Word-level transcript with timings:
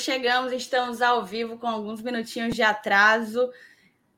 Chegamos! 0.00 0.50
Estamos 0.52 1.02
ao 1.02 1.24
vivo 1.26 1.58
com 1.58 1.66
alguns 1.66 2.00
minutinhos 2.00 2.54
de 2.54 2.62
atraso. 2.62 3.50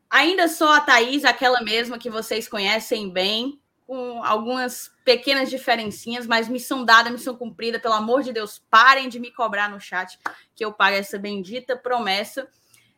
Ainda 0.09 0.46
sou 0.46 0.69
a 0.69 0.81
Thaís, 0.81 1.25
aquela 1.25 1.61
mesma 1.61 1.99
que 1.99 2.09
vocês 2.09 2.46
conhecem 2.46 3.11
bem, 3.11 3.61
com 3.85 4.22
algumas 4.22 4.93
pequenas 5.05 5.50
diferencinhas, 5.50 6.25
mas 6.25 6.49
missão 6.49 6.85
dada, 6.85 7.11
missão 7.11 7.35
cumprida. 7.35 7.81
Pelo 7.81 7.95
amor 7.95 8.22
de 8.22 8.32
Deus, 8.32 8.63
parem 8.71 9.08
de 9.08 9.18
me 9.18 9.32
cobrar 9.32 9.68
no 9.68 9.81
chat 9.81 10.18
que 10.55 10.64
eu 10.64 10.72
pague 10.72 10.99
essa 10.99 11.18
bendita 11.18 11.77
promessa. 11.77 12.49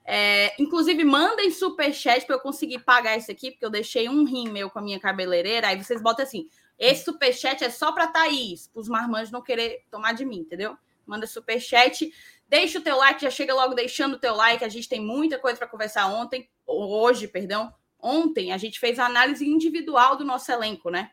É, 0.04 0.54
inclusive, 0.60 1.04
mandem 1.04 1.50
superchat 1.50 2.26
para 2.26 2.36
eu 2.36 2.40
conseguir 2.40 2.80
pagar 2.80 3.16
isso 3.16 3.32
aqui, 3.32 3.50
porque 3.50 3.64
eu 3.64 3.70
deixei 3.70 4.10
um 4.10 4.24
rim 4.24 4.50
meu 4.50 4.68
com 4.68 4.78
a 4.78 4.82
minha 4.82 5.00
cabeleireira. 5.00 5.68
Aí 5.68 5.82
vocês 5.82 6.02
botam 6.02 6.22
assim: 6.22 6.50
esse 6.78 7.02
superchat 7.04 7.64
é 7.64 7.70
só 7.70 7.92
para 7.92 8.08
Thaís, 8.08 8.68
para 8.68 8.80
os 8.82 8.88
marmanjos 8.88 9.32
não 9.32 9.40
querer 9.40 9.84
tomar 9.90 10.12
de 10.12 10.26
mim, 10.26 10.40
entendeu? 10.40 10.76
manda 11.06 11.26
super 11.26 11.60
chat. 11.60 12.12
Deixa 12.48 12.78
o 12.78 12.82
teu 12.82 12.96
like, 12.96 13.22
já 13.22 13.30
chega 13.30 13.54
logo 13.54 13.74
deixando 13.74 14.14
o 14.14 14.18
teu 14.18 14.34
like. 14.34 14.64
A 14.64 14.68
gente 14.68 14.88
tem 14.88 15.00
muita 15.00 15.38
coisa 15.38 15.58
para 15.58 15.68
conversar 15.68 16.06
ontem, 16.06 16.48
hoje, 16.66 17.26
perdão. 17.26 17.74
Ontem 17.98 18.52
a 18.52 18.58
gente 18.58 18.78
fez 18.78 18.98
a 18.98 19.06
análise 19.06 19.48
individual 19.48 20.16
do 20.16 20.24
nosso 20.24 20.52
elenco, 20.52 20.90
né? 20.90 21.10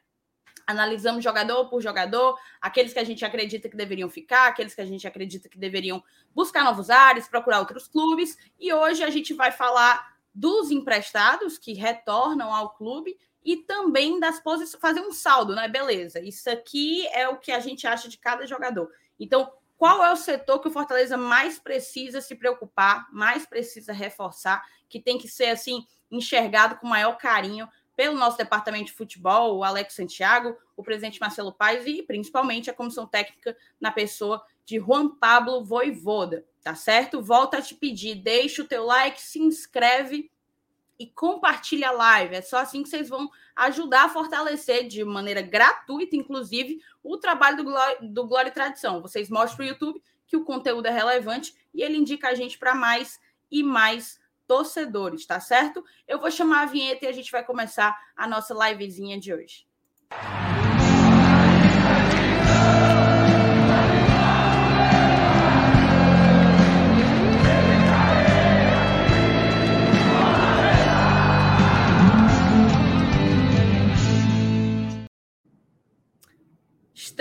Analisamos 0.68 1.24
jogador 1.24 1.70
por 1.70 1.82
jogador, 1.82 2.38
aqueles 2.60 2.94
que 2.94 3.00
a 3.00 3.04
gente 3.04 3.26
acredita 3.26 3.70
que 3.70 3.76
deveriam 3.76 4.10
ficar, 4.10 4.48
aqueles 4.48 4.76
que 4.76 4.82
a 4.82 4.86
gente 4.86 5.08
acredita 5.08 5.50
que 5.50 5.58
deveriam 5.58 6.04
buscar 6.34 6.64
novos 6.64 6.90
ares, 6.90 7.28
procurar 7.28 7.60
outros 7.60 7.88
clubes. 7.88 8.38
E 8.60 8.74
hoje 8.74 9.04
a 9.04 9.10
gente 9.10 9.34
vai 9.34 9.52
falar 9.52 10.16
dos 10.34 10.72
emprestados 10.72 11.58
que 11.58 11.74
retornam 11.74 12.54
ao 12.54 12.74
clube 12.76 13.18
e 13.44 13.58
também 13.58 14.20
das 14.20 14.40
posições, 14.40 14.80
fazer 14.80 15.02
um 15.02 15.12
saldo, 15.12 15.56
né? 15.56 15.68
Beleza, 15.68 16.20
isso 16.20 16.50
aqui 16.50 17.08
é 17.08 17.28
o 17.28 17.38
que 17.38 17.52
a 17.52 17.60
gente 17.60 17.88
acha 17.88 18.08
de 18.08 18.18
cada 18.18 18.46
jogador. 18.46 18.90
Então, 19.20 19.52
qual 19.82 20.04
é 20.04 20.14
o 20.14 20.16
setor 20.16 20.60
que 20.60 20.68
o 20.68 20.72
Fortaleza 20.72 21.18
mais 21.18 21.58
precisa 21.58 22.22
se 22.22 22.36
preocupar, 22.36 23.08
mais 23.12 23.48
precisa 23.48 23.92
reforçar, 23.92 24.64
que 24.88 25.00
tem 25.00 25.18
que 25.18 25.28
ser 25.28 25.48
assim 25.48 25.84
enxergado 26.12 26.76
com 26.76 26.86
maior 26.86 27.18
carinho 27.18 27.68
pelo 27.96 28.16
nosso 28.16 28.38
departamento 28.38 28.86
de 28.86 28.92
futebol, 28.92 29.58
o 29.58 29.64
Alex 29.64 29.96
Santiago, 29.96 30.56
o 30.78 30.84
presidente 30.84 31.20
Marcelo 31.20 31.52
Paes 31.52 31.84
e 31.88 32.04
principalmente 32.04 32.70
a 32.70 32.76
comissão 32.76 33.08
técnica 33.08 33.58
na 33.80 33.92
pessoa 33.92 34.46
de 34.66 34.78
Juan 34.78 35.16
Pablo 35.16 35.66
Voivoda, 35.66 36.46
tá 36.62 36.76
certo? 36.76 37.20
Volta 37.20 37.58
a 37.58 37.62
te 37.64 37.74
pedir, 37.74 38.14
deixa 38.14 38.62
o 38.62 38.68
teu 38.68 38.86
like, 38.86 39.20
se 39.20 39.40
inscreve 39.40 40.30
e 41.02 41.08
compartilha 41.08 41.90
a 41.90 41.92
live. 41.92 42.36
É 42.36 42.42
só 42.44 42.60
assim 42.60 42.84
que 42.84 42.90
vocês 42.90 43.10
vão 43.10 43.28
ajudar 43.56 44.06
a 44.06 44.10
fortalecer 44.10 44.88
de 44.88 45.04
maneira 45.04 45.42
gratuita, 45.42 46.16
inclusive, 46.16 46.80
o 47.04 47.18
trabalho 47.18 47.58
do 47.58 47.64
Glória, 47.64 47.98
do 48.02 48.28
Glória 48.28 48.50
e 48.50 48.54
Tradição. 48.54 49.02
Vocês 49.02 49.28
mostram 49.28 49.58
para 49.58 49.66
o 49.66 49.70
YouTube 49.70 50.04
que 50.28 50.38
o 50.38 50.46
conteúdo 50.46 50.86
é 50.86 50.92
relevante 50.92 51.56
e 51.74 51.82
ele 51.82 51.98
indica 51.98 52.30
a 52.30 52.36
gente 52.36 52.60
para 52.60 52.76
mais 52.76 53.20
e 53.50 53.64
mais 53.64 54.20
torcedores, 54.46 55.26
tá 55.26 55.40
certo? 55.40 55.84
Eu 56.08 56.20
vou 56.20 56.30
chamar 56.30 56.62
a 56.62 56.66
vinheta 56.66 57.06
e 57.06 57.08
a 57.08 57.12
gente 57.12 57.32
vai 57.32 57.44
começar 57.44 57.98
a 58.16 58.28
nossa 58.28 58.54
livezinha 58.54 59.20
de 59.20 59.34
hoje. 59.34 59.66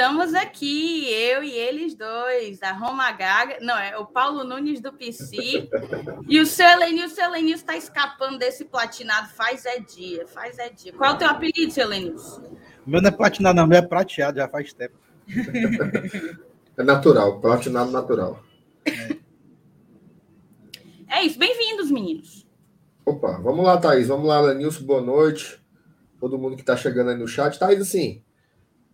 Estamos 0.01 0.33
aqui, 0.33 1.13
eu 1.13 1.45
e 1.45 1.51
eles 1.51 1.95
dois, 1.95 2.63
a 2.63 2.73
Roma 2.73 3.13
Gaga, 3.13 3.59
não, 3.61 3.79
é 3.79 3.99
o 3.99 4.07
Paulo 4.07 4.45
Nunes 4.45 4.81
do 4.81 4.91
PC 4.95 5.69
e 6.27 6.41
o 6.41 6.47
seu 6.47 6.67
Elenil. 6.67 7.05
O 7.05 7.11
seu 7.11 7.27
Elenil 7.27 7.55
está 7.55 7.77
escapando 7.77 8.39
desse 8.39 8.65
platinado 8.65 9.29
faz 9.29 9.67
é 9.67 9.79
dia, 9.79 10.27
faz 10.27 10.59
é 10.59 10.71
dia. 10.71 10.95
Qual 10.95 11.11
é 11.11 11.13
o 11.13 11.19
teu 11.19 11.29
apelido, 11.29 11.71
seu 11.71 11.85
Elenil? 11.85 12.17
O 12.17 12.89
meu 12.91 13.03
não 13.03 13.09
é 13.09 13.13
platinado, 13.13 13.57
não, 13.57 13.67
meu 13.67 13.77
é 13.77 13.83
prateado, 13.83 14.39
já 14.39 14.49
faz 14.49 14.73
tempo. 14.73 14.97
É 16.79 16.83
natural, 16.83 17.39
platinado 17.39 17.91
natural. 17.91 18.43
É, 18.87 19.19
é 21.11 21.25
isso, 21.25 21.39
bem-vindos, 21.39 21.91
meninos. 21.91 22.47
Opa, 23.05 23.33
vamos 23.33 23.67
lá, 23.67 23.77
Thaís, 23.77 24.09
vamos 24.09 24.27
lá, 24.27 24.41
Lenilson, 24.41 24.83
boa 24.83 25.03
noite. 25.03 25.61
Todo 26.19 26.39
mundo 26.39 26.57
que 26.57 26.63
está 26.63 26.75
chegando 26.75 27.11
aí 27.11 27.19
no 27.19 27.29
chat. 27.29 27.59
Thaís, 27.59 27.83
assim, 27.83 28.23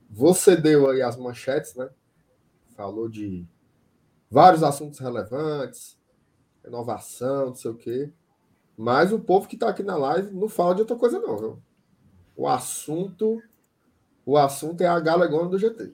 você 0.08 0.56
deu 0.56 0.88
aí 0.88 1.02
as 1.02 1.16
manchetes, 1.16 1.74
né? 1.74 1.88
Falou 2.76 3.08
de 3.08 3.46
vários 4.30 4.62
assuntos 4.62 4.98
relevantes, 4.98 5.98
renovação, 6.62 7.46
não 7.46 7.54
sei 7.54 7.70
o 7.70 7.76
quê. 7.76 8.12
Mas 8.76 9.12
o 9.12 9.18
povo 9.18 9.48
que 9.48 9.56
está 9.56 9.68
aqui 9.68 9.82
na 9.82 9.96
live 9.96 10.32
não 10.32 10.48
fala 10.48 10.74
de 10.74 10.82
outra 10.82 10.96
coisa, 10.96 11.18
não, 11.18 11.36
viu? 11.38 11.62
O 12.36 12.46
assunto, 12.46 13.42
o 14.24 14.36
assunto 14.36 14.82
é 14.82 14.86
a 14.86 15.00
galegona 15.00 15.48
do 15.48 15.58
GT. 15.58 15.92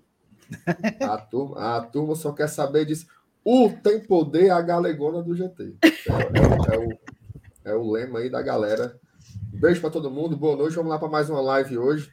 A 1.01 1.17
turma, 1.17 1.77
a 1.77 1.81
turma 1.81 2.15
só 2.15 2.31
quer 2.31 2.47
saber 2.47 2.85
disso. 2.85 3.07
O 3.43 3.71
tem 3.71 4.05
poder 4.05 4.51
a 4.51 4.61
galegona 4.61 5.23
do 5.23 5.35
GT. 5.35 5.77
É, 5.83 5.89
é, 5.89 6.75
é, 6.75 6.79
o, 6.79 6.99
é 7.65 7.75
o 7.75 7.91
lema 7.91 8.19
aí 8.19 8.29
da 8.29 8.43
galera. 8.43 9.01
beijo 9.51 9.81
para 9.81 9.89
todo 9.89 10.11
mundo, 10.11 10.37
boa 10.37 10.55
noite. 10.55 10.77
Vamos 10.77 10.91
lá 10.91 10.99
para 10.99 11.09
mais 11.09 11.31
uma 11.31 11.41
live 11.41 11.79
hoje 11.79 12.13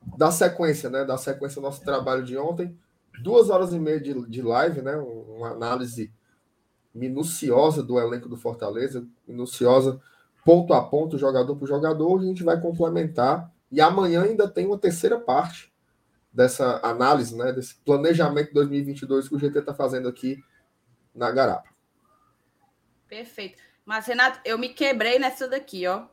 da 0.00 0.30
sequência, 0.30 0.88
né? 0.90 1.04
Da 1.04 1.18
sequência 1.18 1.60
do 1.60 1.64
nosso 1.64 1.82
trabalho 1.82 2.24
de 2.24 2.36
ontem. 2.36 2.76
Duas 3.22 3.50
horas 3.50 3.72
e 3.72 3.78
meia 3.78 4.00
de, 4.00 4.14
de 4.28 4.42
live, 4.42 4.82
né? 4.82 4.96
Uma 4.96 5.50
análise 5.50 6.12
minuciosa 6.94 7.82
do 7.82 7.98
elenco 7.98 8.28
do 8.28 8.36
Fortaleza, 8.36 9.06
minuciosa, 9.26 10.00
ponto 10.44 10.72
a 10.72 10.82
ponto, 10.82 11.18
jogador 11.18 11.56
por 11.56 11.68
jogador. 11.68 12.20
A 12.20 12.24
gente 12.24 12.42
vai 12.42 12.60
complementar. 12.60 13.52
E 13.70 13.80
amanhã 13.80 14.22
ainda 14.22 14.48
tem 14.48 14.66
uma 14.66 14.78
terceira 14.78 15.18
parte 15.18 15.72
dessa 16.32 16.80
análise, 16.82 17.36
né? 17.36 17.52
Desse 17.52 17.74
planejamento 17.76 18.52
2022 18.54 19.28
que 19.28 19.34
o 19.34 19.38
GT 19.38 19.58
está 19.58 19.74
fazendo 19.74 20.08
aqui 20.08 20.42
na 21.14 21.30
Garapa. 21.30 21.68
Perfeito. 23.08 23.62
Mas, 23.84 24.06
Renato, 24.06 24.38
eu 24.44 24.58
me 24.58 24.68
quebrei 24.68 25.18
nessa 25.18 25.48
daqui, 25.48 25.86
ó. 25.86 26.06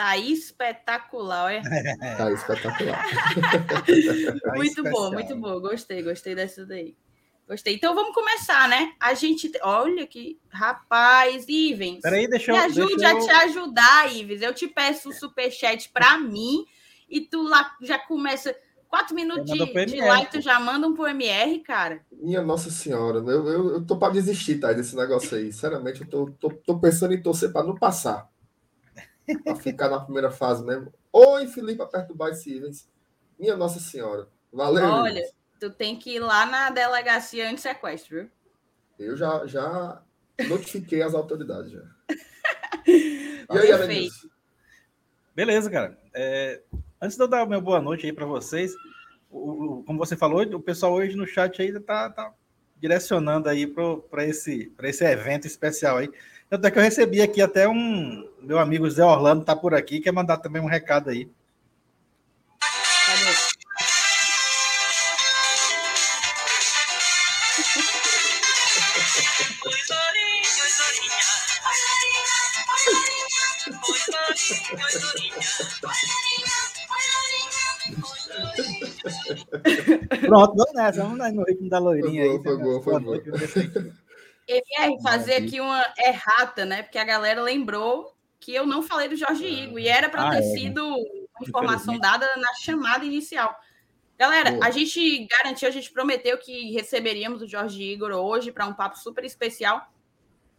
Tá 0.00 0.16
espetacular, 0.16 1.52
é? 1.52 1.60
Tá 2.16 2.32
espetacular. 2.32 3.04
Tá 4.42 4.54
muito 4.54 4.82
boa, 4.82 5.10
muito 5.10 5.36
boa. 5.36 5.60
Gostei, 5.60 6.02
gostei 6.02 6.34
dessa 6.34 6.64
daí. 6.64 6.96
Gostei. 7.46 7.74
Então 7.74 7.94
vamos 7.94 8.14
começar, 8.14 8.66
né? 8.66 8.94
A 8.98 9.12
gente. 9.12 9.52
Olha 9.62 10.06
que. 10.06 10.40
Rapaz, 10.48 11.44
Ivens. 11.46 12.00
Peraí, 12.00 12.26
deixa 12.26 12.50
eu. 12.50 12.56
Me 12.56 12.62
ajude 12.62 12.96
deixa 12.96 13.12
eu... 13.12 13.18
a 13.18 13.20
te 13.20 13.30
ajudar, 13.30 14.16
Ivens. 14.16 14.40
Eu 14.40 14.54
te 14.54 14.66
peço 14.68 15.10
o 15.10 15.12
superchat 15.12 15.90
para 15.90 16.16
mim 16.16 16.64
e 17.06 17.20
tu 17.20 17.42
lá 17.42 17.70
já 17.82 17.98
começa. 17.98 18.56
Quatro 18.88 19.14
minutos 19.14 19.52
de, 19.52 19.84
de 19.84 20.00
like, 20.00 20.32
tu 20.32 20.40
já 20.40 20.58
manda 20.58 20.88
um 20.88 20.94
pro 20.94 21.06
MR, 21.08 21.60
cara. 21.60 22.00
Minha 22.10 22.42
Nossa 22.42 22.70
Senhora, 22.70 23.18
eu, 23.18 23.48
eu, 23.48 23.70
eu 23.74 23.86
tô 23.86 23.98
para 23.98 24.14
desistir, 24.14 24.58
tá? 24.58 24.72
Desse 24.72 24.96
negócio 24.96 25.36
aí. 25.36 25.52
Sinceramente, 25.52 26.00
eu 26.00 26.08
tô, 26.08 26.30
tô, 26.40 26.48
tô 26.48 26.80
pensando 26.80 27.12
em 27.12 27.22
torcer 27.22 27.52
para 27.52 27.66
não 27.66 27.76
passar 27.76 28.30
para 29.38 29.56
ficar 29.56 29.88
na 29.88 30.00
primeira 30.00 30.30
fase 30.30 30.64
mesmo. 30.64 30.92
Oi, 31.12 31.46
Felipe, 31.46 31.82
aperta 31.82 32.12
o 32.12 32.16
By 32.16 32.34
Stevens. 32.34 32.88
Minha 33.38 33.56
Nossa 33.56 33.80
Senhora. 33.80 34.28
Valeu. 34.52 34.84
Olha, 34.84 35.22
tu 35.58 35.70
tem 35.70 35.96
que 35.96 36.16
ir 36.16 36.20
lá 36.20 36.46
na 36.46 36.70
delegacia 36.70 37.50
anti-sequestro, 37.50 38.16
viu? 38.16 38.30
Eu 38.98 39.16
já, 39.16 39.46
já 39.46 40.02
notifiquei 40.48 41.02
as 41.02 41.14
autoridades 41.14 41.72
já. 41.72 41.82
e 42.86 43.46
aí, 43.48 43.66
Perfeito. 43.68 44.30
Beleza, 45.34 45.70
cara. 45.70 45.96
É, 46.14 46.60
antes 47.00 47.16
de 47.16 47.22
eu 47.22 47.28
dar 47.28 47.44
uma 47.44 47.60
boa 47.60 47.80
noite 47.80 48.04
aí 48.06 48.12
para 48.12 48.26
vocês, 48.26 48.74
o, 49.30 49.78
o, 49.78 49.84
como 49.84 49.98
você 49.98 50.16
falou, 50.16 50.42
o 50.42 50.60
pessoal 50.60 50.92
hoje 50.92 51.16
no 51.16 51.26
chat 51.26 51.62
aí 51.62 51.72
tá, 51.80 52.10
tá 52.10 52.34
direcionando 52.78 53.48
aí 53.48 53.66
para 53.66 54.26
esse, 54.26 54.72
esse 54.82 55.04
evento 55.04 55.46
especial 55.46 55.98
aí. 55.98 56.10
Até 56.50 56.68
que 56.68 56.78
eu 56.78 56.82
recebi 56.82 57.22
aqui 57.22 57.40
até 57.40 57.68
um. 57.68 58.28
Meu 58.42 58.58
amigo 58.58 58.90
Zé 58.90 59.04
Orlando 59.04 59.44
tá 59.44 59.54
por 59.54 59.72
aqui, 59.72 60.00
quer 60.00 60.12
mandar 60.12 60.38
também 60.38 60.60
um 60.60 60.66
recado 60.66 61.10
aí. 61.10 61.30
Pronto, 80.20 80.56
vamos 80.56 80.74
nessa, 80.74 81.02
vamos 81.02 81.34
no 81.34 81.44
ritmo 81.44 81.68
da 81.68 81.78
loirinha 81.78 82.24
foi 82.24 82.32
aí. 82.32 82.42
Foi 82.42 82.58
boa, 82.58 82.82
foi 82.82 83.00
boa. 83.00 83.22
MR, 84.50 85.02
fazer 85.02 85.34
aqui 85.34 85.60
uma 85.60 85.84
errata, 85.98 86.64
né? 86.64 86.82
Porque 86.82 86.98
a 86.98 87.04
galera 87.04 87.40
lembrou 87.42 88.14
que 88.38 88.54
eu 88.54 88.66
não 88.66 88.82
falei 88.82 89.08
do 89.08 89.16
Jorge 89.16 89.46
Igor 89.46 89.78
e 89.78 89.86
era 89.86 90.08
para 90.08 90.28
ah, 90.28 90.30
ter 90.30 90.38
é. 90.38 90.42
sido 90.42 90.84
uma 90.84 91.46
informação 91.46 91.98
dada 91.98 92.26
na 92.36 92.54
chamada 92.54 93.04
inicial. 93.04 93.54
Galera, 94.18 94.52
Boa. 94.52 94.66
a 94.66 94.70
gente 94.70 95.26
garantiu, 95.26 95.68
a 95.68 95.72
gente 95.72 95.90
prometeu 95.90 96.36
que 96.36 96.72
receberíamos 96.72 97.42
o 97.42 97.48
Jorge 97.48 97.82
Igor 97.82 98.10
hoje 98.10 98.52
para 98.52 98.66
um 98.66 98.74
papo 98.74 98.98
super 98.98 99.24
especial. 99.24 99.90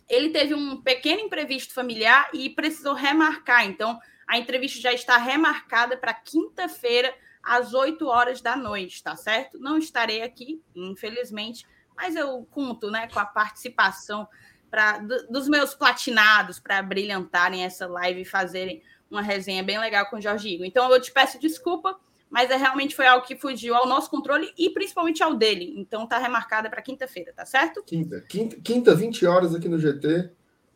Ele 0.09 0.29
teve 0.29 0.53
um 0.53 0.81
pequeno 0.81 1.21
imprevisto 1.21 1.73
familiar 1.73 2.29
e 2.33 2.49
precisou 2.49 2.93
remarcar. 2.93 3.65
Então, 3.65 3.99
a 4.27 4.37
entrevista 4.37 4.79
já 4.79 4.93
está 4.93 5.17
remarcada 5.17 5.97
para 5.97 6.13
quinta-feira, 6.13 7.13
às 7.43 7.73
8 7.73 8.05
horas 8.07 8.41
da 8.41 8.55
noite, 8.55 9.01
tá 9.01 9.15
certo? 9.15 9.59
Não 9.59 9.77
estarei 9.77 10.21
aqui, 10.21 10.61
infelizmente, 10.75 11.65
mas 12.01 12.15
eu 12.15 12.47
conto 12.49 12.89
né, 12.89 13.07
com 13.07 13.19
a 13.19 13.25
participação 13.25 14.27
pra, 14.71 14.97
do, 14.97 15.27
dos 15.27 15.47
meus 15.47 15.75
platinados 15.75 16.59
para 16.59 16.81
brilhantarem 16.81 17.63
essa 17.63 17.85
live 17.85 18.21
e 18.21 18.25
fazerem 18.25 18.81
uma 19.09 19.21
resenha 19.21 19.61
bem 19.61 19.79
legal 19.79 20.09
com 20.09 20.15
o 20.15 20.21
Jorge 20.21 20.49
Igor. 20.49 20.65
Então, 20.65 20.91
eu 20.91 20.99
te 20.99 21.11
peço 21.11 21.39
desculpa, 21.39 21.99
mas 22.27 22.49
é, 22.49 22.55
realmente 22.55 22.95
foi 22.95 23.05
algo 23.05 23.23
que 23.23 23.35
fugiu 23.35 23.75
ao 23.75 23.87
nosso 23.87 24.09
controle 24.09 24.51
e 24.57 24.71
principalmente 24.71 25.21
ao 25.21 25.35
dele. 25.35 25.75
Então, 25.77 26.07
tá 26.07 26.17
remarcada 26.17 26.71
para 26.71 26.81
quinta-feira, 26.81 27.31
tá 27.35 27.45
certo? 27.45 27.83
Quinta, 27.83 28.19
quinta, 28.21 28.55
quinta, 28.63 28.95
20 28.95 29.23
horas 29.27 29.53
aqui 29.53 29.69
no 29.69 29.77
GT. 29.77 30.31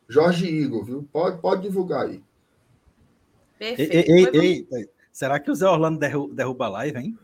Jorge 0.07 0.45
Igor, 0.45 0.86
viu? 0.86 1.10
Pode, 1.12 1.42
pode 1.42 1.63
divulgar 1.63 2.06
aí. 2.06 2.24
Perfeito. 3.57 4.12
Ei, 4.12 4.27
ei, 4.31 4.68
ei, 4.72 4.89
será 5.12 5.39
que 5.39 5.50
o 5.50 5.56
Zé 5.56 5.68
Orlando 5.68 6.00
derruba 6.31 6.66
a 6.66 6.69
live, 6.69 7.00
hein? 7.00 7.18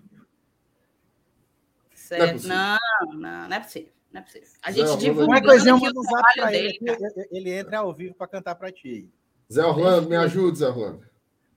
Certo. 2.17 2.47
Não, 2.47 2.75
é 2.75 2.79
não, 3.01 3.13
não, 3.13 3.49
não 3.49 3.55
é 3.55 3.59
possível. 3.59 3.91
Não 4.11 4.19
é 4.19 4.23
possível. 4.23 4.47
A 4.61 4.71
gente 4.71 4.97
divulga 4.97 5.41
coisinha 5.41 5.77
manda 5.77 5.99
um 5.99 6.03
zap 6.03 6.33
pra 6.35 6.53
ele. 6.53 6.77
Ele, 6.81 7.27
ele 7.31 7.49
entra 7.51 7.79
ao 7.79 7.93
vivo 7.93 8.15
para 8.15 8.27
cantar 8.27 8.55
para 8.55 8.71
ti. 8.71 9.09
Zé 9.51 9.63
Orlando, 9.63 10.09
me 10.09 10.15
ajude, 10.15 10.59
Zé 10.59 10.67
Orlando. 10.67 11.05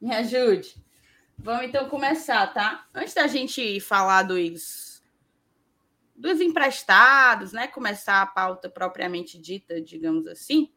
Me 0.00 0.14
ajude. 0.14 0.76
Vamos 1.36 1.66
então 1.66 1.88
começar, 1.88 2.46
tá? 2.54 2.86
Antes 2.94 3.14
da 3.14 3.26
gente 3.26 3.80
falar 3.80 4.22
dos, 4.22 5.02
dos 6.14 6.40
emprestados, 6.40 7.52
né? 7.52 7.66
Começar 7.66 8.22
a 8.22 8.26
pauta 8.26 8.68
propriamente 8.68 9.38
dita, 9.38 9.80
digamos 9.80 10.26
assim. 10.26 10.72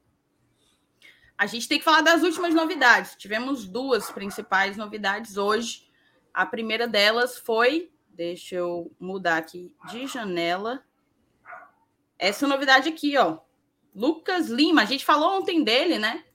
A 1.37 1.45
gente 1.45 1.67
tem 1.67 1.77
que 1.77 1.85
falar 1.85 2.01
das 2.01 2.23
últimas 2.23 2.53
novidades. 2.55 3.15
Tivemos 3.15 3.67
duas 3.67 4.09
principais 4.09 4.75
novidades 4.75 5.37
hoje. 5.37 5.87
A 6.33 6.45
primeira 6.45 6.87
delas 6.87 7.37
foi, 7.37 7.91
deixa 8.17 8.55
eu 8.55 8.91
mudar 8.99 9.37
aqui 9.37 9.75
de 9.91 10.07
janela. 10.07 10.83
Essa 12.17 12.47
novidade 12.47 12.89
aqui, 12.89 13.15
ó. 13.15 13.37
Lucas 13.93 14.47
Lima, 14.47 14.81
a 14.81 14.85
gente 14.85 15.05
falou 15.05 15.37
ontem 15.37 15.63
dele, 15.63 15.99
né? 15.99 16.25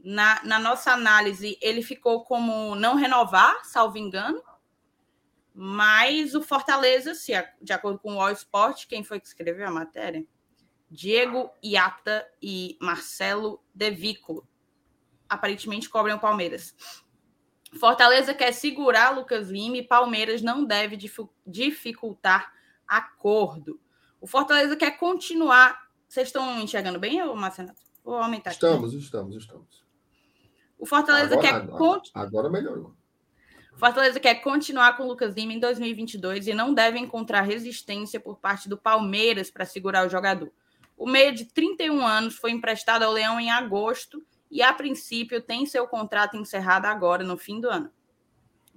Na, 0.00 0.42
na 0.42 0.58
nossa 0.58 0.92
análise, 0.92 1.56
ele 1.62 1.80
ficou 1.80 2.24
como 2.24 2.74
não 2.74 2.96
renovar, 2.96 3.64
salvo 3.64 3.98
engano. 3.98 4.42
Mas 5.54 6.34
o 6.34 6.42
Fortaleza, 6.42 7.14
se, 7.14 7.32
de 7.60 7.72
acordo 7.72 8.00
com 8.00 8.16
o 8.16 8.20
All 8.20 8.32
Sport, 8.32 8.86
quem 8.88 9.04
foi 9.04 9.20
que 9.20 9.28
escreveu 9.28 9.68
a 9.68 9.70
matéria? 9.70 10.26
Diego 10.90 11.50
Iata 11.62 12.28
e 12.42 12.76
Marcelo 12.80 13.62
Devico. 13.72 14.46
Aparentemente 15.28 15.88
cobrem 15.88 16.16
o 16.16 16.20
Palmeiras. 16.20 16.74
Fortaleza 17.78 18.34
quer 18.34 18.52
segurar 18.52 19.10
Lucas 19.10 19.48
Lima 19.48 19.78
e 19.78 19.82
Palmeiras 19.82 20.42
não 20.42 20.64
deve 20.64 20.96
dificultar 21.46 22.52
acordo. 22.86 23.80
O 24.20 24.26
Fortaleza 24.26 24.76
quer 24.76 24.98
continuar. 24.98 25.88
Vocês 26.06 26.28
estão 26.28 26.60
enxergando 26.60 26.98
bem, 26.98 27.24
Marcelo? 27.34 27.72
Vou 28.04 28.16
aumentar 28.16 28.50
estamos, 28.50 28.90
aqui. 28.90 29.02
Estamos, 29.02 29.34
estamos, 29.34 29.36
estamos. 29.36 29.84
O 30.78 30.84
Fortaleza 30.84 31.34
agora, 31.34 31.40
quer. 31.40 31.54
Agora, 31.54 32.02
agora 32.14 32.50
melhorou. 32.50 32.94
Fortaleza 33.76 34.20
quer 34.20 34.36
continuar 34.36 34.96
com 34.96 35.04
o 35.04 35.08
Lucas 35.08 35.34
Lima 35.34 35.52
em 35.52 35.58
2022 35.58 36.46
e 36.46 36.54
não 36.54 36.74
deve 36.74 36.98
encontrar 36.98 37.40
resistência 37.40 38.20
por 38.20 38.38
parte 38.38 38.68
do 38.68 38.76
Palmeiras 38.76 39.50
para 39.50 39.64
segurar 39.64 40.06
o 40.06 40.10
jogador. 40.10 40.52
O 40.96 41.06
meia 41.06 41.32
de 41.32 41.46
31 41.46 42.06
anos 42.06 42.36
foi 42.36 42.52
emprestado 42.52 43.02
ao 43.02 43.12
Leão 43.12 43.40
em 43.40 43.50
agosto 43.50 44.24
e, 44.52 44.60
a 44.60 44.70
princípio, 44.70 45.40
tem 45.40 45.64
seu 45.64 45.88
contrato 45.88 46.36
encerrado 46.36 46.84
agora, 46.84 47.24
no 47.24 47.38
fim 47.38 47.58
do 47.58 47.70
ano. 47.70 47.90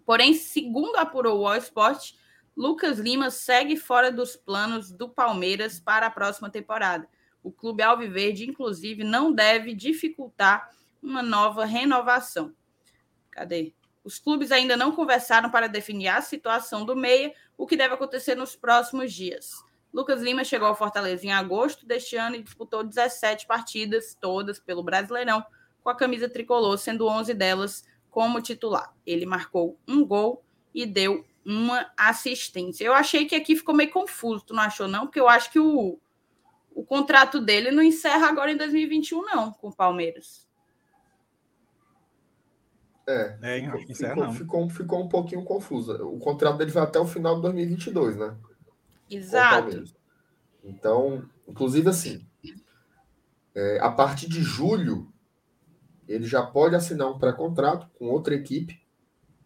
Porém, 0.06 0.34
segundo 0.34 0.96
apurou 0.96 1.42
o 1.42 1.48
All 1.48 1.58
Sport, 1.58 2.14
Lucas 2.56 2.98
Lima 2.98 3.30
segue 3.30 3.76
fora 3.76 4.10
dos 4.10 4.38
planos 4.38 4.90
do 4.90 5.10
Palmeiras 5.10 5.78
para 5.78 6.08
a 6.08 6.10
próxima 6.10 6.50
temporada. 6.50 7.10
O 7.44 7.52
clube 7.52 7.84
Alviverde, 7.84 8.50
inclusive, 8.50 9.04
não 9.04 9.34
deve 9.34 9.74
dificultar 9.74 10.72
uma 11.04 11.22
nova 11.22 11.66
renovação. 11.66 12.56
Cadê? 13.30 13.74
Os 14.02 14.18
clubes 14.18 14.54
ainda 14.54 14.78
não 14.78 14.94
conversaram 14.94 15.50
para 15.50 15.68
definir 15.68 16.08
a 16.08 16.22
situação 16.22 16.86
do 16.86 16.96
meia, 16.96 17.34
o 17.58 17.68
que 17.68 17.76
deve 17.76 17.96
acontecer 17.96 18.36
nos 18.36 18.56
próximos 18.56 19.12
dias. 19.12 19.62
Lucas 19.92 20.22
Lima 20.22 20.44
chegou 20.46 20.68
ao 20.68 20.76
Fortaleza 20.76 21.26
em 21.26 21.34
agosto 21.34 21.86
deste 21.86 22.16
ano 22.16 22.38
e 22.38 22.44
disputou 22.44 22.84
17 22.84 23.46
partidas, 23.46 24.16
todas 24.20 24.60
pelo 24.60 24.84
Brasileirão, 24.84 25.46
com 25.86 25.92
a 25.92 25.96
camisa 25.96 26.28
tricolor, 26.28 26.80
sendo 26.80 27.08
11 27.08 27.36
delas 27.36 27.86
como 28.10 28.42
titular. 28.42 28.92
Ele 29.06 29.24
marcou 29.24 29.78
um 29.88 30.04
gol 30.04 30.44
e 30.74 30.84
deu 30.84 31.24
uma 31.46 31.92
assistência. 31.96 32.84
Eu 32.84 32.94
achei 32.96 33.28
que 33.28 33.36
aqui 33.36 33.56
ficou 33.56 33.76
meio 33.76 33.92
confuso, 33.92 34.46
tu 34.48 34.54
não 34.56 34.64
achou 34.64 34.88
não? 34.88 35.06
Porque 35.06 35.20
eu 35.20 35.30
acho 35.30 35.52
que 35.52 35.60
o, 35.60 36.00
o 36.74 36.84
contrato 36.84 37.40
dele 37.40 37.70
não 37.70 37.84
encerra 37.84 38.28
agora 38.28 38.52
em 38.52 38.58
2021 38.58 39.22
não, 39.22 39.54
com 39.54 39.68
o 39.68 39.76
Palmeiras. 39.76 40.50
É, 43.08 43.38
é 43.44 43.62
ficou, 43.62 43.94
ficou, 43.94 44.32
ficou, 44.32 44.70
ficou, 44.72 45.04
um 45.04 45.08
pouquinho 45.08 45.44
confuso. 45.44 45.94
O 46.04 46.18
contrato 46.18 46.58
dele 46.58 46.72
vai 46.72 46.82
até 46.82 46.98
o 46.98 47.06
final 47.06 47.36
de 47.36 47.44
2022, 47.44 48.18
né? 48.18 48.36
Exato. 49.08 49.84
Então, 50.64 51.30
inclusive 51.48 51.88
assim, 51.88 52.26
é, 53.54 53.78
a 53.80 53.92
partir 53.92 54.28
de 54.28 54.42
julho, 54.42 55.14
ele 56.08 56.26
já 56.26 56.44
pode 56.44 56.76
assinar 56.76 57.10
um 57.10 57.18
pré-contrato 57.18 57.88
com 57.98 58.06
outra 58.08 58.36
equipe, 58.36 58.82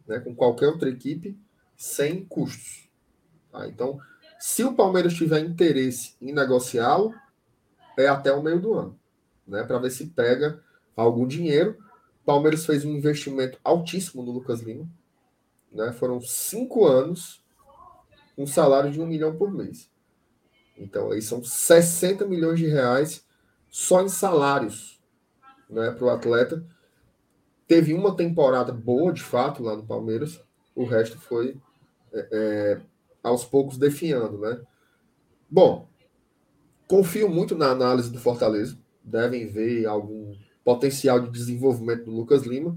né, 0.08 0.20
com 0.20 0.36
qualquer 0.36 0.68
outra 0.68 0.90
equipe, 0.90 1.38
sem 1.76 2.26
custos. 2.26 2.90
Tá? 3.52 3.68
Então, 3.68 4.00
se 4.40 4.64
o 4.64 4.76
Palmeiras 4.76 5.14
tiver 5.14 5.40
interesse 5.40 6.16
em 6.22 6.34
negociá-lo, 6.34 7.14
é 7.98 8.08
até 8.08 8.32
o 8.32 8.42
meio 8.42 8.60
do 8.60 8.74
ano, 8.74 9.00
né, 9.48 9.64
para 9.64 9.80
ver 9.80 9.92
se 9.92 10.08
pega 10.08 10.62
algum 10.96 11.28
dinheiro. 11.28 11.78
O 12.22 12.26
Palmeiras 12.26 12.66
fez 12.66 12.84
um 12.86 12.92
investimento 12.92 13.58
altíssimo 13.64 14.24
no 14.24 14.32
Lucas 14.32 14.62
Lima, 14.62 14.90
né, 15.72 15.92
foram 15.94 16.20
cinco 16.20 16.86
anos 16.86 17.44
um 18.38 18.48
salário 18.48 18.92
de 18.92 19.02
um 19.02 19.06
milhão 19.06 19.36
por 19.36 19.52
mês. 19.52 19.90
Então, 20.78 21.12
aí 21.12 21.22
são 21.22 21.44
60 21.44 22.26
milhões 22.26 22.58
de 22.58 22.68
reais 22.68 23.26
só 23.70 24.02
em 24.02 24.08
salários 24.08 24.99
né, 25.70 25.92
para 25.92 26.06
o 26.06 26.10
atleta. 26.10 26.64
Teve 27.68 27.94
uma 27.94 28.16
temporada 28.16 28.72
boa, 28.72 29.14
de 29.14 29.22
fato, 29.22 29.62
lá 29.62 29.76
no 29.76 29.86
Palmeiras. 29.86 30.42
O 30.76 30.86
resto 30.86 31.20
foi 31.20 31.58
é, 32.12 32.28
é, 32.32 32.82
aos 33.22 33.46
poucos 33.46 33.78
definhando, 33.78 34.40
né? 34.40 34.60
Bom, 35.50 35.88
confio 36.88 37.30
muito 37.30 37.56
na 37.56 37.68
análise 37.68 38.12
do 38.12 38.20
Fortaleza. 38.20 38.78
Devem 39.04 39.48
ver 39.48 39.86
algum 39.86 40.36
potencial 40.64 41.20
de 41.20 41.30
desenvolvimento 41.30 42.06
do 42.06 42.12
Lucas 42.12 42.44
Lima. 42.44 42.76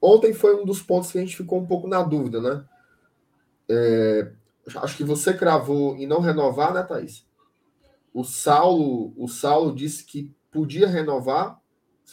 Ontem 0.00 0.32
foi 0.32 0.54
um 0.54 0.64
dos 0.64 0.80
pontos 0.80 1.12
que 1.12 1.18
a 1.18 1.20
gente 1.20 1.36
ficou 1.36 1.60
um 1.60 1.66
pouco 1.66 1.86
na 1.86 2.02
dúvida, 2.02 2.40
né? 2.40 2.64
É, 3.68 4.32
acho 4.76 4.96
que 4.96 5.04
você 5.04 5.34
cravou 5.34 5.96
em 5.96 6.06
não 6.06 6.20
renovar, 6.20 6.72
né, 6.72 6.82
Thaís? 6.82 7.26
O 8.12 8.24
Saulo, 8.24 9.12
o 9.16 9.28
Saulo 9.28 9.74
disse 9.74 10.04
que 10.04 10.34
podia 10.50 10.88
renovar. 10.88 11.59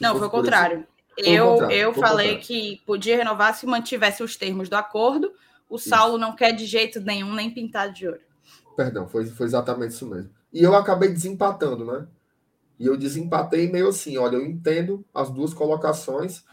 Não, 0.01 0.17
foi 0.17 0.27
o 0.27 0.29
contrário. 0.29 0.85
Eu, 1.17 1.53
contrário, 1.53 1.75
eu 1.75 1.93
falei 1.93 2.35
contrário. 2.35 2.47
que 2.47 2.81
podia 2.85 3.17
renovar 3.17 3.55
se 3.55 3.65
mantivesse 3.65 4.21
os 4.21 4.35
termos 4.35 4.69
do 4.69 4.75
acordo. 4.75 5.33
O 5.69 5.77
Saulo 5.77 6.13
isso. 6.13 6.21
não 6.21 6.35
quer 6.35 6.53
de 6.53 6.65
jeito 6.65 6.99
nenhum 7.01 7.33
nem 7.33 7.51
pintar 7.51 7.91
de 7.91 8.07
ouro. 8.07 8.21
Perdão, 8.75 9.07
foi, 9.07 9.25
foi 9.25 9.45
exatamente 9.45 9.91
isso 9.91 10.07
mesmo. 10.07 10.29
E 10.53 10.63
eu 10.63 10.75
acabei 10.75 11.09
desempatando, 11.09 11.83
né? 11.85 12.07
E 12.79 12.85
eu 12.85 12.95
desempatei 12.95 13.71
meio 13.71 13.87
assim, 13.87 14.17
olha, 14.17 14.35
eu 14.35 14.45
entendo 14.45 15.03
as 15.13 15.31
duas 15.31 15.53
colocações. 15.53 16.43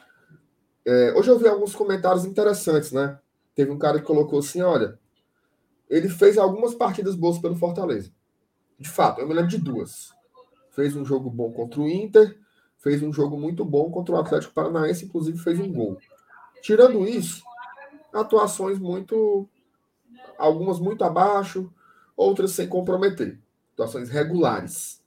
É, 0.84 1.12
hoje 1.14 1.30
eu 1.30 1.38
vi 1.38 1.46
alguns 1.46 1.74
comentários 1.74 2.24
interessantes, 2.24 2.92
né? 2.92 3.18
Teve 3.54 3.70
um 3.70 3.78
cara 3.78 3.98
que 3.98 4.06
colocou 4.06 4.38
assim, 4.38 4.62
olha, 4.62 4.98
ele 5.88 6.08
fez 6.08 6.38
algumas 6.38 6.74
partidas 6.74 7.14
boas 7.14 7.38
pelo 7.38 7.56
Fortaleza. 7.56 8.10
De 8.78 8.88
fato, 8.88 9.20
eu 9.20 9.28
me 9.28 9.34
lembro 9.34 9.50
de 9.50 9.58
duas. 9.58 10.12
Fez 10.70 10.96
um 10.96 11.04
jogo 11.04 11.30
bom 11.30 11.52
contra 11.52 11.80
o 11.80 11.88
Inter, 11.88 12.36
fez 12.84 13.02
um 13.02 13.10
jogo 13.10 13.40
muito 13.40 13.64
bom 13.64 13.90
contra 13.90 14.14
o 14.14 14.18
Atlético 14.18 14.52
Paranaense, 14.52 15.06
inclusive 15.06 15.38
fez 15.38 15.58
um 15.58 15.72
gol. 15.72 15.98
Tirando 16.62 17.08
isso, 17.08 17.42
atuações 18.12 18.78
muito. 18.78 19.48
Algumas 20.36 20.78
muito 20.78 21.02
abaixo, 21.02 21.72
outras 22.16 22.50
sem 22.50 22.68
comprometer. 22.68 23.40
Atuações 23.72 24.10
regulares. 24.10 25.02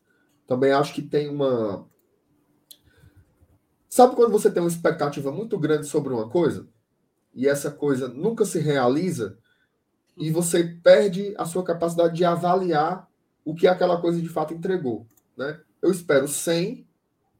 Também 0.47 0.71
acho 0.71 0.93
que 0.93 1.01
tem 1.01 1.29
uma. 1.29 1.87
Sabe 3.87 4.15
quando 4.15 4.31
você 4.31 4.49
tem 4.49 4.61
uma 4.61 4.69
expectativa 4.69 5.31
muito 5.31 5.57
grande 5.59 5.85
sobre 5.85 6.13
uma 6.13 6.29
coisa 6.29 6.67
e 7.33 7.47
essa 7.47 7.69
coisa 7.69 8.07
nunca 8.07 8.45
se 8.45 8.59
realiza 8.59 9.37
e 10.15 10.31
você 10.31 10.63
perde 10.63 11.35
a 11.37 11.45
sua 11.45 11.63
capacidade 11.63 12.15
de 12.15 12.25
avaliar 12.25 13.07
o 13.45 13.53
que 13.53 13.67
aquela 13.67 14.01
coisa 14.01 14.19
de 14.19 14.27
fato 14.27 14.53
entregou. 14.53 15.05
Né? 15.35 15.59
Eu 15.81 15.91
espero 15.91 16.27
100, 16.27 16.86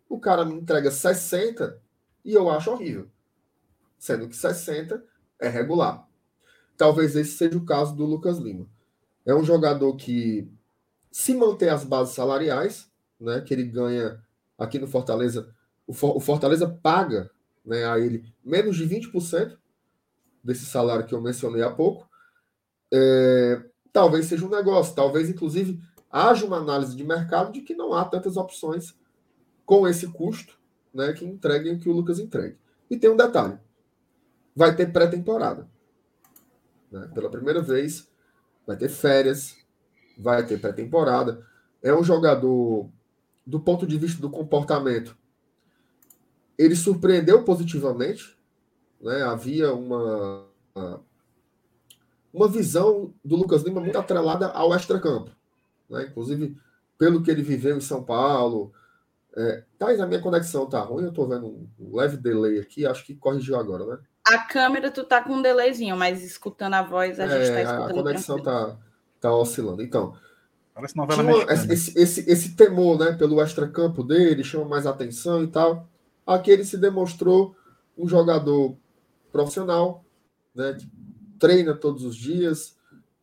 o 0.09 0.19
cara 0.19 0.45
me 0.45 0.53
entrega 0.53 0.91
60 0.91 1.79
e 2.23 2.33
eu 2.33 2.49
acho 2.49 2.71
horrível. 2.71 3.07
Sendo 3.97 4.27
que 4.27 4.35
60 4.35 5.03
é 5.39 5.47
regular. 5.47 6.07
Talvez 6.75 7.15
esse 7.15 7.31
seja 7.31 7.57
o 7.57 7.65
caso 7.65 7.95
do 7.95 8.05
Lucas 8.05 8.37
Lima. 8.37 8.67
É 9.25 9.33
um 9.33 9.43
jogador 9.43 9.95
que, 9.95 10.49
se 11.11 11.33
manter 11.33 11.69
as 11.69 11.83
bases 11.83 12.15
salariais, 12.15 12.89
né, 13.19 13.41
que 13.41 13.53
ele 13.53 13.63
ganha 13.63 14.23
aqui 14.57 14.79
no 14.79 14.87
Fortaleza, 14.87 15.53
o, 15.85 15.93
Fortaleza 15.93 16.67
paga 16.67 17.29
né, 17.65 17.85
a 17.85 17.99
ele 17.99 18.31
menos 18.43 18.75
de 18.77 18.87
20% 18.87 19.57
desse 20.43 20.65
salário 20.65 21.05
que 21.05 21.13
eu 21.13 21.21
mencionei 21.21 21.63
há 21.63 21.71
pouco, 21.71 22.07
é, 22.93 23.61
talvez 23.91 24.27
seja 24.27 24.45
um 24.45 24.49
negócio, 24.49 24.95
talvez 24.95 25.29
inclusive 25.29 25.81
haja 26.09 26.45
uma 26.45 26.57
análise 26.57 26.95
de 26.95 27.03
mercado 27.03 27.51
de 27.51 27.61
que 27.61 27.75
não 27.75 27.93
há 27.93 28.05
tantas 28.05 28.37
opções 28.37 28.95
com 29.67 29.85
esse 29.85 30.07
custo 30.07 30.57
né, 30.93 31.11
que 31.13 31.25
entreguem 31.25 31.75
o 31.75 31.79
que 31.79 31.89
o 31.89 31.91
Lucas 31.91 32.17
entregue. 32.17 32.57
E 32.89 32.97
tem 32.97 33.11
um 33.11 33.17
detalhe: 33.17 33.59
vai 34.55 34.75
ter 34.75 34.91
pré-temporada. 34.91 35.69
Né? 36.89 37.11
Pela 37.13 37.29
primeira 37.29 37.61
vez, 37.61 38.09
vai 38.65 38.77
ter 38.77 38.89
férias, 38.89 39.57
vai 40.17 40.43
ter 40.47 40.59
pré-temporada. 40.59 41.45
É 41.83 41.93
um 41.93 42.03
jogador, 42.03 42.89
do 43.45 43.59
ponto 43.59 43.85
de 43.85 43.97
vista 43.97 44.21
do 44.21 44.29
comportamento, 44.29 45.15
ele 46.57 46.75
surpreendeu 46.75 47.43
positivamente. 47.43 48.37
Né? 49.01 49.21
Havia 49.21 49.73
uma, 49.73 50.47
uma 52.33 52.47
visão 52.47 53.13
do 53.23 53.35
Lucas 53.35 53.63
Lima 53.63 53.81
muito 53.81 53.97
atrelada 53.97 54.47
ao 54.47 54.73
extracampo. 54.73 55.29
Né? 55.89 56.05
Inclusive, 56.05 56.57
pelo 56.97 57.21
que 57.21 57.29
ele 57.29 57.43
viveu 57.43 57.75
em 57.75 57.81
São 57.81 58.01
Paulo. 58.01 58.71
É, 59.37 59.63
Thais, 59.77 59.99
a 59.99 60.07
minha 60.07 60.19
conexão 60.19 60.65
tá 60.65 60.81
ruim, 60.81 61.03
eu 61.03 61.13
tô 61.13 61.27
vendo 61.27 61.69
um 61.79 61.95
leve 61.95 62.17
delay 62.17 62.59
aqui, 62.59 62.87
acho 62.87 63.05
que 63.05 63.13
corrigiu 63.13 63.55
agora, 63.55 63.85
né? 63.85 63.99
A 64.27 64.39
câmera 64.39 64.89
tu 64.89 65.03
tá 65.03 65.23
com 65.23 65.33
um 65.33 65.41
delayzinho, 65.41 65.95
mas 65.95 66.23
escutando 66.23 66.73
a 66.73 66.81
voz 66.81 67.19
a 67.19 67.25
é, 67.25 67.29
gente 67.29 67.53
tá 67.53 67.61
escutando. 67.61 67.99
A 67.99 68.03
conexão 68.03 68.41
tá, 68.41 68.77
tá 69.21 69.31
oscilando. 69.31 69.83
Então, 69.83 70.17
Parece 70.73 70.95
novela 70.95 71.53
esse, 71.53 71.97
esse, 71.97 72.29
esse 72.29 72.55
temor 72.55 72.99
né, 72.99 73.11
pelo 73.13 73.41
extracampo 73.41 74.03
dele 74.03 74.43
chama 74.43 74.65
mais 74.65 74.85
atenção 74.85 75.43
e 75.43 75.47
tal. 75.47 75.87
Aqui 76.25 76.51
ele 76.51 76.65
se 76.65 76.77
demonstrou 76.77 77.55
um 77.97 78.07
jogador 78.07 78.75
profissional, 79.31 80.03
né, 80.53 80.73
que 80.73 80.87
treina 81.39 81.73
todos 81.73 82.03
os 82.03 82.15
dias, 82.15 82.75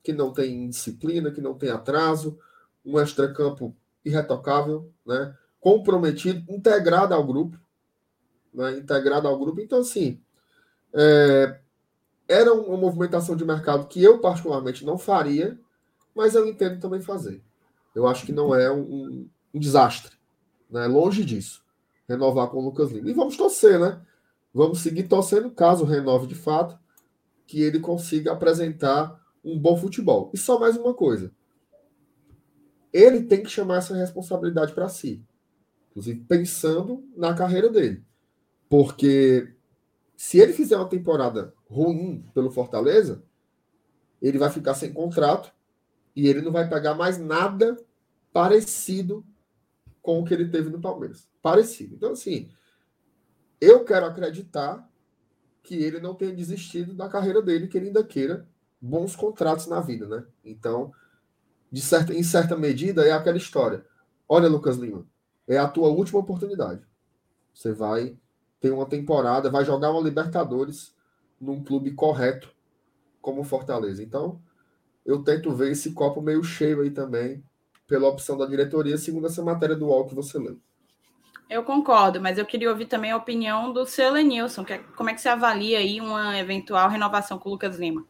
que 0.02 0.12
não 0.12 0.33
tem 0.33 0.68
disciplina, 0.68 1.30
que 1.30 1.40
não 1.40 1.54
tem 1.54 1.71
atraso, 1.71 2.38
um 2.85 3.00
extracampo 3.00 3.75
irretocável, 4.04 4.92
né? 5.06 5.37
Comprometido, 5.64 6.44
integrado 6.52 7.14
ao 7.14 7.26
grupo, 7.26 7.59
né? 8.52 8.76
integrado 8.76 9.26
ao 9.26 9.38
grupo. 9.38 9.62
Então, 9.62 9.78
assim, 9.78 10.21
é, 10.92 11.59
era 12.28 12.52
uma 12.52 12.76
movimentação 12.76 13.35
de 13.35 13.47
mercado 13.47 13.87
que 13.87 14.04
eu 14.04 14.18
particularmente 14.18 14.85
não 14.85 14.99
faria, 14.99 15.59
mas 16.14 16.35
eu 16.35 16.47
entendo 16.47 16.78
também 16.78 17.00
fazer. 17.00 17.42
Eu 17.94 18.06
acho 18.06 18.26
que 18.26 18.33
não 18.33 18.54
é 18.54 18.71
um, 18.71 19.26
um 19.54 19.59
desastre, 19.59 20.14
né? 20.71 20.87
longe 20.87 21.25
disso, 21.25 21.64
renovar 22.06 22.49
com 22.49 22.59
o 22.59 22.64
Lucas 22.66 22.90
Lima. 22.90 23.09
E 23.09 23.14
vamos 23.14 23.35
torcer, 23.35 23.80
né? 23.80 24.02
Vamos 24.52 24.80
seguir 24.80 25.04
torcendo, 25.04 25.50
caso 25.50 25.87
renove 25.87 26.26
de 26.26 26.35
fato, 26.35 26.78
que 27.47 27.62
ele 27.62 27.80
consiga 27.80 28.33
apresentar 28.33 29.18
um 29.42 29.59
bom 29.59 29.78
futebol. 29.78 30.30
E 30.35 30.37
só 30.37 30.61
mais 30.61 30.76
uma 30.76 30.92
coisa. 30.92 31.33
Ele 32.92 33.23
tem 33.23 33.42
que 33.42 33.49
chamar 33.49 33.78
essa 33.78 33.97
responsabilidade 33.97 34.75
para 34.75 34.90
si. 34.90 35.25
Inclusive 35.95 36.25
pensando 36.25 37.09
na 37.17 37.35
carreira 37.35 37.71
dele. 37.71 38.05
Porque 38.69 39.55
se 40.17 40.41
ele 40.41 40.53
fizer 40.53 40.77
uma 40.77 40.89
temporada 40.89 41.55
ruim 41.71 42.29
pelo 42.35 42.51
Fortaleza, 42.51 43.23
ele 44.21 44.39
vai 44.39 44.51
ficar 44.51 44.75
sem 44.75 44.93
contrato 44.93 45.53
e 46.17 46.27
ele 46.27 46.43
não 46.43 46.51
vai 46.51 46.69
pegar 46.69 46.95
mais 46.95 47.17
nada 47.17 47.77
parecido 48.33 49.25
com 50.03 50.21
o 50.21 50.25
que 50.25 50.35
ele 50.35 50.49
teve 50.49 50.69
no 50.69 50.81
Palmeiras. 50.81 51.29
Parecido. 51.41 51.95
Então, 51.95 52.13
assim, 52.13 52.51
eu 53.61 53.85
quero 53.85 54.07
acreditar 54.07 54.89
que 55.63 55.77
ele 55.77 56.01
não 56.01 56.15
tenha 56.15 56.35
desistido 56.35 56.93
da 56.93 57.09
carreira 57.09 57.41
dele, 57.41 57.69
que 57.69 57.79
ele 57.79 57.87
ainda 57.87 58.03
queira 58.03 58.47
bons 58.81 59.15
contratos 59.15 59.67
na 59.67 59.81
vida, 59.81 60.07
né? 60.07 60.27
Então, 60.45 60.93
de 61.71 61.81
certa, 61.81 62.13
em 62.13 62.23
certa 62.23 62.57
medida, 62.57 63.07
é 63.07 63.13
aquela 63.13 63.39
história. 63.39 63.85
Olha, 64.29 64.49
Lucas 64.49 64.77
Lima, 64.77 65.07
é 65.47 65.59
a 65.59 65.69
tua 65.69 65.89
última 65.89 66.21
oportunidade. 66.21 66.83
Você 67.53 67.73
vai 67.73 68.17
ter 68.61 68.71
uma 68.71 68.87
temporada, 68.87 69.51
vai 69.51 69.65
jogar 69.65 69.91
uma 69.91 70.01
Libertadores 70.01 70.95
num 71.41 71.63
clube 71.63 71.93
correto 71.93 72.53
como 73.21 73.41
o 73.41 73.45
Fortaleza. 73.45 74.03
Então, 74.03 74.41
eu 75.05 75.23
tento 75.23 75.53
ver 75.53 75.73
esse 75.73 75.93
copo 75.93 76.21
meio 76.21 76.43
cheio 76.43 76.81
aí 76.81 76.91
também, 76.91 77.45
pela 77.87 78.09
opção 78.09 78.37
da 78.37 78.47
diretoria, 78.47 78.97
segundo 78.97 79.27
essa 79.27 79.43
matéria 79.43 79.77
do 79.77 79.87
UOL 79.87 80.07
que 80.07 80.15
você 80.15 80.39
leu. 80.39 80.59
Eu 81.49 81.63
concordo, 81.63 82.21
mas 82.21 82.39
eu 82.39 82.47
queria 82.47 82.71
ouvir 82.71 82.87
também 82.87 83.11
a 83.11 83.17
opinião 83.17 83.73
do 83.73 83.85
seu 83.85 84.11
Lenilson. 84.13 84.65
Que 84.65 84.75
é, 84.75 84.79
como 84.97 85.11
é 85.11 85.15
que 85.15 85.21
você 85.21 85.29
avalia 85.29 85.79
aí 85.79 86.01
uma 86.01 86.39
eventual 86.39 86.89
renovação 86.89 87.39
com 87.39 87.51
o 87.51 87.53
Lucas 87.53 87.79
Lima? 87.79 88.05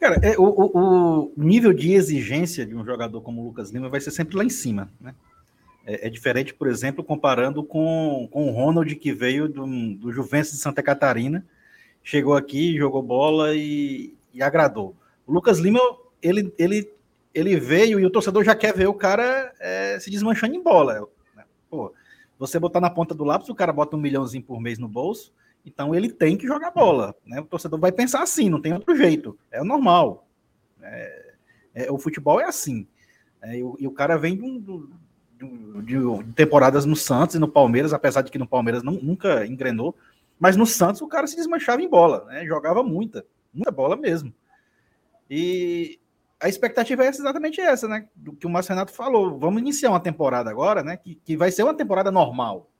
Cara, 0.00 0.18
é, 0.22 0.38
o, 0.38 0.44
o, 0.44 1.32
nível 1.36 1.72
de 1.72 1.92
exigência 1.92 2.64
de 2.64 2.74
um 2.74 2.84
jogador 2.84 3.20
como 3.20 3.42
o 3.42 3.44
Lucas 3.46 3.70
Lima 3.70 3.88
vai 3.88 4.00
ser 4.00 4.12
sempre 4.12 4.36
lá 4.36 4.44
em 4.44 4.48
cima, 4.48 4.90
né? 5.00 5.14
É, 5.88 6.06
é 6.06 6.10
diferente, 6.10 6.52
por 6.52 6.68
exemplo, 6.68 7.02
comparando 7.02 7.64
com, 7.64 8.28
com 8.30 8.46
o 8.46 8.50
Ronald 8.50 8.94
que 8.96 9.10
veio 9.10 9.48
do, 9.48 9.66
do 9.94 10.12
Juventus 10.12 10.52
de 10.52 10.58
Santa 10.58 10.82
Catarina, 10.82 11.46
chegou 12.02 12.36
aqui, 12.36 12.76
jogou 12.76 13.02
bola 13.02 13.56
e, 13.56 14.14
e 14.34 14.42
agradou. 14.42 14.94
O 15.26 15.32
Lucas 15.32 15.58
Lima, 15.58 15.80
ele, 16.20 16.52
ele, 16.58 16.92
ele 17.32 17.58
veio 17.58 17.98
e 17.98 18.04
o 18.04 18.10
torcedor 18.10 18.44
já 18.44 18.54
quer 18.54 18.76
ver 18.76 18.86
o 18.86 18.92
cara 18.92 19.50
é, 19.58 19.98
se 19.98 20.10
desmanchando 20.10 20.54
em 20.54 20.62
bola. 20.62 21.08
Né? 21.34 21.44
Pô, 21.70 21.94
você 22.38 22.58
botar 22.58 22.80
na 22.80 22.90
ponta 22.90 23.14
do 23.14 23.24
lápis, 23.24 23.48
o 23.48 23.54
cara 23.54 23.72
bota 23.72 23.96
um 23.96 24.00
milhãozinho 24.00 24.44
por 24.44 24.60
mês 24.60 24.78
no 24.78 24.88
bolso, 24.88 25.32
então 25.64 25.94
ele 25.94 26.10
tem 26.10 26.36
que 26.36 26.46
jogar 26.46 26.70
bola. 26.70 27.16
Né? 27.24 27.40
O 27.40 27.46
torcedor 27.46 27.80
vai 27.80 27.92
pensar 27.92 28.22
assim, 28.22 28.50
não 28.50 28.60
tem 28.60 28.74
outro 28.74 28.94
jeito. 28.94 29.38
É 29.50 29.62
o 29.62 29.64
normal. 29.64 30.28
É, 30.82 31.34
é, 31.74 31.90
o 31.90 31.98
futebol 31.98 32.38
é 32.40 32.44
assim. 32.44 32.86
É, 33.42 33.56
e, 33.56 33.62
o, 33.62 33.76
e, 33.78 33.86
o, 33.86 33.92
cara 33.92 34.16
vem 34.16 34.36
de, 34.36 34.58
de, 34.58 34.88
de, 35.82 35.96
temporadas 36.34 36.84
no 36.84 36.96
Santos 36.96 37.36
e 37.36 37.38
no 37.38 37.48
Palmeiras, 37.48 37.92
apesar 37.92 38.22
de 38.22 38.30
que 38.30 38.38
no 38.38 38.46
Palmeiras 38.46 38.82
não, 38.82 38.94
nunca 38.94 39.46
engrenou. 39.46 39.94
Mas 40.38 40.56
no 40.56 40.66
Santos 40.66 41.00
o 41.00 41.08
cara 41.08 41.26
se 41.26 41.36
desmanchava 41.36 41.82
em 41.82 41.88
bola, 41.88 42.24
né? 42.26 42.44
jogava 42.46 42.82
muita, 42.82 43.24
muita 43.52 43.70
bola 43.70 43.96
mesmo. 43.96 44.32
E 45.28 45.98
a 46.40 46.48
expectativa 46.48 47.04
é 47.04 47.08
exatamente 47.08 47.60
essa, 47.60 47.88
né? 47.88 48.06
Do 48.14 48.32
que 48.32 48.46
o 48.46 48.50
Márcio 48.50 48.72
Renato 48.72 48.92
falou. 48.92 49.38
Vamos 49.38 49.60
iniciar 49.60 49.90
uma 49.90 50.00
temporada 50.00 50.48
agora, 50.48 50.82
né? 50.82 50.96
Que, 50.96 51.16
que 51.16 51.36
vai 51.36 51.50
ser 51.50 51.64
uma 51.64 51.74
temporada 51.74 52.10
normal. 52.10 52.70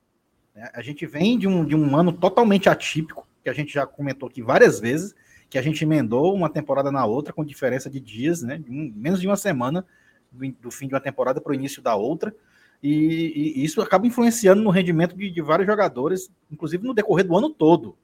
Né? 0.55 0.71
A 0.73 0.81
gente 0.81 1.05
vem 1.07 1.37
de 1.37 1.49
um, 1.49 1.65
de 1.65 1.75
um 1.75 1.97
ano 1.97 2.13
totalmente 2.13 2.69
atípico, 2.69 3.27
que 3.43 3.51
a 3.51 3.53
gente 3.53 3.73
já 3.73 3.87
comentou 3.87 4.29
aqui 4.29 4.41
várias 4.41 4.79
vezes, 4.79 5.15
que 5.51 5.59
a 5.59 5.63
gente 5.63 5.83
emendou 5.83 6.33
uma 6.35 6.49
temporada 6.49 6.93
na 6.93 7.05
outra 7.05 7.33
com 7.33 7.45
diferença 7.45 7.91
de 7.91 7.99
dias, 7.99 8.43
né? 8.43 8.59
De 8.59 8.71
um, 8.71 8.93
menos 8.95 9.21
de 9.21 9.27
uma 9.27 9.37
semana 9.37 9.85
do, 10.31 10.53
do, 10.53 10.71
fim 10.71 10.87
de 10.87 10.95
uma 10.95 11.01
temporada 11.01 11.41
para 11.41 11.51
o 11.51 11.55
início 11.55 11.83
da 11.83 11.97
outra. 11.97 12.35
E, 12.83 13.55
e, 13.57 13.65
isso 13.65 13.83
acaba 13.83 14.07
influenciando 14.07 14.63
no 14.63 14.71
rendimento 14.71 15.17
de, 15.17 15.31
de, 15.31 15.43
vários 15.43 15.67
jogadores, 15.67 16.31
inclusive 16.51 16.87
no 16.87 16.95
decorrer 16.95 17.27
do 17.27 17.37
ano 17.37 17.51
todo. 17.51 17.97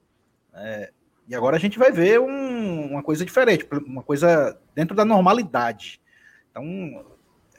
É, 0.53 0.93
e 1.29 1.35
agora 1.35 1.57
a 1.57 1.61
gente 1.61 1.79
vai 1.79 1.93
ver 1.93 2.21
um, 2.21 2.91
uma 2.91 3.03
coisa 3.03 3.25
diferente, 3.25 3.67
uma 3.87 4.03
coisa 4.03 4.59
dentro 4.75 4.97
da 4.97 5.05
normalidade. 5.05 6.01
Então, 6.51 7.05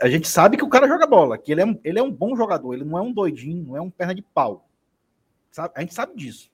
a 0.01 0.10
gente 0.10 0.27
sabe 0.27 0.57
que 0.57 0.63
o 0.63 0.69
cara 0.69 0.88
joga 0.88 1.07
bola, 1.07 1.38
que 1.38 1.51
ele 1.51 1.62
é, 1.62 1.79
ele 1.84 2.00
é 2.00 2.03
um 2.03 2.12
bom 2.12 2.36
jogador, 2.36 2.74
ele 2.74 2.84
não 2.84 2.98
é 2.98 3.01
um 3.01 3.13
doidinho, 3.13 3.65
não 3.65 3.77
é 3.77 3.81
um 3.81 3.89
perna 3.89 4.13
de 4.13 4.22
pau. 4.22 4.67
Sabe? 5.51 5.74
A 5.75 5.81
gente 5.81 5.93
sabe 5.93 6.15
disso. 6.15 6.51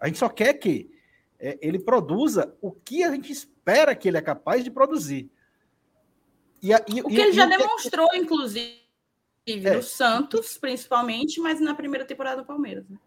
A 0.00 0.08
gente 0.08 0.18
só 0.18 0.28
quer 0.28 0.54
que 0.54 0.90
é, 1.38 1.58
ele 1.60 1.78
produza 1.78 2.54
o 2.60 2.72
que 2.72 3.04
a 3.04 3.10
gente 3.12 3.30
espera 3.32 3.94
que 3.94 4.08
ele 4.08 4.16
é 4.16 4.22
capaz 4.22 4.64
de 4.64 4.70
produzir. 4.70 5.30
E, 6.62 6.70
e, 6.70 7.00
o 7.02 7.08
que 7.08 7.14
e, 7.14 7.20
ele 7.20 7.32
já 7.32 7.46
demonstrou, 7.46 8.08
inclusive, 8.14 8.85
é, 9.46 9.76
no 9.76 9.82
Santos, 9.82 10.58
principalmente, 10.58 11.40
mas 11.40 11.60
na 11.60 11.74
primeira 11.74 12.04
temporada 12.04 12.42
do 12.42 12.46
Palmeiras. 12.46 12.88
Né? 12.88 12.98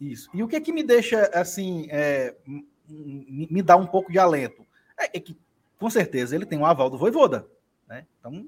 Isso. 0.00 0.30
E 0.32 0.42
o 0.42 0.48
que 0.48 0.56
é 0.56 0.60
que 0.60 0.72
me 0.72 0.82
deixa, 0.82 1.30
assim, 1.34 1.88
é, 1.90 2.36
me, 2.88 3.48
me 3.50 3.62
dá 3.62 3.76
um 3.76 3.86
pouco 3.86 4.12
de 4.12 4.18
alento? 4.18 4.64
É, 4.98 5.16
é, 5.16 5.20
que, 5.20 5.36
com 5.78 5.90
certeza, 5.90 6.34
ele 6.34 6.46
tem 6.46 6.58
um 6.58 6.66
aval 6.66 6.88
do 6.88 6.98
Voivoda. 6.98 7.46
Né? 7.88 8.06
Então, 8.18 8.46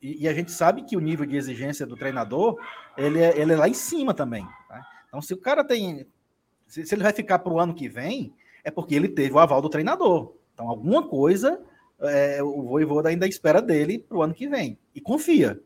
e, 0.00 0.24
e, 0.24 0.28
a 0.28 0.34
gente 0.34 0.50
sabe 0.50 0.82
que 0.82 0.96
o 0.96 1.00
nível 1.00 1.24
de 1.24 1.36
exigência 1.36 1.86
do 1.86 1.96
treinador 1.96 2.58
ele 2.96 3.20
é, 3.20 3.38
ele 3.38 3.52
é 3.52 3.56
lá 3.56 3.68
em 3.68 3.74
cima 3.74 4.12
também. 4.12 4.44
Tá? 4.68 4.84
Então, 5.06 5.22
se 5.22 5.32
o 5.32 5.38
cara 5.38 5.62
tem. 5.62 6.06
Se, 6.66 6.84
se 6.84 6.94
ele 6.94 7.04
vai 7.04 7.12
ficar 7.12 7.38
para 7.38 7.52
o 7.52 7.60
ano 7.60 7.74
que 7.74 7.88
vem, 7.88 8.34
é 8.64 8.70
porque 8.70 8.94
ele 8.94 9.08
teve 9.08 9.32
o 9.34 9.38
aval 9.38 9.62
do 9.62 9.68
treinador. 9.68 10.34
Então, 10.54 10.68
alguma 10.68 11.06
coisa 11.06 11.62
é, 12.02 12.42
o 12.42 12.62
Voivoda 12.62 13.08
ainda 13.08 13.26
espera 13.26 13.62
dele 13.62 13.98
para 13.98 14.16
o 14.16 14.22
ano 14.22 14.34
que 14.34 14.48
vem. 14.48 14.78
E 14.94 15.00
confia. 15.00 15.60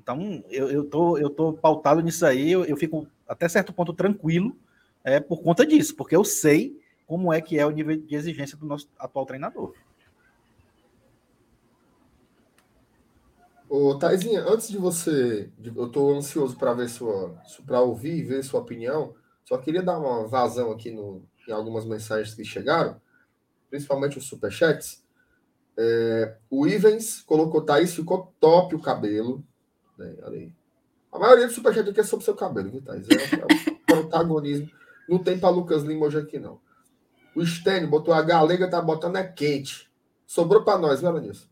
Então, 0.00 0.42
eu, 0.50 0.70
eu, 0.70 0.84
tô, 0.84 1.18
eu 1.18 1.30
tô 1.30 1.52
pautado 1.52 2.00
nisso 2.00 2.24
aí, 2.24 2.50
eu, 2.50 2.64
eu 2.64 2.76
fico 2.76 3.06
até 3.26 3.48
certo 3.48 3.72
ponto 3.72 3.92
tranquilo 3.92 4.56
é, 5.04 5.20
por 5.20 5.42
conta 5.42 5.66
disso, 5.66 5.94
porque 5.94 6.16
eu 6.16 6.24
sei 6.24 6.80
como 7.06 7.32
é 7.32 7.40
que 7.40 7.58
é 7.58 7.66
o 7.66 7.70
nível 7.70 7.96
de 7.96 8.14
exigência 8.14 8.56
do 8.56 8.66
nosso 8.66 8.88
atual 8.98 9.26
treinador. 9.26 9.74
Ô, 13.68 13.98
Taizinha, 13.98 14.40
antes 14.40 14.68
de 14.68 14.78
você. 14.78 15.50
Eu 15.62 15.86
estou 15.86 16.14
ansioso 16.14 16.56
para 16.56 16.72
ver 16.72 16.88
sua. 16.88 17.36
para 17.66 17.82
ouvir 17.82 18.16
e 18.16 18.22
ver 18.22 18.42
sua 18.42 18.60
opinião. 18.60 19.14
Só 19.44 19.58
queria 19.58 19.82
dar 19.82 19.98
uma 19.98 20.26
vazão 20.26 20.72
aqui 20.72 20.90
no, 20.90 21.22
em 21.46 21.52
algumas 21.52 21.84
mensagens 21.84 22.34
que 22.34 22.44
chegaram, 22.44 23.00
principalmente 23.68 24.16
os 24.16 24.26
superchats. 24.26 25.02
É, 25.80 26.36
o 26.50 26.66
Ivens 26.66 27.22
colocou 27.22 27.62
Thaís, 27.62 27.94
ficou 27.94 28.34
top 28.40 28.74
o 28.74 28.82
cabelo. 28.82 29.44
Né, 29.96 30.16
ali. 30.24 30.54
A 31.12 31.18
maioria 31.18 31.46
do 31.46 31.52
superchat 31.52 31.88
aqui 31.88 32.00
é 32.00 32.04
sobre 32.04 32.24
seu 32.24 32.34
cabelo, 32.34 32.70
viu, 32.70 32.82
Thaís? 32.82 33.06
É, 33.08 33.14
é 33.14 33.44
o 33.44 33.78
protagonismo. 33.86 34.68
Não 35.08 35.18
tem 35.18 35.38
para 35.38 35.48
Lucas 35.48 35.84
Lima 35.84 36.06
hoje 36.06 36.18
aqui, 36.18 36.38
não. 36.38 36.60
O 37.34 37.46
Stênio 37.46 37.88
botou 37.88 38.12
a 38.12 38.20
galega, 38.20 38.68
tá 38.68 38.82
botando 38.82 39.16
é 39.16 39.22
quente. 39.22 39.88
Sobrou 40.26 40.64
para 40.64 40.78
nós, 40.78 41.00
viu, 41.00 41.08
Alanis? 41.08 41.48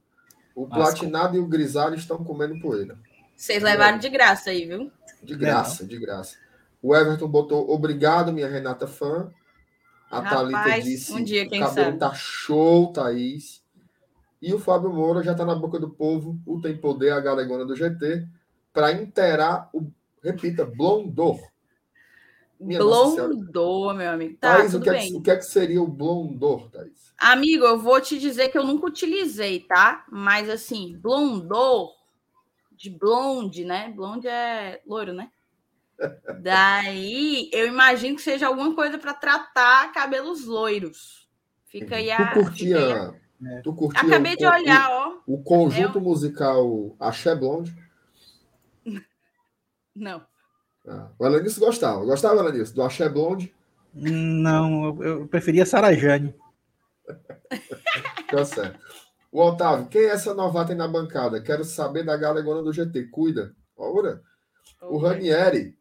O 0.55 0.67
platinado 0.67 1.37
e 1.37 1.39
o 1.39 1.47
grisalho 1.47 1.95
estão 1.95 2.25
comendo 2.25 2.59
poeira. 2.61 2.99
Vocês 3.37 3.63
levaram 3.63 3.99
de 3.99 4.09
graça 4.09 4.51
aí, 4.51 4.67
viu? 4.67 4.91
De 5.23 5.37
graça, 5.37 5.87
de 5.87 5.99
graça. 5.99 6.37
O 6.83 6.95
Everton 6.97 7.29
botou 7.29 7.71
obrigado, 7.71 8.33
minha 8.33 8.49
Renata 8.49 8.87
fã. 8.87 9.31
A 10.11 10.21
Rapaz, 10.21 10.51
Thalita 10.51 10.83
disse: 10.83 11.13
um 11.13 11.23
dia, 11.23 11.49
quem 11.49 11.63
o 11.63 11.67
cabelo 11.67 11.87
sabe? 11.87 11.99
tá 11.99 12.15
show, 12.15 12.93
Thaís. 12.93 13.63
E 14.41 14.53
o 14.53 14.59
Fábio 14.59 14.93
Moura 14.93 15.23
já 15.23 15.33
está 15.33 15.45
na 15.45 15.55
boca 15.55 15.79
do 15.79 15.91
povo, 15.91 16.39
o 16.47 16.61
Tem 16.61 16.77
Poder, 16.77 17.11
a 17.11 17.21
galegona 17.21 17.65
do 17.65 17.75
GT, 17.75 18.27
para 18.73 18.93
inteirar 18.93 19.71
o, 19.73 19.91
repita, 20.23 20.65
Blondor. 20.65 21.39
Blondor, 22.59 23.95
meu 23.95 24.11
amigo. 24.11 24.37
Tá, 24.39 24.57
Thaís, 24.57 24.75
o 24.75 24.81
que, 24.81 24.89
é, 24.89 25.09
o 25.15 25.23
que, 25.23 25.31
é, 25.31 25.37
que 25.37 25.45
seria 25.45 25.83
o 25.83 25.87
Blondor, 25.87 26.71
Thaís? 26.71 27.15
Amigo, 27.19 27.65
eu 27.65 27.79
vou 27.79 28.01
te 28.01 28.19
dizer 28.19 28.49
que 28.49 28.59
eu 28.59 28.65
nunca 28.65 28.87
utilizei, 28.87 29.61
tá? 29.61 30.05
Mas 30.11 30.49
assim, 30.49 30.97
blondor, 30.99 31.93
de 32.73 32.91
blonde, 32.91 33.65
né? 33.65 33.93
Blonde 33.95 34.29
é 34.29 34.81
loiro, 34.87 35.13
né? 35.13 35.31
Daí 36.43 37.49
eu 37.53 37.67
imagino 37.67 38.17
que 38.17 38.23
seja 38.23 38.47
alguma 38.47 38.75
coisa 38.75 38.99
para 38.99 39.15
tratar 39.15 39.93
cabelos 39.93 40.45
loiros. 40.45 41.27
Fica 41.67 41.97
aí 41.97 42.11
a. 42.11 42.29
Tu 42.29 42.41
curtia. 42.41 43.15
Aí 43.43 43.63
Tu 43.63 43.75
curtia 43.75 44.03
Acabei 44.03 44.35
o, 44.35 44.37
de 44.37 44.47
olhar, 44.47 44.91
o, 44.91 44.95
ó. 44.95 45.35
O 45.35 45.43
conjunto 45.43 46.01
musical 46.01 46.97
Axé 46.99 47.35
Blonde? 47.35 47.77
Não. 49.95 50.25
Ah, 50.87 51.11
o 51.19 51.25
Alanis 51.25 51.59
gostava. 51.59 52.05
Gostava, 52.05 52.41
Alanis, 52.41 52.73
do 52.73 52.83
Axé 52.83 53.09
Blonde? 53.09 53.55
Não, 53.93 55.03
eu 55.03 55.27
preferia 55.27 55.67
Sarajane. 55.67 56.35
tá 58.31 58.45
certo. 58.45 58.79
O 59.33 59.43
Otávio, 59.43 59.87
quem 59.89 60.03
é 60.03 60.11
essa 60.11 60.33
novata 60.35 60.73
aí 60.73 60.79
na 60.79 60.89
bancada? 60.89 61.43
Quero 61.43 61.65
saber 61.65 62.05
da 62.05 62.17
galegona 62.17 62.63
do 62.63 62.73
GT. 62.73 63.05
Cuida. 63.07 63.55
Ora. 63.77 64.23
O 64.83 64.99
Ranieri, 64.99 65.77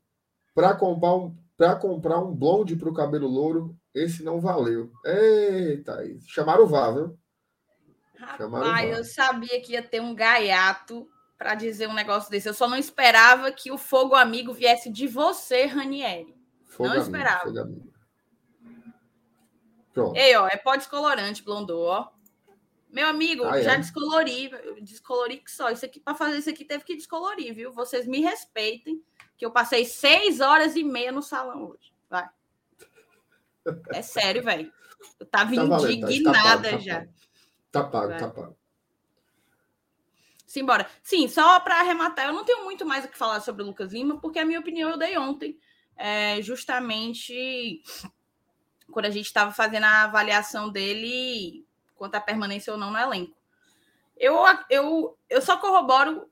para 0.54 0.74
comprar 0.74 1.16
um 1.16 1.36
para 1.58 1.76
comprar 1.76 2.20
um 2.20 2.36
blonde 2.36 2.76
para 2.76 2.90
o 2.90 2.94
cabelo 2.94 3.28
louro, 3.28 3.76
esse 3.94 4.24
não 4.24 4.42
valeu. 4.42 4.92
Eita, 5.06 6.04
chamaram 6.28 6.66
o 6.66 6.68
VAR, 6.68 6.94
viu? 6.94 7.18
Rapaz, 8.18 8.98
eu 8.98 9.04
sabia 9.04 9.62
que 9.62 9.74
ia 9.74 9.84
ter 9.84 10.02
um 10.02 10.16
gaiato 10.16 11.10
para 11.38 11.56
dizer 11.56 11.88
um 11.88 11.94
negócio 11.94 12.30
desse. 12.30 12.48
Eu 12.48 12.54
só 12.54 12.68
não 12.68 12.78
esperava 12.78 13.52
que 13.52 13.72
o 13.72 13.78
fogo 13.78 14.16
amigo 14.16 14.54
viesse 14.54 14.90
de 14.90 15.08
você, 15.08 15.66
Ranieri. 15.66 16.36
Fogo 16.66 16.90
não 16.90 16.96
amigo, 16.96 17.06
esperava. 17.06 17.44
Fogo 17.44 17.60
amigo. 17.60 17.94
Pronto. 19.94 20.18
Ei, 20.18 20.36
ó, 20.36 20.48
é 20.48 20.58
pó 20.58 20.76
descolorante, 20.76 21.44
blondô, 21.44 21.86
ó. 21.86 22.10
Meu 22.90 23.08
amigo, 23.08 23.44
ah, 23.46 23.62
já 23.62 23.74
é? 23.74 23.78
descolori, 23.78 24.50
descolori 24.82 25.38
que 25.38 25.52
só. 25.52 25.70
Isso 25.70 25.86
aqui, 25.86 26.00
para 26.00 26.16
fazer 26.16 26.38
isso 26.38 26.50
aqui, 26.50 26.64
teve 26.64 26.84
que 26.84 26.96
descolorir, 26.96 27.54
viu? 27.54 27.72
Vocês 27.72 28.06
me 28.06 28.22
respeitem, 28.22 29.02
que 29.38 29.46
eu 29.46 29.52
passei 29.52 29.86
seis 29.86 30.40
horas 30.40 30.76
e 30.76 30.84
meia 30.84 31.12
no 31.12 31.22
salão 31.22 31.72
hoje. 31.72 31.94
Vai. 32.10 32.30
É 33.90 34.02
sério, 34.02 34.44
velho. 34.44 34.72
Eu 35.20 35.26
tava 35.26 35.56
tá 35.56 35.92
indignada 35.92 36.72
tá 36.72 36.78
já. 36.78 37.08
Tá 37.76 37.84
pago, 37.84 38.18
tá 38.18 38.30
pago. 38.30 38.56
Simbora. 40.48 40.90
Sim, 41.04 41.28
só 41.28 41.60
para 41.60 41.82
arrematar, 41.82 42.28
eu 42.28 42.34
não 42.34 42.46
tenho 42.46 42.64
muito 42.64 42.86
mais 42.86 43.04
o 43.04 43.10
que 43.10 43.18
falar 43.18 43.42
sobre 43.42 43.64
o 43.64 43.66
Lucas 43.66 43.92
Lima, 43.92 44.18
porque 44.22 44.40
a 44.40 44.46
minha 44.46 44.62
opinião 44.62 44.90
eu 44.90 44.98
dei 44.98 45.18
ontem. 45.18 45.60
É, 45.98 46.42
justamente 46.42 47.82
quando 48.90 49.08
a 49.08 49.10
gente 49.10 49.26
estava 49.26 49.52
fazendo 49.52 49.84
a 49.84 50.04
avaliação 50.04 50.70
dele 50.70 51.66
quanto 51.96 52.16
à 52.16 52.22
permanência 52.22 52.72
ou 52.72 52.80
não 52.80 52.92
no 52.92 52.98
elenco. 52.98 53.36
Eu, 54.16 54.38
eu, 54.70 55.18
eu 55.30 55.42
só 55.42 55.58
corroboro 55.58 56.30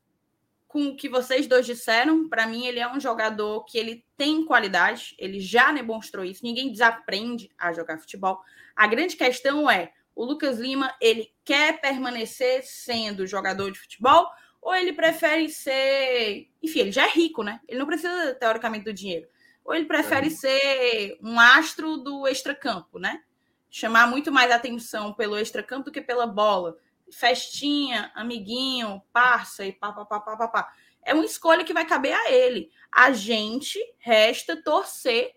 com 0.65 0.87
o 0.87 0.95
que 0.95 1.09
vocês 1.09 1.45
dois 1.45 1.65
disseram. 1.65 2.29
Para 2.29 2.47
mim, 2.47 2.65
ele 2.65 2.79
é 2.79 2.89
um 2.89 3.01
jogador 3.01 3.65
que 3.65 3.77
ele 3.77 4.05
tem 4.15 4.45
qualidade, 4.45 5.13
ele 5.19 5.41
já 5.41 5.73
demonstrou 5.73 6.23
isso. 6.23 6.45
Ninguém 6.45 6.71
desaprende 6.71 7.51
a 7.57 7.73
jogar 7.73 7.99
futebol. 7.99 8.41
A 8.73 8.87
grande 8.87 9.17
questão 9.17 9.69
é: 9.69 9.91
o 10.15 10.25
Lucas 10.25 10.59
Lima 10.59 10.93
ele 11.01 11.31
quer 11.43 11.79
permanecer 11.81 12.63
sendo 12.63 13.27
jogador 13.27 13.71
de 13.71 13.79
futebol 13.79 14.29
ou 14.63 14.73
ele 14.73 14.93
prefere 14.93 15.49
ser. 15.49 16.49
Enfim, 16.61 16.79
ele 16.79 16.91
já 16.91 17.05
é 17.05 17.09
rico, 17.09 17.43
né? 17.43 17.59
Ele 17.67 17.79
não 17.79 17.85
precisa, 17.85 18.33
teoricamente, 18.35 18.85
do 18.85 18.93
dinheiro. 18.93 19.27
Ou 19.65 19.75
ele 19.75 19.85
prefere 19.85 20.27
é. 20.27 20.29
ser 20.29 21.17
um 21.21 21.39
astro 21.39 21.97
do 21.97 22.27
extracampo, 22.27 22.97
né? 22.97 23.21
Chamar 23.69 24.07
muito 24.07 24.31
mais 24.31 24.51
atenção 24.51 25.13
pelo 25.13 25.37
extracampo 25.37 25.85
do 25.85 25.91
que 25.91 26.01
pela 26.01 26.25
bola. 26.25 26.77
Festinha, 27.11 28.11
amiguinho, 28.15 29.01
parça 29.11 29.65
e 29.65 29.73
pá, 29.73 29.91
pá, 29.91 30.05
pá, 30.05 30.19
pá, 30.19 30.37
pá, 30.37 30.47
pá. 30.47 30.73
É 31.03 31.13
uma 31.13 31.25
escolha 31.25 31.65
que 31.65 31.73
vai 31.73 31.85
caber 31.85 32.13
a 32.13 32.31
ele. 32.31 32.71
A 32.91 33.11
gente 33.11 33.77
resta 33.99 34.61
torcer 34.63 35.33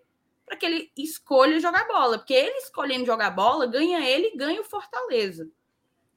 para 0.47 0.57
que 0.57 0.65
ele 0.65 0.93
escolha 0.97 1.61
jogar 1.61 1.87
bola, 1.89 2.19
porque 2.19 2.33
ele 2.33 2.57
escolhendo 2.59 3.05
jogar 3.05 3.31
bola, 3.31 3.67
ganha 3.67 4.09
ele 4.09 4.29
e 4.29 4.37
ganha 4.37 4.61
o 4.61 4.65
Fortaleza. 4.65 5.51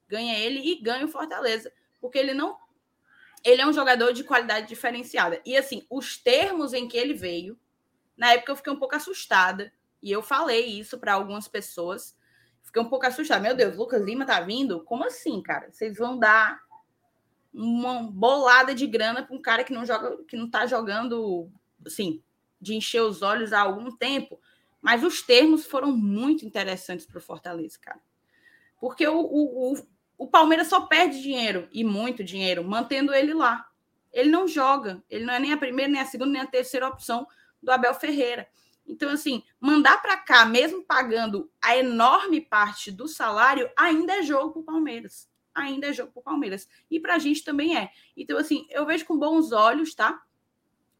Ganha 0.08 0.38
ele 0.38 0.60
e 0.60 0.80
ganha 0.80 1.04
o 1.04 1.08
Fortaleza, 1.08 1.72
porque 2.00 2.18
ele 2.18 2.32
não 2.32 2.56
ele 3.42 3.62
é 3.62 3.66
um 3.66 3.72
jogador 3.72 4.12
de 4.12 4.22
qualidade 4.22 4.68
diferenciada. 4.68 5.40
E 5.44 5.56
assim, 5.56 5.84
os 5.90 6.16
termos 6.16 6.72
em 6.72 6.86
que 6.86 6.96
ele 6.96 7.14
veio, 7.14 7.58
na 8.16 8.32
época 8.32 8.52
eu 8.52 8.56
fiquei 8.56 8.72
um 8.72 8.78
pouco 8.78 8.94
assustada. 8.94 9.72
E 10.02 10.12
eu 10.12 10.22
falei 10.22 10.66
isso 10.66 10.98
para 10.98 11.14
algumas 11.14 11.48
pessoas. 11.48 12.16
Fiquei 12.62 12.82
um 12.82 12.88
pouco 12.88 13.06
assustada. 13.06 13.40
Meu 13.40 13.56
Deus, 13.56 13.76
Lucas 13.76 14.02
Lima 14.02 14.26
tá 14.26 14.40
vindo? 14.40 14.84
Como 14.84 15.04
assim, 15.04 15.40
cara? 15.42 15.70
Vocês 15.72 15.96
vão 15.96 16.18
dar 16.18 16.60
uma 17.52 18.02
bolada 18.02 18.74
de 18.74 18.86
grana 18.86 19.22
para 19.22 19.34
um 19.34 19.40
cara 19.40 19.64
que 19.64 19.72
não 19.72 19.84
joga, 19.84 20.22
que 20.24 20.36
não 20.36 20.48
tá 20.48 20.66
jogando, 20.66 21.50
assim, 21.84 22.22
de 22.60 22.74
encher 22.74 23.02
os 23.02 23.22
olhos 23.22 23.52
há 23.52 23.60
algum 23.60 23.90
tempo. 23.90 24.40
Mas 24.80 25.02
os 25.04 25.22
termos 25.22 25.66
foram 25.66 25.92
muito 25.92 26.44
interessantes 26.44 27.06
para 27.06 27.18
o 27.18 27.22
Fortaleza, 27.22 27.78
cara. 27.80 28.00
Porque 28.80 29.06
o, 29.06 29.18
o, 29.18 29.72
o, 29.72 29.86
o 30.18 30.26
Palmeiras 30.26 30.68
só 30.68 30.82
perde 30.82 31.20
dinheiro, 31.20 31.68
e 31.70 31.84
muito 31.84 32.24
dinheiro, 32.24 32.64
mantendo 32.64 33.12
ele 33.12 33.34
lá. 33.34 33.66
Ele 34.12 34.30
não 34.30 34.48
joga. 34.48 35.02
Ele 35.08 35.24
não 35.24 35.34
é 35.34 35.38
nem 35.38 35.52
a 35.52 35.56
primeira, 35.56 35.90
nem 35.90 36.00
a 36.00 36.06
segunda, 36.06 36.32
nem 36.32 36.42
a 36.42 36.46
terceira 36.46 36.88
opção 36.88 37.26
do 37.62 37.70
Abel 37.70 37.94
Ferreira. 37.94 38.48
Então, 38.86 39.10
assim, 39.10 39.44
mandar 39.60 40.02
para 40.02 40.16
cá, 40.16 40.44
mesmo 40.44 40.82
pagando 40.82 41.50
a 41.62 41.76
enorme 41.76 42.40
parte 42.40 42.90
do 42.90 43.06
salário, 43.06 43.70
ainda 43.76 44.14
é 44.14 44.22
jogo 44.22 44.52
para 44.52 44.60
o 44.60 44.64
Palmeiras. 44.64 45.28
Ainda 45.54 45.88
é 45.88 45.92
jogo 45.92 46.10
para 46.12 46.20
o 46.20 46.24
Palmeiras. 46.24 46.68
E 46.90 46.98
para 46.98 47.14
a 47.14 47.18
gente 47.18 47.44
também 47.44 47.76
é. 47.76 47.90
Então, 48.16 48.38
assim, 48.38 48.66
eu 48.70 48.84
vejo 48.86 49.04
com 49.04 49.16
bons 49.16 49.52
olhos, 49.52 49.94
tá? 49.94 50.20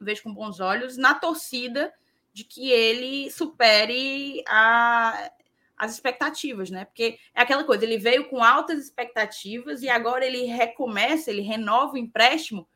Vejo 0.01 0.23
com 0.23 0.35
bons 0.35 0.61
olhos 0.61 0.97
na 0.97 1.15
torcida 1.15 1.93
de 2.33 2.45
que 2.45 2.71
ele 2.71 3.31
supere 3.31 4.43
a, 4.49 5.31
as 5.77 5.93
expectativas, 5.93 6.71
né? 6.71 6.85
Porque 6.85 7.19
é 7.35 7.43
aquela 7.43 7.65
coisa, 7.65 7.85
ele 7.85 7.99
veio 7.99 8.29
com 8.29 8.43
altas 8.43 8.79
expectativas 8.79 9.83
e 9.83 9.89
agora 9.89 10.25
ele 10.25 10.45
recomeça, 10.45 11.31
ele 11.31 11.43
renova 11.43 11.95
o 11.95 11.99
empréstimo 11.99 12.69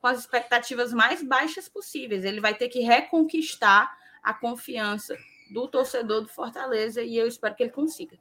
com 0.00 0.06
as 0.06 0.20
expectativas 0.20 0.92
mais 0.92 1.22
baixas 1.22 1.68
possíveis. 1.68 2.24
Ele 2.24 2.40
vai 2.40 2.54
ter 2.54 2.68
que 2.68 2.80
reconquistar 2.80 3.96
a 4.22 4.34
confiança 4.34 5.16
do 5.50 5.68
torcedor 5.68 6.22
do 6.22 6.28
Fortaleza 6.28 7.02
e 7.02 7.16
eu 7.16 7.26
espero 7.26 7.54
que 7.54 7.62
ele 7.62 7.72
consiga. 7.72 8.18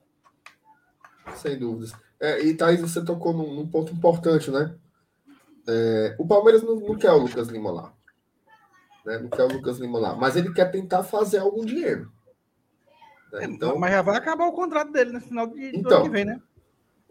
Sem 1.35 1.57
dúvidas. 1.57 1.93
É, 2.19 2.41
e 2.43 2.55
Thaís, 2.55 2.79
você 2.79 3.03
tocou 3.03 3.33
num, 3.33 3.53
num 3.53 3.67
ponto 3.67 3.91
importante, 3.91 4.51
né? 4.51 4.75
É, 5.67 6.15
o 6.19 6.27
Palmeiras 6.27 6.61
não, 6.61 6.75
não, 6.75 6.95
quer 6.95 7.11
o 7.11 7.17
Lucas 7.17 7.47
Lima 7.47 7.71
lá. 7.71 7.93
Né? 9.05 9.19
Não 9.19 9.29
quer 9.29 9.43
o 9.43 9.53
Lucas 9.53 9.77
Lima 9.77 9.99
lá. 9.99 10.15
Mas 10.15 10.35
ele 10.35 10.53
quer 10.53 10.71
tentar 10.71 11.03
fazer 11.03 11.37
algum 11.37 11.63
dinheiro. 11.63 12.11
Né? 13.31 13.45
Então, 13.45 13.77
mas 13.77 13.91
já 13.91 14.01
vai 14.01 14.17
acabar 14.17 14.47
o 14.47 14.53
contrato 14.53 14.91
dele 14.91 15.11
no 15.11 15.21
final 15.21 15.47
de, 15.47 15.77
então, 15.77 15.97
ano 15.97 16.03
que 16.05 16.09
vem, 16.09 16.25
né? 16.25 16.41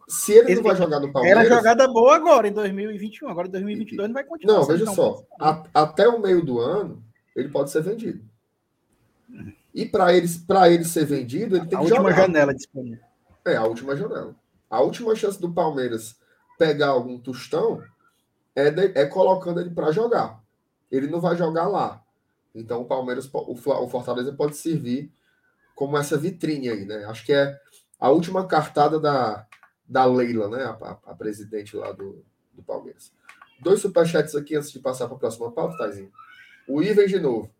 Se 0.07 0.33
ele, 0.33 0.53
ele 0.53 0.57
não 0.57 0.65
vai 0.65 0.77
jogar 0.77 1.01
no 1.01 1.13
Palmeiras. 1.13 1.47
Era 1.47 1.57
jogada 1.57 1.89
boa 1.89 2.15
agora, 2.15 2.47
em 2.47 2.53
2021. 2.53 3.29
Agora, 3.29 3.49
em 3.49 3.53
2022, 3.53 4.09
não 4.09 4.15
vai 4.15 4.25
continuar. 4.25 4.59
Não, 4.59 4.65
veja 4.65 4.87
só. 4.87 5.23
A, 5.41 5.65
até 5.73 6.07
o 6.07 6.21
meio 6.21 6.45
do 6.45 6.61
ano, 6.61 7.03
ele 7.35 7.49
pode 7.49 7.71
ser 7.71 7.83
vendido. 7.83 8.23
E 9.75 9.87
para 9.87 10.15
ele, 10.15 10.29
ele 10.71 10.85
ser 10.85 11.07
vendido, 11.07 11.57
ele 11.57 11.67
tem 11.67 11.79
a 11.79 11.83
que 11.83 11.89
jogar. 11.89 12.03
A 12.03 12.05
última 12.05 12.23
janela 12.23 12.55
disponível. 12.55 13.05
É, 13.47 13.57
a 13.57 13.65
última 13.65 13.97
janela. 13.97 14.37
A 14.69 14.81
última 14.81 15.17
chance 15.17 15.41
do 15.41 15.53
Palmeiras 15.53 16.17
pegar 16.59 16.89
algum 16.89 17.19
tostão 17.19 17.83
é, 18.55 18.71
de, 18.71 18.93
é 18.95 19.07
colocando 19.07 19.61
ele 19.61 19.71
para 19.71 19.91
jogar. 19.91 20.44
Ele 20.95 21.09
não 21.09 21.21
vai 21.21 21.37
jogar 21.37 21.67
lá. 21.67 22.03
Então 22.55 22.83
o 22.83 22.85
Palmeiras, 22.85 23.29
o, 23.33 23.57
Fortaleza 23.89 24.33
pode 24.33 24.57
servir 24.57 25.13
como 25.75 25.99
essa 25.99 26.17
vitrine 26.17 26.69
aí, 26.69 26.85
né? 26.85 27.05
Acho 27.07 27.25
que 27.25 27.33
é 27.33 27.59
a 27.99 28.11
última 28.11 28.47
cartada 28.47 29.01
da, 29.01 29.47
da 29.89 30.05
Leila, 30.05 30.49
né? 30.49 30.65
A, 30.65 30.99
a, 31.07 31.15
presidente 31.15 31.77
lá 31.77 31.91
do, 31.91 32.25
do 32.53 32.63
Palmeiras. 32.63 33.13
Dois 33.61 33.81
superchats 33.81 34.37
aqui 34.37 34.55
antes 34.55 34.71
de 34.71 34.79
passar 34.79 35.07
para 35.07 35.17
a 35.17 35.21
próxima 35.21 35.51
pauta, 35.51 35.77
Taizinho. 35.79 36.13
O 36.69 36.81
Iven 36.81 37.07
de 37.07 37.19
novo. 37.19 37.51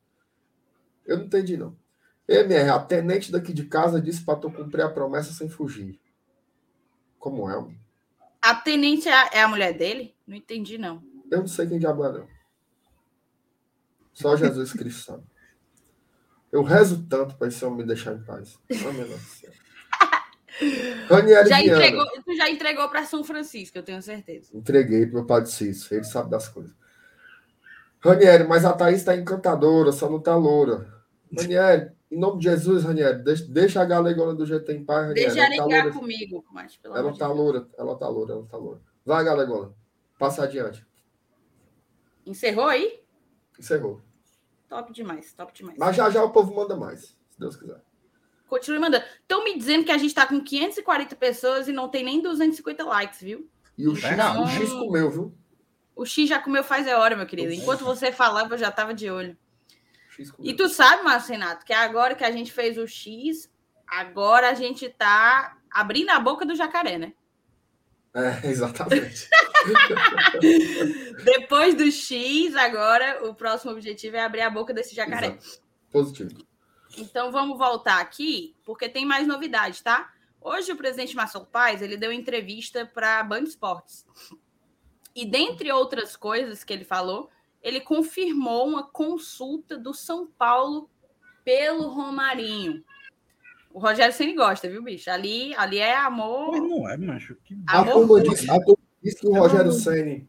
Eu 1.05 1.19
não 1.19 1.25
entendi, 1.25 1.57
não. 1.57 1.77
MR, 2.27 2.71
a 2.71 2.79
tenente 2.79 3.33
daqui 3.33 3.53
de 3.53 3.65
casa 3.65 4.01
disse 4.01 4.25
para 4.25 4.39
tu 4.39 4.51
cumprir 4.51 4.83
a 4.83 4.89
promessa 4.89 5.33
sem 5.33 5.49
fugir. 5.49 6.01
Como 7.19 7.51
é? 7.51 7.67
A 8.41 8.55
tenente 8.55 9.09
é 9.09 9.13
a, 9.13 9.31
é 9.33 9.43
a 9.43 9.49
mulher 9.49 9.77
dele? 9.77 10.15
Não 10.27 10.37
entendi, 10.37 10.79
não. 10.79 11.03
Eu 11.31 11.41
não 11.41 11.47
sei 11.47 11.67
quem 11.67 11.79
diabo 11.79 12.05
é, 12.05 12.13
não. 12.13 12.34
Só 14.15 14.37
Jesus 14.37 14.73
Cristo 14.73 15.05
sabe. 15.05 15.25
Eu 16.51 16.63
rezo 16.63 17.05
tanto 17.09 17.35
para 17.37 17.49
esse 17.49 17.65
homem 17.65 17.79
me 17.79 17.85
deixar 17.85 18.15
em 18.15 18.23
paz. 18.23 18.57
Céu. 18.71 19.51
Ranieri 21.09 21.49
já 21.49 21.61
entregou, 21.61 22.07
tu 22.25 22.37
já 22.37 22.49
entregou 22.49 22.89
para 22.89 23.05
São 23.05 23.25
Francisco, 23.25 23.77
eu 23.77 23.83
tenho 23.83 24.01
certeza. 24.01 24.57
Entreguei 24.57 25.05
para 25.05 25.17
meu 25.17 25.27
pai 25.27 25.43
de 25.43 25.51
Cício, 25.51 25.93
ele 25.93 26.05
sabe 26.05 26.31
das 26.31 26.49
coisas. 26.49 26.73
Ranieri, 27.99 28.45
mas 28.47 28.65
a 28.65 28.73
Thaís 28.73 28.99
está 28.99 29.17
encantadora, 29.17 29.91
só 29.91 30.09
não 30.09 30.19
está 30.19 30.37
loura. 30.37 30.87
Ranieri, 31.37 31.91
em 32.09 32.19
nome 32.19 32.39
de 32.39 32.45
Jesus, 32.45 32.85
Ranieri, 32.85 33.25
deixa, 33.25 33.45
deixa 33.49 33.83
a 33.83 33.85
galegona 33.85 34.33
do 34.33 34.47
jeito 34.47 34.71
em 34.71 34.85
paz, 34.85 35.09
Ranieri. 35.09 35.35
Deixa 35.35 35.55
ela 35.55 35.85
tá 35.85 35.91
comigo, 35.91 36.45
mas 36.53 36.77
pelo 36.77 36.97
Ela 36.97 37.11
está 37.11 37.27
loura, 37.27 37.67
ela 37.77 37.95
está 37.95 38.09
loura, 38.09 38.33
ela 38.35 38.45
está 38.45 38.57
loura. 38.57 38.81
Vai, 39.05 39.25
galegona, 39.25 39.73
passa 40.17 40.45
adiante. 40.45 40.87
Encerrou 42.25 42.67
aí? 42.67 43.04
Encerrou. 43.65 44.03
Top 44.69 44.93
demais, 44.93 45.33
top 45.33 45.55
demais. 45.55 45.79
Mas 45.79 45.97
já 45.97 46.11
já 46.11 46.23
o 46.23 46.31
povo 46.31 46.55
manda 46.55 46.77
mais, 46.77 47.17
se 47.31 47.41
Deus 47.41 47.57
quiser. 47.57 47.81
Continue 48.47 48.79
mandando. 48.79 49.07
Estão 49.23 49.43
me 49.43 49.57
dizendo 49.57 49.85
que 49.85 49.91
a 49.91 49.97
gente 49.97 50.11
está 50.11 50.27
com 50.27 50.39
540 50.39 51.17
pessoas 51.17 51.67
e 51.67 51.73
não 51.73 51.89
tem 51.89 52.05
nem 52.05 52.21
250 52.21 52.85
likes, 52.85 53.23
viu? 53.23 53.49
E 53.79 53.89
o 53.89 53.97
X, 53.97 54.13
então... 54.13 54.45
o 54.45 54.47
X 54.47 54.71
comeu, 54.71 55.11
viu? 55.11 55.35
O 55.97 56.05
X 56.05 56.29
já 56.29 56.39
comeu 56.39 56.63
faz 56.63 56.87
é 56.87 56.95
hora, 56.95 57.17
meu 57.17 57.25
querido. 57.25 57.55
Enquanto 57.55 57.85
você 57.85 58.13
falava, 58.13 58.53
eu 58.53 58.59
já 58.59 58.69
estava 58.69 58.93
de 58.93 59.11
olho. 59.11 59.35
E 60.41 60.53
tu 60.53 60.69
sabe, 60.69 61.03
Márcio 61.03 61.33
Renato, 61.33 61.65
que 61.65 61.73
agora 61.73 62.15
que 62.15 62.23
a 62.23 62.31
gente 62.31 62.53
fez 62.53 62.77
o 62.77 62.87
X, 62.87 63.51
agora 63.87 64.51
a 64.51 64.55
gente 64.55 64.91
tá 64.91 65.57
abrindo 65.71 66.11
a 66.11 66.21
boca 66.21 66.45
do 66.45 66.55
jacaré, 66.55 66.99
né? 66.99 67.15
É, 68.15 68.47
exatamente. 68.49 69.29
Depois 71.25 71.75
do 71.75 71.91
X, 71.91 72.55
agora 72.55 73.29
o 73.29 73.35
próximo 73.35 73.73
objetivo 73.73 74.17
é 74.17 74.25
abrir 74.25 74.43
a 74.43 74.51
boca 74.51 74.73
desse 74.73 74.95
jacaré. 74.95 75.37
Exato. 75.39 75.65
Positivo. 75.91 76.47
Então 76.97 77.33
vamos 77.33 77.59
voltar 77.59 78.01
aqui, 78.01 78.55
porque 78.65 78.89
tem 78.89 79.05
mais 79.05 79.27
novidade, 79.27 79.83
tá? 79.83 80.13
Hoje 80.41 80.71
o 80.73 80.77
presidente 80.77 81.17
Marcelo 81.17 81.47
Paes, 81.47 81.83
ele 81.83 81.97
deu 81.97 82.13
entrevista 82.13 82.87
para 82.87 83.19
a 83.19 83.25
Band 83.25 83.43
Esportes. 83.43 84.05
E 85.15 85.25
dentre 85.25 85.73
outras 85.73 86.17
coisas 86.17 86.63
que 86.63 86.73
ele 86.73 86.85
falou, 86.85 87.31
ele 87.63 87.81
confirmou 87.81 88.69
uma 88.69 88.83
consulta 88.83 89.79
do 89.79 89.95
São 89.95 90.27
Paulo 90.27 90.91
pelo 91.45 91.89
Romarinho. 91.89 92.85
O 93.75 93.81
Rogério 93.81 94.15
Ceni 94.15 94.35
gosta, 94.35 94.71
viu, 94.71 94.83
bicho? 94.83 95.11
Ali, 95.11 95.55
ali 95.57 95.79
é 95.79 95.97
amor. 95.97 96.53
Mas 96.53 96.63
não 96.63 96.89
é, 96.89 96.97
macho. 96.97 97.37
Que... 97.45 97.55
Amor 97.67 97.89
a 97.89 97.93
turma 97.93 98.23
disse, 98.23 98.51
a 98.51 98.61
turma 98.61 98.79
disse 99.03 99.21
que 99.21 99.27
o 99.27 99.35
Rogério 99.35 99.73
Ceni 99.73 100.29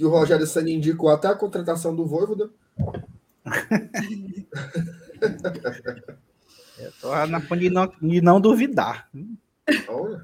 que 0.00 0.04
o 0.06 0.08
Rogério 0.08 0.46
Ceni 0.46 0.72
indicou 0.72 1.10
até 1.10 1.28
a 1.28 1.34
contratação 1.34 1.94
do 1.94 2.06
Voivoda. 2.06 2.50
Estou 6.78 7.14
na 7.26 7.38
de 7.38 7.68
não, 7.68 7.92
de 8.00 8.22
não 8.22 8.40
duvidar. 8.40 9.10
Olha. 9.86 10.22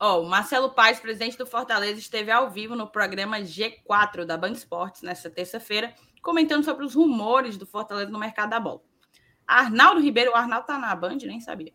Oh, 0.00 0.22
o 0.22 0.26
Marcelo 0.26 0.70
Paes, 0.70 0.98
presidente 0.98 1.36
do 1.36 1.44
Fortaleza, 1.44 1.98
esteve 1.98 2.30
ao 2.30 2.50
vivo 2.50 2.74
no 2.74 2.86
programa 2.86 3.40
G4 3.40 4.24
da 4.24 4.38
Band 4.38 4.52
Esportes 4.52 5.02
nesta 5.02 5.28
terça-feira, 5.28 5.92
comentando 6.22 6.64
sobre 6.64 6.86
os 6.86 6.94
rumores 6.94 7.58
do 7.58 7.66
Fortaleza 7.66 8.10
no 8.10 8.18
mercado 8.18 8.48
da 8.48 8.58
bola. 8.58 8.80
Arnaldo 9.50 10.00
Ribeiro, 10.00 10.30
o 10.30 10.36
Arnaldo 10.36 10.66
tá 10.66 10.78
na 10.78 10.94
Band, 10.94 11.18
nem 11.24 11.40
sabia. 11.40 11.72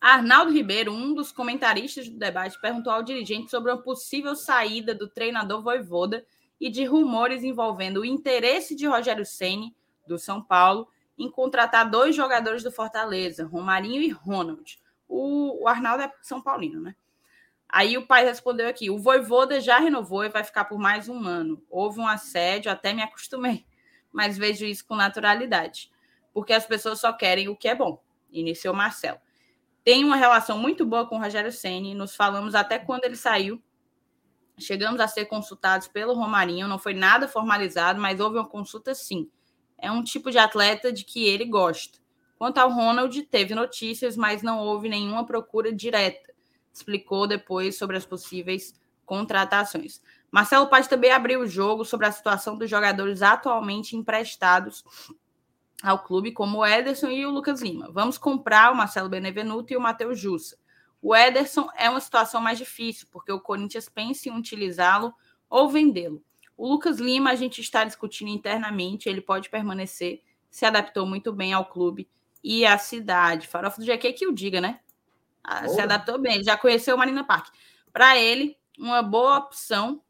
Arnaldo 0.00 0.50
Ribeiro, 0.50 0.92
um 0.92 1.14
dos 1.14 1.30
comentaristas 1.30 2.08
do 2.08 2.18
debate, 2.18 2.60
perguntou 2.60 2.92
ao 2.92 3.04
dirigente 3.04 3.50
sobre 3.50 3.70
uma 3.70 3.80
possível 3.80 4.34
saída 4.34 4.92
do 4.92 5.08
treinador 5.08 5.62
Voivoda 5.62 6.24
e 6.60 6.68
de 6.68 6.84
rumores 6.84 7.44
envolvendo 7.44 8.00
o 8.00 8.04
interesse 8.04 8.74
de 8.74 8.86
Rogério 8.86 9.24
Ceni 9.24 9.76
do 10.08 10.18
São 10.18 10.42
Paulo 10.42 10.88
em 11.16 11.30
contratar 11.30 11.88
dois 11.88 12.16
jogadores 12.16 12.64
do 12.64 12.72
Fortaleza, 12.72 13.46
Romarinho 13.46 14.02
e 14.02 14.08
Ronald. 14.08 14.80
O, 15.06 15.62
o 15.62 15.68
Arnaldo 15.68 16.02
é 16.02 16.12
São 16.20 16.42
Paulino, 16.42 16.80
né? 16.80 16.96
Aí 17.68 17.96
o 17.96 18.06
pai 18.06 18.24
respondeu 18.24 18.66
aqui: 18.66 18.90
o 18.90 18.98
Voivoda 18.98 19.60
já 19.60 19.78
renovou 19.78 20.24
e 20.24 20.28
vai 20.28 20.42
ficar 20.42 20.64
por 20.64 20.80
mais 20.80 21.08
um 21.08 21.24
ano. 21.24 21.62
Houve 21.70 22.00
um 22.00 22.08
assédio, 22.08 22.72
até 22.72 22.92
me 22.92 23.02
acostumei, 23.02 23.64
mas 24.10 24.36
vejo 24.36 24.64
isso 24.64 24.84
com 24.84 24.96
naturalidade, 24.96 25.90
porque 26.32 26.52
as 26.52 26.66
pessoas 26.66 27.00
só 27.00 27.12
querem 27.12 27.48
o 27.48 27.56
que 27.56 27.68
é 27.68 27.74
bom. 27.74 28.02
Iniciou 28.30 28.74
Marcelo. 28.74 29.18
Tem 29.82 30.04
uma 30.04 30.16
relação 30.16 30.58
muito 30.58 30.84
boa 30.84 31.06
com 31.06 31.16
o 31.16 31.20
Rogério 31.20 31.50
Ceni. 31.50 31.94
Nos 31.94 32.14
falamos 32.14 32.54
até 32.54 32.78
quando 32.78 33.04
ele 33.04 33.16
saiu. 33.16 33.62
Chegamos 34.58 35.00
a 35.00 35.08
ser 35.08 35.24
consultados 35.24 35.88
pelo 35.88 36.12
Romarinho. 36.12 36.68
Não 36.68 36.78
foi 36.78 36.92
nada 36.92 37.26
formalizado, 37.26 38.00
mas 38.00 38.20
houve 38.20 38.36
uma 38.36 38.48
consulta 38.48 38.94
sim. 38.94 39.30
É 39.78 39.90
um 39.90 40.02
tipo 40.02 40.30
de 40.30 40.38
atleta 40.38 40.92
de 40.92 41.04
que 41.04 41.26
ele 41.26 41.46
gosta. 41.46 41.98
Quanto 42.38 42.58
ao 42.58 42.70
Ronald, 42.70 43.22
teve 43.24 43.54
notícias, 43.54 44.16
mas 44.16 44.42
não 44.42 44.60
houve 44.60 44.88
nenhuma 44.88 45.24
procura 45.24 45.72
direta. 45.72 46.32
Explicou 46.72 47.26
depois 47.26 47.76
sobre 47.76 47.96
as 47.96 48.04
possíveis 48.04 48.78
contratações. 49.04 50.00
Marcelo 50.30 50.68
Paz 50.68 50.86
também 50.86 51.10
abriu 51.10 51.40
o 51.40 51.46
jogo 51.46 51.84
sobre 51.84 52.06
a 52.06 52.12
situação 52.12 52.56
dos 52.56 52.70
jogadores 52.70 53.22
atualmente 53.22 53.96
emprestados 53.96 54.84
ao 55.82 55.98
clube, 56.02 56.32
como 56.32 56.58
o 56.58 56.66
Ederson 56.66 57.08
e 57.08 57.24
o 57.24 57.30
Lucas 57.30 57.62
Lima. 57.62 57.90
Vamos 57.90 58.18
comprar 58.18 58.72
o 58.72 58.76
Marcelo 58.76 59.08
Benevenuto 59.08 59.72
e 59.72 59.76
o 59.76 59.80
Matheus 59.80 60.18
Jussa. 60.18 60.58
O 61.02 61.16
Ederson 61.16 61.68
é 61.76 61.88
uma 61.88 62.00
situação 62.00 62.40
mais 62.40 62.58
difícil, 62.58 63.08
porque 63.10 63.32
o 63.32 63.40
Corinthians 63.40 63.88
pensa 63.88 64.28
em 64.28 64.36
utilizá-lo 64.36 65.14
ou 65.48 65.68
vendê-lo. 65.68 66.22
O 66.56 66.68
Lucas 66.68 66.98
Lima, 66.98 67.30
a 67.30 67.34
gente 67.34 67.60
está 67.60 67.84
discutindo 67.84 68.28
internamente, 68.28 69.08
ele 69.08 69.22
pode 69.22 69.48
permanecer, 69.48 70.22
se 70.50 70.66
adaptou 70.66 71.06
muito 71.06 71.32
bem 71.32 71.54
ao 71.54 71.64
clube 71.64 72.06
e 72.44 72.66
a 72.66 72.76
cidade. 72.76 73.46
Farofa 73.46 73.80
do 73.80 73.86
GQ 73.86 74.12
que 74.12 74.26
o 74.26 74.32
diga, 74.32 74.60
né? 74.60 74.80
Ah, 75.42 75.66
se 75.66 75.80
adaptou 75.80 76.18
bem, 76.18 76.34
ele 76.34 76.44
já 76.44 76.56
conheceu 76.56 76.94
o 76.94 76.98
Marina 76.98 77.24
Park. 77.24 77.48
Para 77.90 78.18
ele, 78.18 78.58
uma 78.78 79.02
boa 79.02 79.38
opção 79.38 80.02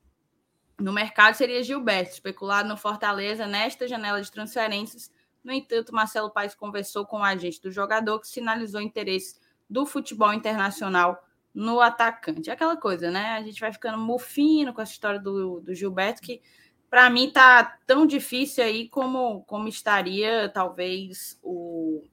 no 0.78 0.92
mercado 0.92 1.34
seria 1.34 1.62
Gilberto, 1.62 2.12
especulado 2.12 2.68
no 2.68 2.76
Fortaleza 2.76 3.46
nesta 3.46 3.86
janela 3.86 4.20
de 4.20 4.30
transferências. 4.30 5.10
No 5.42 5.52
entanto, 5.52 5.94
Marcelo 5.94 6.30
Paes 6.30 6.54
conversou 6.54 7.06
com 7.06 7.18
o 7.18 7.24
agente 7.24 7.60
do 7.60 7.70
jogador 7.70 8.20
que 8.20 8.28
sinalizou 8.28 8.80
interesse 8.80 9.38
do 9.68 9.86
futebol 9.86 10.32
internacional 10.32 11.24
no 11.54 11.80
atacante. 11.80 12.50
Aquela 12.50 12.76
coisa, 12.76 13.10
né? 13.10 13.30
A 13.30 13.42
gente 13.42 13.60
vai 13.60 13.72
ficando 13.72 13.98
mufino 13.98 14.72
com 14.72 14.82
essa 14.82 14.92
história 14.92 15.18
do, 15.18 15.60
do 15.60 15.74
Gilberto, 15.74 16.20
que 16.20 16.42
para 16.88 17.08
mim 17.08 17.30
tá 17.30 17.78
tão 17.86 18.06
difícil 18.06 18.64
aí 18.64 18.88
como, 18.88 19.42
como 19.44 19.68
estaria 19.68 20.48
talvez 20.48 21.38
o 21.42 22.04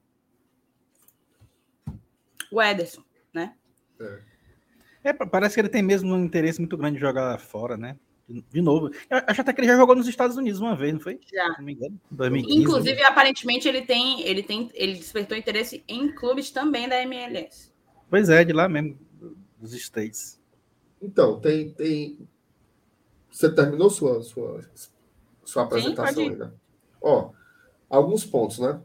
o 2.50 2.62
Ederson, 2.62 3.02
né? 3.32 3.54
É. 4.00 5.10
é. 5.10 5.12
parece 5.12 5.54
que 5.54 5.60
ele 5.60 5.68
tem 5.68 5.82
mesmo 5.82 6.14
um 6.14 6.24
interesse 6.24 6.60
muito 6.60 6.78
grande 6.78 6.94
de 6.94 7.00
jogar 7.00 7.38
fora, 7.38 7.76
né? 7.76 7.98
De 8.28 8.60
novo. 8.60 8.90
Eu 9.08 9.22
acho 9.26 9.40
até 9.40 9.52
que 9.52 9.60
ele 9.60 9.68
já 9.68 9.76
jogou 9.76 9.96
nos 9.96 10.06
Estados 10.06 10.36
Unidos 10.36 10.60
uma 10.60 10.76
vez, 10.76 10.92
não 10.92 11.00
foi? 11.00 11.18
Já. 11.32 11.48
Não 11.56 11.64
me 11.64 11.72
engano. 11.72 11.98
2015, 12.10 12.60
Inclusive, 12.60 12.96
né? 12.96 13.04
aparentemente, 13.04 13.66
ele 13.66 13.82
tem, 13.82 14.20
ele 14.22 14.42
tem, 14.42 14.70
ele 14.74 14.94
despertou 14.94 15.36
interesse 15.36 15.82
em 15.88 16.12
clubes 16.14 16.50
também 16.50 16.88
da 16.88 17.00
MLS. 17.02 17.72
Pois 18.10 18.28
é, 18.28 18.44
de 18.44 18.52
lá 18.52 18.68
mesmo, 18.68 18.98
dos 19.58 19.72
States. 19.72 20.38
Então, 21.00 21.40
tem, 21.40 21.70
tem. 21.70 22.18
Você 23.30 23.50
terminou 23.50 23.88
sua 23.88 24.22
sua, 24.22 24.62
sua 25.44 25.62
apresentação 25.62 26.24
Sim, 26.24 26.30
ainda? 26.30 26.54
Ó, 27.00 27.30
alguns 27.88 28.26
pontos, 28.26 28.58
né? 28.58 28.78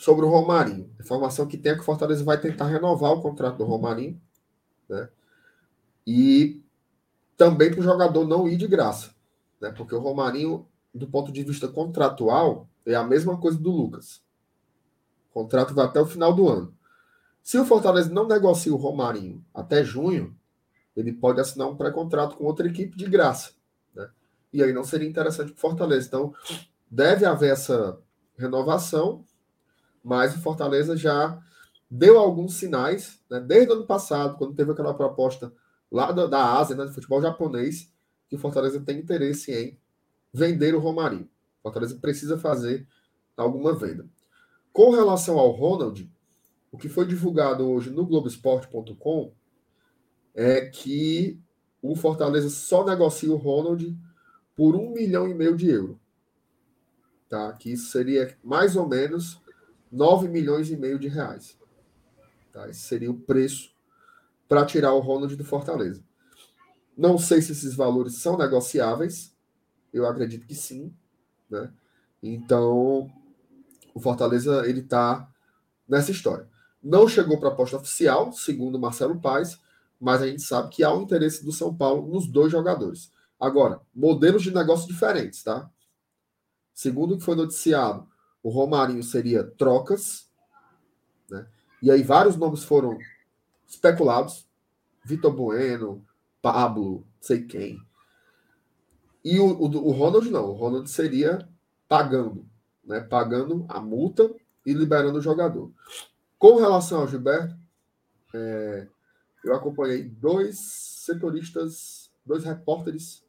sobre 0.00 0.24
o 0.24 0.30
Romarinho. 0.30 0.90
A 0.98 1.02
informação 1.02 1.46
que 1.46 1.58
tem 1.58 1.72
é 1.72 1.74
que 1.74 1.82
o 1.82 1.84
Fortaleza 1.84 2.24
vai 2.24 2.40
tentar 2.40 2.64
renovar 2.64 3.12
o 3.12 3.20
contrato 3.20 3.58
do 3.58 3.64
Romarinho, 3.64 4.18
né? 4.88 5.10
E 6.06 6.62
também 7.40 7.70
para 7.70 7.80
o 7.80 7.82
jogador 7.82 8.28
não 8.28 8.46
ir 8.46 8.58
de 8.58 8.66
graça, 8.66 9.14
né? 9.58 9.72
Porque 9.72 9.94
o 9.94 9.98
Romarinho, 9.98 10.68
do 10.94 11.08
ponto 11.08 11.32
de 11.32 11.42
vista 11.42 11.66
contratual, 11.66 12.68
é 12.84 12.94
a 12.94 13.02
mesma 13.02 13.38
coisa 13.38 13.56
do 13.58 13.70
Lucas. 13.70 14.22
O 15.30 15.32
contrato 15.32 15.72
vai 15.72 15.86
até 15.86 15.98
o 15.98 16.04
final 16.04 16.34
do 16.34 16.46
ano. 16.46 16.76
Se 17.42 17.56
o 17.58 17.64
Fortaleza 17.64 18.12
não 18.12 18.28
negocia 18.28 18.74
o 18.74 18.76
Romarinho 18.76 19.42
até 19.54 19.82
junho, 19.82 20.36
ele 20.94 21.14
pode 21.14 21.40
assinar 21.40 21.66
um 21.66 21.76
pré-contrato 21.76 22.36
com 22.36 22.44
outra 22.44 22.66
equipe 22.66 22.94
de 22.94 23.06
graça. 23.06 23.52
Né? 23.94 24.10
E 24.52 24.62
aí 24.62 24.74
não 24.74 24.84
seria 24.84 25.08
interessante 25.08 25.50
para 25.52 25.56
o 25.56 25.60
Fortaleza. 25.62 26.08
Então, 26.08 26.34
deve 26.90 27.24
haver 27.24 27.52
essa 27.52 27.98
renovação, 28.36 29.24
mas 30.04 30.36
o 30.36 30.42
Fortaleza 30.42 30.94
já 30.94 31.40
deu 31.90 32.18
alguns 32.18 32.52
sinais, 32.52 33.18
né? 33.30 33.40
desde 33.40 33.70
o 33.70 33.76
ano 33.76 33.86
passado, 33.86 34.36
quando 34.36 34.54
teve 34.54 34.72
aquela 34.72 34.92
proposta 34.92 35.50
lá 35.90 36.12
da, 36.12 36.26
da 36.26 36.58
Ásia, 36.58 36.76
né, 36.76 36.84
do 36.84 36.92
futebol 36.92 37.20
japonês, 37.20 37.92
que 38.28 38.36
o 38.36 38.38
Fortaleza 38.38 38.80
tem 38.80 38.98
interesse 38.98 39.52
em 39.52 39.78
vender 40.32 40.74
o 40.74 40.78
Romarinho. 40.78 41.28
O 41.58 41.62
Fortaleza 41.62 41.96
precisa 41.96 42.38
fazer 42.38 42.86
alguma 43.36 43.74
venda. 43.74 44.08
Com 44.72 44.90
relação 44.90 45.38
ao 45.38 45.50
Ronald, 45.50 46.10
o 46.70 46.78
que 46.78 46.88
foi 46.88 47.06
divulgado 47.06 47.68
hoje 47.68 47.90
no 47.90 48.06
Globoesporte.com 48.06 49.32
é 50.34 50.66
que 50.66 51.40
o 51.82 51.96
Fortaleza 51.96 52.48
só 52.48 52.84
negocia 52.84 53.32
o 53.32 53.36
Ronald 53.36 53.98
por 54.54 54.76
um 54.76 54.92
milhão 54.92 55.28
e 55.28 55.34
meio 55.34 55.56
de 55.56 55.68
euros. 55.68 55.96
Tá? 57.28 57.52
Que 57.54 57.72
isso 57.72 57.90
seria 57.90 58.36
mais 58.42 58.76
ou 58.76 58.88
menos 58.88 59.40
9 59.90 60.28
milhões 60.28 60.70
e 60.70 60.76
meio 60.76 60.98
de 60.98 61.08
reais. 61.08 61.58
Tá? 62.52 62.68
Esse 62.68 62.80
seria 62.80 63.10
o 63.10 63.18
preço 63.18 63.74
para 64.50 64.66
tirar 64.66 64.92
o 64.94 64.98
Ronald 64.98 65.36
do 65.36 65.44
Fortaleza. 65.44 66.02
Não 66.98 67.16
sei 67.16 67.40
se 67.40 67.52
esses 67.52 67.72
valores 67.72 68.16
são 68.16 68.36
negociáveis. 68.36 69.32
Eu 69.92 70.04
acredito 70.08 70.44
que 70.44 70.56
sim. 70.56 70.92
Né? 71.48 71.72
Então, 72.20 73.08
o 73.94 74.00
Fortaleza 74.00 74.68
ele 74.68 74.80
está 74.80 75.32
nessa 75.88 76.10
história. 76.10 76.48
Não 76.82 77.06
chegou 77.06 77.38
para 77.38 77.50
a 77.50 77.52
aposta 77.52 77.76
oficial, 77.76 78.32
segundo 78.32 78.76
Marcelo 78.76 79.20
Paes, 79.20 79.56
mas 80.00 80.20
a 80.20 80.26
gente 80.26 80.42
sabe 80.42 80.70
que 80.70 80.82
há 80.82 80.92
um 80.92 81.02
interesse 81.02 81.44
do 81.44 81.52
São 81.52 81.72
Paulo 81.72 82.12
nos 82.12 82.26
dois 82.26 82.50
jogadores. 82.50 83.12
Agora, 83.38 83.80
modelos 83.94 84.42
de 84.42 84.52
negócio 84.52 84.88
diferentes, 84.88 85.44
tá? 85.44 85.70
Segundo 86.74 87.14
o 87.14 87.18
que 87.18 87.24
foi 87.24 87.36
noticiado, 87.36 88.08
o 88.42 88.50
Romarinho 88.50 89.04
seria 89.04 89.44
trocas, 89.44 90.28
né? 91.30 91.46
E 91.80 91.88
aí 91.88 92.02
vários 92.02 92.34
nomes 92.34 92.64
foram 92.64 92.98
especulados. 93.70 94.46
Vitor 95.04 95.32
Bueno, 95.32 96.04
Pablo, 96.42 97.06
sei 97.20 97.44
quem. 97.44 97.80
E 99.24 99.38
o, 99.38 99.46
o, 99.46 99.64
o 99.64 99.92
Ronald 99.92 100.30
não. 100.30 100.50
O 100.50 100.52
Ronald 100.52 100.90
seria 100.90 101.48
pagando, 101.88 102.46
né? 102.84 103.00
Pagando 103.00 103.64
a 103.68 103.80
multa 103.80 104.30
e 104.66 104.72
liberando 104.72 105.18
o 105.18 105.22
jogador. 105.22 105.70
Com 106.38 106.56
relação 106.56 107.00
ao 107.00 107.08
Gilberto, 107.08 107.56
é, 108.34 108.86
eu 109.44 109.54
acompanhei 109.54 110.04
dois 110.04 110.58
setoristas, 110.58 112.10
dois 112.24 112.44
repórteres 112.44 113.24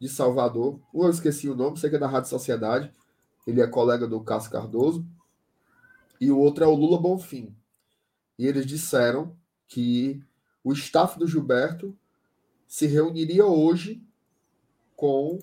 de 0.00 0.08
Salvador. 0.08 0.80
Um 0.92 1.04
eu 1.04 1.10
esqueci 1.10 1.48
o 1.48 1.56
nome, 1.56 1.78
sei 1.78 1.90
que 1.90 1.96
é 1.96 1.98
da 1.98 2.08
Rádio 2.08 2.30
Sociedade. 2.30 2.92
Ele 3.46 3.60
é 3.60 3.66
colega 3.66 4.06
do 4.06 4.20
Cássio 4.20 4.50
Cardoso. 4.50 5.06
E 6.20 6.30
o 6.30 6.38
outro 6.38 6.64
é 6.64 6.66
o 6.66 6.74
Lula 6.74 7.00
Bonfim. 7.00 7.54
E 8.38 8.46
eles 8.46 8.66
disseram 8.66 9.36
que 9.68 10.22
o 10.62 10.72
staff 10.72 11.18
do 11.18 11.26
Gilberto 11.26 11.96
se 12.66 12.86
reuniria 12.86 13.46
hoje 13.46 14.02
com 14.94 15.38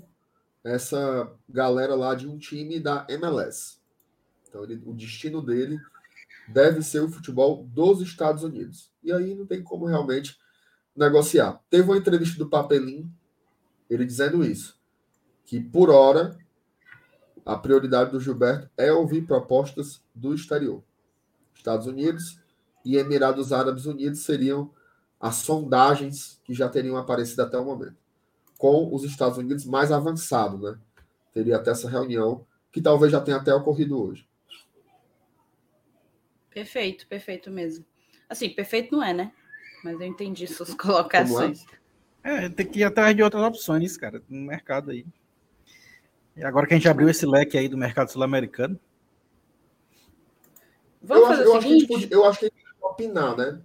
essa 0.63 1.31
galera 1.47 1.95
lá 1.95 2.15
de 2.15 2.27
um 2.27 2.37
time 2.37 2.79
da 2.79 3.05
MLS. 3.09 3.77
Então, 4.47 4.63
ele, 4.63 4.81
o 4.85 4.93
destino 4.93 5.41
dele 5.41 5.79
deve 6.47 6.81
ser 6.81 7.01
o 7.01 7.09
futebol 7.09 7.63
dos 7.65 8.01
Estados 8.01 8.43
Unidos. 8.43 8.91
E 9.03 9.11
aí 9.11 9.33
não 9.35 9.45
tem 9.45 9.63
como 9.63 9.85
realmente 9.85 10.37
negociar. 10.95 11.61
Teve 11.69 11.83
uma 11.89 11.97
entrevista 11.97 12.37
do 12.37 12.49
Papelim, 12.49 13.11
ele 13.89 14.05
dizendo 14.05 14.43
isso, 14.45 14.79
que 15.45 15.59
por 15.59 15.89
hora 15.89 16.37
a 17.45 17.57
prioridade 17.57 18.11
do 18.11 18.19
Gilberto 18.19 18.69
é 18.77 18.91
ouvir 18.91 19.25
propostas 19.25 20.01
do 20.13 20.33
exterior. 20.33 20.83
Estados 21.53 21.87
Unidos 21.87 22.42
e 22.83 22.97
Emirados 22.97 23.53
Árabes 23.53 23.85
Unidos 23.85 24.19
seriam 24.19 24.71
as 25.19 25.35
sondagens 25.35 26.41
que 26.43 26.53
já 26.53 26.67
teriam 26.67 26.97
aparecido 26.97 27.41
até 27.41 27.57
o 27.57 27.65
momento. 27.65 27.95
Com 28.57 28.93
os 28.93 29.03
Estados 29.03 29.37
Unidos 29.37 29.65
mais 29.65 29.91
avançado, 29.91 30.57
né? 30.57 30.77
Teria 31.33 31.57
até 31.57 31.71
essa 31.71 31.89
reunião, 31.89 32.45
que 32.71 32.81
talvez 32.81 33.11
já 33.11 33.21
tenha 33.21 33.37
até 33.37 33.53
ocorrido 33.53 34.01
hoje. 34.01 34.27
Perfeito, 36.49 37.07
perfeito 37.07 37.49
mesmo. 37.49 37.85
Assim, 38.29 38.49
perfeito 38.49 38.95
não 38.95 39.03
é, 39.03 39.13
né? 39.13 39.31
Mas 39.83 39.99
eu 39.99 40.07
entendi 40.07 40.47
suas 40.47 40.71
é? 40.71 40.75
colocações. 40.75 41.65
É? 42.23 42.45
é, 42.45 42.49
tem 42.49 42.65
que 42.65 42.79
ir 42.79 42.83
atrás 42.83 43.15
de 43.15 43.23
outras 43.23 43.43
opções, 43.43 43.97
cara, 43.97 44.21
no 44.29 44.47
mercado 44.47 44.91
aí. 44.91 45.05
E 46.35 46.43
agora 46.43 46.65
que 46.65 46.73
a 46.73 46.77
gente 46.77 46.89
abriu 46.89 47.09
esse 47.09 47.25
leque 47.25 47.57
aí 47.57 47.67
do 47.67 47.77
mercado 47.77 48.11
sul-americano. 48.11 48.79
Vamos 51.01 51.23
eu 51.23 51.27
fazer 51.27 51.43
acho, 51.43 51.57
o 51.57 51.61
seguinte? 51.61 51.83
Eu 51.83 51.89
acho, 51.89 52.07
que 52.07 52.13
eu 52.13 52.25
acho 52.25 52.39
que 52.39 52.45
a 52.45 52.49
gente 52.49 52.62
pode 52.62 52.62
opinar, 52.93 53.35
né? 53.35 53.61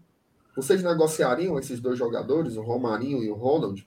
Vocês 0.57 0.83
negociariam 0.83 1.59
esses 1.59 1.81
dois 1.81 1.99
jogadores, 1.99 2.57
o 2.57 2.63
Romarinho 2.63 3.23
e 3.23 3.31
o 3.31 3.35
Ronald? 3.35 3.87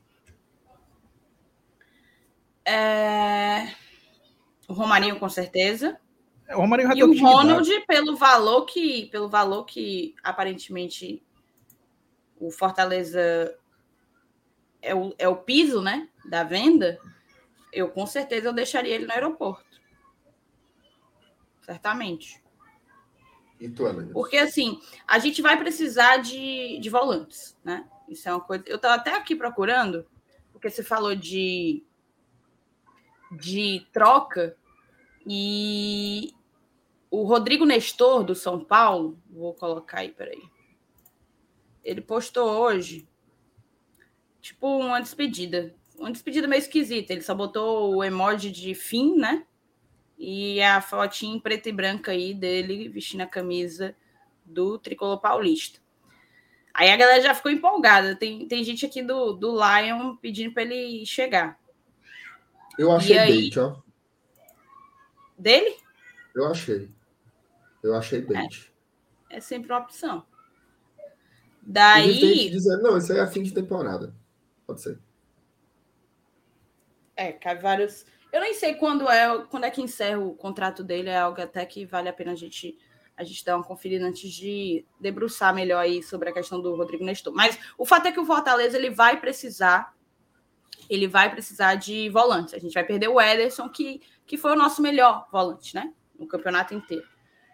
É... 2.65 3.73
O 4.67 4.73
Romarinho, 4.73 5.19
com 5.19 5.27
certeza. 5.27 5.99
O 6.49 6.61
Romarinho 6.61 6.95
e 6.95 7.03
o 7.03 7.19
Ronald, 7.21 7.69
pelo 7.85 8.15
valor 8.15 8.65
que, 8.65 9.07
pelo 9.07 9.27
valor 9.27 9.65
que 9.65 10.15
aparentemente 10.23 11.21
o 12.39 12.49
Fortaleza 12.51 13.57
é 14.81 14.95
o, 14.95 15.13
é 15.17 15.27
o 15.27 15.35
piso, 15.35 15.81
né, 15.81 16.09
da 16.25 16.43
venda, 16.43 16.99
eu 17.71 17.89
com 17.89 18.05
certeza 18.05 18.47
eu 18.47 18.53
deixaria 18.53 18.95
ele 18.95 19.05
no 19.05 19.11
aeroporto. 19.11 19.79
Certamente. 21.61 22.40
Porque 24.13 24.37
assim, 24.37 24.79
a 25.07 25.19
gente 25.19 25.41
vai 25.41 25.57
precisar 25.57 26.17
de, 26.17 26.79
de 26.79 26.89
volantes, 26.89 27.57
né? 27.63 27.87
Isso 28.09 28.27
é 28.27 28.31
uma 28.33 28.41
coisa. 28.41 28.63
Eu 28.67 28.75
estava 28.77 28.95
até 28.95 29.15
aqui 29.15 29.35
procurando, 29.35 30.05
porque 30.51 30.69
você 30.69 30.83
falou 30.83 31.15
de 31.15 31.83
de 33.31 33.87
troca 33.93 34.57
e 35.25 36.33
o 37.09 37.23
Rodrigo 37.23 37.65
Nestor, 37.65 38.23
do 38.23 38.33
São 38.33 38.63
Paulo, 38.63 39.17
vou 39.29 39.53
colocar 39.53 39.99
aí, 39.99 40.09
peraí. 40.09 40.41
Ele 41.83 42.01
postou 42.01 42.49
hoje, 42.49 43.07
tipo, 44.41 44.67
uma 44.77 44.99
despedida. 45.01 45.75
Uma 45.97 46.11
despedida 46.11 46.47
meio 46.47 46.59
esquisita. 46.59 47.11
Ele 47.11 47.21
só 47.21 47.35
botou 47.35 47.95
o 47.95 48.03
emoji 48.03 48.49
de 48.49 48.73
fim, 48.73 49.15
né? 49.17 49.45
E 50.23 50.61
a 50.61 50.79
fotinha 50.79 51.35
em 51.35 51.39
preto 51.39 51.67
e 51.67 51.71
branca 51.71 52.11
aí 52.11 52.31
dele 52.31 52.87
vestindo 52.87 53.21
a 53.21 53.25
camisa 53.25 53.95
do 54.45 54.77
Tricolor 54.77 55.19
Paulista. 55.19 55.79
Aí 56.71 56.91
a 56.91 56.95
galera 56.95 57.23
já 57.23 57.33
ficou 57.33 57.51
empolgada. 57.51 58.15
Tem, 58.15 58.47
tem 58.47 58.63
gente 58.63 58.85
aqui 58.85 59.01
do, 59.01 59.33
do 59.33 59.51
Lion 59.51 60.15
pedindo 60.17 60.53
para 60.53 60.61
ele 60.61 61.03
chegar. 61.07 61.59
Eu 62.77 62.91
achei 62.91 63.17
bait, 63.17 63.57
ó. 63.57 63.81
Dele? 65.35 65.75
Eu 66.35 66.45
achei. 66.45 66.87
Eu 67.81 67.95
achei 67.95 68.21
bait. 68.21 68.71
É, 69.27 69.37
é 69.37 69.39
sempre 69.39 69.71
uma 69.71 69.79
opção. 69.79 70.23
Daí. 71.63 72.51
Dizer, 72.51 72.77
não, 72.77 72.95
isso 72.95 73.11
aí 73.11 73.17
é 73.17 73.25
fim 73.25 73.41
de 73.41 73.55
temporada. 73.55 74.13
Pode 74.67 74.81
ser. 74.81 74.99
É, 77.15 77.31
cabe 77.31 77.59
vários. 77.63 78.05
Eu 78.31 78.39
nem 78.41 78.53
sei 78.53 78.75
quando 78.75 79.09
é, 79.09 79.45
quando 79.49 79.65
é 79.65 79.71
que 79.71 79.81
encerra 79.81 80.19
o 80.19 80.33
contrato 80.35 80.83
dele, 80.83 81.09
é 81.09 81.17
algo 81.17 81.41
até 81.41 81.65
que 81.65 81.85
vale 81.85 82.07
a 82.07 82.13
pena 82.13 82.31
a 82.31 82.35
gente, 82.35 82.77
a 83.15 83.23
gente 83.23 83.43
dar 83.43 83.57
uma 83.57 83.63
conferida 83.63 84.05
antes 84.05 84.31
de 84.31 84.85
debruçar 84.99 85.53
melhor 85.53 85.79
aí 85.79 86.01
sobre 86.01 86.29
a 86.29 86.33
questão 86.33 86.61
do 86.61 86.75
Rodrigo 86.75 87.03
Nestor. 87.03 87.33
Mas 87.33 87.59
o 87.77 87.85
fato 87.85 88.07
é 88.07 88.11
que 88.11 88.19
o 88.19 88.25
Fortaleza 88.25 88.77
ele 88.77 88.89
vai 88.89 89.19
precisar, 89.19 89.93
ele 90.89 91.07
vai 91.07 91.29
precisar 91.29 91.75
de 91.75 92.09
volantes. 92.09 92.53
A 92.53 92.59
gente 92.59 92.73
vai 92.73 92.85
perder 92.85 93.09
o 93.09 93.19
Ederson, 93.19 93.67
que, 93.67 94.01
que 94.25 94.37
foi 94.37 94.53
o 94.53 94.57
nosso 94.57 94.81
melhor 94.81 95.27
volante, 95.31 95.75
né? 95.75 95.93
No 96.17 96.27
campeonato 96.27 96.73
inteiro. 96.73 97.07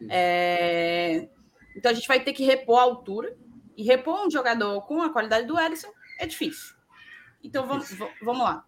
É... 0.10 1.28
Então 1.76 1.92
a 1.92 1.94
gente 1.94 2.08
vai 2.08 2.20
ter 2.20 2.34
que 2.34 2.44
repor 2.44 2.80
a 2.80 2.84
altura. 2.84 3.36
E 3.76 3.84
repor 3.84 4.26
um 4.26 4.32
jogador 4.32 4.82
com 4.88 5.04
a 5.04 5.12
qualidade 5.12 5.46
do 5.46 5.60
Ellison 5.60 5.92
é 6.20 6.26
difícil. 6.26 6.76
Então 7.44 7.68
vamos, 7.68 7.96
vamos 8.22 8.44
lá. 8.44 8.66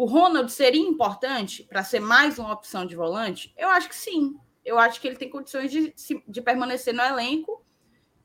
O 0.00 0.06
Ronald 0.06 0.50
seria 0.50 0.80
importante 0.80 1.62
para 1.62 1.84
ser 1.84 2.00
mais 2.00 2.38
uma 2.38 2.54
opção 2.54 2.86
de 2.86 2.96
volante? 2.96 3.52
Eu 3.54 3.68
acho 3.68 3.86
que 3.86 3.94
sim. 3.94 4.34
eu 4.64 4.78
acho 4.78 4.98
que 4.98 5.06
ele 5.06 5.18
tem 5.18 5.28
condições 5.28 5.70
de, 5.70 5.94
de 6.26 6.40
permanecer 6.40 6.94
no 6.94 7.02
elenco 7.02 7.62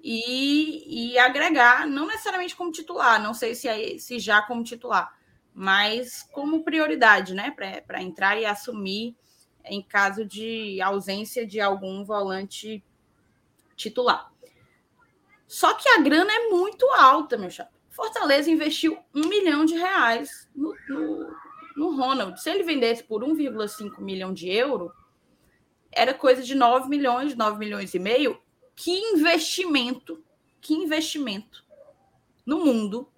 e, 0.01 1.11
e 1.11 1.19
agregar, 1.19 1.85
não 1.85 2.07
necessariamente 2.07 2.55
como 2.55 2.71
titular, 2.71 3.21
não 3.21 3.33
sei 3.33 3.53
se, 3.55 3.67
é, 3.67 3.97
se 3.97 4.19
já 4.19 4.41
como 4.41 4.63
titular, 4.63 5.19
mas 5.53 6.23
como 6.31 6.63
prioridade, 6.63 7.33
né, 7.33 7.51
para 7.51 8.01
entrar 8.01 8.39
e 8.39 8.45
assumir 8.45 9.13
em 9.65 9.83
caso 9.83 10.23
de 10.23 10.81
ausência 10.81 11.45
de 11.45 11.59
algum 11.59 12.05
volante 12.05 12.81
titular. 13.75 14.31
Só 15.45 15.73
que 15.73 15.89
a 15.89 15.99
grana 15.99 16.31
é 16.31 16.47
muito 16.47 16.85
alta, 16.91 17.35
meu 17.37 17.49
chapa. 17.49 17.75
Fortaleza 17.89 18.49
investiu 18.49 18.97
um 19.13 19.27
milhão 19.27 19.65
de 19.65 19.75
reais 19.75 20.49
no, 20.55 20.73
no, 20.87 21.35
no 21.75 21.95
Ronald. 21.95 22.41
Se 22.41 22.49
ele 22.49 22.63
vendesse 22.63 23.03
por 23.03 23.23
1,5 23.23 23.99
milhão 23.99 24.33
de 24.33 24.49
euro, 24.49 24.91
era 25.91 26.13
coisa 26.13 26.41
de 26.41 26.55
9 26.55 26.89
milhões, 26.89 27.35
9 27.35 27.57
milhões 27.57 27.93
e 27.93 27.99
meio. 27.99 28.39
Que 28.75 28.91
investimento, 28.91 30.23
que 30.59 30.73
investimento 30.73 31.65
no 32.45 32.63
mundo 32.63 33.09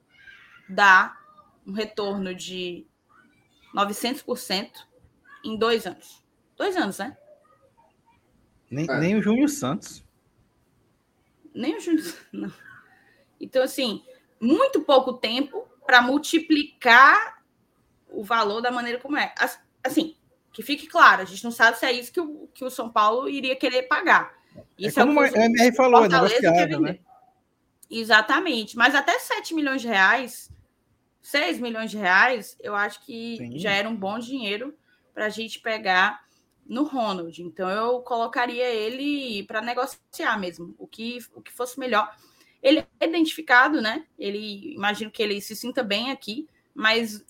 dá 0.69 1.17
um 1.65 1.71
retorno 1.71 2.33
de 2.33 2.85
900% 3.75 4.71
em 5.43 5.57
dois 5.57 5.85
anos. 5.85 6.23
Dois 6.55 6.75
anos, 6.75 6.97
né? 6.97 7.17
Nem, 8.69 8.89
é. 8.89 8.99
nem 8.99 9.15
o 9.15 9.21
Júnior 9.21 9.49
Santos. 9.49 10.03
Nem 11.53 11.77
o 11.77 11.79
Júnior 11.79 12.13
não. 12.31 12.53
Então, 13.39 13.63
assim, 13.63 14.03
muito 14.39 14.81
pouco 14.81 15.13
tempo 15.13 15.67
para 15.85 16.01
multiplicar 16.01 17.36
o 18.09 18.23
valor 18.23 18.61
da 18.61 18.71
maneira 18.71 18.99
como 18.99 19.17
é. 19.17 19.33
Assim, 19.83 20.15
que 20.51 20.63
fique 20.63 20.87
claro, 20.87 21.21
a 21.21 21.25
gente 21.25 21.43
não 21.43 21.51
sabe 21.51 21.77
se 21.77 21.85
é 21.85 21.91
isso 21.91 22.11
que 22.11 22.19
o, 22.19 22.49
que 22.53 22.65
o 22.65 22.69
São 22.69 22.89
Paulo 22.89 23.29
iria 23.29 23.55
querer 23.55 23.83
pagar. 23.83 24.33
É 24.55 24.63
isso 24.87 24.99
é 24.99 25.03
como 25.03 25.21
é 25.23 25.29
o 25.29 25.35
MR 25.35 25.75
falou, 25.75 26.05
é 26.05 26.09
né? 26.79 26.99
Exatamente. 27.89 28.75
Mas 28.75 28.95
até 28.95 29.17
7 29.19 29.53
milhões 29.53 29.81
de 29.81 29.87
reais, 29.87 30.51
6 31.21 31.59
milhões 31.59 31.91
de 31.91 31.97
reais, 31.97 32.57
eu 32.59 32.75
acho 32.75 33.05
que 33.05 33.37
Sim. 33.37 33.59
já 33.59 33.71
era 33.71 33.87
um 33.87 33.95
bom 33.95 34.17
dinheiro 34.19 34.75
para 35.13 35.25
a 35.25 35.29
gente 35.29 35.59
pegar 35.59 36.25
no 36.65 36.83
Ronald. 36.83 37.41
Então 37.41 37.69
eu 37.69 38.01
colocaria 38.01 38.69
ele 38.69 39.43
para 39.43 39.61
negociar 39.61 40.37
mesmo, 40.39 40.75
o 40.77 40.87
que, 40.87 41.19
o 41.33 41.41
que 41.41 41.51
fosse 41.51 41.79
melhor. 41.79 42.13
Ele 42.61 42.85
é 42.99 43.07
identificado, 43.07 43.81
né? 43.81 44.05
Ele 44.17 44.73
imagino 44.73 45.11
que 45.11 45.21
ele 45.21 45.39
se 45.39 45.55
sinta 45.55 45.83
bem 45.83 46.11
aqui, 46.11 46.47
mas 46.73 47.23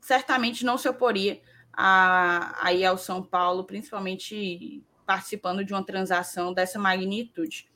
certamente 0.00 0.64
não 0.64 0.78
se 0.78 0.88
oporia 0.88 1.40
a, 1.72 2.56
a 2.60 2.72
ir 2.72 2.84
ao 2.84 2.98
São 2.98 3.22
Paulo, 3.22 3.64
principalmente 3.64 4.82
participando 5.06 5.64
de 5.64 5.72
uma 5.72 5.84
transação 5.84 6.52
dessa 6.52 6.78
magnitude. 6.78 7.68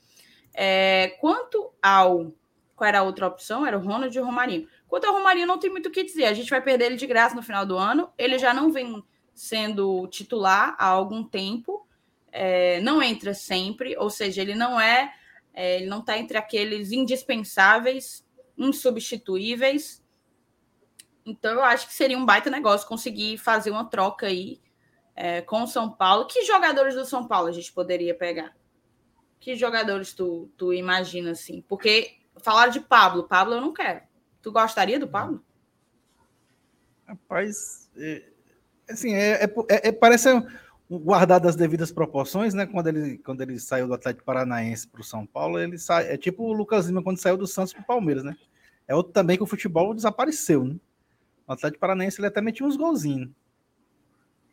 É, 0.54 1.16
quanto 1.20 1.72
ao. 1.82 2.32
Qual 2.74 2.88
era 2.88 2.98
a 2.98 3.02
outra 3.02 3.26
opção? 3.26 3.64
Era 3.64 3.78
o 3.78 3.80
Ronald 3.80 4.16
e 4.16 4.20
o 4.20 4.24
Romarinho. 4.24 4.68
Quanto 4.88 5.06
ao 5.06 5.14
Romarinho, 5.14 5.46
não 5.46 5.58
tem 5.58 5.70
muito 5.70 5.88
o 5.88 5.92
que 5.92 6.02
dizer. 6.02 6.24
A 6.24 6.35
gente 6.35 6.50
vai 6.50 6.61
perder 6.61 6.87
ele 6.87 6.96
de 6.96 7.06
graça 7.06 7.35
no 7.35 7.42
final 7.42 7.64
do 7.64 7.76
ano. 7.76 8.11
Ele 8.18 8.38
já 8.38 8.52
não 8.52 8.72
vem 8.72 9.02
sendo 9.35 10.06
titular 10.08 10.76
há 10.78 10.87
algum 10.87 11.24
tempo, 11.24 11.87
é, 12.30 12.80
não 12.80 13.02
entra 13.02 13.35
sempre, 13.35 13.96
ou 13.96 14.11
seja, 14.11 14.42
ele 14.42 14.54
não 14.54 14.80
é, 14.80 15.12
é 15.54 15.76
ele 15.76 15.87
não 15.87 16.00
está 16.00 16.18
entre 16.18 16.37
aqueles 16.37 16.92
indispensáveis, 16.92 18.26
insubstituíveis. 18.56 20.02
Então 21.24 21.52
eu 21.52 21.62
acho 21.62 21.87
que 21.87 21.94
seria 21.94 22.18
um 22.18 22.26
baita 22.26 22.50
negócio 22.50 22.88
conseguir 22.88 23.38
fazer 23.38 23.70
uma 23.70 23.85
troca 23.85 24.26
aí 24.26 24.61
é, 25.14 25.40
com 25.40 25.62
o 25.62 25.66
São 25.66 25.90
Paulo. 25.90 26.26
Que 26.26 26.44
jogadores 26.44 26.94
do 26.94 27.04
São 27.04 27.26
Paulo 27.26 27.48
a 27.48 27.52
gente 27.52 27.72
poderia 27.72 28.14
pegar? 28.14 28.56
Que 29.38 29.54
jogadores 29.56 30.12
tu, 30.12 30.50
tu 30.56 30.72
imagina 30.72 31.32
assim? 31.32 31.64
Porque 31.68 32.16
falaram 32.38 32.72
de 32.72 32.80
Pablo, 32.80 33.24
Pablo 33.24 33.54
eu 33.54 33.61
não 33.61 33.72
quero. 33.72 34.00
Tu 34.40 34.50
gostaria 34.50 34.98
do 34.98 35.08
Pablo? 35.08 35.44
Rapaz, 37.06 37.90
é, 37.96 38.22
assim, 38.88 39.14
é, 39.14 39.44
é, 39.44 39.54
é, 39.68 39.88
é 39.88 39.92
parece 39.92 40.28
guardado 40.88 41.48
as 41.48 41.56
devidas 41.56 41.90
proporções, 41.90 42.54
né? 42.54 42.66
Quando 42.66 42.88
ele, 42.88 43.18
quando 43.18 43.40
ele 43.40 43.58
saiu 43.58 43.87
do 43.87 43.94
Atlético 43.94 44.24
Paranaense 44.24 44.87
para 44.87 45.00
o 45.00 45.04
São 45.04 45.26
Paulo, 45.26 45.58
ele 45.58 45.78
sai, 45.78 46.12
é 46.12 46.16
tipo 46.16 46.44
o 46.44 46.52
Lucas 46.52 46.87
Lima 46.87 47.02
quando 47.02 47.18
saiu 47.18 47.37
do 47.37 47.46
Santos 47.46 47.72
para 47.72 47.82
o 47.82 47.87
Palmeiras, 47.87 48.24
né? 48.24 48.37
É 48.87 48.94
outro 48.94 49.12
também 49.12 49.37
que 49.37 49.42
o 49.42 49.46
futebol 49.46 49.94
desapareceu, 49.94 50.64
né? 50.64 50.76
O 51.46 51.52
Atlético 51.52 51.81
Paranaense 51.81 52.20
ele 52.20 52.28
até 52.28 52.40
metia 52.40 52.66
uns 52.66 52.76
golzinhos. 52.76 53.31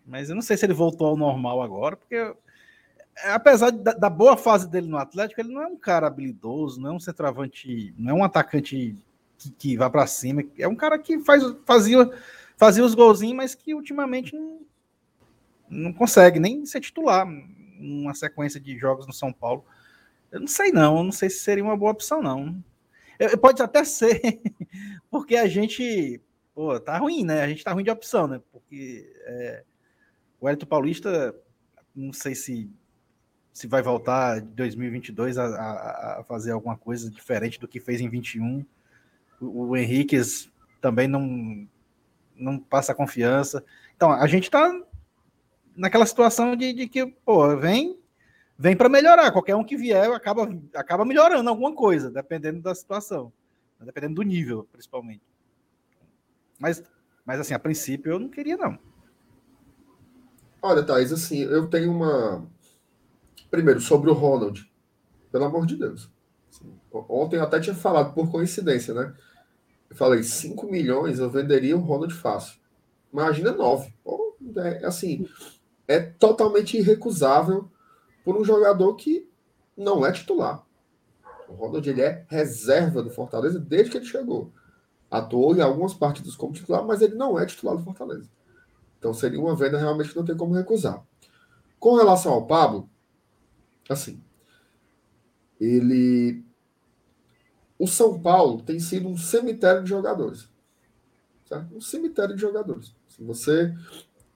Mas 0.06 0.30
eu 0.30 0.36
não 0.36 0.42
sei 0.42 0.58
se 0.58 0.66
ele 0.66 0.74
voltou 0.74 1.08
ao 1.08 1.18
normal 1.18 1.62
agora, 1.62 1.96
porque 1.96 2.34
apesar 3.26 3.72
da, 3.72 3.94
da, 3.94 4.10
boa 4.10 4.36
fase 4.36 4.68
dele 4.68 4.88
no 4.88 4.98
Atlético, 4.98 5.42
ele 5.42 5.54
não 5.54 5.62
é 5.62 5.68
um 5.68 5.78
cara 5.78 6.08
habilidoso, 6.08 6.82
não 6.82 6.92
é 6.92 6.94
um 6.94 7.00
centroavante, 7.00 7.94
não 7.98 8.12
é 8.12 8.14
um 8.14 8.24
atacante 8.24 8.98
que, 9.38 9.52
que 9.52 9.78
vai 9.78 9.90
para 9.90 10.08
cima, 10.08 10.44
é 10.58 10.68
um 10.68 10.76
cara 10.76 10.98
que 10.98 11.20
faz, 11.20 11.44
fazia 11.66 12.10
fazia 12.60 12.84
os 12.84 12.94
golzinhos, 12.94 13.38
mas 13.38 13.56
que 13.56 13.74
ultimamente 13.74 14.36
não, 14.36 14.60
não 15.70 15.94
consegue 15.94 16.42
nem 16.42 16.66
ser 16.66 16.82
titular 16.82 17.26
numa 17.80 18.14
sequência 18.14 18.60
de 18.60 18.78
jogos 18.78 19.08
no 19.08 19.14
São 19.14 19.32
Paulo. 19.32 19.64
Eu 20.30 20.42
não 20.42 20.48
sei 20.48 20.70
não, 20.70 20.98
eu 20.98 21.04
não 21.06 21.12
sei 21.12 21.30
se 21.30 21.40
seria 21.40 21.64
uma 21.64 21.78
boa 21.78 21.94
opção 21.94 22.22
não. 22.22 22.62
Eu, 23.18 23.38
pode 23.38 23.62
até 23.62 23.82
ser, 23.86 24.42
porque 25.10 25.38
a 25.38 25.48
gente, 25.48 26.22
pô, 26.60 26.78
tá 26.78 26.98
ruim, 26.98 27.24
né? 27.24 27.42
A 27.42 27.48
gente 27.48 27.64
tá 27.64 27.72
ruim 27.72 27.86
de 27.86 27.90
opção, 27.90 28.28
né? 28.28 28.42
Porque 28.52 29.10
é, 29.24 29.64
o 30.42 30.50
Hélito 30.50 30.68
Paulista, 30.68 31.34
não 31.96 32.12
sei 32.12 32.36
se 32.36 32.70
se 33.54 33.66
vai 33.66 33.82
voltar 33.82 34.40
em 34.40 34.46
2022 34.48 35.38
a, 35.38 35.46
a, 35.46 36.20
a, 36.20 36.24
fazer 36.26 36.52
alguma 36.52 36.78
coisa 36.78 37.10
diferente 37.10 37.62
do 37.62 37.68
que 37.68 37.80
fez 37.80 38.02
em 38.02 38.10
21. 38.10 38.66
O, 39.40 39.68
o 39.68 39.78
Henriquez 39.78 40.52
também 40.82 41.08
não 41.08 41.66
não 42.36 42.60
passa 42.60 42.94
confiança. 42.94 43.64
Então, 43.96 44.12
a 44.12 44.28
gente 44.28 44.44
está 44.44 44.70
naquela 45.78 46.06
situação 46.06 46.58
de, 46.58 46.74
de, 46.74 46.90
que, 46.90 47.06
pô, 47.06 47.56
vem, 47.56 47.98
vem 48.58 48.76
para 48.76 48.90
melhorar. 48.90 49.32
Qualquer 49.32 49.56
um 49.56 49.64
que 49.64 49.78
vier 49.78 50.12
acaba, 50.12 50.50
acaba 50.76 51.06
melhorando 51.06 51.50
alguma 51.50 51.74
coisa, 51.74 52.12
dependendo 52.12 52.62
da 52.62 52.76
situação, 52.76 53.32
dependendo 53.80 54.16
do 54.16 54.24
nível, 54.24 54.68
principalmente. 54.74 55.29
Mas, 56.60 56.84
mas 57.26 57.40
assim, 57.40 57.54
a 57.54 57.60
princípio 57.60 58.12
eu 58.12 58.20
não 58.20 58.30
queria, 58.30 58.58
não. 58.58 58.78
Olha, 60.62 60.84
Thaís, 60.84 61.12
assim, 61.12 61.40
eu 61.40 61.68
tenho 61.70 61.92
uma. 61.92 62.46
Primeiro, 63.50 63.80
sobre 63.80 64.10
o 64.10 64.14
Ronald. 64.14 64.70
Pelo 65.32 65.46
amor 65.46 65.66
de 65.66 65.78
Deus. 65.78 66.12
Assim, 66.52 66.74
ontem 66.92 67.38
eu 67.38 67.44
até 67.44 67.60
tinha 67.60 67.76
falado, 67.76 68.14
por 68.14 68.30
coincidência, 68.30 68.94
né? 68.94 69.16
Eu 69.90 69.96
falei, 69.96 70.22
5 70.22 70.70
milhões 70.70 71.20
eu 71.20 71.30
venderia 71.30 71.78
o 71.78 71.80
Ronald 71.80 72.14
fácil. 72.14 72.60
Imagina 73.12 73.52
9. 73.52 73.94
É, 74.58 74.86
assim, 74.86 75.28
é 75.88 76.00
totalmente 76.00 76.78
irrecusável 76.78 77.70
por 78.24 78.38
um 78.38 78.44
jogador 78.44 78.96
que 78.96 79.28
não 79.76 80.06
é 80.06 80.12
titular. 80.12 80.64
O 81.48 81.54
Ronald 81.54 81.90
ele 81.90 82.02
é 82.02 82.26
reserva 82.28 83.02
do 83.02 83.10
Fortaleza 83.10 83.60
desde 83.60 83.92
que 83.92 83.98
ele 83.98 84.06
chegou. 84.06 84.52
Atuou 85.10 85.56
em 85.56 85.62
algumas 85.62 85.94
partidas 85.94 86.36
como 86.36 86.54
titular, 86.54 86.86
mas 86.86 87.02
ele 87.02 87.16
não 87.16 87.40
é 87.40 87.46
titular 87.46 87.76
do 87.76 87.84
Fortaleza. 87.84 88.30
Então 88.98 89.14
seria 89.14 89.40
uma 89.40 89.56
venda 89.56 89.78
realmente 89.78 90.10
que 90.10 90.16
não 90.16 90.26
tem 90.26 90.38
como 90.38 90.54
recusar. 90.54 91.04
Com 91.80 91.96
relação 91.96 92.34
ao 92.34 92.46
Pablo, 92.46 92.90
assim, 93.90 94.22
ele 95.60 96.44
o 97.80 97.88
São 97.88 98.20
Paulo 98.20 98.62
tem 98.62 98.78
sido 98.78 99.08
um 99.08 99.16
cemitério 99.16 99.82
de 99.82 99.90
jogadores. 99.90 100.50
Certo? 101.46 101.74
Um 101.74 101.80
cemitério 101.80 102.36
de 102.36 102.42
jogadores. 102.42 102.94
Se 103.08 103.24
você. 103.24 103.74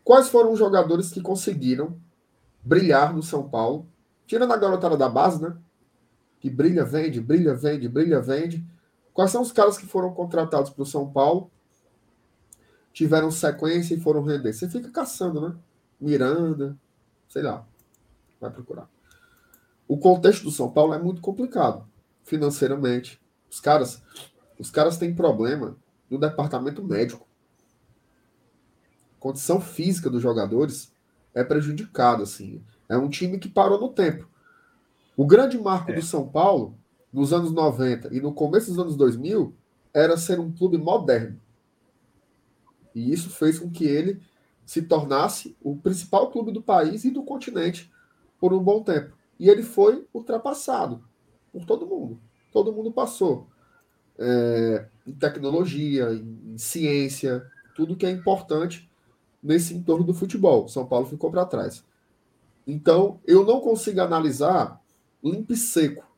Quais 0.01 0.29
foram 0.29 0.53
os 0.53 0.59
jogadores 0.59 1.11
que 1.11 1.21
conseguiram 1.21 1.97
brilhar 2.63 3.13
no 3.13 3.21
São 3.21 3.47
Paulo? 3.47 3.85
Tirando 4.25 4.53
a 4.53 4.57
garotada 4.57 4.95
da 4.95 5.09
base, 5.09 5.41
né? 5.41 5.55
Que 6.39 6.49
brilha, 6.49 6.85
vende, 6.85 7.19
brilha, 7.19 7.53
vende, 7.53 7.89
brilha, 7.89 8.21
vende. 8.21 8.65
Quais 9.13 9.31
são 9.31 9.41
os 9.41 9.51
caras 9.51 9.77
que 9.77 9.85
foram 9.85 10.13
contratados 10.13 10.71
para 10.71 10.83
o 10.83 10.85
São 10.85 11.09
Paulo, 11.09 11.51
tiveram 12.91 13.29
sequência 13.29 13.93
e 13.93 13.99
foram 13.99 14.23
render? 14.23 14.53
Você 14.53 14.69
fica 14.69 14.89
caçando, 14.89 15.41
né? 15.41 15.55
Miranda, 15.99 16.77
sei 17.29 17.43
lá. 17.43 17.65
Vai 18.41 18.49
procurar. 18.51 18.89
O 19.87 19.97
contexto 19.97 20.43
do 20.43 20.51
São 20.51 20.71
Paulo 20.71 20.93
é 20.93 20.99
muito 20.99 21.21
complicado 21.21 21.85
financeiramente, 22.23 23.21
os 23.49 23.59
caras, 23.59 24.01
os 24.57 24.71
caras 24.71 24.97
têm 24.97 25.13
problema 25.13 25.77
no 26.09 26.17
departamento 26.17 26.83
médico. 26.83 27.27
A 29.17 29.19
condição 29.19 29.61
física 29.61 30.09
dos 30.09 30.21
jogadores 30.21 30.91
é 31.33 31.43
prejudicada, 31.43 32.23
assim. 32.23 32.63
É 32.89 32.97
um 32.97 33.09
time 33.09 33.37
que 33.37 33.49
parou 33.49 33.79
no 33.79 33.89
tempo. 33.89 34.27
O 35.15 35.25
grande 35.25 35.57
marco 35.59 35.91
é. 35.91 35.95
do 35.95 36.01
São 36.01 36.27
Paulo, 36.27 36.77
nos 37.13 37.31
anos 37.31 37.51
90 37.51 38.13
e 38.13 38.19
no 38.19 38.33
começo 38.33 38.71
dos 38.71 38.79
anos 38.79 38.95
2000, 38.95 39.53
era 39.93 40.17
ser 40.17 40.39
um 40.39 40.51
clube 40.51 40.77
moderno. 40.77 41.39
E 42.95 43.13
isso 43.13 43.29
fez 43.29 43.59
com 43.59 43.69
que 43.69 43.85
ele 43.85 44.19
se 44.65 44.81
tornasse 44.81 45.55
o 45.61 45.75
principal 45.75 46.31
clube 46.31 46.51
do 46.51 46.61
país 46.61 47.05
e 47.05 47.11
do 47.11 47.23
continente 47.23 47.91
por 48.39 48.53
um 48.53 48.59
bom 48.59 48.81
tempo. 48.81 49.13
E 49.39 49.49
ele 49.49 49.61
foi 49.61 50.07
ultrapassado 50.13 51.03
por 51.51 51.65
todo 51.65 51.85
mundo. 51.85 52.19
Todo 52.51 52.73
mundo 52.73 52.91
passou. 52.91 53.47
É, 54.17 54.87
em 55.05 55.11
tecnologia, 55.11 56.11
em, 56.13 56.53
em 56.53 56.57
ciência, 56.57 57.45
tudo 57.75 57.95
que 57.95 58.05
é 58.05 58.11
importante 58.11 58.89
nesse 59.41 59.73
entorno 59.73 60.05
do 60.05 60.13
futebol. 60.13 60.67
São 60.67 60.85
Paulo 60.85 61.07
ficou 61.07 61.29
para 61.29 61.45
trás. 61.45 61.83
Então, 62.65 63.19
eu 63.25 63.45
não 63.45 63.59
consigo 63.59 63.99
analisar 64.01 64.81
limpo 65.21 65.53
e 65.53 65.57
seco 65.57 66.12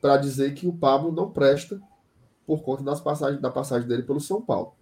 para 0.00 0.16
dizer 0.16 0.54
que 0.54 0.66
o 0.66 0.72
Pablo 0.72 1.12
não 1.12 1.30
presta 1.30 1.80
por 2.46 2.62
conta 2.62 2.82
das 2.82 3.00
passagens, 3.00 3.40
da 3.40 3.50
passagem 3.50 3.86
dele 3.86 4.02
pelo 4.02 4.20
São 4.20 4.40
Paulo. 4.40 4.74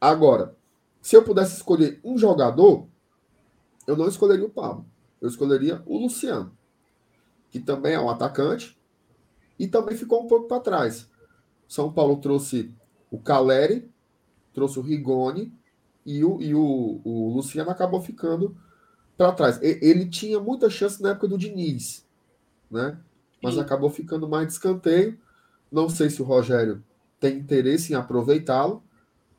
Agora, 0.00 0.56
se 1.00 1.16
eu 1.16 1.24
pudesse 1.24 1.56
escolher 1.56 2.00
um 2.04 2.16
jogador, 2.16 2.86
eu 3.86 3.96
não 3.96 4.06
escolheria 4.06 4.44
o 4.44 4.50
Pablo. 4.50 4.86
Eu 5.20 5.28
escolheria 5.28 5.82
o 5.86 5.98
Luciano, 5.98 6.56
que 7.50 7.58
também 7.58 7.94
é 7.94 8.00
um 8.00 8.08
atacante 8.08 8.78
e 9.58 9.66
também 9.66 9.96
ficou 9.96 10.22
um 10.22 10.26
pouco 10.28 10.46
para 10.46 10.60
trás. 10.60 11.08
São 11.66 11.92
Paulo 11.92 12.16
trouxe 12.18 12.72
o 13.10 13.18
Caleri, 13.18 13.90
trouxe 14.52 14.78
o 14.78 14.82
Rigoni 14.82 15.52
e 16.06 16.24
o, 16.24 16.40
e 16.40 16.54
o, 16.54 17.00
o 17.04 17.32
Luciano 17.34 17.70
acabou 17.70 18.00
ficando 18.00 18.56
para 19.16 19.32
trás. 19.32 19.58
Ele 19.62 20.08
tinha 20.08 20.38
muita 20.38 20.70
chance 20.70 21.02
na 21.02 21.10
época 21.10 21.28
do 21.28 21.38
Diniz, 21.38 22.06
né? 22.70 22.98
Mas 23.42 23.54
Sim. 23.54 23.60
acabou 23.60 23.90
ficando 23.90 24.28
mais 24.28 24.46
de 24.46 24.52
escanteio. 24.54 25.18
Não 25.70 25.88
sei 25.88 26.10
se 26.10 26.20
o 26.20 26.24
Rogério 26.24 26.82
tem 27.20 27.36
interesse 27.36 27.92
em 27.92 27.96
aproveitá-lo. 27.96 28.82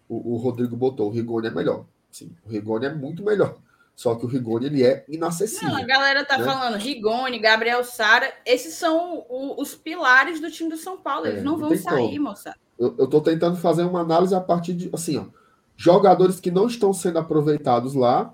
O, 0.07 0.33
o, 0.33 0.37
Rodrigo 0.37 0.75
botou, 0.75 1.07
o 1.07 1.11
Rigoni 1.11 1.47
é 1.47 1.51
melhor. 1.51 1.85
Sim, 2.11 2.35
o 2.45 2.49
Rigoni 2.49 2.85
é 2.85 2.93
muito 2.93 3.23
melhor. 3.23 3.57
Só 3.95 4.15
que 4.15 4.25
o 4.25 4.29
Rigoni 4.29 4.67
ele 4.67 4.83
é 4.83 5.03
inacessível. 5.09 5.69
Não, 5.69 5.77
a 5.77 5.85
galera 5.85 6.23
tá 6.23 6.37
né? 6.37 6.45
falando 6.45 6.77
Rigoni, 6.77 7.37
Gabriel 7.37 7.83
Sara, 7.83 8.33
esses 8.45 8.73
são 8.75 9.25
o, 9.29 9.61
os 9.61 9.75
pilares 9.75 10.39
do 10.39 10.49
time 10.49 10.69
do 10.69 10.77
São 10.77 10.97
Paulo. 10.97 11.27
Eles 11.27 11.41
é, 11.41 11.43
não 11.43 11.57
vão 11.57 11.75
sair, 11.75 12.15
como. 12.15 12.29
moça. 12.29 12.55
Eu, 12.77 12.95
eu 12.97 13.07
tô 13.07 13.19
tentando 13.19 13.57
fazer 13.57 13.83
uma 13.83 13.99
análise 13.99 14.33
a 14.33 14.39
partir 14.39 14.73
de 14.73 14.89
assim, 14.93 15.17
ó, 15.17 15.25
jogadores 15.75 16.39
que 16.39 16.49
não 16.49 16.67
estão 16.67 16.93
sendo 16.93 17.19
aproveitados 17.19 17.93
lá 17.93 18.33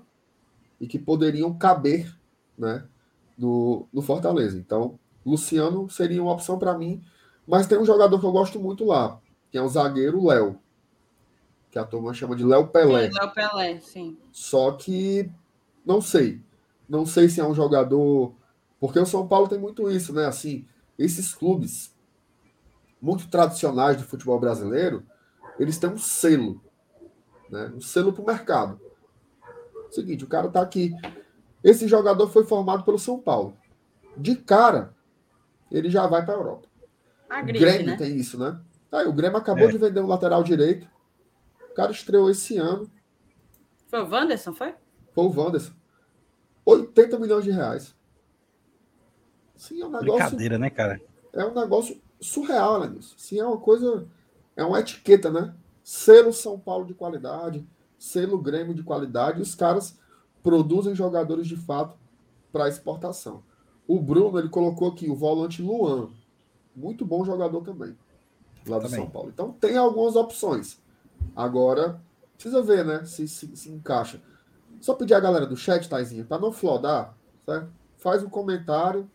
e 0.80 0.86
que 0.86 0.98
poderiam 0.98 1.52
caber, 1.52 2.16
né, 2.56 2.84
no, 3.36 3.88
no 3.92 4.02
Fortaleza. 4.02 4.56
Então, 4.56 4.98
Luciano 5.26 5.90
seria 5.90 6.22
uma 6.22 6.32
opção 6.32 6.58
para 6.58 6.78
mim, 6.78 7.02
mas 7.46 7.66
tem 7.66 7.76
um 7.76 7.84
jogador 7.84 8.18
que 8.20 8.24
eu 8.24 8.32
gosto 8.32 8.60
muito 8.60 8.84
lá, 8.84 9.20
que 9.50 9.58
é 9.58 9.62
o 9.62 9.68
zagueiro 9.68 10.24
Léo, 10.24 10.58
que 11.70 11.78
a 11.78 11.84
turma 11.84 12.14
chama 12.14 12.36
de 12.36 12.44
Léo 12.44 12.68
Pelé. 12.68 13.10
Léo 13.12 13.34
Pelé, 13.34 13.80
sim. 13.80 14.16
Só 14.30 14.72
que 14.72 15.30
não 15.84 16.00
sei. 16.00 16.40
Não 16.88 17.04
sei 17.04 17.28
se 17.28 17.40
é 17.40 17.46
um 17.46 17.54
jogador. 17.54 18.34
Porque 18.80 18.98
o 18.98 19.06
São 19.06 19.26
Paulo 19.26 19.48
tem 19.48 19.58
muito 19.58 19.90
isso, 19.90 20.12
né? 20.12 20.26
Assim, 20.26 20.66
esses 20.98 21.34
clubes 21.34 21.94
muito 23.00 23.28
tradicionais 23.28 23.96
de 23.96 24.04
futebol 24.04 24.40
brasileiro, 24.40 25.04
eles 25.58 25.78
têm 25.78 25.90
um 25.90 25.98
selo, 25.98 26.60
né? 27.50 27.72
Um 27.74 27.80
selo 27.80 28.12
para 28.12 28.22
o 28.22 28.26
mercado. 28.26 28.80
Seguinte, 29.90 30.24
o 30.24 30.28
cara 30.28 30.48
tá 30.48 30.60
aqui. 30.60 30.92
Esse 31.62 31.86
jogador 31.86 32.28
foi 32.28 32.44
formado 32.44 32.84
pelo 32.84 32.98
São 32.98 33.18
Paulo. 33.18 33.56
De 34.16 34.34
cara, 34.34 34.95
ele 35.70 35.90
já 35.90 36.06
vai 36.06 36.24
para 36.24 36.34
a 36.34 36.36
Europa. 36.36 36.68
A 37.28 37.42
gripe, 37.42 37.58
o 37.58 37.60
Grêmio 37.60 37.86
né? 37.86 37.96
tem 37.96 38.16
isso, 38.16 38.38
né? 38.38 38.60
Aí, 38.92 39.06
o 39.06 39.12
Grêmio 39.12 39.36
acabou 39.36 39.68
é. 39.68 39.72
de 39.72 39.78
vender 39.78 40.00
um 40.00 40.06
lateral 40.06 40.42
direito. 40.42 40.88
O 41.70 41.74
cara 41.74 41.90
estreou 41.90 42.30
esse 42.30 42.56
ano. 42.56 42.90
Foi 43.88 44.00
o 44.00 44.08
Wanderson, 44.08 44.54
foi? 44.54 44.74
Foi 45.12 45.24
o 45.24 45.32
Wanderson. 45.32 45.72
80 46.64 47.18
milhões 47.18 47.44
de 47.44 47.50
reais. 47.50 47.94
Sim, 49.56 49.82
é 49.82 49.86
um 49.86 49.90
negócio. 49.90 50.12
Brincadeira, 50.12 50.58
né, 50.58 50.70
cara? 50.70 51.00
É 51.32 51.44
um 51.44 51.54
negócio 51.54 52.00
surreal, 52.20 52.80
né, 52.80 52.88
Nilson? 52.88 53.14
Sim, 53.16 53.40
é 53.40 53.44
uma 53.44 53.58
coisa. 53.58 54.06
É 54.56 54.64
uma 54.64 54.80
etiqueta, 54.80 55.30
né? 55.30 55.54
Selo 55.82 56.32
São 56.32 56.58
Paulo 56.58 56.86
de 56.86 56.94
qualidade, 56.94 57.66
selo 57.98 58.38
Grêmio 58.38 58.74
de 58.74 58.82
qualidade, 58.82 59.40
os 59.40 59.54
caras 59.54 59.98
produzem 60.42 60.94
jogadores 60.94 61.46
de 61.46 61.56
fato 61.56 61.96
para 62.52 62.68
exportação. 62.68 63.42
O 63.86 64.00
Bruno, 64.00 64.38
ele 64.38 64.48
colocou 64.48 64.88
aqui 64.88 65.08
o 65.08 65.14
volante 65.14 65.62
Luan. 65.62 66.10
Muito 66.74 67.04
bom 67.04 67.24
jogador 67.24 67.62
também. 67.62 67.96
Lá 68.66 68.78
do 68.78 68.84
também. 68.84 69.00
São 69.00 69.10
Paulo. 69.10 69.30
Então 69.32 69.52
tem 69.52 69.76
algumas 69.76 70.16
opções. 70.16 70.80
Agora, 71.34 72.00
precisa 72.34 72.62
ver, 72.62 72.84
né? 72.84 73.04
Se, 73.04 73.26
se, 73.28 73.56
se 73.56 73.70
encaixa. 73.70 74.20
Só 74.80 74.94
pedir 74.94 75.14
a 75.14 75.20
galera 75.20 75.46
do 75.46 75.56
chat, 75.56 75.88
Taizinha, 75.88 76.24
para 76.24 76.40
não 76.40 76.52
flodar, 76.52 77.16
certo? 77.44 77.68
Faz 77.96 78.22
um 78.22 78.28
comentário. 78.28 79.08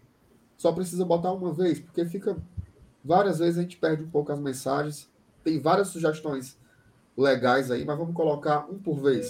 Só 0.58 0.72
precisa 0.72 1.04
botar 1.04 1.32
uma 1.32 1.54
vez, 1.54 1.80
porque 1.80 2.06
fica. 2.06 2.38
Várias 3.04 3.40
vezes 3.40 3.58
a 3.58 3.62
gente 3.64 3.78
perde 3.78 4.04
um 4.04 4.10
pouco 4.10 4.32
as 4.32 4.40
mensagens. 4.40 5.10
Tem 5.44 5.60
várias 5.60 5.88
sugestões 5.88 6.58
legais 7.18 7.72
aí, 7.72 7.84
mas 7.84 7.98
vamos 7.98 8.16
colocar 8.16 8.68
um 8.70 8.78
por 8.78 9.00
vez. 9.00 9.30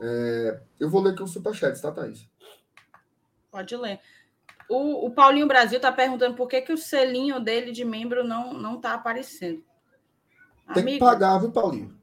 É, 0.00 0.60
eu 0.78 0.90
vou 0.90 1.00
ler 1.00 1.12
aqui 1.12 1.22
um 1.22 1.26
superchat, 1.26 1.80
tá, 1.80 1.90
Thaís? 1.90 2.28
Pode 3.56 3.74
ler. 3.74 4.00
O, 4.68 5.06
o 5.06 5.10
Paulinho 5.10 5.46
Brasil 5.46 5.78
está 5.78 5.90
perguntando 5.90 6.36
por 6.36 6.46
que, 6.46 6.60
que 6.60 6.74
o 6.74 6.76
selinho 6.76 7.40
dele 7.40 7.72
de 7.72 7.86
membro 7.86 8.22
não 8.22 8.52
não 8.52 8.76
está 8.76 8.92
aparecendo. 8.92 9.64
Tem 10.74 10.82
Amigo, 10.82 10.98
que 10.98 11.04
pagar, 11.04 11.38
viu, 11.38 11.50
Paulinho? 11.50 11.98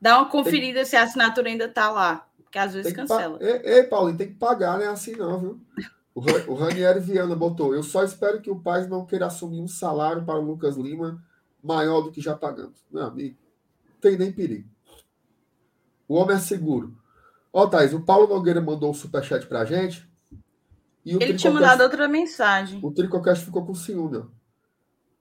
Dá 0.00 0.18
uma 0.18 0.28
conferida 0.28 0.80
tem... 0.80 0.86
se 0.86 0.96
a 0.96 1.04
assinatura 1.04 1.48
ainda 1.48 1.66
está 1.66 1.88
lá, 1.88 2.26
porque 2.42 2.58
às 2.58 2.74
vezes 2.74 2.92
cancela. 2.92 3.38
Pa... 3.38 3.44
Ei, 3.44 3.60
ei, 3.62 3.82
Paulinho, 3.84 4.18
tem 4.18 4.26
que 4.26 4.34
pagar, 4.34 4.76
não 4.76 4.86
é 4.86 4.88
assim 4.88 5.14
não, 5.14 5.38
viu? 5.38 5.60
O, 6.12 6.20
o 6.50 6.54
Ranieri 6.56 6.98
Viana 6.98 7.36
botou. 7.36 7.72
Eu 7.72 7.84
só 7.84 8.02
espero 8.02 8.40
que 8.40 8.50
o 8.50 8.58
Paz 8.58 8.88
não 8.88 9.06
queira 9.06 9.26
assumir 9.26 9.60
um 9.60 9.68
salário 9.68 10.24
para 10.24 10.36
o 10.36 10.44
Lucas 10.44 10.76
Lima 10.76 11.22
maior 11.62 12.00
do 12.00 12.10
que 12.10 12.20
já 12.20 12.34
pagamos. 12.34 12.84
Meu 12.90 13.04
amigo, 13.04 13.36
tem 14.00 14.18
nem 14.18 14.32
perigo. 14.32 14.68
O 16.08 16.16
homem 16.16 16.36
é 16.36 16.40
seguro. 16.40 16.96
Ó, 17.52 17.68
Thaís, 17.68 17.92
o 17.92 18.00
Paulo 18.00 18.26
Nogueira 18.26 18.60
mandou 18.60 18.90
um 18.90 18.94
superchat 18.94 19.46
pra 19.46 19.64
gente. 19.64 20.07
E 21.08 21.22
Ele 21.22 21.38
tinha 21.38 21.50
mandado 21.50 21.82
outra 21.82 22.06
mensagem. 22.06 22.80
O 22.82 22.92
Tricocast 22.92 23.42
ficou 23.42 23.64
com 23.64 23.74
ciúme, 23.74 24.18
ó. 24.18 24.26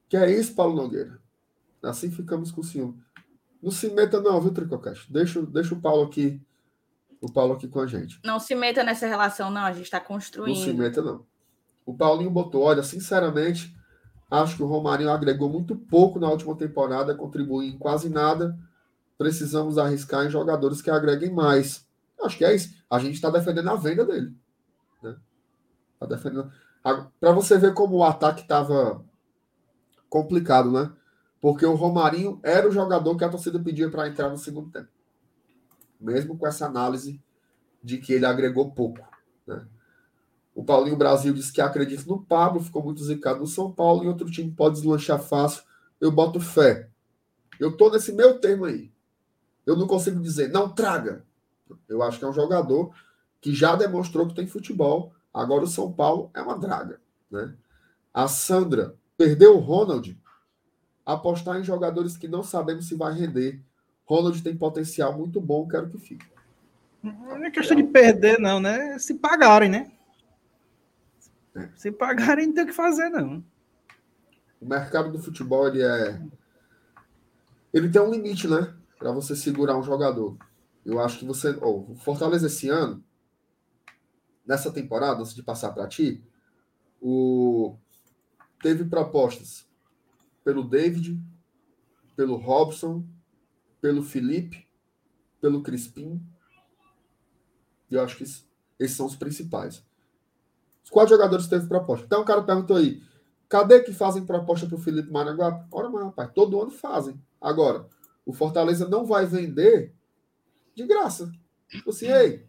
Que 0.09 0.17
é 0.17 0.29
isso, 0.29 0.53
Paulo 0.53 0.75
Nogueira? 0.75 1.17
Assim 1.81 2.11
ficamos 2.11 2.51
com 2.51 2.61
ciúme. 2.61 3.01
Não 3.63 3.71
se 3.71 3.89
meta, 3.89 4.19
não, 4.19 4.41
viu, 4.41 4.51
Tricocast? 4.51 5.09
Deixa, 5.11 5.41
deixa 5.43 5.73
o 5.73 5.79
Paulo 5.79 6.03
aqui. 6.03 6.41
O 7.21 7.31
Paulo 7.31 7.53
aqui 7.53 7.69
com 7.69 7.79
a 7.79 7.87
gente. 7.87 8.19
Não 8.25 8.37
se 8.37 8.53
meta 8.53 8.83
nessa 8.83 9.07
relação, 9.07 9.49
não. 9.49 9.61
A 9.61 9.71
gente 9.71 9.85
está 9.85 9.99
construindo. 9.99 10.57
Não 10.57 10.63
se 10.65 10.73
meta, 10.73 11.01
não. 11.01 11.25
O 11.85 11.95
Paulinho 11.95 12.29
botou, 12.29 12.63
olha, 12.63 12.83
sinceramente, 12.83 13.73
acho 14.29 14.57
que 14.57 14.63
o 14.63 14.67
Romarinho 14.67 15.09
agregou 15.09 15.49
muito 15.49 15.73
pouco 15.73 16.19
na 16.19 16.29
última 16.29 16.53
temporada, 16.55 17.15
contribuiu 17.15 17.69
em 17.69 17.77
quase 17.77 18.09
nada. 18.09 18.57
Precisamos 19.17 19.77
arriscar 19.77 20.25
em 20.25 20.29
jogadores 20.29 20.81
que 20.81 20.91
agreguem 20.91 21.31
mais. 21.31 21.87
Acho 22.21 22.37
que 22.37 22.43
é 22.43 22.53
isso. 22.53 22.75
A 22.89 22.99
gente 22.99 23.15
está 23.15 23.29
defendendo 23.29 23.69
a 23.69 23.75
venda 23.75 24.05
dele. 24.05 24.35
Tá 25.99 26.05
defendendo. 26.05 26.51
Para 27.19 27.31
você 27.31 27.57
ver 27.57 27.73
como 27.73 27.97
o 27.97 28.03
ataque 28.03 28.41
estava 28.41 29.03
complicado, 30.09 30.71
né? 30.71 30.91
Porque 31.41 31.65
o 31.65 31.75
Romarinho 31.75 32.39
era 32.43 32.67
o 32.67 32.71
jogador 32.71 33.15
que 33.15 33.23
a 33.23 33.29
torcida 33.29 33.59
pedia 33.59 33.89
para 33.89 34.07
entrar 34.07 34.29
no 34.29 34.37
segundo 34.37 34.71
tempo. 34.71 34.89
Mesmo 35.99 36.37
com 36.37 36.47
essa 36.47 36.65
análise 36.65 37.21
de 37.83 37.97
que 37.97 38.13
ele 38.13 38.25
agregou 38.25 38.71
pouco. 38.71 39.07
Né? 39.45 39.65
O 40.53 40.63
Paulinho 40.63 40.95
Brasil 40.95 41.33
disse 41.33 41.53
que 41.53 41.61
acredita 41.61 42.03
no 42.07 42.23
Pablo, 42.23 42.59
ficou 42.59 42.83
muito 42.83 43.03
zicado 43.03 43.39
no 43.39 43.47
São 43.47 43.71
Paulo, 43.71 44.03
e 44.03 44.07
outro 44.07 44.29
time 44.29 44.51
pode 44.51 44.75
deslanchar 44.75 45.19
fácil. 45.19 45.63
Eu 46.01 46.11
boto 46.11 46.39
fé. 46.39 46.89
Eu 47.59 47.75
tô 47.75 47.89
nesse 47.89 48.11
meu 48.11 48.39
termo 48.39 48.65
aí. 48.65 48.91
Eu 49.65 49.75
não 49.75 49.87
consigo 49.87 50.19
dizer, 50.19 50.49
não 50.49 50.69
traga. 50.69 51.23
Eu 51.87 52.01
acho 52.01 52.17
que 52.17 52.25
é 52.25 52.27
um 52.27 52.33
jogador 52.33 52.91
que 53.41 53.53
já 53.53 53.75
demonstrou 53.75 54.27
que 54.27 54.33
tem 54.33 54.47
futebol. 54.47 55.13
Agora 55.37 55.65
o 55.65 55.67
São 55.67 55.93
Paulo 55.93 56.31
é 56.33 56.41
uma 56.41 56.57
draga. 56.57 56.99
Né? 57.29 57.53
A 58.11 58.27
Sandra 58.27 58.95
perdeu 59.15 59.55
o 59.55 59.59
Ronald. 59.59 60.19
Apostar 61.05 61.59
em 61.59 61.63
jogadores 61.63 62.17
que 62.17 62.27
não 62.27 62.41
sabemos 62.41 62.87
se 62.87 62.95
vai 62.95 63.13
render. 63.13 63.61
Ronald 64.03 64.41
tem 64.41 64.57
potencial 64.57 65.15
muito 65.15 65.39
bom, 65.39 65.67
quero 65.67 65.89
que 65.89 65.99
fique. 65.99 66.25
Não 67.03 67.45
é 67.45 67.51
questão 67.51 67.77
de 67.77 67.83
perder, 67.83 68.39
não, 68.39 68.59
né? 68.59 68.97
Se 68.97 69.13
pagarem, 69.13 69.69
né? 69.69 69.91
É. 71.55 71.69
Se 71.75 71.91
pagarem, 71.91 72.47
não 72.47 72.53
tem 72.55 72.63
o 72.63 72.67
que 72.67 72.73
fazer, 72.73 73.09
não. 73.09 73.43
O 74.59 74.65
mercado 74.65 75.11
do 75.11 75.19
futebol, 75.19 75.67
ele 75.67 75.83
é. 75.83 76.19
Ele 77.71 77.89
tem 77.89 78.01
um 78.01 78.09
limite, 78.09 78.47
né? 78.47 78.73
Para 78.97 79.11
você 79.11 79.35
segurar 79.35 79.77
um 79.77 79.83
jogador. 79.83 80.35
Eu 80.83 80.99
acho 80.99 81.19
que 81.19 81.25
você. 81.25 81.55
Oh, 81.61 81.91
o 81.91 81.95
Fortaleza 81.95 82.47
esse 82.47 82.69
ano, 82.69 83.03
nessa 84.47 84.71
temporada, 84.71 85.19
antes 85.19 85.35
de 85.35 85.43
passar 85.43 85.71
para 85.71 85.87
ti, 85.87 86.23
o, 87.01 87.75
teve 88.61 88.85
propostas 88.85 89.67
pelo 90.43 90.63
David, 90.63 91.21
pelo 92.15 92.37
Robson, 92.37 93.05
pelo 93.81 94.01
Felipe, 94.01 94.67
pelo 95.41 95.61
Crispim. 95.61 96.25
E 97.91 97.95
eu 97.95 98.01
acho 98.01 98.17
que 98.17 98.23
Esses 98.23 98.95
são 98.95 99.05
os 99.05 99.15
principais. 99.15 99.85
Os 100.83 100.89
quatro 100.89 101.15
jogadores 101.15 101.47
teve 101.47 101.67
proposta. 101.67 102.05
Então 102.05 102.21
o 102.21 102.25
cara 102.25 102.41
perguntou 102.43 102.77
aí: 102.77 103.03
cadê 103.49 103.81
que 103.81 103.91
fazem 103.91 104.25
proposta 104.25 104.65
para 104.65 104.75
o 104.75 104.81
Felipe 104.81 105.11
Maranguape? 105.11 105.67
Ora, 105.71 105.89
mas 105.89 106.03
rapaz, 106.05 106.31
todo 106.33 106.61
ano 106.61 106.71
fazem. 106.71 107.21
Agora, 107.41 107.87
o 108.25 108.33
Fortaleza 108.33 108.87
não 108.87 109.05
vai 109.05 109.25
vender 109.25 109.93
de 110.73 110.85
graça. 110.85 111.31
Tipo 111.67 111.89
assim, 111.89 112.07
ei, 112.07 112.46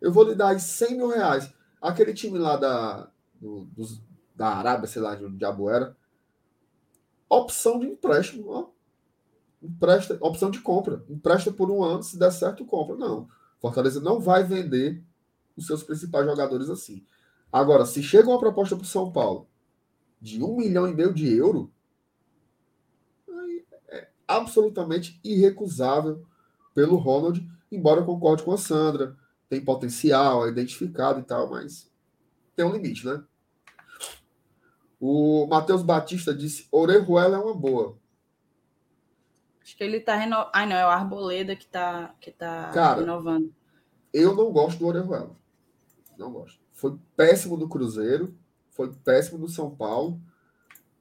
eu 0.00 0.12
vou 0.12 0.24
lhe 0.24 0.34
dar 0.34 0.48
aí 0.48 0.60
100 0.60 0.96
mil 0.96 1.08
reais. 1.08 1.52
Aquele 1.80 2.14
time 2.14 2.38
lá 2.38 2.56
da, 2.56 3.10
do, 3.40 3.64
dos, 3.66 4.02
da 4.34 4.48
Arábia, 4.48 4.86
sei 4.86 5.02
lá, 5.02 5.14
de 5.14 5.24
onde 5.24 5.36
diabo 5.36 5.68
era, 5.70 5.96
opção 7.28 7.78
de 7.78 7.86
empréstimo, 7.86 8.50
ó. 8.50 8.68
Empresta, 9.62 10.18
opção 10.20 10.50
de 10.50 10.60
compra. 10.60 11.04
Empresta 11.08 11.52
por 11.52 11.70
um 11.70 11.84
ano, 11.84 12.02
se 12.02 12.18
der 12.18 12.32
certo, 12.32 12.64
compra. 12.64 12.96
Não. 12.96 13.28
Fortaleza 13.60 14.00
não 14.00 14.18
vai 14.18 14.42
vender 14.42 15.02
os 15.56 15.66
seus 15.66 15.82
principais 15.82 16.24
jogadores 16.26 16.70
assim. 16.70 17.04
Agora, 17.52 17.84
se 17.84 18.02
chega 18.02 18.28
uma 18.28 18.38
proposta 18.38 18.74
para 18.74 18.84
o 18.84 18.88
São 18.88 19.12
Paulo 19.12 19.46
de 20.20 20.42
um 20.42 20.56
milhão 20.56 20.88
e 20.88 20.94
meio 20.94 21.12
de 21.12 21.34
euro, 21.34 21.70
é 23.88 24.08
absolutamente 24.26 25.20
irrecusável 25.22 26.24
pelo 26.74 26.96
Ronald, 26.96 27.46
embora 27.70 28.00
eu 28.00 28.06
concorde 28.06 28.42
com 28.42 28.52
a 28.52 28.58
Sandra. 28.58 29.16
Tem 29.50 29.62
potencial, 29.62 30.46
é 30.46 30.50
identificado 30.50 31.20
e 31.20 31.24
tal, 31.24 31.50
mas 31.50 31.90
tem 32.56 32.64
um 32.64 32.72
limite, 32.72 33.04
né? 33.04 33.22
O 35.00 35.46
Matheus 35.46 35.82
Batista 35.82 36.32
disse: 36.32 36.68
Orejuela 36.70 37.36
é 37.36 37.40
uma 37.40 37.54
boa. 37.54 37.98
Acho 39.60 39.76
que 39.76 39.82
ele 39.82 39.98
tá 39.98 40.14
renovando. 40.14 40.50
Ai, 40.54 40.66
não, 40.66 40.76
é 40.76 40.86
o 40.86 40.88
Arboleda 40.88 41.56
que 41.56 41.66
tá, 41.66 42.14
que 42.20 42.30
tá 42.30 42.70
Cara, 42.72 43.00
renovando. 43.00 43.52
Eu 44.12 44.34
não 44.36 44.52
gosto 44.52 44.78
do 44.78 44.86
Orejuela. 44.86 45.36
Não 46.16 46.30
gosto. 46.30 46.60
Foi 46.72 46.96
péssimo 47.16 47.56
no 47.56 47.68
Cruzeiro, 47.68 48.38
foi 48.70 48.92
péssimo 48.92 49.38
no 49.38 49.48
São 49.48 49.74
Paulo. 49.74 50.20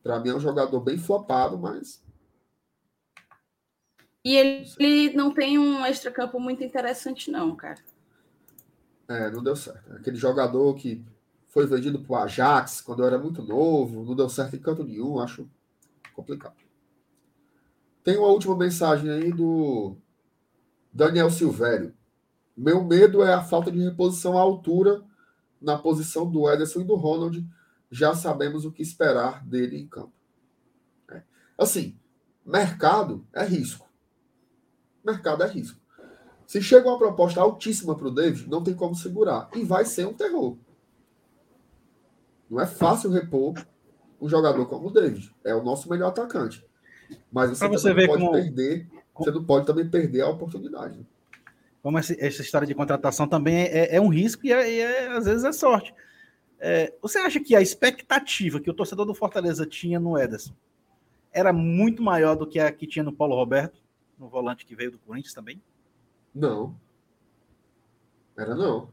Para 0.01 0.19
mim 0.19 0.29
é 0.29 0.35
um 0.35 0.39
jogador 0.39 0.79
bem 0.79 0.97
flopado, 0.97 1.57
mas. 1.57 2.03
E 4.25 4.35
ele, 4.35 4.65
ele 4.79 5.13
não 5.13 5.31
tem 5.31 5.59
um 5.59 5.85
extracampo 5.85 6.39
muito 6.39 6.63
interessante, 6.63 7.29
não, 7.29 7.55
cara. 7.55 7.79
É, 9.09 9.31
não 9.31 9.41
deu 9.41 9.55
certo. 9.55 9.91
Aquele 9.93 10.17
jogador 10.17 10.75
que 10.75 11.03
foi 11.47 11.65
vendido 11.65 11.99
para 11.99 12.13
o 12.13 12.15
Ajax 12.15 12.79
quando 12.79 13.01
eu 13.01 13.07
era 13.07 13.17
muito 13.17 13.41
novo, 13.41 14.05
não 14.05 14.15
deu 14.15 14.29
certo 14.29 14.55
em 14.55 14.59
canto 14.59 14.83
nenhum, 14.83 15.19
acho 15.19 15.49
complicado. 16.13 16.55
Tem 18.03 18.17
uma 18.17 18.27
última 18.27 18.55
mensagem 18.55 19.09
aí 19.09 19.33
do 19.33 19.97
Daniel 20.93 21.31
Silvério. 21.31 21.91
Meu 22.55 22.83
medo 22.83 23.23
é 23.23 23.33
a 23.33 23.43
falta 23.43 23.71
de 23.71 23.79
reposição 23.79 24.37
à 24.37 24.41
altura 24.41 25.03
na 25.59 25.75
posição 25.75 26.29
do 26.29 26.47
Ederson 26.47 26.81
e 26.81 26.85
do 26.85 26.95
Ronald. 26.95 27.43
Já 27.89 28.13
sabemos 28.13 28.63
o 28.63 28.71
que 28.71 28.83
esperar 28.83 29.43
dele 29.43 29.79
em 29.79 29.87
campo. 29.87 30.13
É. 31.09 31.23
Assim, 31.57 31.97
mercado 32.45 33.25
é 33.33 33.43
risco. 33.43 33.89
Mercado 35.03 35.43
é 35.43 35.47
risco. 35.47 35.79
Se 36.49 36.63
chega 36.63 36.89
uma 36.89 36.97
proposta 36.97 37.39
altíssima 37.39 37.95
para 37.95 38.07
o 38.07 38.11
David, 38.11 38.49
não 38.49 38.63
tem 38.63 38.73
como 38.73 38.95
segurar. 38.95 39.51
E 39.53 39.63
vai 39.63 39.85
ser 39.85 40.07
um 40.07 40.13
terror. 40.15 40.57
Não 42.49 42.59
é 42.59 42.65
fácil 42.65 43.11
repor 43.11 43.53
um 44.19 44.27
jogador 44.27 44.65
como 44.65 44.87
o 44.87 44.91
David. 44.91 45.31
É 45.43 45.53
o 45.53 45.61
nosso 45.61 45.87
melhor 45.87 46.07
atacante. 46.07 46.65
Mas 47.31 47.51
você, 47.51 47.67
você 47.67 47.93
não 47.93 48.07
pode 48.07 48.23
como... 48.23 48.31
perder. 48.31 48.87
Você 49.15 49.29
não 49.29 49.43
pode 49.43 49.67
também 49.67 49.87
perder 49.87 50.21
a 50.21 50.29
oportunidade. 50.29 51.05
Como 51.83 51.99
essa, 51.99 52.15
essa 52.17 52.41
história 52.41 52.65
de 52.65 52.73
contratação 52.73 53.27
também 53.27 53.65
é, 53.65 53.97
é 53.97 54.01
um 54.01 54.09
risco 54.09 54.43
e, 54.47 54.51
é, 54.51 54.79
é, 54.79 55.07
às 55.15 55.25
vezes 55.25 55.43
é 55.43 55.51
sorte. 55.51 55.93
É, 56.59 56.91
você 56.99 57.19
acha 57.19 57.39
que 57.39 57.55
a 57.55 57.61
expectativa 57.61 58.59
que 58.59 58.71
o 58.71 58.73
torcedor 58.73 59.05
do 59.05 59.13
Fortaleza 59.13 59.67
tinha 59.67 59.99
no 59.99 60.17
Ederson 60.17 60.55
era 61.31 61.53
muito 61.53 62.01
maior 62.01 62.35
do 62.35 62.47
que 62.47 62.59
a 62.59 62.71
que 62.71 62.87
tinha 62.87 63.03
no 63.03 63.13
Paulo 63.13 63.35
Roberto, 63.35 63.79
no 64.17 64.27
volante 64.27 64.65
que 64.65 64.73
veio 64.73 64.89
do 64.89 64.97
Corinthians 64.97 65.35
também? 65.35 65.61
Não. 66.33 66.75
Era 68.37 68.55
não. 68.55 68.89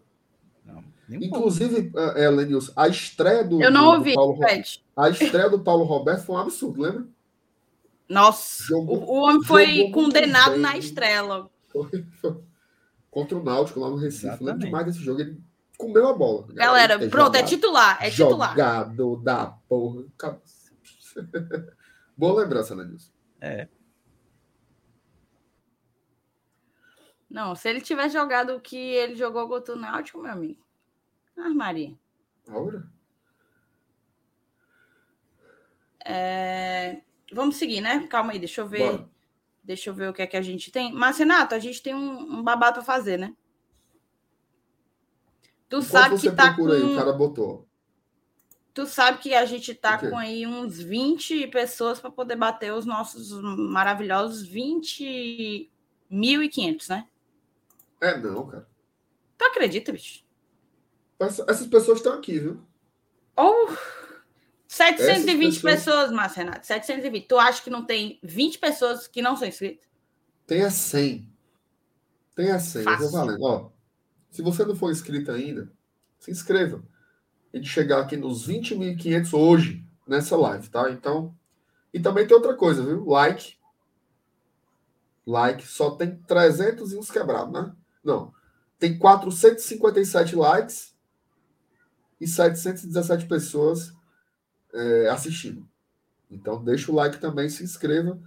não 0.65 0.85
Inclusive, 1.09 1.93
uh, 1.95 2.19
Elenius, 2.19 2.73
a 2.75 2.89
estreia 2.89 3.45
do. 3.45 3.63
Eu 3.63 3.71
não 3.71 3.95
ouvi, 3.95 4.11
do 4.11 4.17
Paulo, 4.17 4.41
A 4.97 5.09
estreia 5.09 5.49
do 5.49 5.61
Paulo 5.61 5.85
Roberto 5.85 6.25
foi 6.25 6.37
um 6.37 6.39
absurdo, 6.39 6.83
lembra? 6.83 7.07
Nossa, 8.09 8.65
jogou, 8.65 9.05
o, 9.05 9.23
homem 9.23 9.43
foi 9.43 9.91
condenado 9.91 10.53
bem. 10.53 10.61
na 10.61 10.77
estrela. 10.77 11.51
Contra 13.11 13.39
o 13.39 13.43
Náutico 13.43 13.81
lá 13.81 13.89
no 13.89 13.97
Recife. 13.97 14.27
Exatamente. 14.27 14.47
Lembro 14.47 14.67
demais 14.67 14.87
desse 14.87 14.99
jogo. 14.99 15.21
Ele 15.21 15.41
comeu 15.77 16.09
a 16.09 16.13
bola. 16.13 16.47
Galera, 16.53 16.95
é 16.95 17.09
pronto, 17.09 17.27
jogado, 17.27 17.37
é 17.37 17.43
titular. 17.43 17.99
É 18.01 18.11
titular. 18.11 18.51
Jogado 18.51 19.17
da 19.17 19.47
porra. 19.69 20.05
Boa 22.17 22.43
lembrança, 22.43 22.75
Lenilson. 22.75 23.11
É. 23.41 23.69
Não, 27.37 27.55
se 27.55 27.69
ele 27.69 27.83
tiver 27.83 28.09
jogado 28.09 28.57
o 28.57 28.61
que 28.63 28.79
ele 28.79 29.15
jogou 29.15 29.47
contra 29.47 29.75
o 29.75 29.79
Náutico, 29.79 30.23
meu 30.23 30.33
amigo. 30.33 30.59
Armaria. 31.37 31.95
Aura? 32.49 32.91
É... 36.03 37.03
Vamos 37.31 37.57
seguir, 37.57 37.83
né? 37.83 38.07
Calma 38.07 38.33
aí, 38.33 38.39
deixa 38.39 38.63
eu 38.63 38.67
ver. 38.67 38.91
Bora. 38.91 39.11
Deixa 39.63 39.91
eu 39.91 39.95
ver 39.95 40.09
o 40.09 40.15
que 40.15 40.23
é 40.23 40.27
que 40.27 40.39
a 40.39 40.41
gente 40.41 40.73
tem. 40.73 40.95
Mas, 40.95 41.19
Renato, 41.19 41.55
a 41.55 41.59
gente 41.59 41.83
tem 41.83 41.95
um, 41.95 42.39
um 42.39 42.43
babado 42.43 42.77
para 42.77 42.85
fazer, 42.85 43.19
né? 43.19 43.37
Tu 45.69 45.77
Enquanto 45.77 45.91
sabe 45.91 46.19
que 46.19 46.31
tá 46.31 46.57
com... 46.57 46.67
aí, 46.69 46.83
o 46.83 46.97
cara 46.97 47.13
botou. 47.13 47.69
Tu 48.73 48.87
sabe 48.87 49.19
que 49.19 49.35
a 49.35 49.45
gente 49.45 49.75
tá 49.75 49.97
okay. 49.97 50.09
com 50.09 50.17
aí 50.17 50.47
uns 50.47 50.81
20 50.81 51.49
pessoas 51.49 52.01
para 52.01 52.11
poder 52.11 52.37
bater 52.37 52.73
os 52.73 52.87
nossos 52.87 53.31
maravilhosos 53.59 54.49
20.500, 54.49 56.89
né? 56.89 57.07
É 58.01 58.17
não, 58.17 58.47
cara. 58.47 58.69
Tu 59.39 59.45
acredita, 59.45 59.93
bicho? 59.93 60.25
Essas 61.19 61.67
pessoas 61.67 61.99
estão 61.99 62.15
aqui, 62.15 62.39
viu? 62.39 62.63
Oh, 63.37 63.69
720 64.67 65.61
pessoas... 65.61 65.75
pessoas, 65.75 66.11
Márcio 66.11 66.45
Renato. 66.45 66.67
720. 66.67 67.27
Tu 67.27 67.39
acha 67.39 67.63
que 67.63 67.71
não 67.71 67.85
tem 67.85 68.19
20 68.23 68.59
pessoas 68.59 69.07
que 69.07 69.23
não 69.23 69.37
são 69.37 69.49
inscritas? 69.49 69.87
Tenha 70.47 70.71
100. 70.71 71.29
Tenha 72.35 72.59
100. 72.59 72.83
Fácil. 72.85 73.05
Eu 73.05 73.11
vou 73.11 73.21
valendo. 73.21 73.43
Ó, 73.43 73.71
se 74.31 74.43
você 74.43 74.65
não 74.65 74.77
for 74.77 74.91
inscrito 74.91 75.31
ainda, 75.31 75.73
se 76.19 76.31
inscreva. 76.31 76.83
A 77.53 77.57
gente 77.57 77.69
chegar 77.69 78.01
aqui 78.01 78.17
nos 78.17 78.47
20.500 78.47 79.33
hoje, 79.33 79.87
nessa 80.07 80.37
live, 80.37 80.69
tá? 80.69 80.91
Então. 80.91 81.35
E 81.93 82.01
também 82.01 82.27
tem 82.27 82.37
outra 82.37 82.55
coisa, 82.55 82.85
viu? 82.85 83.07
Like. 83.07 83.57
Like. 85.25 85.67
Só 85.67 85.93
tem 85.93 86.17
300 86.27 86.93
e 86.93 86.99
uns 86.99 87.11
quebrados, 87.11 87.53
né? 87.53 87.75
Não. 88.07 88.33
Tem 88.79 88.97
457 88.97 90.37
likes 90.37 90.97
e 92.21 92.27
717 92.29 93.27
pessoas 93.27 93.93
é, 94.73 95.09
assistindo. 95.09 95.69
Então, 96.31 96.63
deixa 96.63 96.93
o 96.93 96.95
like 96.95 97.19
também, 97.19 97.49
se 97.49 97.65
inscreva, 97.65 98.19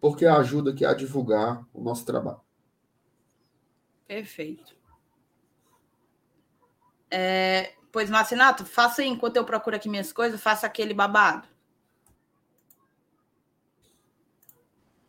porque 0.00 0.24
ajuda 0.24 0.70
aqui 0.70 0.86
a 0.86 0.94
divulgar 0.94 1.62
o 1.74 1.82
nosso 1.82 2.06
trabalho. 2.06 2.40
Perfeito. 4.08 4.74
É, 7.10 7.74
pois, 7.92 8.08
Marcinato, 8.08 8.64
faça 8.64 9.02
aí, 9.02 9.08
enquanto 9.08 9.36
eu 9.36 9.44
procuro 9.44 9.76
aqui 9.76 9.88
minhas 9.88 10.12
coisas, 10.12 10.40
faça 10.40 10.66
aquele 10.66 10.94
babado. 10.94 11.46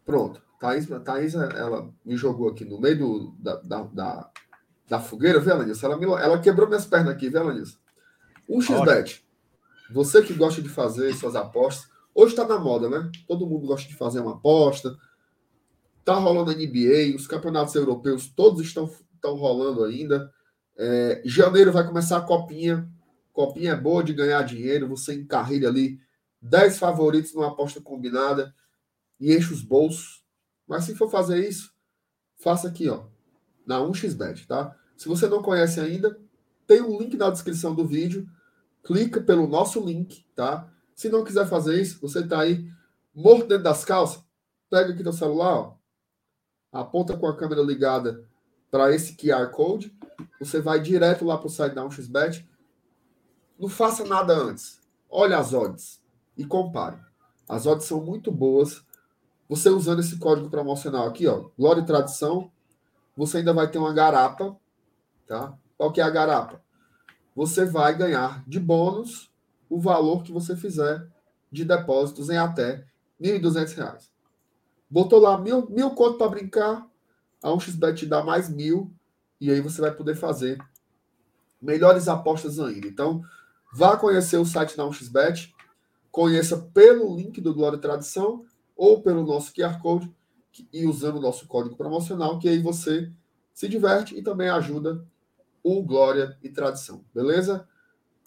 Pronto. 0.04 0.51
Thaís, 0.62 0.88
Thaís 1.04 1.34
ela 1.34 1.92
me 2.06 2.16
jogou 2.16 2.48
aqui 2.48 2.64
no 2.64 2.80
meio 2.80 3.00
do, 3.00 3.36
da, 3.40 3.56
da, 3.56 3.82
da, 3.82 4.32
da 4.88 5.00
fogueira, 5.00 5.40
viu, 5.40 5.54
Alanis? 5.54 5.82
Ela, 5.82 5.98
me, 5.98 6.06
ela 6.06 6.40
quebrou 6.40 6.68
minhas 6.68 6.86
pernas 6.86 7.16
aqui, 7.16 7.30
viu, 7.30 7.42
Alanis? 7.42 7.80
Um 8.48 8.62
xbet. 8.62 9.26
Você 9.92 10.22
que 10.22 10.36
gosta 10.36 10.62
de 10.62 10.70
fazer 10.70 11.12
suas 11.16 11.36
apostas, 11.36 11.90
hoje 12.14 12.34
está 12.34 12.48
na 12.48 12.60
moda, 12.60 12.88
né? 12.88 13.10
Todo 13.28 13.48
mundo 13.48 13.66
gosta 13.66 13.90
de 13.90 13.96
fazer 13.96 14.20
uma 14.20 14.34
aposta. 14.34 14.96
Tá 16.06 16.14
rolando 16.14 16.52
a 16.52 16.54
NBA, 16.54 17.16
os 17.16 17.26
campeonatos 17.26 17.74
europeus 17.74 18.28
todos 18.28 18.62
estão, 18.62 18.88
estão 19.16 19.36
rolando 19.36 19.84
ainda. 19.84 20.32
É, 20.78 21.24
janeiro 21.26 21.72
vai 21.72 21.88
começar 21.88 22.18
a 22.18 22.22
copinha. 22.22 22.88
Copinha 23.34 23.72
é 23.72 23.76
boa 23.76 24.04
de 24.04 24.14
ganhar 24.14 24.44
dinheiro. 24.44 24.88
Você 24.90 25.16
encarrilha 25.16 25.70
ali 25.70 26.00
10 26.40 26.78
favoritos 26.78 27.34
numa 27.34 27.48
aposta 27.48 27.82
combinada 27.82 28.54
e 29.20 29.36
enche 29.36 29.52
os 29.52 29.64
bolsos. 29.64 30.21
Mas 30.72 30.86
se 30.86 30.96
for 30.96 31.10
fazer 31.10 31.46
isso, 31.46 31.70
faça 32.38 32.70
aqui, 32.70 32.88
ó, 32.88 33.04
na 33.68 33.82
1xBet, 33.82 34.48
tá? 34.48 34.74
Se 34.96 35.10
você 35.10 35.28
não 35.28 35.42
conhece 35.42 35.82
ainda, 35.82 36.18
tem 36.66 36.82
um 36.82 36.98
link 36.98 37.18
na 37.18 37.30
descrição 37.30 37.76
do 37.76 37.86
vídeo 37.86 38.26
clica 38.82 39.20
pelo 39.20 39.48
nosso 39.48 39.86
link, 39.86 40.26
tá? 40.34 40.72
Se 40.96 41.10
não 41.10 41.26
quiser 41.26 41.46
fazer 41.46 41.78
isso, 41.82 42.00
você 42.00 42.26
tá 42.26 42.40
aí 42.40 42.72
morto 43.14 43.48
dentro 43.48 43.66
das 43.66 43.84
calças, 43.84 44.24
pega 44.70 44.94
aqui 44.94 45.04
teu 45.04 45.12
celular, 45.12 45.60
ó, 45.60 45.76
aponta 46.72 47.18
com 47.18 47.28
a 47.28 47.36
câmera 47.36 47.62
ligada 47.62 48.26
para 48.72 48.96
esse 48.96 49.18
QR 49.18 49.52
Code, 49.52 49.94
você 50.40 50.62
vai 50.62 50.80
direto 50.80 51.26
lá 51.26 51.38
para 51.38 51.48
o 51.48 51.50
site 51.50 51.74
da 51.74 51.84
1xBet. 51.84 52.48
Não 53.60 53.68
faça 53.68 54.06
nada 54.06 54.34
antes. 54.34 54.80
Olha 55.10 55.38
as 55.38 55.54
odds 55.54 56.02
e 56.38 56.46
compare. 56.46 56.98
As 57.50 57.66
odds 57.66 57.86
são 57.86 58.02
muito 58.02 58.32
boas. 58.32 58.82
Você 59.52 59.70
usando 59.70 60.00
esse 60.00 60.18
código 60.18 60.50
promocional 60.50 61.06
aqui, 61.06 61.28
ó, 61.28 61.50
Glória 61.60 61.82
e 61.82 61.86
Tradição, 61.86 62.50
você 63.18 63.40
ainda 63.40 63.52
vai 63.52 63.70
ter 63.70 63.80
uma 63.80 63.92
garapa, 63.92 64.56
tá? 65.28 65.54
Qual 65.78 65.92
que 65.92 66.00
é 66.00 66.06
a 66.06 66.10
garapa? 66.10 66.64
Você 67.36 67.66
vai 67.66 67.94
ganhar 67.98 68.46
de 68.48 68.62
bônus 68.62 69.30
o 69.70 69.78
valor 69.78 70.24
que 70.24 70.32
você 70.32 70.56
fizer 70.56 71.06
de 71.52 71.66
depósitos 71.66 72.30
em 72.30 72.38
até 72.38 72.86
R$ 73.20 73.40
1.200. 73.42 74.08
Botou 74.90 75.20
lá 75.20 75.38
mil, 75.38 75.70
mil 75.70 75.90
conto 75.92 76.18
para 76.18 76.30
brincar, 76.30 76.88
a 77.44 77.50
1xBet 77.50 77.96
te 77.96 78.06
dá 78.06 78.24
mais 78.24 78.48
mil, 78.48 78.90
e 79.38 79.52
aí 79.52 79.60
você 79.60 79.82
vai 79.82 79.92
poder 79.92 80.16
fazer 80.16 80.66
melhores 81.62 82.08
apostas 82.08 82.58
ainda. 82.58 82.88
Então, 82.88 83.22
vá 83.74 83.98
conhecer 83.98 84.38
o 84.38 84.46
site 84.46 84.78
da 84.78 84.86
1xBet, 84.86 85.52
conheça 86.10 86.58
pelo 86.74 87.14
link 87.14 87.42
do 87.42 87.54
Glória 87.54 87.76
e 87.76 87.82
Tradição 87.82 88.46
ou 88.76 89.02
pelo 89.02 89.26
nosso 89.26 89.54
QR 89.54 89.80
Code 89.82 90.12
e 90.72 90.86
usando 90.86 91.18
o 91.18 91.22
nosso 91.22 91.48
código 91.48 91.76
promocional, 91.76 92.40
que 92.40 92.50
aí 92.50 92.60
você 92.60 93.12
se 93.54 93.68
diverte 93.68 94.18
e 94.18 94.22
também 94.22 94.50
ajuda 94.50 95.06
o 95.64 95.82
Glória 95.84 96.38
e 96.42 96.50
Tradição. 96.50 97.06
Beleza? 97.14 97.68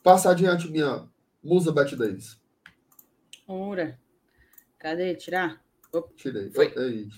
Passa 0.03 0.31
adiante 0.31 0.71
minha 0.71 1.09
musa 1.43 1.73
Beth 1.73 1.97
Davis. 1.97 2.41
Ora. 3.47 3.99
Cadê? 4.79 5.15
Tirar? 5.15 5.63
Opa. 5.93 6.09
Tirei. 6.17 6.51
Foi. 6.51 6.73
Ei. 6.77 7.09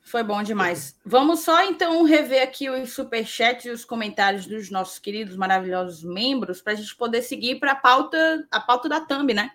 Foi 0.00 0.22
bom 0.22 0.40
demais. 0.42 0.98
Vamos 1.04 1.40
só 1.40 1.64
então 1.64 2.04
rever 2.04 2.42
aqui 2.42 2.70
os 2.70 2.92
superchats 2.92 3.66
e 3.66 3.70
os 3.70 3.84
comentários 3.84 4.46
dos 4.46 4.70
nossos 4.70 5.00
queridos 5.00 5.34
maravilhosos 5.34 6.04
membros 6.04 6.62
para 6.62 6.74
a 6.74 6.76
gente 6.76 6.94
poder 6.94 7.22
seguir 7.22 7.58
para 7.58 7.72
a 7.72 7.76
pauta, 7.76 8.46
a 8.50 8.60
pauta 8.60 8.88
da 8.88 9.00
Thumb, 9.00 9.34
né? 9.34 9.50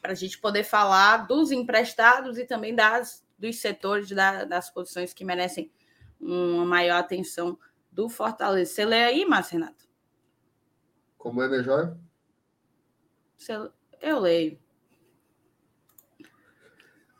Para 0.00 0.12
a 0.12 0.14
gente 0.14 0.38
poder 0.38 0.64
falar 0.64 1.26
dos 1.26 1.50
emprestados 1.50 2.38
e 2.38 2.44
também 2.44 2.74
das, 2.74 3.24
dos 3.38 3.60
setores 3.60 4.08
da, 4.10 4.44
das 4.44 4.70
posições 4.70 5.12
que 5.12 5.24
merecem 5.24 5.70
uma 6.20 6.64
maior 6.64 6.98
atenção 6.98 7.58
do 7.90 8.08
Fortaleza. 8.08 8.72
Você 8.72 8.84
lê 8.84 9.04
aí, 9.04 9.24
Márcio 9.24 9.58
Renato? 9.58 9.84
Como 11.18 11.42
é, 11.42 11.62
joia? 11.62 11.98
Eu 14.00 14.20
leio. 14.20 14.58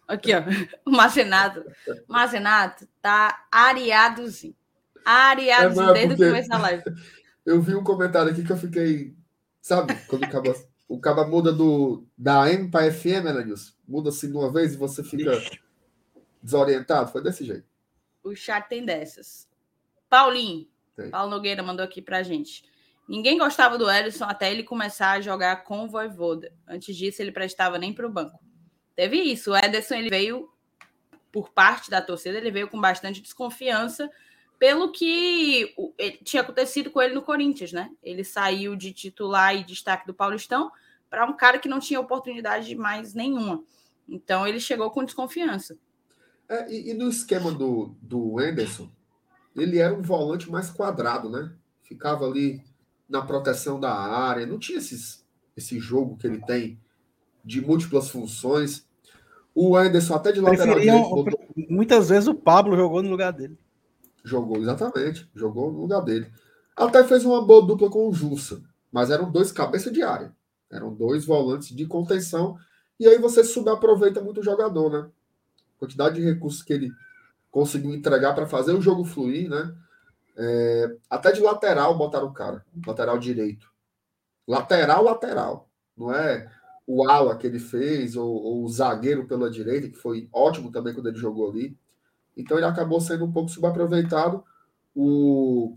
Aqui, 0.09 0.33
ó. 0.35 0.43
O 0.85 0.91
Mazenato. 0.91 1.65
O 2.85 2.87
tá 3.01 3.47
areadozinho. 3.51 4.57
Areadozinho 5.05 5.91
é, 5.91 5.93
desde 5.93 6.15
o 6.15 6.29
começo 6.29 6.49
da 6.49 6.59
live. 6.59 6.83
Eu 7.45 7.61
vi 7.63 7.75
um 7.75 7.83
comentário 7.83 8.31
aqui 8.31 8.45
que 8.45 8.53
eu 8.53 8.57
fiquei. 8.57 9.17
Sabe, 9.63 9.95
quando 10.07 10.25
o 10.25 10.31
caba, 10.31 10.55
o 10.91 10.99
caba 10.99 11.25
muda 11.25 11.53
do, 11.53 12.05
da 12.19 12.53
M 12.53 12.69
para 12.69 12.91
FM, 12.91 13.23
né, 13.23 13.45
Nilson? 13.45 13.73
Muda 13.87 14.09
assim 14.09 14.29
de 14.29 14.37
uma 14.37 14.53
vez 14.53 14.75
e 14.75 14.77
você 14.77 15.05
fica 15.05 15.41
desorientado. 16.43 17.13
Foi 17.13 17.23
desse 17.23 17.45
jeito. 17.45 17.65
O 18.25 18.35
chat 18.35 18.69
tem 18.69 18.85
dessas. 18.85 19.49
Paulinho. 20.09 20.67
Tem. 20.97 21.09
Paulo 21.09 21.31
Nogueira 21.31 21.63
mandou 21.63 21.85
aqui 21.85 22.03
pra 22.03 22.25
gente. 22.25 22.65
Ninguém 23.09 23.39
gostava 23.39 23.79
do 23.79 23.89
Ellison 23.89 24.25
até 24.25 24.51
ele 24.51 24.65
começar 24.65 25.13
a 25.13 25.21
jogar 25.21 25.63
com 25.63 25.85
o 25.85 25.89
Voivoda. 25.89 26.53
Antes 26.67 26.97
disso, 26.97 27.23
ele 27.23 27.31
prestava 27.31 27.79
nem 27.79 27.93
para 27.93 28.09
o 28.09 28.11
banco. 28.11 28.41
Teve 28.97 29.17
isso. 29.17 29.53
O 29.53 29.57
Ederson 29.57 29.95
ele 29.95 30.11
veio, 30.11 30.53
por 31.31 31.51
parte 31.51 31.89
da 31.89 32.03
torcida, 32.03 32.37
ele 32.37 32.51
veio 32.51 32.67
com 32.67 32.81
bastante 32.81 33.23
desconfiança 33.23 34.11
pelo 34.61 34.93
que 34.93 35.75
tinha 36.23 36.43
acontecido 36.43 36.91
com 36.91 37.01
ele 37.01 37.15
no 37.15 37.23
Corinthians, 37.23 37.73
né? 37.73 37.91
Ele 38.03 38.23
saiu 38.23 38.77
de 38.77 38.93
titular 38.93 39.57
e 39.57 39.65
destaque 39.65 40.07
do 40.07 40.13
Paulistão 40.13 40.71
para 41.09 41.25
um 41.25 41.35
cara 41.35 41.59
que 41.59 41.69
não 41.69 41.81
tinha 41.81 41.99
oportunidade 41.99 42.77
mais 42.77 43.15
nenhuma. 43.15 43.65
Então 44.07 44.47
ele 44.47 44.61
chegou 44.61 44.91
com 44.91 45.03
desconfiança. 45.03 45.79
É, 46.47 46.71
e, 46.71 46.91
e, 46.91 46.95
no 46.95 47.09
esquema 47.09 47.51
do, 47.51 47.97
do 48.03 48.39
Anderson, 48.39 48.91
ele 49.57 49.79
era 49.79 49.95
um 49.95 50.03
volante 50.03 50.51
mais 50.51 50.69
quadrado, 50.69 51.31
né? 51.31 51.51
Ficava 51.83 52.27
ali 52.27 52.63
na 53.09 53.23
proteção 53.23 53.81
da 53.81 53.95
área, 53.95 54.45
não 54.45 54.59
tinha 54.59 54.77
esses, 54.77 55.25
esse 55.57 55.81
jogo 55.81 56.19
que 56.19 56.27
ele 56.27 56.45
tem 56.45 56.79
de 57.43 57.63
múltiplas 57.63 58.11
funções. 58.11 58.87
O 59.55 59.75
Anderson 59.75 60.15
até 60.15 60.33
de 60.33 60.41
lateral 60.41 60.79
direito, 60.79 61.09
botou... 61.09 61.41
Muitas 61.67 62.11
vezes 62.11 62.29
o 62.29 62.35
Pablo 62.35 62.77
jogou 62.77 63.03
no 63.03 63.09
lugar 63.09 63.33
dele. 63.33 63.57
Jogou, 64.25 64.59
exatamente. 64.59 65.29
Jogou 65.35 65.73
no 65.73 65.81
lugar 65.81 66.01
dele. 66.01 66.31
Até 66.77 67.05
fez 67.05 67.25
uma 67.25 67.45
boa 67.45 67.67
dupla 67.67 67.91
com 67.91 68.09
o 68.09 68.13
Jussa, 68.13 68.63
mas 68.91 69.11
eram 69.11 69.31
dois 69.31 69.53
cabeças 69.53 69.93
de 69.93 70.03
área. 70.03 70.35
Eram 70.71 70.95
dois 70.95 71.25
volantes 71.25 71.75
de 71.75 71.87
contenção. 71.87 72.57
E 72.99 73.07
aí 73.07 73.19
você 73.19 73.43
subaproveita 73.43 74.21
muito 74.21 74.41
o 74.41 74.45
jogador, 74.45 74.91
né? 74.91 75.11
Quantidade 75.79 76.17
de 76.17 76.25
recursos 76.25 76.63
que 76.63 76.73
ele 76.73 76.91
conseguiu 77.51 77.93
entregar 77.95 78.35
para 78.35 78.47
fazer 78.47 78.73
o 78.73 78.81
jogo 78.81 79.05
fluir, 79.05 79.49
né? 79.49 79.75
É, 80.37 80.97
até 81.09 81.33
de 81.33 81.41
lateral 81.41 81.99
botaram 81.99 82.29
o 82.29 82.33
cara, 82.33 82.65
lateral 82.87 83.19
direito. 83.19 83.71
Lateral, 84.47 85.03
lateral. 85.03 85.69
Não 85.97 86.13
é 86.13 86.51
o 86.87 87.09
ala 87.09 87.37
que 87.37 87.47
ele 87.47 87.59
fez, 87.59 88.17
ou, 88.17 88.29
ou, 88.29 88.65
o 88.65 88.69
zagueiro 88.69 89.27
pela 89.27 89.51
direita, 89.51 89.89
que 89.89 89.97
foi 89.97 90.29
ótimo 90.33 90.73
também 90.73 90.95
quando 90.95 91.09
ele 91.09 91.19
jogou 91.19 91.51
ali. 91.51 91.77
Então 92.37 92.57
ele 92.57 92.67
acabou 92.67 93.01
sendo 93.01 93.25
um 93.25 93.33
pouco 93.33 93.51
subaproveitado. 93.51 94.45
O, 94.95 95.77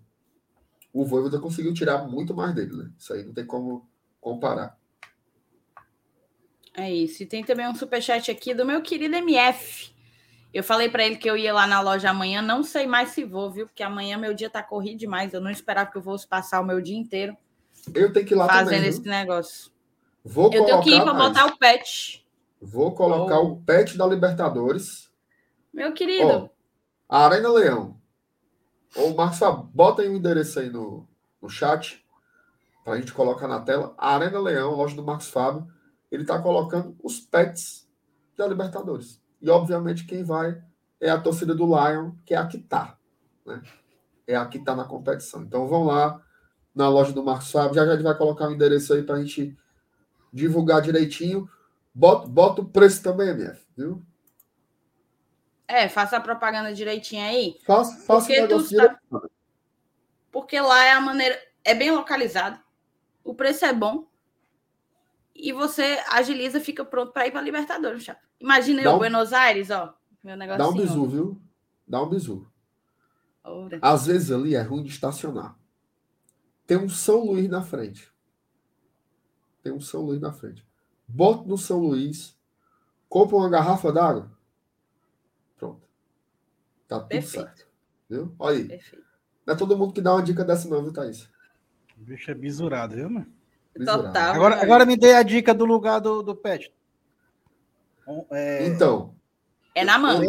o 0.91 1.05
Voivoda 1.05 1.39
conseguiu 1.39 1.73
tirar 1.73 2.07
muito 2.07 2.33
mais 2.33 2.53
dele, 2.53 2.75
né? 2.75 2.91
Isso 2.97 3.13
aí 3.13 3.23
não 3.23 3.33
tem 3.33 3.45
como 3.45 3.87
comparar. 4.19 4.77
É 6.75 6.91
isso. 6.91 7.23
E 7.23 7.25
tem 7.25 7.43
também 7.43 7.67
um 7.67 7.75
superchat 7.75 8.31
aqui 8.31 8.53
do 8.53 8.65
meu 8.65 8.81
querido 8.81 9.15
MF. 9.15 9.93
Eu 10.53 10.63
falei 10.63 10.89
para 10.89 11.03
ele 11.03 11.17
que 11.17 11.29
eu 11.29 11.35
ia 11.35 11.53
lá 11.53 11.65
na 11.65 11.81
loja 11.81 12.11
amanhã, 12.11 12.41
não 12.41 12.63
sei 12.63 12.85
mais 12.85 13.09
se 13.09 13.23
vou, 13.23 13.51
viu? 13.51 13.65
Porque 13.65 13.81
amanhã 13.81 14.17
meu 14.17 14.33
dia 14.33 14.49
tá 14.49 14.61
corrido 14.61 14.99
demais. 14.99 15.33
Eu 15.33 15.41
não 15.41 15.49
esperava 15.49 15.89
que 15.89 15.97
eu 15.97 16.01
fosse 16.01 16.27
passar 16.27 16.61
o 16.61 16.65
meu 16.65 16.79
dia 16.79 16.97
inteiro. 16.97 17.35
Eu 17.93 18.13
tenho 18.13 18.25
que 18.25 18.33
ir 18.33 18.37
lá 18.37 18.47
fazendo 18.47 18.75
também, 18.75 18.89
esse 18.89 19.01
negócio. 19.01 19.71
Vou 20.23 20.53
eu 20.53 20.65
tenho 20.65 20.81
que 20.81 20.91
ir 20.91 21.01
para 21.01 21.13
botar 21.13 21.47
o 21.47 21.57
pet. 21.57 22.25
Vou 22.61 22.93
colocar 22.93 23.39
oh. 23.39 23.53
o 23.53 23.61
pet 23.61 23.97
da 23.97 24.05
Libertadores. 24.05 25.11
Meu 25.73 25.91
querido. 25.91 26.51
Oh, 27.09 27.15
Arena 27.15 27.49
Leão. 27.49 27.99
Ô, 28.95 29.13
Marcia, 29.15 29.49
bota 29.51 30.03
aí 30.03 30.09
o 30.09 30.15
endereço 30.15 30.59
aí 30.59 30.69
no, 30.69 31.07
no 31.41 31.49
chat 31.49 32.05
para 32.83 32.93
a 32.93 32.97
gente 32.97 33.11
colocar 33.11 33.47
na 33.47 33.59
tela. 33.59 33.95
Arena 33.97 34.39
Leão, 34.39 34.75
loja 34.75 34.95
do 34.95 35.03
Marcos 35.03 35.29
Fábio. 35.29 35.67
Ele 36.11 36.21
está 36.21 36.39
colocando 36.39 36.95
os 37.01 37.19
pets 37.19 37.89
da 38.37 38.45
Libertadores. 38.45 39.19
E, 39.41 39.49
obviamente, 39.49 40.05
quem 40.05 40.23
vai 40.23 40.61
é 41.01 41.09
a 41.09 41.19
torcida 41.19 41.55
do 41.55 41.65
Lion, 41.65 42.11
que 42.23 42.35
é 42.35 42.37
a 42.37 42.45
que 42.45 42.57
está. 42.57 42.95
Né? 43.43 43.61
É 44.27 44.35
a 44.35 44.45
que 44.45 44.59
está 44.59 44.75
na 44.75 44.85
competição. 44.85 45.41
Então, 45.41 45.67
vão 45.67 45.85
lá 45.85 46.21
na 46.73 46.87
loja 46.87 47.11
do 47.11 47.23
Marcos 47.23 47.51
Fábio. 47.51 47.73
Já 47.73 47.85
já 47.85 47.93
ele 47.93 48.03
vai 48.03 48.15
colocar 48.15 48.47
o 48.47 48.51
endereço 48.51 48.93
aí 48.93 49.01
para 49.01 49.15
a 49.15 49.23
gente 49.23 49.57
divulgar 50.31 50.83
direitinho. 50.83 51.49
Bota, 51.93 52.27
bota 52.27 52.61
o 52.61 52.65
preço 52.65 53.01
também, 53.01 53.29
MF, 53.29 53.65
viu? 53.75 54.03
É, 55.73 55.89
faça 55.89 56.17
a 56.17 56.21
propaganda 56.21 56.71
direitinho 56.71 57.25
aí. 57.25 57.57
Faça, 57.65 57.97
faça 58.05 58.27
porque, 58.27 58.77
tá... 58.77 58.99
porque 60.31 60.61
lá 60.61 60.85
é 60.85 60.91
a 60.91 61.01
maneira. 61.01 61.35
É 61.63 61.73
bem 61.73 61.89
localizado. 61.89 62.59
O 63.23 63.33
preço 63.33 63.65
é 63.65 63.73
bom. 63.73 64.07
E 65.33 65.51
você 65.51 65.99
agiliza, 66.11 66.59
fica 66.59 66.85
pronto 66.85 67.11
para 67.11 67.25
ir 67.25 67.31
para 67.31 67.41
Libertadores. 67.41 68.03
Já. 68.03 68.15
Imagina 68.39 68.83
Dá 68.83 68.91
eu, 68.91 68.95
um... 68.95 68.97
Buenos 68.99 69.33
Aires, 69.33 69.71
ó. 69.71 69.95
Meu 70.23 70.37
negócio. 70.37 70.59
Dá 70.59 70.69
um 70.69 70.73
bisu, 70.73 71.07
viu? 71.07 71.41
Dá 71.87 72.03
um 72.03 72.07
bisu. 72.07 72.47
Ora. 73.43 73.79
Às 73.81 74.05
vezes 74.05 74.31
ali 74.31 74.53
é 74.53 74.61
ruim 74.61 74.83
de 74.83 74.91
estacionar. 74.91 75.57
Tem 76.67 76.77
um 76.77 76.87
São 76.87 77.25
Luís 77.25 77.49
na 77.49 77.63
frente. 77.63 78.13
Tem 79.63 79.73
um 79.73 79.81
São 79.81 80.01
Luís 80.03 80.21
na 80.21 80.31
frente. 80.31 80.63
Bota 81.07 81.47
no 81.47 81.57
São 81.57 81.79
Luís, 81.79 82.37
compra 83.09 83.37
uma 83.37 83.49
garrafa 83.49 83.91
d'água. 83.91 84.31
Tá 86.93 86.99
tudo 86.99 87.09
Perfeito. 87.09 87.47
certo. 87.47 87.67
Viu? 88.07 88.35
Olha 88.37 88.57
aí. 88.57 88.67
Perfeito. 88.67 89.05
Não 89.47 89.53
é 89.55 89.57
todo 89.57 89.75
mundo 89.75 89.93
que 89.93 90.01
dá 90.01 90.13
uma 90.13 90.21
dica 90.21 90.45
dessa, 90.45 90.69
não, 90.69 90.83
viu, 90.83 90.93
Thaís? 90.93 91.27
O 91.97 92.03
bicho 92.03 92.29
é 92.29 92.35
bisurado, 92.35 92.95
viu, 92.95 93.09
mano? 93.09 93.25
Total. 93.83 94.35
Agora, 94.35 94.61
agora 94.61 94.85
me 94.85 94.95
dê 94.95 95.15
a 95.15 95.23
dica 95.23 95.55
do 95.55 95.65
lugar 95.65 95.99
do, 95.99 96.21
do 96.21 96.35
pet. 96.35 96.71
É... 98.29 98.67
Então. 98.67 99.15
É 99.73 99.83
na 99.83 99.97
manga. 99.97 100.27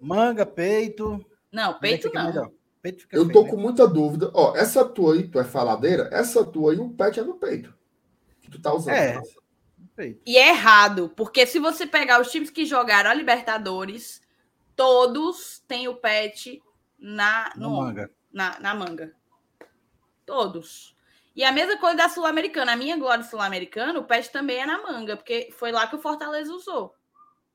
Manga, 0.00 0.46
peito. 0.46 1.22
Não, 1.52 1.78
peito 1.78 2.10
não. 2.14 2.50
Peito 2.80 3.06
eu 3.12 3.30
tô 3.30 3.44
com 3.44 3.56
muita 3.56 3.86
dúvida. 3.86 4.30
Ó, 4.32 4.56
essa 4.56 4.86
tua 4.86 5.14
aí, 5.14 5.28
tu 5.28 5.38
é 5.38 5.44
faladeira, 5.44 6.08
essa 6.10 6.42
tua 6.44 6.72
aí, 6.72 6.78
o 6.78 6.88
pet 6.88 7.20
é 7.20 7.22
no 7.22 7.34
peito. 7.34 7.74
Que 8.40 8.50
tu 8.50 8.58
tá 8.58 8.72
usando. 8.72 8.94
É. 8.94 9.20
E 10.24 10.38
é 10.38 10.48
errado, 10.48 11.12
porque 11.14 11.46
se 11.46 11.58
você 11.58 11.86
pegar 11.86 12.20
os 12.20 12.30
times 12.30 12.48
que 12.48 12.64
jogaram 12.64 13.10
a 13.10 13.14
Libertadores, 13.14 14.22
todos 14.76 15.64
têm 15.66 15.88
o 15.88 15.96
pet 15.96 16.62
na, 16.98 17.52
no 17.56 17.70
manga. 17.78 18.10
Na, 18.32 18.60
na 18.60 18.74
manga. 18.74 19.16
Todos. 20.24 20.94
E 21.34 21.42
a 21.42 21.52
mesma 21.52 21.78
coisa 21.78 21.96
da 21.96 22.08
Sul-Americana. 22.08 22.72
A 22.72 22.76
minha 22.76 22.96
glória 22.96 23.24
sul-americana, 23.24 23.98
o 23.98 24.04
pet 24.04 24.30
também 24.30 24.58
é 24.58 24.66
na 24.66 24.82
manga, 24.82 25.16
porque 25.16 25.50
foi 25.52 25.72
lá 25.72 25.86
que 25.86 25.96
o 25.96 26.00
Fortaleza 26.00 26.52
usou. 26.52 26.94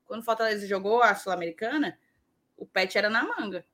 Quando 0.04 0.20
o 0.20 0.24
Fortaleza 0.24 0.66
jogou 0.66 1.02
a 1.02 1.14
Sul-Americana, 1.14 1.98
o 2.56 2.66
pet 2.66 2.96
era 2.96 3.08
na 3.08 3.24
manga. 3.24 3.64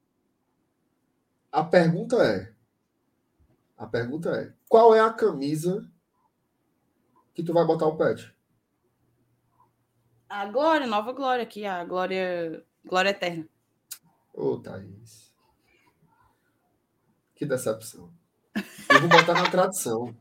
A 1.51 1.65
pergunta 1.65 2.17
é: 2.17 2.53
a 3.77 3.87
pergunta 3.87 4.31
é: 4.31 4.53
qual 4.69 4.95
é 4.95 5.01
a 5.01 5.13
camisa 5.13 5.91
que 7.35 7.43
tu 7.43 7.53
vai 7.53 7.65
botar 7.65 7.87
o 7.87 7.97
pet? 7.97 8.35
A 10.29 10.45
Glória, 10.47 10.87
Nova 10.87 11.13
Glória 11.13 11.43
aqui, 11.43 11.65
a 11.65 11.83
Glória, 11.85 12.65
Glória 12.89 13.11
Eterna. 13.11 13.47
Ô, 14.33 14.53
oh, 14.53 14.59
Thaís. 14.59 15.31
Que 17.35 17.45
decepção. 17.45 18.11
Eu 18.89 19.01
vou 19.01 19.11
botar 19.11 19.35
na 19.35 19.51
tradição. 19.51 20.17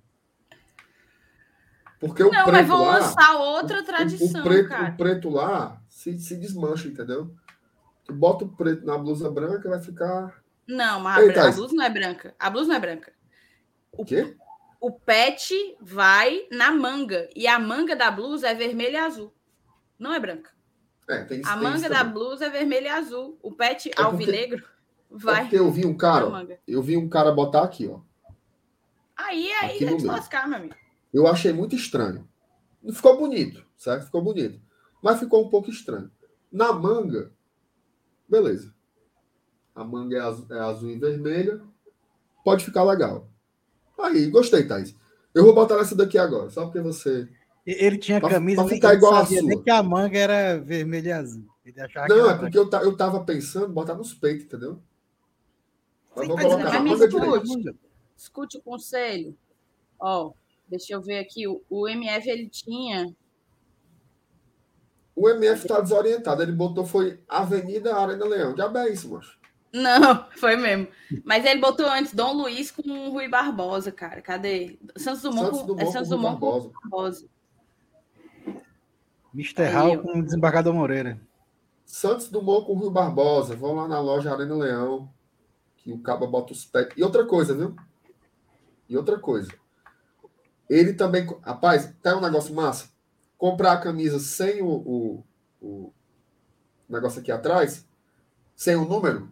Porque 1.98 2.22
o 2.22 2.30
não, 2.30 2.44
preto 2.44 2.52
mas 2.52 2.68
vão 2.68 2.82
lá, 2.84 2.98
lançar 2.98 3.38
outra 3.38 3.84
tradição, 3.84 4.42
o, 4.42 4.44
o 4.44 4.44
preto, 4.44 4.70
cara. 4.70 4.94
O 4.94 4.98
preto 4.98 5.30
lá 5.30 5.82
se, 5.88 6.20
se 6.20 6.36
desmancha, 6.36 6.90
entendeu? 6.90 7.34
Tu 8.04 8.14
bota 8.14 8.44
o 8.44 8.50
preto 8.50 8.86
na 8.86 8.98
blusa 8.98 9.32
branca, 9.32 9.70
vai 9.70 9.82
ficar... 9.82 10.44
Não, 10.68 11.00
mas 11.00 11.24
Ei, 11.24 11.40
a, 11.40 11.48
a 11.48 11.52
blusa 11.52 11.74
não 11.74 11.86
é 11.86 11.90
branca. 11.90 12.36
A 12.38 12.50
blusa 12.50 12.68
não 12.68 12.76
é 12.76 12.80
branca. 12.80 13.14
O 13.94 14.04
quê? 14.04 14.36
O 14.80 14.92
pet 14.92 15.54
vai 15.80 16.46
na 16.52 16.70
manga. 16.70 17.30
E 17.34 17.48
a 17.48 17.58
manga 17.58 17.96
da 17.96 18.12
blusa 18.12 18.50
é 18.50 18.54
vermelha 18.54 18.98
e 18.98 18.98
azul. 18.98 19.34
Não 19.98 20.14
é 20.14 20.20
branca. 20.20 20.57
É, 21.10 21.24
tem, 21.24 21.42
a 21.46 21.56
manga 21.56 21.88
da 21.90 22.04
blusa 22.04 22.46
é 22.46 22.50
vermelha 22.50 22.88
e 22.88 22.90
azul. 22.90 23.38
O 23.42 23.52
pet 23.52 23.90
é 23.90 24.02
alvinegro 24.02 24.64
vai. 25.10 25.40
É 25.40 25.42
porque 25.42 25.58
eu 25.58 25.72
vi 25.72 25.86
um 25.86 25.96
cara. 25.96 26.60
Eu 26.68 26.82
vi 26.82 26.98
um 26.98 27.10
cara 27.10 27.32
botar 27.32 27.64
aqui, 27.64 27.88
ó. 27.88 28.00
Aí, 29.16 29.52
aí, 29.54 29.84
é 29.84 29.96
de 29.96 30.06
lascar, 30.06 30.48
meu 30.48 30.58
amigo. 30.58 30.76
Eu 31.14 31.28
achei 31.28 31.52
muito 31.52 31.76
estranho. 31.76 32.28
Ficou 32.94 33.18
bonito, 33.18 33.66
certo? 33.76 34.06
Ficou 34.06 34.22
bonito. 34.22 34.62
Mas 35.02 35.20
ficou 35.20 35.44
um 35.44 35.50
pouco 35.50 35.70
estranho. 35.70 36.12
Na 36.52 36.72
manga, 36.72 37.32
beleza. 38.30 38.74
A 39.74 39.84
manga 39.84 40.18
é 40.18 40.20
azul, 40.20 40.46
é 40.52 40.60
azul 40.60 40.90
e 40.92 41.00
vermelha. 41.00 41.62
Pode 42.44 42.64
ficar 42.64 42.84
legal. 42.84 43.28
Aí, 43.98 44.30
gostei, 44.30 44.68
Thaís. 44.68 44.96
Eu 45.34 45.44
vou 45.44 45.54
botar 45.54 45.80
essa 45.80 45.96
daqui 45.96 46.18
agora, 46.18 46.50
só 46.50 46.66
porque 46.66 46.80
você. 46.80 47.28
Ele 47.68 47.98
tinha 47.98 48.22
pra, 48.22 48.30
camisa 48.30 48.64
pra 48.64 48.74
ficar 48.74 48.94
igual 48.94 49.16
a 49.16 49.26
sua. 49.26 49.42
nem 49.42 49.62
que 49.62 49.70
a 49.70 49.84
manga 49.84 50.18
era 50.18 50.58
vermelha 50.58 51.10
e 51.10 51.12
azul. 51.12 51.46
Ele 51.66 51.82
achava 51.82 52.08
não, 52.08 52.30
é 52.30 52.38
porque 52.38 52.58
eu, 52.58 52.70
eu 52.72 52.96
tava 52.96 53.26
pensando 53.26 53.68
botar 53.68 53.94
nos 53.94 54.14
peitos, 54.14 54.46
entendeu? 54.46 54.82
Mas. 56.16 56.28
Escute 58.16 58.58
o 58.58 58.62
conselho. 58.62 59.38
Ó, 60.00 60.32
deixa 60.66 60.94
eu 60.94 61.02
ver 61.02 61.20
aqui. 61.20 61.46
O, 61.46 61.62
o 61.70 61.90
MF 61.90 62.30
ele 62.30 62.48
tinha. 62.48 63.14
O 65.14 65.28
MF 65.28 65.68
tá 65.68 65.82
desorientado. 65.82 66.42
Ele 66.42 66.54
botou 66.54 66.86
foi 66.86 67.20
Avenida 67.28 67.98
Arena 67.98 68.26
Leão. 68.26 68.56
Já 68.56 68.72
é 68.82 68.94
isso, 68.94 69.10
moço. 69.10 69.38
Não, 69.74 70.26
foi 70.40 70.56
mesmo. 70.56 70.88
Mas 71.26 71.44
ele 71.44 71.60
botou 71.60 71.86
antes 71.86 72.14
Dom 72.14 72.32
Luiz 72.32 72.72
com 72.72 72.90
o 72.90 73.10
Rui 73.10 73.28
Barbosa, 73.28 73.92
cara. 73.92 74.22
Cadê? 74.22 74.80
Santos 74.96 75.22
Dumont, 75.22 75.48
Santos 75.48 75.62
Dumont, 75.64 75.84
com, 75.84 75.90
é 75.90 75.92
Santos 75.92 76.10
Dumont 76.10 76.40
com 76.40 76.70
Barbosa. 76.90 77.37
Mr. 79.38 79.66
Hall 79.68 80.00
com 80.00 80.18
o 80.18 80.24
desembargador 80.24 80.74
Moreira. 80.74 81.22
Santos 81.86 82.28
Dumont 82.28 82.66
com 82.66 82.74
o 82.74 82.76
Rui 82.76 82.90
Barbosa. 82.90 83.56
Vão 83.56 83.76
lá 83.76 83.88
na 83.88 84.00
loja 84.00 84.34
Arena 84.34 84.56
Leão. 84.56 85.08
Que 85.78 85.94
o 85.94 86.00
cabo 86.00 86.26
bota 86.26 86.54
os 86.54 86.66
pés. 86.66 86.90
E 86.98 87.04
outra 87.04 87.24
coisa, 87.24 87.54
viu? 87.54 87.76
E 88.90 88.98
outra 88.98 89.20
coisa. 89.20 89.52
Ele 90.68 90.92
também. 90.92 91.28
Rapaz, 91.44 91.94
tá 92.02 92.18
um 92.18 92.22
negócio 92.22 92.54
massa. 92.56 92.90
Comprar 93.38 93.74
a 93.74 93.80
camisa 93.80 94.18
sem 94.18 94.64
o, 94.64 94.68
o, 94.68 95.24
o 95.62 95.94
negócio 96.90 97.22
aqui 97.22 97.32
atrás, 97.32 97.88
sem 98.56 98.76
o 98.76 98.86
número. 98.86 99.30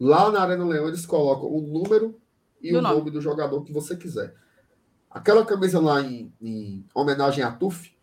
Lá 0.00 0.28
na 0.32 0.42
Arena 0.42 0.64
Leão 0.64 0.88
eles 0.88 1.06
colocam 1.06 1.48
o 1.48 1.60
número 1.60 2.20
e 2.60 2.72
do 2.72 2.78
o 2.78 2.82
nome. 2.82 2.96
nome. 2.96 3.10
do 3.12 3.20
jogador 3.20 3.62
que 3.62 3.72
você 3.72 3.96
quiser. 3.96 4.34
Aquela 5.08 5.46
camisa 5.46 5.78
lá 5.78 6.00
em, 6.00 6.32
em 6.42 6.84
homenagem 6.92 7.44
a 7.44 7.52
Tuf, 7.52 7.93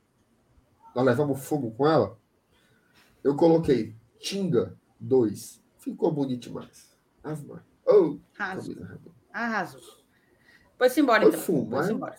nós 0.95 1.05
levamos 1.05 1.43
fogo 1.45 1.71
com 1.71 1.87
ela. 1.87 2.17
Eu 3.23 3.35
coloquei 3.35 3.95
Tinga 4.19 4.75
2. 4.99 5.61
Ficou 5.79 6.11
bonito 6.11 6.43
demais. 6.43 6.91
Ave 7.23 7.47
Oh, 7.85 8.17
Arrasou. 9.33 9.81
Pois 10.77 10.97
embora, 10.97 11.25
então. 11.25 11.67
Pois 11.69 11.89
embora. 11.89 12.17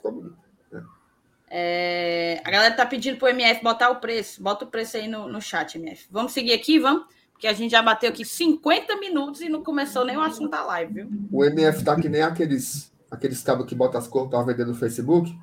É. 0.73 2.37
é, 2.37 2.43
a 2.45 2.51
galera 2.51 2.75
tá 2.75 2.85
pedindo 2.85 3.19
pro 3.19 3.29
MF 3.29 3.63
botar 3.63 3.91
o 3.91 4.01
preço. 4.01 4.43
Bota 4.43 4.65
o 4.65 4.69
preço 4.69 4.97
aí 4.97 5.09
no, 5.09 5.29
no 5.29 5.41
chat, 5.41 5.77
MF. 5.77 6.07
Vamos 6.11 6.33
seguir 6.33 6.53
aqui, 6.53 6.79
vamos? 6.79 7.07
Porque 7.33 7.47
a 7.47 7.53
gente 7.53 7.71
já 7.71 7.83
bateu 7.83 8.11
aqui 8.11 8.25
50 8.25 8.97
minutos 8.97 9.41
e 9.41 9.49
não 9.49 9.65
começou 9.65 10.05
nem 10.05 10.17
o 10.17 10.21
assunto 10.21 10.51
da 10.51 10.65
live, 10.65 10.95
viu? 10.95 11.11
O 11.31 11.45
MF 11.45 11.85
tá 11.85 11.97
que 12.01 12.09
nem 12.09 12.23
aqueles, 12.23 12.93
aqueles 13.11 13.43
cabos 13.43 13.67
que 13.67 13.75
botam 13.75 14.01
as 14.01 14.07
cores 14.07 14.31
para 14.31 14.45
vender 14.45 14.65
no 14.65 14.75
Facebook. 14.75 15.37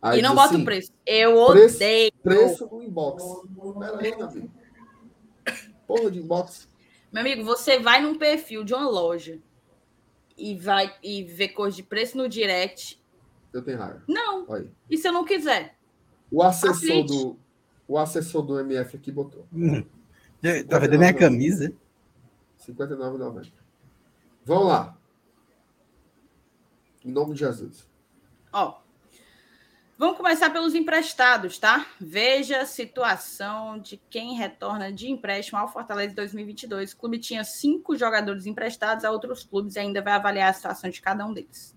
Aí 0.00 0.18
e 0.18 0.22
não 0.22 0.34
bota 0.34 0.54
assim, 0.54 0.62
o 0.62 0.64
preço. 0.64 0.92
Eu 1.04 1.36
odeio. 1.36 2.12
Preço 2.22 2.68
no 2.70 2.82
inbox. 2.82 3.24
Pera 3.78 3.98
aí, 3.98 4.16
meu 4.16 4.26
amigo. 4.26 4.50
Porra 5.86 6.10
de 6.10 6.18
inbox. 6.18 6.68
Meu 7.12 7.20
amigo, 7.20 7.44
você 7.44 7.78
vai 7.78 8.02
num 8.02 8.18
perfil 8.18 8.64
de 8.64 8.74
uma 8.74 8.88
loja 8.88 9.38
e 10.36 10.54
vai 10.56 10.94
e 11.02 11.24
ver 11.24 11.48
cor 11.48 11.70
de 11.70 11.82
preço 11.82 12.16
no 12.16 12.28
direct. 12.28 13.02
Eu 13.52 13.62
tenho 13.62 13.78
raiva. 13.78 14.02
Não. 14.06 14.46
E 14.90 14.98
se 14.98 15.08
eu 15.08 15.12
não 15.12 15.24
quiser? 15.24 15.76
O 16.30 16.42
assessor 16.42 17.04
do 17.04 17.38
o 17.88 17.98
assessor 17.98 18.42
do 18.42 18.58
MF 18.58 18.96
aqui 18.96 19.12
botou. 19.12 19.46
Hum. 19.52 19.84
Tá 20.68 20.78
vendendo 20.78 20.98
minha 20.98 21.14
camisa? 21.14 21.66
R$ 21.66 22.74
59,90. 22.74 23.52
Vamos 24.44 24.66
lá. 24.66 24.98
Em 27.04 27.10
nome 27.10 27.34
de 27.34 27.40
Jesus. 27.40 27.88
Ó, 28.52 28.80
Vamos 29.98 30.18
começar 30.18 30.50
pelos 30.50 30.74
emprestados, 30.74 31.58
tá? 31.58 31.86
Veja 31.98 32.60
a 32.60 32.66
situação 32.66 33.78
de 33.78 33.96
quem 34.10 34.34
retorna 34.34 34.92
de 34.92 35.10
empréstimo 35.10 35.58
ao 35.58 35.72
Fortaleza 35.72 36.14
2022. 36.14 36.92
O 36.92 36.96
clube 36.98 37.18
tinha 37.18 37.42
cinco 37.44 37.96
jogadores 37.96 38.44
emprestados 38.44 39.06
a 39.06 39.10
outros 39.10 39.42
clubes 39.42 39.74
e 39.74 39.78
ainda 39.78 40.02
vai 40.02 40.12
avaliar 40.12 40.50
a 40.50 40.52
situação 40.52 40.90
de 40.90 41.00
cada 41.00 41.24
um 41.24 41.32
deles. 41.32 41.74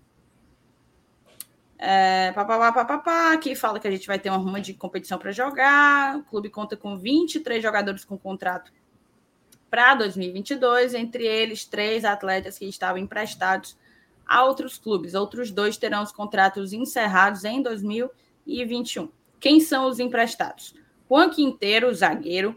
É, 1.78 2.30
papapá, 2.32 2.70
papapá, 2.70 3.32
aqui 3.32 3.54
fala 3.54 3.80
que 3.80 3.88
a 3.88 3.90
gente 3.90 4.06
vai 4.06 4.18
ter 4.18 4.28
uma 4.28 4.36
ruma 4.36 4.60
de 4.60 4.74
competição 4.74 5.18
para 5.18 5.32
jogar. 5.32 6.18
O 6.18 6.22
clube 6.24 6.50
conta 6.50 6.76
com 6.76 6.98
23 6.98 7.62
jogadores 7.62 8.04
com 8.04 8.18
contrato 8.18 8.70
para 9.70 9.94
2022, 9.94 10.92
entre 10.92 11.26
eles 11.26 11.64
três 11.64 12.04
atletas 12.04 12.58
que 12.58 12.66
estavam 12.66 12.98
emprestados 12.98 13.78
a 14.26 14.44
outros 14.44 14.78
clubes. 14.78 15.14
Outros 15.14 15.50
dois 15.50 15.76
terão 15.76 16.02
os 16.02 16.12
contratos 16.12 16.72
encerrados 16.72 17.44
em 17.44 17.62
2021. 17.62 19.08
Quem 19.38 19.60
são 19.60 19.88
os 19.88 19.98
emprestados? 19.98 20.74
Juan 21.08 21.30
Quinteiro, 21.30 21.92
zagueiro, 21.92 22.54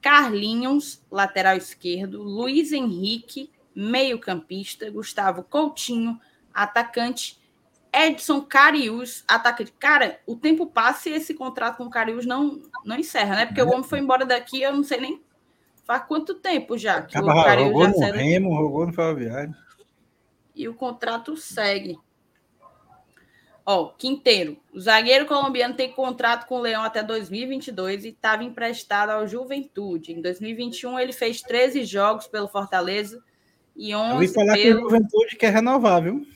Carlinhos, 0.00 1.02
lateral 1.10 1.56
esquerdo, 1.56 2.22
Luiz 2.22 2.72
Henrique, 2.72 3.50
meio-campista, 3.74 4.90
Gustavo 4.90 5.42
Coutinho, 5.42 6.20
atacante, 6.54 7.38
Edson 7.92 8.40
Carius, 8.42 9.24
atacante. 9.26 9.72
Cara, 9.78 10.20
o 10.26 10.36
tempo 10.36 10.66
passa 10.66 11.08
e 11.08 11.14
esse 11.14 11.34
contrato 11.34 11.78
com 11.78 11.84
o 11.84 11.90
Carius 11.90 12.24
não, 12.24 12.60
não 12.84 12.96
encerra, 12.96 13.34
né? 13.34 13.46
Porque 13.46 13.62
o 13.62 13.68
homem 13.68 13.82
foi 13.82 13.98
embora 13.98 14.24
daqui, 14.24 14.62
eu 14.62 14.72
não 14.72 14.84
sei 14.84 15.00
nem 15.00 15.22
faz 15.84 16.04
quanto 16.06 16.34
tempo 16.34 16.76
já 16.76 17.02
que 17.02 17.16
Acaba, 17.16 17.40
o 17.40 17.44
Carius 17.44 17.68
jogou 17.68 17.82
já 17.82 17.88
no 17.88 17.96
saiu. 17.96 18.14
Remo, 18.14 18.56
jogou 18.56 18.86
no 18.86 18.92
Ferroviário 18.92 19.67
e 20.58 20.68
o 20.68 20.74
contrato 20.74 21.36
segue. 21.36 21.96
Ó, 23.64 23.90
Quinteiro, 23.90 24.58
o 24.72 24.80
zagueiro 24.80 25.26
colombiano 25.26 25.74
tem 25.74 25.92
contrato 25.92 26.46
com 26.46 26.56
o 26.56 26.60
Leão 26.60 26.82
até 26.82 27.02
2022 27.02 28.04
e 28.04 28.08
estava 28.08 28.42
emprestado 28.42 29.10
ao 29.10 29.26
Juventude. 29.28 30.12
Em 30.12 30.20
2021 30.20 30.98
ele 30.98 31.12
fez 31.12 31.42
13 31.42 31.84
jogos 31.84 32.26
pelo 32.26 32.48
Fortaleza 32.48 33.22
e 33.76 33.94
11 33.94 34.24
Eu 34.24 34.32
falar 34.32 34.54
pelo... 34.54 34.62
que 34.62 34.74
o 34.74 34.90
Juventude 34.90 35.36
quer 35.36 35.52
renovar, 35.52 36.02
viu? 36.02 36.26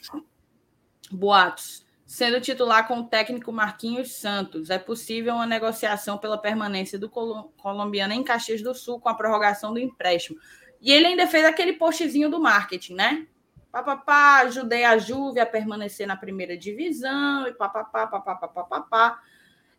Boatos. 1.11 1.85
Sendo 2.05 2.39
titular 2.43 2.87
com 2.87 3.01
o 3.01 3.05
técnico 3.05 3.51
Marquinhos 3.51 4.13
Santos, 4.13 4.69
é 4.69 4.79
possível 4.79 5.35
uma 5.35 5.47
negociação 5.47 6.19
pela 6.19 6.37
permanência 6.37 6.99
do 6.99 7.09
colombiano 7.09 8.13
em 8.13 8.23
Caxias 8.23 8.61
do 8.61 8.75
Sul 8.75 9.01
com 9.01 9.09
a 9.09 9.15
prorrogação 9.15 9.73
do 9.73 9.81
empréstimo. 9.81 10.39
E 10.83 10.93
ele 10.93 11.07
ainda 11.07 11.27
fez 11.27 11.47
aquele 11.47 11.73
postzinho 11.73 12.29
do 12.29 12.39
marketing, 12.39 12.95
né? 12.95 13.27
Papapá, 13.73 14.41
ajudei 14.43 14.85
a 14.85 14.99
Juve 14.99 15.41
a 15.41 15.47
permanecer 15.47 16.07
na 16.07 16.15
primeira 16.15 16.57
divisão 16.57 17.49
e 17.49 17.55
papapá, 17.55 18.07
papapá, 18.07 18.49
papapá. 18.49 19.23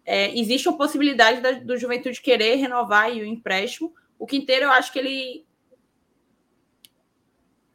É, 0.04 0.38
existe 0.38 0.68
a 0.68 0.74
possibilidade 0.74 1.40
da, 1.40 1.52
do 1.52 1.78
Juventude 1.78 2.20
querer 2.20 2.56
renovar 2.56 3.12
o 3.12 3.24
empréstimo. 3.24 3.94
O 4.18 4.26
Quinteiro, 4.26 4.66
eu 4.66 4.72
acho 4.72 4.92
que 4.92 4.98
ele 4.98 5.46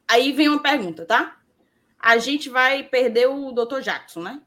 aí 0.07 0.33
vem 0.33 0.49
uma 0.49 0.61
pergunta, 0.61 1.05
tá? 1.05 1.39
A 1.97 2.17
gente 2.17 2.49
vai 2.49 2.83
perder 2.83 3.27
o 3.27 3.51
Dr. 3.51 3.79
Jackson, 3.79 4.21
né? 4.21 4.41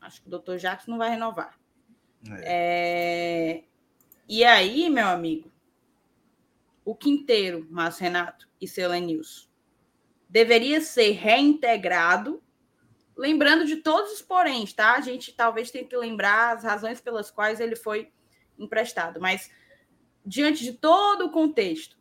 Acho 0.00 0.22
que 0.22 0.28
o 0.28 0.38
Dr. 0.38 0.56
Jackson 0.56 0.92
não 0.92 0.98
vai 0.98 1.10
renovar. 1.10 1.58
É. 2.42 3.60
É... 3.60 3.64
E 4.28 4.44
aí, 4.44 4.88
meu 4.88 5.08
amigo, 5.08 5.52
o 6.84 6.94
Quinteiro, 6.94 7.66
Márcio 7.70 8.04
Renato 8.04 8.48
e 8.60 8.66
Selenilson, 8.66 9.51
deveria 10.32 10.80
ser 10.80 11.10
reintegrado, 11.10 12.42
lembrando 13.14 13.66
de 13.66 13.76
todos 13.76 14.12
os 14.12 14.22
poréns, 14.22 14.72
tá? 14.72 14.94
A 14.94 15.00
gente 15.02 15.30
talvez 15.30 15.70
tenha 15.70 15.86
que 15.86 15.94
lembrar 15.94 16.56
as 16.56 16.64
razões 16.64 17.02
pelas 17.02 17.30
quais 17.30 17.60
ele 17.60 17.76
foi 17.76 18.10
emprestado, 18.58 19.20
mas 19.20 19.50
diante 20.24 20.64
de 20.64 20.72
todo 20.72 21.26
o 21.26 21.30
contexto, 21.30 21.98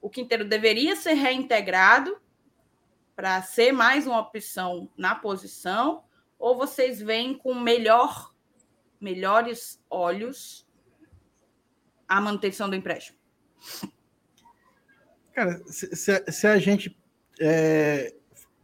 o 0.00 0.10
Quinteiro 0.10 0.44
deveria 0.44 0.96
ser 0.96 1.12
reintegrado 1.12 2.20
para 3.14 3.40
ser 3.42 3.70
mais 3.70 4.08
uma 4.08 4.18
opção 4.18 4.90
na 4.96 5.14
posição, 5.14 6.02
ou 6.40 6.56
vocês 6.56 7.00
veem 7.00 7.38
com 7.38 7.54
melhor, 7.54 8.34
melhores 9.00 9.80
olhos 9.88 10.66
a 12.08 12.20
manutenção 12.20 12.68
do 12.68 12.74
empréstimo? 12.74 13.16
Cara, 15.32 15.62
se, 15.66 15.94
se, 15.94 16.32
se 16.32 16.46
a 16.48 16.58
gente. 16.58 17.00
É, 17.44 18.14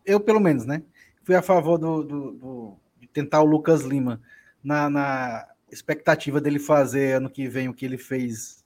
eu, 0.07 0.21
pelo 0.21 0.39
menos, 0.39 0.65
né? 0.65 0.83
Fui 1.25 1.35
a 1.35 1.43
favor 1.43 1.79
do, 1.79 2.05
do, 2.05 2.33
do 2.33 2.77
de 3.01 3.09
tentar 3.09 3.43
o 3.43 3.45
Lucas 3.45 3.83
Lima 3.83 4.21
na, 4.63 4.89
na, 4.89 5.49
expectativa 5.71 6.41
dele 6.41 6.59
fazer 6.59 7.17
ano 7.17 7.29
que 7.29 7.49
vem 7.49 7.69
o 7.69 7.75
que 7.75 7.85
ele 7.85 7.99
fez 7.99 8.65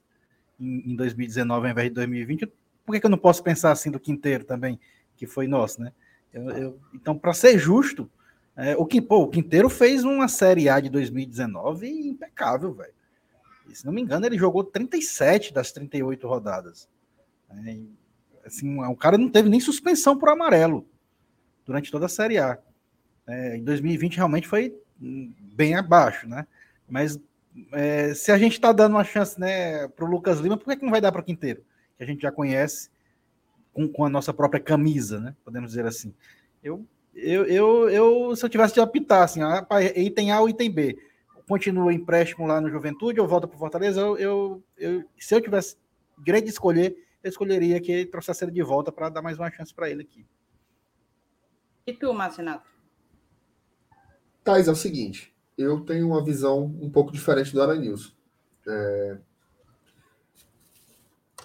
em, 0.60 0.92
em 0.92 0.96
2019 0.96 1.66
ao 1.66 1.72
invés 1.72 1.88
de 1.88 1.94
2020. 1.94 2.46
Por 2.84 2.92
que, 2.92 3.00
que 3.00 3.06
eu 3.06 3.10
não 3.10 3.18
posso 3.18 3.42
pensar 3.42 3.72
assim 3.72 3.90
do 3.90 3.98
Quinteiro 3.98 4.44
também, 4.44 4.78
que 5.16 5.26
foi 5.26 5.46
nosso, 5.46 5.80
né? 5.80 5.92
Eu, 6.32 6.50
eu, 6.50 6.80
então, 6.94 7.18
para 7.18 7.32
ser 7.32 7.58
justo, 7.58 8.10
é, 8.54 8.76
o, 8.76 8.86
pô, 8.86 9.22
o 9.22 9.28
Quinteiro 9.28 9.68
fez 9.68 10.04
uma 10.04 10.28
Série 10.28 10.68
A 10.68 10.78
de 10.78 10.90
2019 10.90 11.88
impecável, 11.88 12.72
velho. 12.74 12.92
Se 13.72 13.86
não 13.86 13.92
me 13.92 14.02
engano, 14.02 14.26
ele 14.26 14.38
jogou 14.38 14.62
37 14.62 15.54
das 15.54 15.72
38 15.72 16.28
rodadas. 16.28 16.88
É, 17.50 17.78
assim, 18.44 18.78
o 18.84 18.96
cara 18.96 19.18
não 19.18 19.28
teve 19.28 19.48
nem 19.48 19.60
suspensão 19.60 20.16
por 20.16 20.28
amarelo 20.28 20.86
durante 21.64 21.90
toda 21.90 22.06
a 22.06 22.08
Série 22.08 22.38
A. 22.38 22.58
É, 23.26 23.56
em 23.56 23.64
2020 23.64 24.16
realmente 24.16 24.48
foi 24.48 24.74
bem 24.98 25.74
abaixo, 25.74 26.28
né? 26.28 26.46
Mas 26.88 27.18
é, 27.72 28.14
se 28.14 28.32
a 28.32 28.38
gente 28.38 28.52
está 28.52 28.72
dando 28.72 28.92
uma 28.92 29.04
chance 29.04 29.38
né, 29.38 29.86
para 29.88 30.04
o 30.04 30.08
Lucas 30.08 30.40
Lima, 30.40 30.56
por 30.56 30.66
que, 30.66 30.76
que 30.76 30.84
não 30.84 30.90
vai 30.90 31.00
dar 31.00 31.12
para 31.12 31.20
o 31.20 31.24
Quinteiro? 31.24 31.62
Que 31.96 32.02
a 32.02 32.06
gente 32.06 32.22
já 32.22 32.32
conhece 32.32 32.90
com, 33.72 33.88
com, 33.88 34.04
a 34.04 34.10
nossa 34.10 34.32
própria 34.32 34.60
camisa, 34.60 35.20
né? 35.20 35.34
Podemos 35.44 35.70
dizer 35.70 35.86
assim. 35.86 36.14
Eu, 36.62 36.86
eu, 37.14 37.44
eu, 37.44 37.90
eu 37.90 38.36
se 38.36 38.44
eu 38.44 38.48
tivesse 38.48 38.74
de 38.74 38.80
apitar, 38.80 39.22
assim, 39.22 39.40
item 39.96 40.32
A 40.32 40.40
ou 40.40 40.48
item 40.48 40.70
B, 40.70 40.98
continua 41.46 41.92
empréstimo 41.92 42.46
lá 42.46 42.60
no 42.60 42.70
Juventude 42.70 43.20
ou 43.20 43.28
volta 43.28 43.46
para 43.46 43.58
Fortaleza, 43.58 44.00
eu, 44.00 44.16
eu, 44.16 44.62
eu, 44.78 45.04
se 45.18 45.34
eu 45.34 45.40
tivesse 45.40 45.76
direito 46.18 46.44
de 46.44 46.50
escolher, 46.50 46.96
eu 47.22 47.28
escolheria 47.28 47.80
que 47.80 47.92
ele 47.92 48.06
trouxesse 48.06 48.44
ele 48.44 48.52
de 48.52 48.62
volta 48.62 48.90
para 48.90 49.08
dar 49.08 49.22
mais 49.22 49.38
uma 49.38 49.50
chance 49.50 49.72
para 49.72 49.88
ele 49.88 50.02
aqui. 50.02 50.26
E 51.86 51.92
tu, 51.92 52.12
Marcinato? 52.12 52.70
Thais, 54.44 54.68
é 54.68 54.72
o 54.72 54.76
seguinte, 54.76 55.34
eu 55.56 55.80
tenho 55.84 56.08
uma 56.08 56.24
visão 56.24 56.64
um 56.64 56.90
pouco 56.90 57.12
diferente 57.12 57.52
do 57.52 57.62
Aranilson. 57.62 58.12
É... 58.66 59.18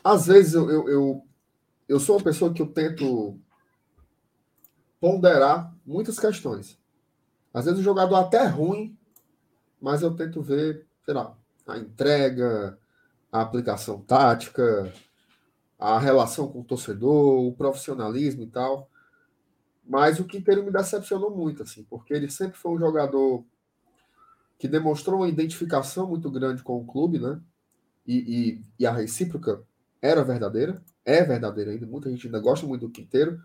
Às 0.03 0.28
vezes 0.28 0.53
eu, 0.53 0.69
eu, 0.69 0.89
eu, 0.89 1.28
eu 1.88 1.99
sou 1.99 2.17
uma 2.17 2.23
pessoa 2.23 2.53
que 2.53 2.61
eu 2.61 2.67
tento 2.67 3.39
ponderar 4.99 5.75
muitas 5.86 6.19
questões. 6.19 6.80
Às 7.53 7.65
vezes 7.65 7.80
o 7.80 7.84
jogador 7.84 8.15
até 8.15 8.38
é 8.38 8.47
ruim, 8.47 8.97
mas 9.82 10.01
eu 10.01 10.15
tento 10.15 10.41
ver, 10.41 10.86
sei 11.05 11.13
lá, 11.13 11.36
a 11.67 11.78
entrega, 11.78 12.78
a 13.32 13.41
aplicação 13.41 14.01
tática, 14.01 14.91
a 15.78 15.99
relação 15.99 16.47
com 16.47 16.61
o 16.61 16.63
torcedor, 16.63 17.45
o 17.45 17.53
profissionalismo 17.53 18.43
e 18.43 18.47
tal. 18.47 18.89
Mas 19.86 20.19
o 20.19 20.25
Quinteiro 20.25 20.63
me 20.63 20.71
decepcionou 20.71 21.36
muito, 21.36 21.63
assim, 21.63 21.84
porque 21.84 22.13
ele 22.13 22.30
sempre 22.30 22.57
foi 22.57 22.71
um 22.71 22.80
jogador 22.80 23.45
que 24.57 24.67
demonstrou 24.67 25.19
uma 25.19 25.30
identificação 25.30 26.07
muito 26.07 26.30
grande 26.32 26.63
com 26.63 26.78
o 26.78 26.86
clube, 26.86 27.19
né? 27.19 27.39
E, 28.05 28.15
e, 28.17 28.65
e, 28.80 28.86
a 28.86 28.91
recíproca 28.91 29.61
era 30.01 30.23
verdadeira, 30.23 30.82
é 31.05 31.23
verdadeira 31.23 31.71
ainda. 31.71 31.86
Muita 31.86 32.09
gente 32.09 32.25
ainda 32.25 32.39
gosta 32.39 32.65
muito 32.65 32.88
do 32.88 32.91
Quinteiro, 32.91 33.39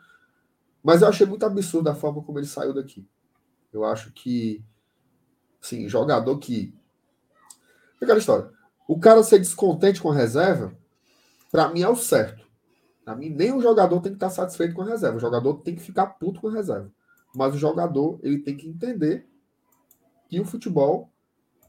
mas 0.83 1.03
eu 1.03 1.09
achei 1.09 1.27
muito 1.27 1.45
absurdo 1.45 1.89
a 1.89 1.95
forma 1.95 2.23
como 2.23 2.39
ele 2.39 2.47
saiu 2.47 2.73
daqui. 2.73 3.07
Eu 3.73 3.85
acho 3.85 4.13
que, 4.13 4.65
assim, 5.63 5.89
jogador 5.89 6.39
que. 6.39 6.75
Aquela 8.01 8.19
história. 8.19 8.51
O 8.89 8.99
cara 8.99 9.23
ser 9.23 9.39
descontente 9.39 10.01
com 10.01 10.11
a 10.11 10.15
reserva 10.15 10.77
para 11.53 11.69
mim 11.69 11.83
é 11.83 11.89
o 11.89 11.95
certo. 11.95 12.45
Para 13.05 13.15
mim, 13.15 13.29
nem 13.29 13.53
o 13.53 13.61
jogador 13.61 14.01
tem 14.01 14.13
que 14.13 14.17
estar 14.17 14.31
satisfeito 14.31 14.75
com 14.75 14.83
a 14.83 14.87
reserva. 14.87 15.19
O 15.19 15.21
jogador 15.21 15.55
tem 15.59 15.75
que 15.75 15.83
ficar 15.83 16.07
puto 16.07 16.41
com 16.41 16.49
a 16.49 16.53
reserva. 16.53 16.91
Mas 17.35 17.55
o 17.55 17.59
jogador 17.59 18.19
ele 18.23 18.39
tem 18.39 18.57
que 18.57 18.67
entender 18.67 19.29
que 20.29 20.41
o 20.41 20.45
futebol 20.45 21.13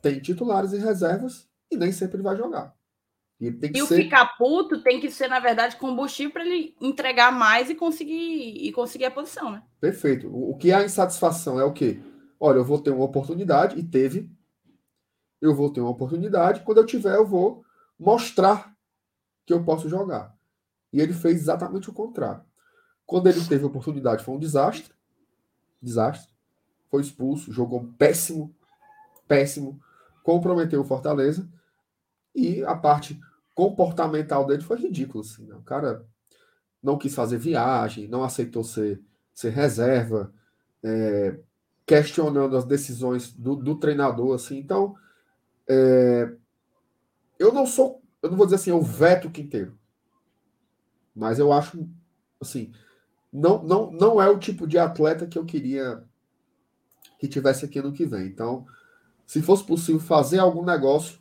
tem 0.01 0.19
titulares 0.19 0.71
e 0.71 0.77
reservas 0.77 1.49
e 1.69 1.75
nem 1.75 1.91
sempre 1.91 2.17
ele 2.17 2.23
vai 2.23 2.37
jogar. 2.37 2.73
E, 3.41 3.47
e 3.73 3.81
o 3.81 3.87
ser... 3.87 4.03
ficar 4.03 4.37
puto 4.37 4.81
tem 4.81 5.01
que 5.01 5.11
ser, 5.11 5.27
na 5.27 5.39
verdade, 5.39 5.75
combustível 5.75 6.31
para 6.31 6.45
ele 6.45 6.75
entregar 6.79 7.31
mais 7.31 7.69
e 7.69 7.75
conseguir, 7.75 8.65
e 8.65 8.71
conseguir 8.71 9.05
a 9.05 9.11
posição, 9.11 9.51
né? 9.51 9.63
Perfeito. 9.81 10.27
O, 10.27 10.51
o 10.51 10.57
que 10.57 10.71
é 10.71 10.75
a 10.75 10.85
insatisfação 10.85 11.59
é 11.59 11.63
o 11.65 11.73
quê? 11.73 11.99
Olha, 12.39 12.57
eu 12.57 12.63
vou 12.63 12.79
ter 12.79 12.91
uma 12.91 13.03
oportunidade, 13.03 13.77
e 13.77 13.83
teve. 13.83 14.31
Eu 15.41 15.53
vou 15.53 15.71
ter 15.73 15.81
uma 15.81 15.89
oportunidade, 15.89 16.61
quando 16.61 16.77
eu 16.77 16.85
tiver, 16.85 17.15
eu 17.15 17.25
vou 17.25 17.65
mostrar 17.99 18.72
que 19.45 19.53
eu 19.53 19.63
posso 19.63 19.89
jogar. 19.89 20.35
E 20.91 21.01
ele 21.01 21.13
fez 21.13 21.41
exatamente 21.41 21.89
o 21.89 21.93
contrário. 21.93 22.43
Quando 23.05 23.27
ele 23.27 23.43
teve 23.45 23.63
a 23.63 23.67
oportunidade, 23.67 24.23
foi 24.23 24.35
um 24.35 24.39
desastre. 24.39 24.93
Desastre. 25.81 26.31
Foi 26.89 27.01
expulso, 27.01 27.51
jogou 27.51 27.91
péssimo, 27.97 28.55
péssimo, 29.27 29.81
comprometeu 30.23 30.81
o 30.81 30.85
Fortaleza. 30.85 31.49
E 32.35 32.63
a 32.63 32.75
parte 32.75 33.19
comportamental 33.55 34.45
dele 34.45 34.61
foi 34.61 34.77
ridícula. 34.77 35.23
Assim, 35.23 35.45
né? 35.45 35.55
O 35.55 35.63
cara 35.63 36.05
não 36.81 36.97
quis 36.97 37.15
fazer 37.15 37.37
viagem, 37.37 38.07
não 38.07 38.23
aceitou 38.23 38.63
ser, 38.63 39.01
ser 39.33 39.49
reserva, 39.49 40.31
é, 40.83 41.39
questionando 41.85 42.55
as 42.55 42.65
decisões 42.65 43.33
do, 43.33 43.55
do 43.55 43.75
treinador. 43.75 44.35
Assim. 44.35 44.57
Então, 44.57 44.95
é, 45.67 46.31
eu 47.39 47.51
não 47.51 47.65
sou 47.65 48.02
eu 48.23 48.29
não 48.29 48.37
vou 48.37 48.45
dizer 48.45 48.55
assim, 48.55 48.69
eu 48.69 48.81
veto 48.81 49.27
o 49.27 49.31
Quinteiro. 49.31 49.77
Mas 51.13 51.37
eu 51.37 51.51
acho, 51.51 51.87
assim, 52.39 52.73
não, 53.31 53.61
não, 53.61 53.91
não 53.91 54.21
é 54.21 54.29
o 54.29 54.39
tipo 54.39 54.65
de 54.65 54.77
atleta 54.77 55.27
que 55.27 55.37
eu 55.37 55.45
queria 55.45 56.03
que 57.19 57.27
tivesse 57.27 57.65
aqui 57.65 57.81
no 57.81 57.91
que 57.91 58.05
vem. 58.05 58.25
Então, 58.25 58.65
se 59.27 59.41
fosse 59.41 59.65
possível 59.65 59.99
fazer 59.99 60.39
algum 60.39 60.63
negócio, 60.63 61.19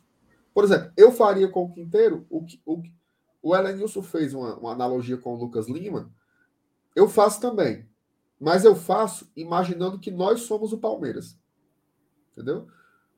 por 0.53 0.63
exemplo, 0.63 0.91
eu 0.95 1.11
faria 1.11 1.49
com 1.49 1.63
o 1.63 1.71
Quinteiro 1.73 2.25
o 2.29 2.45
que 2.45 2.61
o, 2.65 2.81
o 3.41 3.55
Elenilson 3.55 4.01
fez 4.01 4.33
uma, 4.33 4.55
uma 4.57 4.71
analogia 4.71 5.17
com 5.17 5.33
o 5.33 5.37
Lucas 5.37 5.67
Lima, 5.67 6.09
eu 6.95 7.09
faço 7.09 7.41
também. 7.41 7.87
Mas 8.39 8.63
eu 8.63 8.75
faço 8.75 9.29
imaginando 9.35 9.99
que 9.99 10.11
nós 10.11 10.41
somos 10.41 10.71
o 10.71 10.77
Palmeiras. 10.77 11.37
Entendeu? 12.31 12.67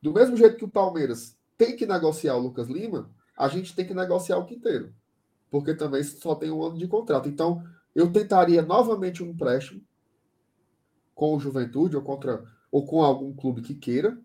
Do 0.02 0.12
mesmo 0.12 0.36
jeito 0.36 0.56
que 0.56 0.64
o 0.64 0.70
Palmeiras 0.70 1.36
tem 1.56 1.76
que 1.76 1.86
negociar 1.86 2.36
o 2.36 2.40
Lucas 2.40 2.68
Lima, 2.68 3.10
a 3.36 3.48
gente 3.48 3.74
tem 3.74 3.86
que 3.86 3.94
negociar 3.94 4.38
o 4.38 4.46
quinteiro, 4.46 4.94
porque 5.50 5.74
também 5.74 6.02
só 6.02 6.34
tem 6.34 6.50
um 6.50 6.62
ano 6.62 6.78
de 6.78 6.88
contrato. 6.88 7.28
Então, 7.28 7.62
eu 7.94 8.12
tentaria 8.12 8.62
novamente 8.62 9.22
um 9.22 9.28
empréstimo 9.28 9.82
com 11.14 11.34
o 11.34 11.40
Juventude 11.40 11.96
ou 11.96 12.02
contra 12.02 12.44
ou 12.70 12.84
com 12.84 13.02
algum 13.02 13.34
clube 13.34 13.62
que 13.62 13.74
queira, 13.74 14.18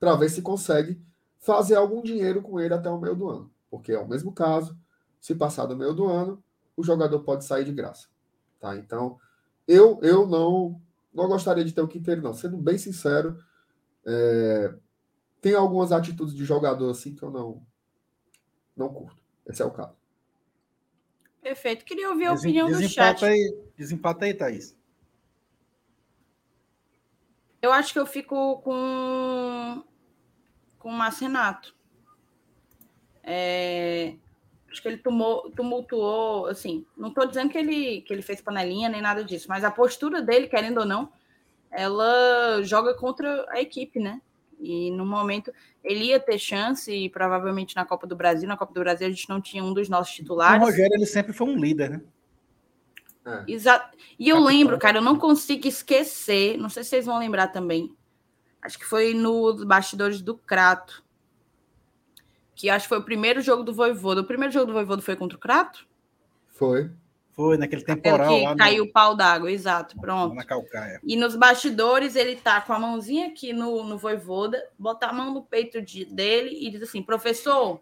para 0.00 0.16
ver 0.16 0.28
se 0.28 0.42
consegue 0.42 1.00
fazer 1.38 1.76
algum 1.76 2.02
dinheiro 2.02 2.42
com 2.42 2.58
ele 2.58 2.74
até 2.74 2.90
o 2.90 3.00
meio 3.00 3.14
do 3.14 3.28
ano, 3.28 3.50
porque 3.70 3.92
é 3.92 3.98
o 3.98 4.08
mesmo 4.08 4.32
caso. 4.32 4.76
Se 5.20 5.34
passar 5.34 5.66
do 5.66 5.76
meio 5.76 5.94
do 5.94 6.06
ano, 6.06 6.42
o 6.76 6.82
jogador 6.82 7.20
pode 7.20 7.44
sair 7.44 7.64
de 7.64 7.72
graça, 7.72 8.08
tá? 8.60 8.76
Então, 8.76 9.18
eu 9.66 9.98
eu 10.02 10.26
não 10.26 10.80
não 11.12 11.28
gostaria 11.28 11.64
de 11.64 11.72
ter 11.72 11.80
o 11.80 11.88
Quinteiro 11.88 12.22
não, 12.22 12.34
sendo 12.34 12.56
bem 12.58 12.76
sincero, 12.76 13.38
é, 14.04 14.74
tem 15.40 15.54
algumas 15.54 15.92
atitudes 15.92 16.34
de 16.34 16.44
jogador 16.44 16.90
assim 16.90 17.14
que 17.14 17.22
eu 17.22 17.30
não 17.30 17.62
não 18.76 18.88
curto. 18.88 19.16
Esse 19.46 19.62
é 19.62 19.64
o 19.64 19.70
caso. 19.70 19.94
Perfeito. 21.42 21.84
Queria 21.84 22.10
ouvir 22.10 22.26
a 22.26 22.32
Desem, 22.32 22.50
opinião 22.50 22.70
do 22.70 22.88
chat. 22.88 23.24
Aí, 23.24 23.56
desempata 23.76 24.24
aí, 24.24 24.34
Thaís. 24.34 24.76
Eu 27.62 27.72
acho 27.72 27.92
que 27.92 27.98
eu 27.98 28.06
fico 28.06 28.60
com 28.62 29.82
com 30.78 30.90
o 30.90 30.92
Marcenato. 30.92 31.74
É... 33.24 34.14
acho 34.70 34.80
que 34.80 34.86
ele 34.86 34.98
tumou, 34.98 35.50
tumultuou, 35.50 36.46
assim, 36.46 36.86
não 36.96 37.08
estou 37.08 37.26
dizendo 37.26 37.50
que 37.50 37.58
ele, 37.58 38.02
que 38.02 38.12
ele 38.12 38.22
fez 38.22 38.40
panelinha 38.40 38.88
nem 38.88 39.00
nada 39.00 39.24
disso, 39.24 39.48
mas 39.48 39.64
a 39.64 39.70
postura 39.70 40.22
dele, 40.22 40.46
querendo 40.46 40.78
ou 40.78 40.86
não, 40.86 41.12
ela 41.72 42.62
joga 42.62 42.94
contra 42.94 43.46
a 43.50 43.60
equipe, 43.60 43.98
né? 43.98 44.22
E 44.58 44.90
no 44.90 45.04
momento 45.04 45.52
ele 45.84 46.06
ia 46.06 46.20
ter 46.20 46.38
chance, 46.38 46.90
e 46.90 47.08
provavelmente 47.08 47.76
na 47.76 47.84
Copa 47.84 48.06
do 48.06 48.16
Brasil, 48.16 48.48
na 48.48 48.56
Copa 48.56 48.72
do 48.72 48.80
Brasil 48.80 49.06
a 49.06 49.10
gente 49.10 49.28
não 49.28 49.40
tinha 49.40 49.62
um 49.62 49.72
dos 49.72 49.88
nossos 49.88 50.14
titulares. 50.14 50.62
O 50.62 50.66
Rogério 50.66 50.94
ele 50.94 51.06
sempre 51.06 51.32
foi 51.32 51.46
um 51.46 51.58
líder, 51.58 51.90
né? 51.90 52.00
É. 53.26 53.52
Exato. 53.52 53.96
E 54.18 54.28
eu 54.28 54.38
lembro, 54.38 54.78
cara, 54.78 54.98
eu 54.98 55.02
não 55.02 55.18
consigo 55.18 55.66
esquecer, 55.66 56.56
não 56.56 56.68
sei 56.68 56.84
se 56.84 56.90
vocês 56.90 57.06
vão 57.06 57.18
lembrar 57.18 57.48
também. 57.48 57.94
Acho 58.62 58.78
que 58.78 58.84
foi 58.84 59.14
nos 59.14 59.64
bastidores 59.64 60.22
do 60.22 60.36
Crato 60.36 61.04
que 62.56 62.70
acho 62.70 62.86
que 62.86 62.88
foi 62.88 62.98
o 62.98 63.04
primeiro 63.04 63.42
jogo 63.42 63.62
do 63.62 63.72
Voivodo. 63.72 64.22
O 64.22 64.24
primeiro 64.24 64.52
jogo 64.52 64.66
do 64.66 64.72
Voivodo 64.72 65.02
foi 65.02 65.14
contra 65.14 65.36
o 65.36 65.40
Crato? 65.40 65.86
Foi. 66.48 66.90
Foi, 67.36 67.58
naquele 67.58 67.84
temporal 67.84 68.34
que 68.34 68.44
lá. 68.44 68.56
Caiu 68.56 68.84
o 68.84 68.90
pau 68.90 69.14
d'água, 69.14 69.52
exato, 69.52 69.94
pronto. 70.00 70.34
Na 70.34 70.42
calcaia. 70.42 70.98
E 71.04 71.16
nos 71.16 71.36
bastidores, 71.36 72.16
ele 72.16 72.34
tá 72.34 72.62
com 72.62 72.72
a 72.72 72.78
mãozinha 72.78 73.26
aqui 73.26 73.52
no, 73.52 73.84
no 73.84 73.98
Voivoda, 73.98 74.66
bota 74.78 75.06
a 75.06 75.12
mão 75.12 75.34
no 75.34 75.42
peito 75.42 75.82
de, 75.82 76.06
dele 76.06 76.56
e 76.58 76.70
diz 76.70 76.82
assim, 76.82 77.02
professor, 77.02 77.78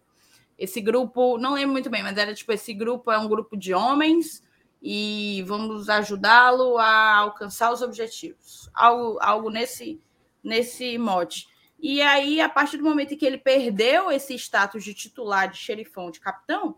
esse 0.58 0.80
grupo, 0.80 1.38
não 1.38 1.54
lembro 1.54 1.70
muito 1.70 1.88
bem, 1.88 2.02
mas 2.02 2.18
era 2.18 2.34
tipo, 2.34 2.50
esse 2.50 2.74
grupo 2.74 3.12
é 3.12 3.18
um 3.18 3.28
grupo 3.28 3.56
de 3.56 3.72
homens 3.72 4.42
e 4.82 5.44
vamos 5.46 5.88
ajudá-lo 5.88 6.76
a 6.76 7.18
alcançar 7.18 7.72
os 7.72 7.80
objetivos. 7.80 8.68
Algo, 8.74 9.18
algo 9.20 9.50
nesse, 9.50 10.00
nesse 10.42 10.98
mote. 10.98 11.46
E 11.78 12.02
aí, 12.02 12.40
a 12.40 12.48
partir 12.48 12.78
do 12.78 12.82
momento 12.82 13.14
em 13.14 13.16
que 13.16 13.24
ele 13.24 13.38
perdeu 13.38 14.10
esse 14.10 14.34
status 14.34 14.82
de 14.82 14.94
titular, 14.94 15.48
de 15.48 15.58
xerifão, 15.58 16.10
de 16.10 16.18
capitão, 16.18 16.76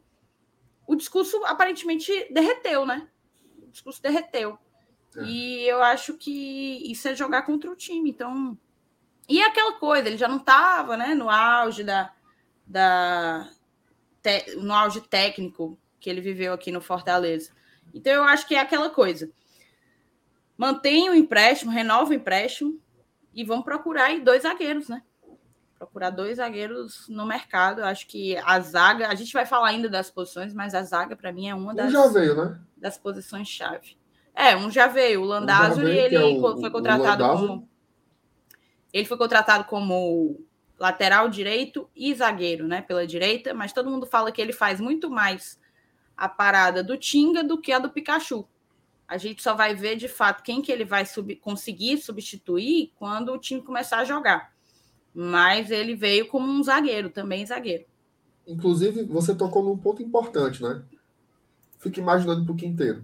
o 0.86 0.94
discurso 0.94 1.44
aparentemente 1.44 2.12
derreteu, 2.30 2.86
né? 2.86 3.08
O 3.62 3.70
discurso 3.70 4.02
derreteu. 4.02 4.58
É. 5.16 5.24
E 5.24 5.68
eu 5.68 5.82
acho 5.82 6.14
que 6.14 6.90
isso 6.90 7.08
é 7.08 7.14
jogar 7.14 7.42
contra 7.42 7.70
o 7.70 7.76
time. 7.76 8.10
Então. 8.10 8.56
E 9.28 9.40
é 9.40 9.46
aquela 9.46 9.72
coisa, 9.72 10.08
ele 10.08 10.16
já 10.16 10.28
não 10.28 10.36
estava 10.36 10.96
né, 10.96 11.14
no 11.14 11.28
auge 11.28 11.82
da. 11.82 12.12
da 12.66 13.50
te, 14.22 14.56
no 14.56 14.72
auge 14.72 15.00
técnico 15.00 15.78
que 15.98 16.08
ele 16.08 16.20
viveu 16.20 16.52
aqui 16.52 16.70
no 16.70 16.80
Fortaleza. 16.80 17.52
Então 17.92 18.12
eu 18.12 18.24
acho 18.24 18.46
que 18.46 18.54
é 18.54 18.60
aquela 18.60 18.90
coisa. 18.90 19.30
Mantém 20.56 21.10
o 21.10 21.14
empréstimo, 21.14 21.70
renova 21.70 22.10
o 22.10 22.14
empréstimo, 22.14 22.80
e 23.34 23.44
vão 23.44 23.62
procurar 23.62 24.06
aí 24.06 24.20
dois 24.20 24.42
zagueiros, 24.42 24.88
né? 24.88 25.02
Procurar 25.78 26.10
dois 26.10 26.38
zagueiros 26.38 27.06
no 27.08 27.26
mercado. 27.26 27.84
Acho 27.84 28.06
que 28.06 28.36
a 28.38 28.58
zaga, 28.60 29.08
a 29.08 29.14
gente 29.14 29.32
vai 29.32 29.44
falar 29.44 29.68
ainda 29.68 29.88
das 29.88 30.10
posições, 30.10 30.54
mas 30.54 30.74
a 30.74 30.82
zaga, 30.82 31.14
para 31.14 31.32
mim, 31.32 31.48
é 31.48 31.54
uma 31.54 31.74
das, 31.74 31.88
um 31.88 31.92
já 31.92 32.06
veio, 32.08 32.34
né? 32.34 32.58
das 32.76 32.96
posições-chave. 32.96 33.96
É, 34.34 34.56
um 34.56 34.70
já 34.70 34.86
veio. 34.86 35.22
O 35.22 35.24
Landázuri, 35.24 35.86
um 35.86 35.92
ele 35.92 36.16
é 36.16 36.24
o, 36.24 36.60
foi 36.60 36.70
contratado 36.70 37.24
como. 37.24 37.68
Ele 38.92 39.04
foi 39.04 39.16
contratado 39.16 39.64
como 39.64 40.44
lateral 40.78 41.28
direito 41.28 41.88
e 41.94 42.14
zagueiro, 42.14 42.66
né? 42.66 42.82
Pela 42.82 43.06
direita, 43.06 43.54
mas 43.54 43.72
todo 43.72 43.90
mundo 43.90 44.06
fala 44.06 44.32
que 44.32 44.40
ele 44.40 44.52
faz 44.52 44.80
muito 44.80 45.10
mais 45.10 45.58
a 46.16 46.28
parada 46.28 46.82
do 46.82 46.96
Tinga 46.96 47.44
do 47.44 47.60
que 47.60 47.72
a 47.72 47.78
do 47.78 47.90
Pikachu. 47.90 48.48
A 49.08 49.18
gente 49.18 49.42
só 49.42 49.54
vai 49.54 49.74
ver 49.74 49.96
de 49.96 50.08
fato 50.08 50.42
quem 50.42 50.60
que 50.60 50.72
ele 50.72 50.84
vai 50.84 51.06
sub 51.06 51.36
conseguir 51.36 51.98
substituir 51.98 52.92
quando 52.96 53.32
o 53.32 53.38
time 53.38 53.62
começar 53.62 53.98
a 53.98 54.04
jogar. 54.04 54.55
Mas 55.18 55.70
ele 55.70 55.96
veio 55.96 56.28
como 56.28 56.46
um 56.46 56.62
zagueiro, 56.62 57.08
também 57.08 57.46
zagueiro. 57.46 57.86
Inclusive, 58.46 59.02
você 59.04 59.34
tocou 59.34 59.64
num 59.64 59.78
ponto 59.78 60.02
importante, 60.02 60.62
né? 60.62 60.84
Fica 61.78 62.00
imaginando 62.00 62.44
para 62.44 62.52
o 62.52 62.56
quinteiro. 62.56 63.02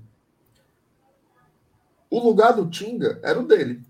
O 2.10 2.20
lugar 2.22 2.52
do 2.52 2.68
Tinga 2.68 3.18
era 3.22 3.40
o 3.40 3.46
dele. 3.46 3.82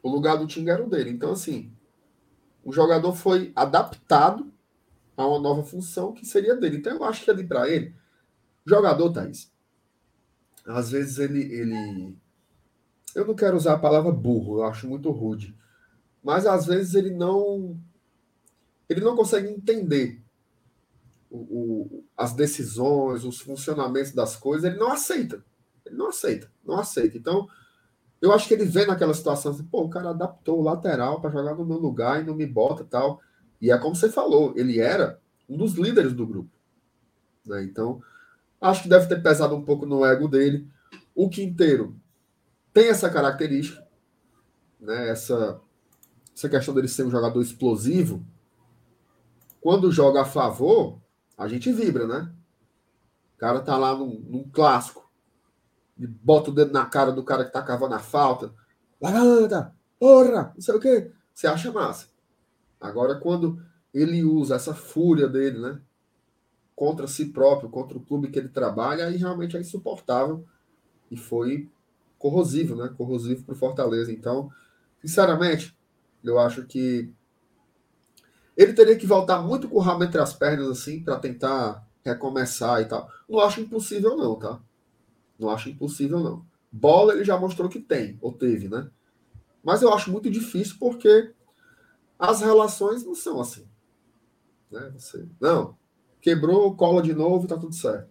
O 0.00 0.08
lugar 0.08 0.36
do 0.36 0.46
Tinga 0.46 0.74
era 0.74 0.84
o 0.84 0.88
dele. 0.88 1.10
Então, 1.10 1.32
assim, 1.32 1.72
o 2.62 2.72
jogador 2.72 3.16
foi 3.16 3.50
adaptado 3.56 4.52
a 5.16 5.26
uma 5.26 5.40
nova 5.40 5.64
função 5.64 6.12
que 6.12 6.24
seria 6.24 6.54
dele. 6.54 6.76
Então, 6.76 6.94
eu 6.94 7.02
acho 7.02 7.24
que 7.24 7.32
ali 7.32 7.44
para 7.44 7.68
ele, 7.68 7.96
jogador, 8.64 9.12
Thaís, 9.12 9.52
às 10.64 10.92
vezes 10.92 11.18
ele, 11.18 11.40
ele. 11.52 12.16
Eu 13.12 13.26
não 13.26 13.34
quero 13.34 13.56
usar 13.56 13.72
a 13.74 13.78
palavra 13.80 14.12
burro, 14.12 14.58
eu 14.58 14.66
acho 14.66 14.86
muito 14.86 15.10
rude. 15.10 15.60
Mas 16.22 16.46
às 16.46 16.66
vezes 16.66 16.94
ele 16.94 17.10
não. 17.10 17.78
Ele 18.88 19.00
não 19.00 19.16
consegue 19.16 19.48
entender 19.48 20.22
o, 21.30 21.38
o, 21.38 22.04
as 22.16 22.34
decisões, 22.34 23.24
os 23.24 23.40
funcionamentos 23.40 24.12
das 24.12 24.36
coisas, 24.36 24.64
ele 24.64 24.78
não 24.78 24.92
aceita. 24.92 25.42
Ele 25.86 25.96
não 25.96 26.08
aceita, 26.08 26.50
não 26.64 26.78
aceita. 26.78 27.16
Então, 27.16 27.48
eu 28.20 28.32
acho 28.32 28.46
que 28.46 28.54
ele 28.54 28.64
vê 28.64 28.84
naquela 28.84 29.14
situação 29.14 29.52
assim, 29.52 29.64
pô, 29.64 29.82
o 29.82 29.90
cara 29.90 30.10
adaptou 30.10 30.60
o 30.60 30.62
lateral 30.62 31.20
para 31.20 31.30
jogar 31.30 31.54
no 31.54 31.64
meu 31.64 31.78
lugar 31.78 32.20
e 32.20 32.26
não 32.26 32.34
me 32.34 32.46
bota 32.46 32.84
tal. 32.84 33.20
E 33.60 33.70
é 33.70 33.78
como 33.78 33.96
você 33.96 34.10
falou, 34.10 34.52
ele 34.56 34.78
era 34.78 35.18
um 35.48 35.56
dos 35.56 35.74
líderes 35.74 36.12
do 36.12 36.26
grupo. 36.26 36.50
Né? 37.46 37.64
Então, 37.64 38.02
Acho 38.62 38.84
que 38.84 38.88
deve 38.88 39.08
ter 39.08 39.20
pesado 39.20 39.56
um 39.56 39.64
pouco 39.64 39.84
no 39.84 40.06
ego 40.06 40.28
dele. 40.28 40.70
O 41.12 41.28
Quinteiro 41.28 41.96
tem 42.72 42.88
essa 42.88 43.10
característica, 43.10 43.84
né? 44.78 45.08
Essa, 45.08 45.60
essa 46.34 46.48
questão 46.48 46.74
dele 46.74 46.88
ser 46.88 47.04
um 47.04 47.10
jogador 47.10 47.40
explosivo. 47.40 48.24
Quando 49.60 49.92
joga 49.92 50.22
a 50.22 50.24
favor, 50.24 51.00
a 51.36 51.46
gente 51.48 51.72
vibra, 51.72 52.06
né? 52.06 52.32
O 53.34 53.38
cara 53.38 53.60
tá 53.60 53.76
lá 53.76 53.96
num, 53.96 54.20
num 54.28 54.48
clássico 54.50 55.10
e 55.98 56.06
bota 56.06 56.50
o 56.50 56.54
dedo 56.54 56.72
na 56.72 56.86
cara 56.86 57.12
do 57.12 57.22
cara 57.22 57.44
que 57.44 57.52
tá 57.52 57.62
cavando 57.62 57.94
a 57.94 57.98
falta. 57.98 58.52
Levanta, 59.00 59.74
porra, 59.98 60.52
não 60.54 60.60
sei 60.60 60.74
o 60.74 60.80
quê. 60.80 61.12
Você 61.32 61.46
acha 61.46 61.72
massa. 61.72 62.08
Agora, 62.80 63.16
quando 63.16 63.62
ele 63.92 64.24
usa 64.24 64.56
essa 64.56 64.74
fúria 64.74 65.28
dele, 65.28 65.58
né? 65.58 65.80
contra 66.74 67.06
si 67.06 67.26
próprio, 67.26 67.70
contra 67.70 67.96
o 67.96 68.00
clube 68.00 68.28
que 68.28 68.38
ele 68.38 68.48
trabalha, 68.48 69.06
aí 69.06 69.16
realmente 69.16 69.56
é 69.56 69.60
insuportável 69.60 70.44
e 71.10 71.16
foi 71.16 71.70
corrosivo, 72.18 72.74
né? 72.74 72.92
Corrosivo 72.96 73.44
para 73.44 73.54
o 73.54 73.56
Fortaleza. 73.56 74.12
Então, 74.12 74.50
sinceramente, 75.00 75.76
eu 76.24 76.38
acho 76.38 76.64
que 76.64 77.12
ele 78.56 78.72
teria 78.72 78.96
que 78.96 79.06
voltar 79.06 79.40
muito 79.40 79.68
com 79.68 79.76
o 79.76 79.80
rabo 79.80 80.04
entre 80.04 80.20
as 80.20 80.32
pernas, 80.32 80.68
assim, 80.68 81.02
para 81.02 81.18
tentar 81.18 81.86
recomeçar 82.04 82.80
e 82.80 82.84
tal. 82.84 83.10
Não 83.28 83.40
acho 83.40 83.60
impossível, 83.60 84.16
não, 84.16 84.36
tá? 84.36 84.60
Não 85.38 85.50
acho 85.50 85.68
impossível, 85.68 86.20
não. 86.20 86.44
Bola 86.70 87.14
ele 87.14 87.24
já 87.24 87.38
mostrou 87.38 87.68
que 87.68 87.80
tem, 87.80 88.18
ou 88.20 88.32
teve, 88.32 88.68
né? 88.68 88.90
Mas 89.62 89.82
eu 89.82 89.92
acho 89.92 90.10
muito 90.10 90.30
difícil 90.30 90.76
porque 90.78 91.32
as 92.18 92.40
relações 92.40 93.04
não 93.04 93.14
são 93.14 93.40
assim. 93.40 93.66
Né? 94.70 94.92
Você, 94.96 95.26
não, 95.40 95.76
quebrou, 96.20 96.74
cola 96.74 97.02
de 97.02 97.12
novo, 97.12 97.46
tá 97.46 97.56
tudo 97.58 97.74
certo. 97.74 98.10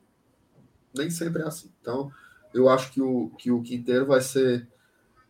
Nem 0.96 1.10
sempre 1.10 1.42
é 1.42 1.48
assim. 1.48 1.72
Então, 1.82 2.12
eu 2.54 2.70
acho 2.70 2.92
que 2.92 3.02
o, 3.02 3.30
que 3.38 3.52
o 3.52 3.62
Quinteiro 3.62 4.06
vai 4.06 4.22
ser. 4.22 4.68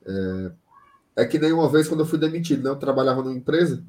É, 0.06 0.52
é 1.16 1.26
que 1.26 1.40
nem 1.40 1.52
uma 1.52 1.70
vez 1.70 1.88
quando 1.88 2.02
eu 2.02 2.06
fui 2.06 2.18
demitido, 2.18 2.64
né? 2.64 2.70
Eu 2.70 2.76
trabalhava 2.76 3.22
numa 3.22 3.36
empresa. 3.36 3.84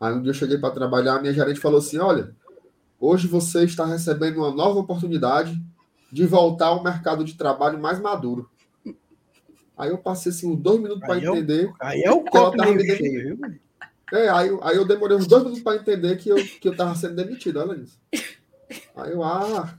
Aí 0.00 0.12
um 0.12 0.20
dia 0.20 0.30
eu 0.30 0.34
cheguei 0.34 0.58
para 0.58 0.74
trabalhar, 0.74 1.14
a 1.14 1.20
minha 1.20 1.32
gerente 1.32 1.60
falou 1.60 1.78
assim: 1.78 1.98
olha, 1.98 2.34
hoje 3.00 3.26
você 3.26 3.64
está 3.64 3.86
recebendo 3.86 4.38
uma 4.38 4.50
nova 4.50 4.78
oportunidade 4.80 5.60
de 6.10 6.26
voltar 6.26 6.66
ao 6.66 6.82
mercado 6.82 7.24
de 7.24 7.34
trabalho 7.34 7.80
mais 7.80 7.98
maduro. 8.00 8.48
Aí 9.76 9.90
eu 9.90 9.98
passei 9.98 10.30
assim, 10.30 10.54
dois 10.54 10.80
minutos 10.80 11.00
para 11.00 11.16
é 11.16 11.24
entender. 11.24 11.72
aí 11.80 12.02
é 12.02 12.10
o 12.10 12.22
copo 12.22 12.56
meio 12.56 12.80
cheio, 12.96 13.36
viu? 13.36 13.54
É, 14.12 14.28
aí, 14.28 14.50
aí 14.60 14.76
eu 14.76 14.86
demorei 14.86 15.16
uns 15.16 15.26
dois 15.26 15.42
minutos 15.42 15.62
para 15.62 15.76
entender 15.76 16.16
que 16.16 16.28
eu, 16.28 16.36
que 16.36 16.68
eu 16.68 16.76
tava 16.76 16.94
sendo 16.94 17.16
demitido, 17.16 17.60
olha 17.60 17.80
isso. 17.80 17.98
Aí 18.94 19.10
eu, 19.10 19.22
ah. 19.22 19.74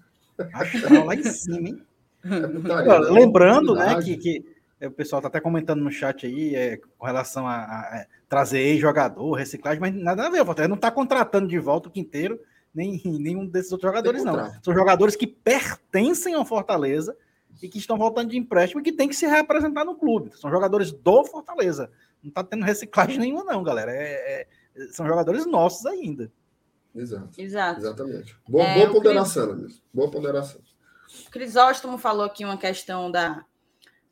Acho 0.54 1.06
lá 1.06 1.14
em 1.14 1.24
cima, 1.24 1.70
hein? 1.70 1.82
É 2.26 2.48
putaria, 2.48 3.00
né? 3.00 3.10
Lembrando, 3.12 3.76
né, 3.76 4.02
que, 4.02 4.18
que 4.18 4.53
o 4.88 4.92
pessoal 4.92 5.22
tá 5.22 5.28
até 5.28 5.40
comentando 5.40 5.82
no 5.82 5.92
chat 5.92 6.26
aí 6.26 6.56
é, 6.56 6.78
com 6.98 7.06
relação 7.06 7.48
a, 7.48 7.56
a, 7.56 7.80
a 8.02 8.06
trazer 8.28 8.78
jogador, 8.78 9.34
reciclagem, 9.34 9.80
mas 9.80 9.94
nada 9.94 10.28
a 10.28 10.30
ver, 10.30 10.42
o 10.42 10.46
Fortaleza 10.46 10.70
não 10.70 10.76
está 10.76 10.92
contratando 10.92 11.48
de 11.48 11.60
volta 11.60 11.88
o 11.88 11.92
Quinteiro, 11.92 12.40
nem 12.74 13.02
nenhum 13.20 13.46
desses 13.46 13.72
outros 13.72 13.90
jogadores, 13.90 14.24
não. 14.24 14.52
São 14.62 14.74
jogadores 14.74 15.16
que 15.16 15.28
pertencem 15.28 16.34
ao 16.34 16.46
Fortaleza 16.46 17.16
e 17.62 17.70
que 17.70 17.78
estão 17.78 17.98
voltando 17.98 18.30
de 18.30 18.38
empréstimo 18.38 18.82
e 18.82 18.84
que 18.84 18.92
tem 18.92 19.08
que 19.08 19.16
se 19.16 19.28
representar 19.28 19.86
no 19.86 19.96
clube. 19.96 20.32
São 20.36 20.50
jogadores 20.50 20.92
do 20.92 21.24
Fortaleza. 21.26 21.90
Não 22.24 22.32
tá 22.32 22.44
tendo 22.44 22.66
reciclagem 22.66 23.20
nenhuma, 23.20 23.44
não, 23.44 23.64
galera. 23.64 23.92
É, 23.92 24.48
é, 24.76 24.88
são 24.88 25.06
jogadores 25.08 25.46
nossos 25.46 25.86
ainda. 25.86 26.32
Exato. 26.96 27.30
Exato. 27.40 27.80
Exatamente. 27.80 28.36
Boa, 28.48 28.64
é, 28.64 28.80
boa 28.80 28.94
ponderação, 28.94 29.58
Cris... 29.58 29.82
Boa 29.94 30.12
ponderação. 30.12 30.62
Crisóstomo 31.32 31.98
falou 31.98 32.26
aqui 32.26 32.44
uma 32.44 32.58
questão 32.58 33.12
da, 33.12 33.46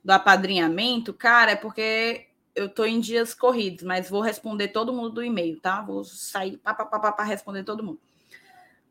do 0.04 0.12
apadrinhamento. 0.12 1.14
Cara, 1.14 1.52
é 1.52 1.56
porque 1.56 2.28
eu 2.56 2.68
tô 2.68 2.86
em 2.86 2.99
dias 2.99 3.34
corridos, 3.34 3.84
mas 3.84 4.10
vou 4.10 4.22
responder 4.22 4.70
todo 4.70 4.93
mundo 4.93 5.12
do 5.12 5.24
e-mail, 5.24 5.60
tá? 5.60 5.82
Vou 5.82 6.04
sair 6.04 6.58
para 6.58 7.24
responder 7.24 7.64
todo 7.64 7.84
mundo. 7.84 7.99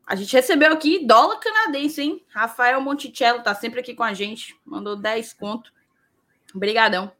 A 0.05 0.15
gente 0.15 0.33
recebeu 0.33 0.73
aqui 0.73 1.05
dólar 1.05 1.39
canadense, 1.39 2.01
hein? 2.01 2.25
Rafael 2.29 2.81
Monticello 2.81 3.43
tá 3.43 3.53
sempre 3.55 3.79
aqui 3.79 3.93
com 3.93 4.03
a 4.03 4.13
gente. 4.13 4.59
Mandou 4.65 4.95
10 4.95 5.33
conto. 5.33 5.71
Obrigadão. 6.53 7.11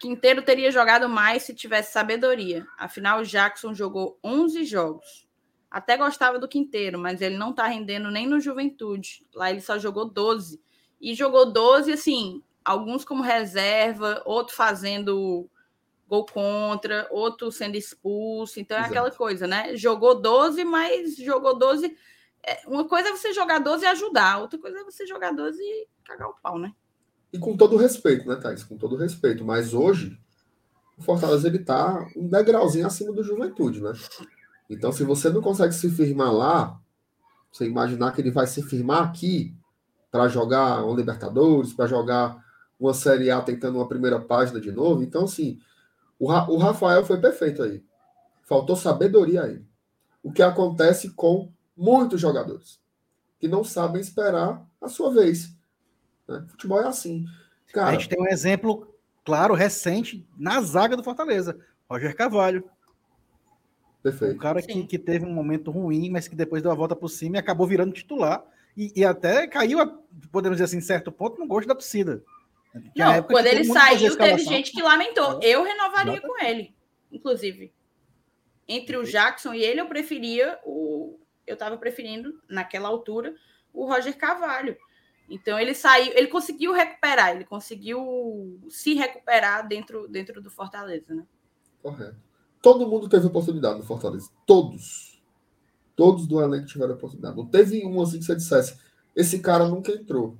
Quinteiro 0.00 0.42
teria 0.42 0.72
jogado 0.72 1.08
mais 1.08 1.42
se 1.42 1.54
tivesse 1.54 1.92
sabedoria. 1.92 2.66
Afinal, 2.78 3.22
Jackson 3.22 3.74
jogou 3.74 4.18
11 4.24 4.64
jogos. 4.64 5.28
Até 5.70 5.96
gostava 5.96 6.38
do 6.38 6.48
Quinteiro, 6.48 6.98
mas 6.98 7.20
ele 7.20 7.36
não 7.36 7.52
tá 7.52 7.66
rendendo 7.66 8.10
nem 8.10 8.26
no 8.26 8.40
Juventude. 8.40 9.24
Lá 9.34 9.50
ele 9.50 9.60
só 9.60 9.78
jogou 9.78 10.06
12. 10.06 10.60
E 11.00 11.14
jogou 11.14 11.52
12, 11.52 11.92
assim, 11.92 12.42
alguns 12.64 13.04
como 13.04 13.22
reserva, 13.22 14.22
outro 14.24 14.54
fazendo 14.54 15.48
gol 16.08 16.26
contra, 16.26 17.06
outro 17.10 17.52
sendo 17.52 17.76
expulso. 17.76 18.58
Então 18.58 18.76
é 18.76 18.80
Exato. 18.80 18.92
aquela 18.92 19.10
coisa, 19.10 19.46
né? 19.46 19.76
Jogou 19.76 20.20
12, 20.20 20.64
mas 20.64 21.16
jogou 21.16 21.58
12. 21.58 21.96
É, 22.42 22.62
uma 22.66 22.88
coisa 22.88 23.10
é 23.10 23.12
você 23.12 23.32
jogar 23.32 23.58
12 23.58 23.84
e 23.84 23.88
ajudar, 23.88 24.38
outra 24.40 24.58
coisa 24.58 24.80
é 24.80 24.84
você 24.84 25.06
jogar 25.06 25.32
12 25.32 25.62
e 25.62 25.88
cagar 26.04 26.28
o 26.28 26.34
pau, 26.42 26.58
né? 26.58 26.72
E 27.32 27.38
com 27.38 27.56
todo 27.56 27.76
respeito, 27.76 28.26
né, 28.26 28.36
Thais? 28.36 28.64
Com 28.64 28.76
todo 28.76 28.96
respeito. 28.96 29.44
Mas 29.44 29.72
hoje, 29.72 30.18
o 30.98 31.02
Fortaleza 31.02 31.46
ele 31.46 31.60
tá 31.60 32.04
um 32.16 32.26
degrauzinho 32.28 32.86
acima 32.86 33.12
do 33.12 33.22
Juventude, 33.22 33.80
né? 33.80 33.92
Então, 34.68 34.90
se 34.90 35.04
você 35.04 35.30
não 35.30 35.40
consegue 35.40 35.72
se 35.72 35.88
firmar 35.90 36.32
lá, 36.32 36.80
você 37.52 37.66
imaginar 37.66 38.12
que 38.12 38.20
ele 38.20 38.30
vai 38.30 38.46
se 38.46 38.62
firmar 38.62 39.04
aqui 39.04 39.54
para 40.10 40.28
jogar 40.28 40.84
um 40.84 40.94
Libertadores, 40.94 41.72
para 41.72 41.86
jogar 41.86 42.42
uma 42.80 42.94
Série 42.94 43.30
A 43.30 43.40
tentando 43.42 43.78
uma 43.78 43.88
primeira 43.88 44.18
página 44.18 44.60
de 44.60 44.72
novo. 44.72 45.02
Então, 45.02 45.24
assim, 45.24 45.60
o, 46.18 46.26
Ra 46.26 46.50
o 46.50 46.56
Rafael 46.56 47.04
foi 47.04 47.20
perfeito 47.20 47.62
aí. 47.62 47.84
Faltou 48.42 48.74
sabedoria 48.74 49.42
aí. 49.42 49.62
O 50.22 50.32
que 50.32 50.42
acontece 50.42 51.10
com 51.10 51.52
muitos 51.76 52.20
jogadores 52.20 52.80
que 53.38 53.48
não 53.48 53.64
sabem 53.64 54.00
esperar 54.00 54.66
a 54.80 54.88
sua 54.88 55.12
vez. 55.12 55.54
Né? 56.28 56.44
Futebol 56.48 56.80
é 56.80 56.86
assim. 56.86 57.24
Cara, 57.72 57.88
a 57.88 57.92
gente 57.92 58.08
tem 58.08 58.20
um 58.20 58.28
exemplo 58.28 58.94
claro, 59.24 59.54
recente, 59.54 60.26
na 60.36 60.60
zaga 60.60 60.96
do 60.96 61.02
Fortaleza. 61.02 61.58
Roger 61.88 62.14
Carvalho. 62.14 62.64
Perfeito. 64.02 64.34
Um 64.34 64.38
cara 64.38 64.62
que, 64.62 64.86
que, 64.86 64.98
teve 64.98 65.24
um 65.24 65.32
momento 65.32 65.70
ruim, 65.70 66.10
mas 66.10 66.28
que 66.28 66.34
depois 66.34 66.62
deu 66.62 66.70
a 66.70 66.74
volta 66.74 66.96
por 66.96 67.08
cima 67.08 67.36
e 67.36 67.38
acabou 67.38 67.66
virando 67.66 67.92
titular. 67.92 68.44
E, 68.76 68.92
e 68.96 69.04
até 69.04 69.46
caiu, 69.46 69.78
podemos 70.30 70.56
dizer 70.56 70.64
assim, 70.64 70.78
em 70.78 70.82
certo 70.82 71.10
ponto, 71.10 71.38
no 71.38 71.46
gosto 71.46 71.68
da 71.68 71.74
torcida. 71.74 72.22
Não, 72.96 73.22
quando 73.24 73.46
ele 73.46 73.64
saiu, 73.64 74.16
teve 74.16 74.42
gente 74.44 74.72
que 74.72 74.82
lamentou. 74.82 75.40
Eu 75.42 75.62
renovaria 75.62 76.20
com 76.20 76.42
ele, 76.44 76.74
inclusive. 77.10 77.72
Entre 78.68 78.96
o 78.96 79.04
Jackson 79.04 79.52
e 79.52 79.62
ele, 79.62 79.80
eu 79.80 79.88
preferia 79.88 80.58
o. 80.64 81.18
Eu 81.46 81.54
estava 81.54 81.76
preferindo, 81.76 82.40
naquela 82.48 82.88
altura, 82.88 83.34
o 83.72 83.86
Roger 83.86 84.16
Carvalho. 84.16 84.76
Então 85.28 85.58
ele 85.58 85.74
saiu, 85.74 86.12
ele 86.14 86.26
conseguiu 86.26 86.72
recuperar, 86.72 87.34
ele 87.34 87.44
conseguiu 87.44 88.60
se 88.68 88.94
recuperar 88.94 89.66
dentro, 89.66 90.08
dentro 90.08 90.42
do 90.42 90.50
Fortaleza, 90.50 91.14
né? 91.14 91.24
Correto. 91.80 92.16
Todo 92.60 92.86
mundo 92.86 93.08
teve 93.08 93.26
oportunidade 93.26 93.78
no 93.78 93.84
Fortaleza. 93.84 94.28
Todos. 94.44 95.22
Todos 95.96 96.26
do 96.26 96.40
elenco 96.40 96.66
tiveram 96.66 96.94
oportunidade. 96.94 97.36
Não 97.36 97.46
teve 97.46 97.84
um 97.86 98.02
assim 98.02 98.18
que 98.18 98.24
você 98.24 98.34
dissesse, 98.34 98.78
esse 99.14 99.38
cara 99.38 99.68
nunca 99.68 99.92
entrou. 99.92 100.36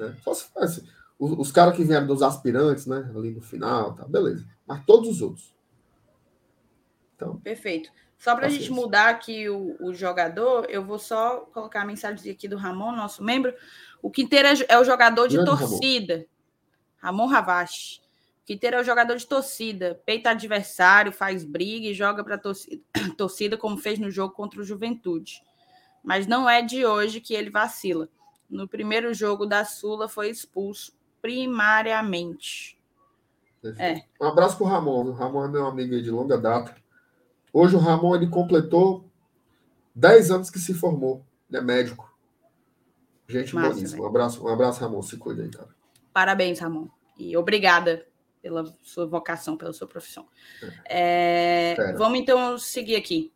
Né? 0.00 0.16
Só 0.22 0.34
se 0.34 0.44
fosse. 0.44 0.84
Os, 1.18 1.32
os 1.38 1.52
caras 1.52 1.76
que 1.76 1.84
vieram 1.84 2.06
dos 2.06 2.22
aspirantes, 2.22 2.86
né? 2.86 3.10
Ali 3.14 3.32
no 3.32 3.42
final, 3.42 3.94
tá, 3.94 4.06
beleza. 4.06 4.46
Mas 4.66 4.84
todos 4.84 5.08
os 5.08 5.22
outros. 5.22 5.54
Então, 7.14 7.38
Perfeito. 7.40 7.90
Só 8.20 8.36
para 8.36 8.46
a 8.46 8.50
gente 8.50 8.70
mudar 8.70 9.08
aqui 9.08 9.48
o, 9.48 9.76
o, 9.80 9.94
jogador, 9.94 10.66
eu 10.68 10.84
vou 10.84 10.98
só 10.98 11.38
colocar 11.54 11.82
a 11.82 11.86
mensagem 11.86 12.30
aqui 12.30 12.46
do 12.46 12.56
Ramon, 12.58 12.92
nosso 12.92 13.24
membro. 13.24 13.54
O 14.02 14.10
Quinteiro 14.10 14.46
é, 14.46 14.54
é 14.68 14.78
o 14.78 14.84
jogador 14.84 15.26
de 15.26 15.36
Grande 15.36 15.50
torcida. 15.50 16.26
Ramon, 16.98 17.24
Ramon 17.24 17.26
Ravache. 17.26 18.00
O 18.42 18.46
Quinteiro 18.46 18.76
é 18.76 18.80
o 18.80 18.84
jogador 18.84 19.16
de 19.16 19.26
torcida. 19.26 20.02
Peita 20.04 20.30
adversário, 20.30 21.12
faz 21.12 21.44
briga 21.44 21.86
e 21.86 21.94
joga 21.94 22.22
para 22.22 22.36
torcida, 22.36 22.82
torcida, 23.16 23.56
como 23.56 23.78
fez 23.78 23.98
no 23.98 24.10
jogo 24.10 24.34
contra 24.34 24.60
o 24.60 24.64
Juventude. 24.64 25.42
Mas 26.04 26.26
não 26.26 26.48
é 26.48 26.60
de 26.60 26.84
hoje 26.84 27.22
que 27.22 27.32
ele 27.32 27.48
vacila. 27.48 28.06
No 28.50 28.66
primeiro 28.66 29.14
jogo 29.14 29.46
da 29.46 29.64
Sula 29.64 30.08
foi 30.08 30.28
expulso 30.28 30.92
primariamente. 31.22 32.78
É. 33.78 34.02
Um 34.20 34.26
abraço 34.26 34.56
para 34.56 34.66
o 34.66 34.68
Ramon. 34.68 35.06
O 35.06 35.12
Ramon 35.12 35.44
é 35.44 35.48
meu 35.48 35.66
amigo 35.66 36.00
de 36.02 36.10
longa 36.10 36.36
data. 36.36 36.74
Hoje 37.52 37.76
o 37.76 37.78
Ramon 37.78 38.16
ele 38.16 38.28
completou 38.28 39.04
10 39.94 40.30
anos 40.30 40.50
que 40.50 40.58
se 40.58 40.74
formou. 40.74 41.24
Ele 41.48 41.58
é 41.58 41.60
médico. 41.60 42.10
Gente 43.28 43.54
Massa, 43.54 43.74
boníssima. 43.74 44.02
Um 44.02 44.06
abraço, 44.06 44.44
um 44.44 44.48
abraço, 44.48 44.80
Ramon. 44.80 45.02
Se 45.02 45.16
cuida 45.16 45.42
aí, 45.42 45.50
cara. 45.50 45.68
Parabéns, 46.12 46.58
Ramon. 46.58 46.88
E 47.18 47.36
obrigada 47.36 48.06
pela 48.42 48.64
sua 48.82 49.06
vocação, 49.06 49.56
pela 49.56 49.72
sua 49.72 49.86
profissão. 49.86 50.26
É. 50.88 51.74
É, 51.78 51.92
vamos 51.92 52.18
então 52.18 52.58
seguir 52.58 52.96
aqui. 52.96 53.32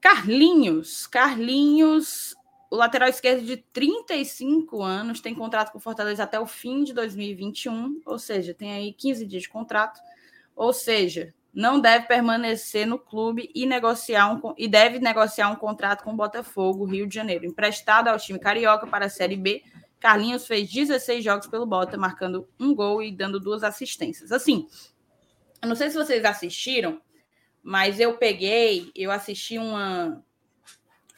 Carlinhos. 0.00 1.06
Carlinhos, 1.06 2.34
o 2.70 2.76
lateral 2.76 3.08
esquerdo 3.08 3.44
de 3.44 3.56
35 3.56 4.80
anos, 4.80 5.20
tem 5.20 5.34
contrato 5.34 5.72
com 5.72 5.78
o 5.78 5.80
Fortaleza 5.80 6.22
até 6.22 6.38
o 6.38 6.46
fim 6.46 6.84
de 6.84 6.94
2021, 6.94 8.00
ou 8.06 8.18
seja, 8.18 8.54
tem 8.54 8.72
aí 8.72 8.92
15 8.92 9.26
dias 9.26 9.42
de 9.42 9.48
contrato. 9.48 10.00
Ou 10.54 10.72
seja, 10.72 11.34
não 11.52 11.80
deve 11.80 12.06
permanecer 12.06 12.86
no 12.86 12.96
clube 12.96 13.50
e 13.52 13.66
negociar 13.66 14.32
um, 14.32 14.54
e 14.56 14.68
deve 14.68 15.00
negociar 15.00 15.50
um 15.50 15.56
contrato 15.56 16.04
com 16.04 16.12
o 16.12 16.16
Botafogo, 16.16 16.84
Rio 16.84 17.08
de 17.08 17.14
Janeiro. 17.14 17.44
Emprestado 17.44 18.06
ao 18.06 18.18
time 18.18 18.38
carioca 18.38 18.86
para 18.86 19.06
a 19.06 19.10
Série 19.10 19.36
B, 19.36 19.64
Carlinhos 19.98 20.46
fez 20.46 20.72
16 20.72 21.24
jogos 21.24 21.48
pelo 21.48 21.66
Bota, 21.66 21.98
marcando 21.98 22.48
um 22.58 22.72
gol 22.72 23.02
e 23.02 23.10
dando 23.10 23.40
duas 23.40 23.64
assistências. 23.64 24.30
Assim, 24.30 24.68
eu 25.60 25.68
não 25.68 25.74
sei 25.74 25.90
se 25.90 25.96
vocês 25.96 26.24
assistiram, 26.24 27.00
mas 27.62 27.98
eu 27.98 28.16
peguei, 28.16 28.92
eu 28.94 29.10
assisti 29.10 29.58
uma 29.58 30.24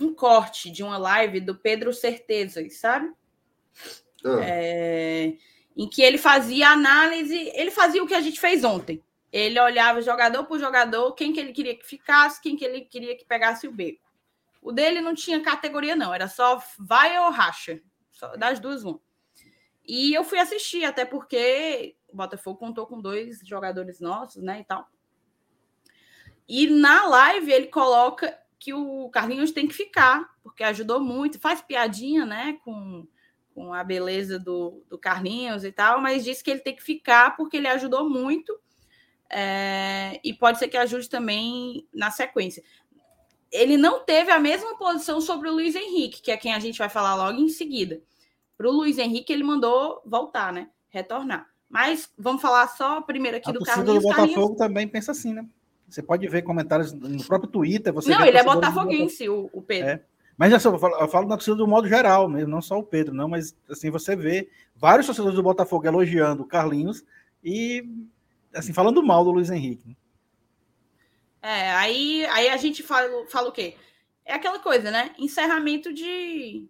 um 0.00 0.14
corte 0.14 0.70
de 0.70 0.82
uma 0.82 0.98
live 0.98 1.40
do 1.40 1.54
Pedro 1.54 1.92
Certezas, 1.92 2.78
sabe? 2.78 3.12
Ah. 4.24 4.40
É, 4.42 5.34
em 5.76 5.88
que 5.88 6.02
ele 6.02 6.18
fazia 6.18 6.68
análise, 6.68 7.50
ele 7.54 7.70
fazia 7.70 8.02
o 8.02 8.06
que 8.06 8.14
a 8.14 8.20
gente 8.20 8.40
fez 8.40 8.64
ontem 8.64 9.02
ele 9.32 9.58
olhava 9.58 10.02
jogador 10.02 10.44
por 10.44 10.60
jogador, 10.60 11.12
quem 11.14 11.32
que 11.32 11.40
ele 11.40 11.52
queria 11.52 11.74
que 11.74 11.86
ficasse, 11.86 12.40
quem 12.40 12.54
que 12.54 12.64
ele 12.64 12.82
queria 12.82 13.16
que 13.16 13.24
pegasse 13.24 13.66
o 13.66 13.72
beco. 13.72 14.02
O 14.60 14.70
dele 14.70 15.00
não 15.00 15.14
tinha 15.14 15.40
categoria, 15.40 15.96
não, 15.96 16.12
era 16.12 16.28
só 16.28 16.62
vai 16.78 17.18
ou 17.18 17.30
racha. 17.30 17.80
Só 18.12 18.36
das 18.36 18.60
duas, 18.60 18.84
um. 18.84 19.00
E 19.84 20.12
eu 20.12 20.22
fui 20.22 20.38
assistir, 20.38 20.84
até 20.84 21.04
porque 21.04 21.96
o 22.08 22.16
Botafogo 22.16 22.58
contou 22.58 22.86
com 22.86 23.00
dois 23.00 23.40
jogadores 23.44 23.98
nossos, 23.98 24.42
né? 24.42 24.60
E 24.60 24.64
tal. 24.64 24.86
E 26.46 26.68
na 26.68 27.06
live 27.06 27.50
ele 27.50 27.66
coloca 27.68 28.38
que 28.62 28.72
o 28.72 29.08
Carlinhos 29.08 29.50
tem 29.50 29.66
que 29.66 29.74
ficar, 29.74 30.24
porque 30.40 30.62
ajudou 30.62 31.00
muito, 31.00 31.40
faz 31.40 31.60
piadinha, 31.60 32.24
né? 32.24 32.60
Com, 32.64 33.04
com 33.52 33.74
a 33.74 33.82
beleza 33.82 34.38
do, 34.38 34.84
do 34.88 34.96
Carlinhos 34.96 35.64
e 35.64 35.72
tal, 35.72 36.00
mas 36.00 36.22
diz 36.22 36.40
que 36.40 36.48
ele 36.48 36.60
tem 36.60 36.76
que 36.76 36.82
ficar 36.82 37.36
porque 37.36 37.56
ele 37.56 37.66
ajudou 37.66 38.08
muito 38.08 38.56
é, 39.28 40.20
e 40.22 40.32
pode 40.32 40.60
ser 40.60 40.68
que 40.68 40.76
ajude 40.76 41.08
também 41.08 41.88
na 41.92 42.12
sequência. 42.12 42.62
Ele 43.50 43.76
não 43.76 44.04
teve 44.04 44.30
a 44.30 44.38
mesma 44.38 44.78
posição 44.78 45.20
sobre 45.20 45.48
o 45.48 45.52
Luiz 45.54 45.74
Henrique, 45.74 46.22
que 46.22 46.30
é 46.30 46.36
quem 46.36 46.54
a 46.54 46.60
gente 46.60 46.78
vai 46.78 46.88
falar 46.88 47.16
logo 47.16 47.40
em 47.40 47.48
seguida. 47.48 48.00
Para 48.56 48.68
o 48.68 48.72
Luiz 48.72 48.96
Henrique, 48.96 49.32
ele 49.32 49.42
mandou 49.42 50.00
voltar, 50.06 50.52
né? 50.52 50.70
Retornar. 50.88 51.50
Mas 51.68 52.12
vamos 52.16 52.40
falar 52.40 52.68
só 52.68 53.00
primeiro 53.00 53.38
aqui 53.38 53.50
a 53.50 53.52
do 53.52 53.64
Carlinhos. 53.64 53.98
O 53.98 54.02
Botafogo 54.02 54.28
Carlinhos... 54.36 54.56
também 54.56 54.86
pensa 54.86 55.10
assim, 55.10 55.32
né? 55.34 55.44
Você 55.92 56.02
pode 56.02 56.26
ver 56.26 56.40
comentários 56.40 56.92
no 56.94 57.22
próprio 57.24 57.50
Twitter. 57.50 57.92
Você 57.92 58.08
não, 58.08 58.24
ele 58.24 58.38
é 58.38 58.42
botafoguense, 58.42 59.28
o, 59.28 59.50
o 59.52 59.60
Pedro. 59.60 59.90
É. 59.90 60.02
Mas 60.38 60.52
assim, 60.54 60.68
eu 60.68 60.78
falo, 60.78 60.96
eu 60.96 61.08
falo 61.08 61.28
na 61.28 61.36
torcida 61.36 61.56
do 61.56 61.68
modo 61.68 61.86
geral, 61.86 62.28
mesmo, 62.30 62.50
não 62.50 62.62
só 62.62 62.78
o 62.78 62.82
Pedro, 62.82 63.14
não, 63.14 63.28
mas 63.28 63.54
assim, 63.68 63.90
você 63.90 64.16
vê 64.16 64.48
vários 64.74 65.04
torcedores 65.04 65.36
do 65.36 65.42
Botafogo 65.42 65.86
elogiando 65.86 66.42
o 66.42 66.46
Carlinhos 66.46 67.04
e 67.44 67.84
assim, 68.54 68.72
falando 68.72 69.02
mal 69.02 69.22
do 69.22 69.32
Luiz 69.32 69.50
Henrique. 69.50 69.86
Né? 69.86 69.94
É, 71.42 71.70
aí, 71.72 72.24
aí 72.26 72.48
a 72.48 72.56
gente 72.56 72.82
fala, 72.82 73.26
fala 73.28 73.50
o 73.50 73.52
quê? 73.52 73.76
É 74.24 74.32
aquela 74.32 74.60
coisa, 74.60 74.90
né? 74.90 75.14
Encerramento 75.18 75.92
de. 75.92 76.66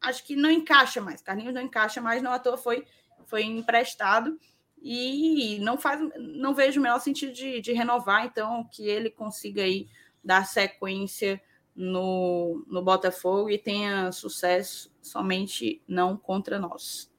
Acho 0.00 0.24
que 0.24 0.36
não 0.36 0.50
encaixa 0.50 1.00
mais. 1.00 1.20
Carlinhos 1.20 1.54
não 1.54 1.62
encaixa 1.62 2.00
mais, 2.00 2.22
não 2.22 2.30
à 2.30 2.38
toa 2.38 2.56
foi, 2.56 2.86
foi 3.26 3.42
emprestado. 3.42 4.38
E 4.82 5.58
não 5.60 5.76
faz, 5.78 6.00
não 6.18 6.54
vejo 6.54 6.78
o 6.78 6.82
menor 6.82 7.00
sentido 7.00 7.32
de, 7.32 7.60
de 7.60 7.72
renovar, 7.72 8.24
então 8.24 8.68
que 8.70 8.88
ele 8.88 9.10
consiga 9.10 9.62
aí 9.62 9.88
dar 10.22 10.46
sequência 10.46 11.40
no, 11.74 12.64
no 12.68 12.82
Botafogo 12.82 13.50
e 13.50 13.58
tenha 13.58 14.10
sucesso 14.12 14.90
somente 15.02 15.82
não 15.86 16.16
contra 16.16 16.58
nós. 16.58 17.10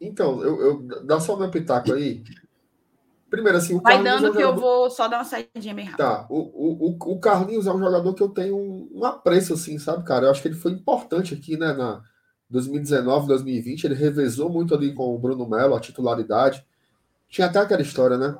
Então, 0.00 0.42
eu, 0.42 0.60
eu 0.60 0.82
dá 1.04 1.20
só 1.20 1.36
meu 1.36 1.50
pitaco 1.50 1.92
aí. 1.92 2.22
primeiro, 3.30 3.58
assim, 3.58 3.74
o 3.74 3.80
Vai 3.80 3.94
Carlinhos 3.94 4.20
dando 4.20 4.26
é 4.26 4.30
um 4.30 4.32
que 4.32 4.40
jogador... 4.40 4.56
eu 4.56 4.60
vou 4.60 4.90
só 4.90 5.08
dar 5.08 5.18
uma 5.18 5.24
saidinha 5.24 5.74
bem 5.74 5.86
rápida. 5.86 6.04
Tá, 6.04 6.26
o, 6.28 6.88
o, 6.88 6.96
o 7.14 7.20
Carlinhos 7.20 7.66
é 7.66 7.72
um 7.72 7.78
jogador 7.78 8.14
que 8.14 8.22
eu 8.22 8.28
tenho 8.28 8.56
um, 8.56 9.04
apreço, 9.04 9.54
assim, 9.54 9.78
sabe, 9.78 10.04
cara? 10.04 10.26
Eu 10.26 10.30
acho 10.30 10.42
que 10.42 10.48
ele 10.48 10.54
foi 10.54 10.72
importante 10.72 11.34
aqui, 11.34 11.56
né, 11.56 11.72
na 11.72 12.02
2019, 12.50 13.28
2020. 13.28 13.84
Ele 13.84 13.94
revezou 13.94 14.48
muito 14.48 14.74
ali 14.74 14.94
com 14.94 15.14
o 15.14 15.18
Bruno 15.18 15.48
Melo, 15.48 15.74
a 15.74 15.80
titularidade. 15.80 16.64
Tinha 17.28 17.46
até 17.46 17.58
aquela 17.58 17.82
história, 17.82 18.16
né? 18.16 18.36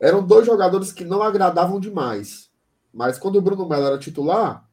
Eram 0.00 0.24
dois 0.24 0.46
jogadores 0.46 0.92
que 0.92 1.04
não 1.04 1.22
agradavam 1.22 1.80
demais. 1.80 2.50
Mas 2.92 3.18
quando 3.18 3.36
o 3.36 3.42
Bruno 3.42 3.68
Melo 3.68 3.86
era 3.86 3.98
titular, 3.98 4.68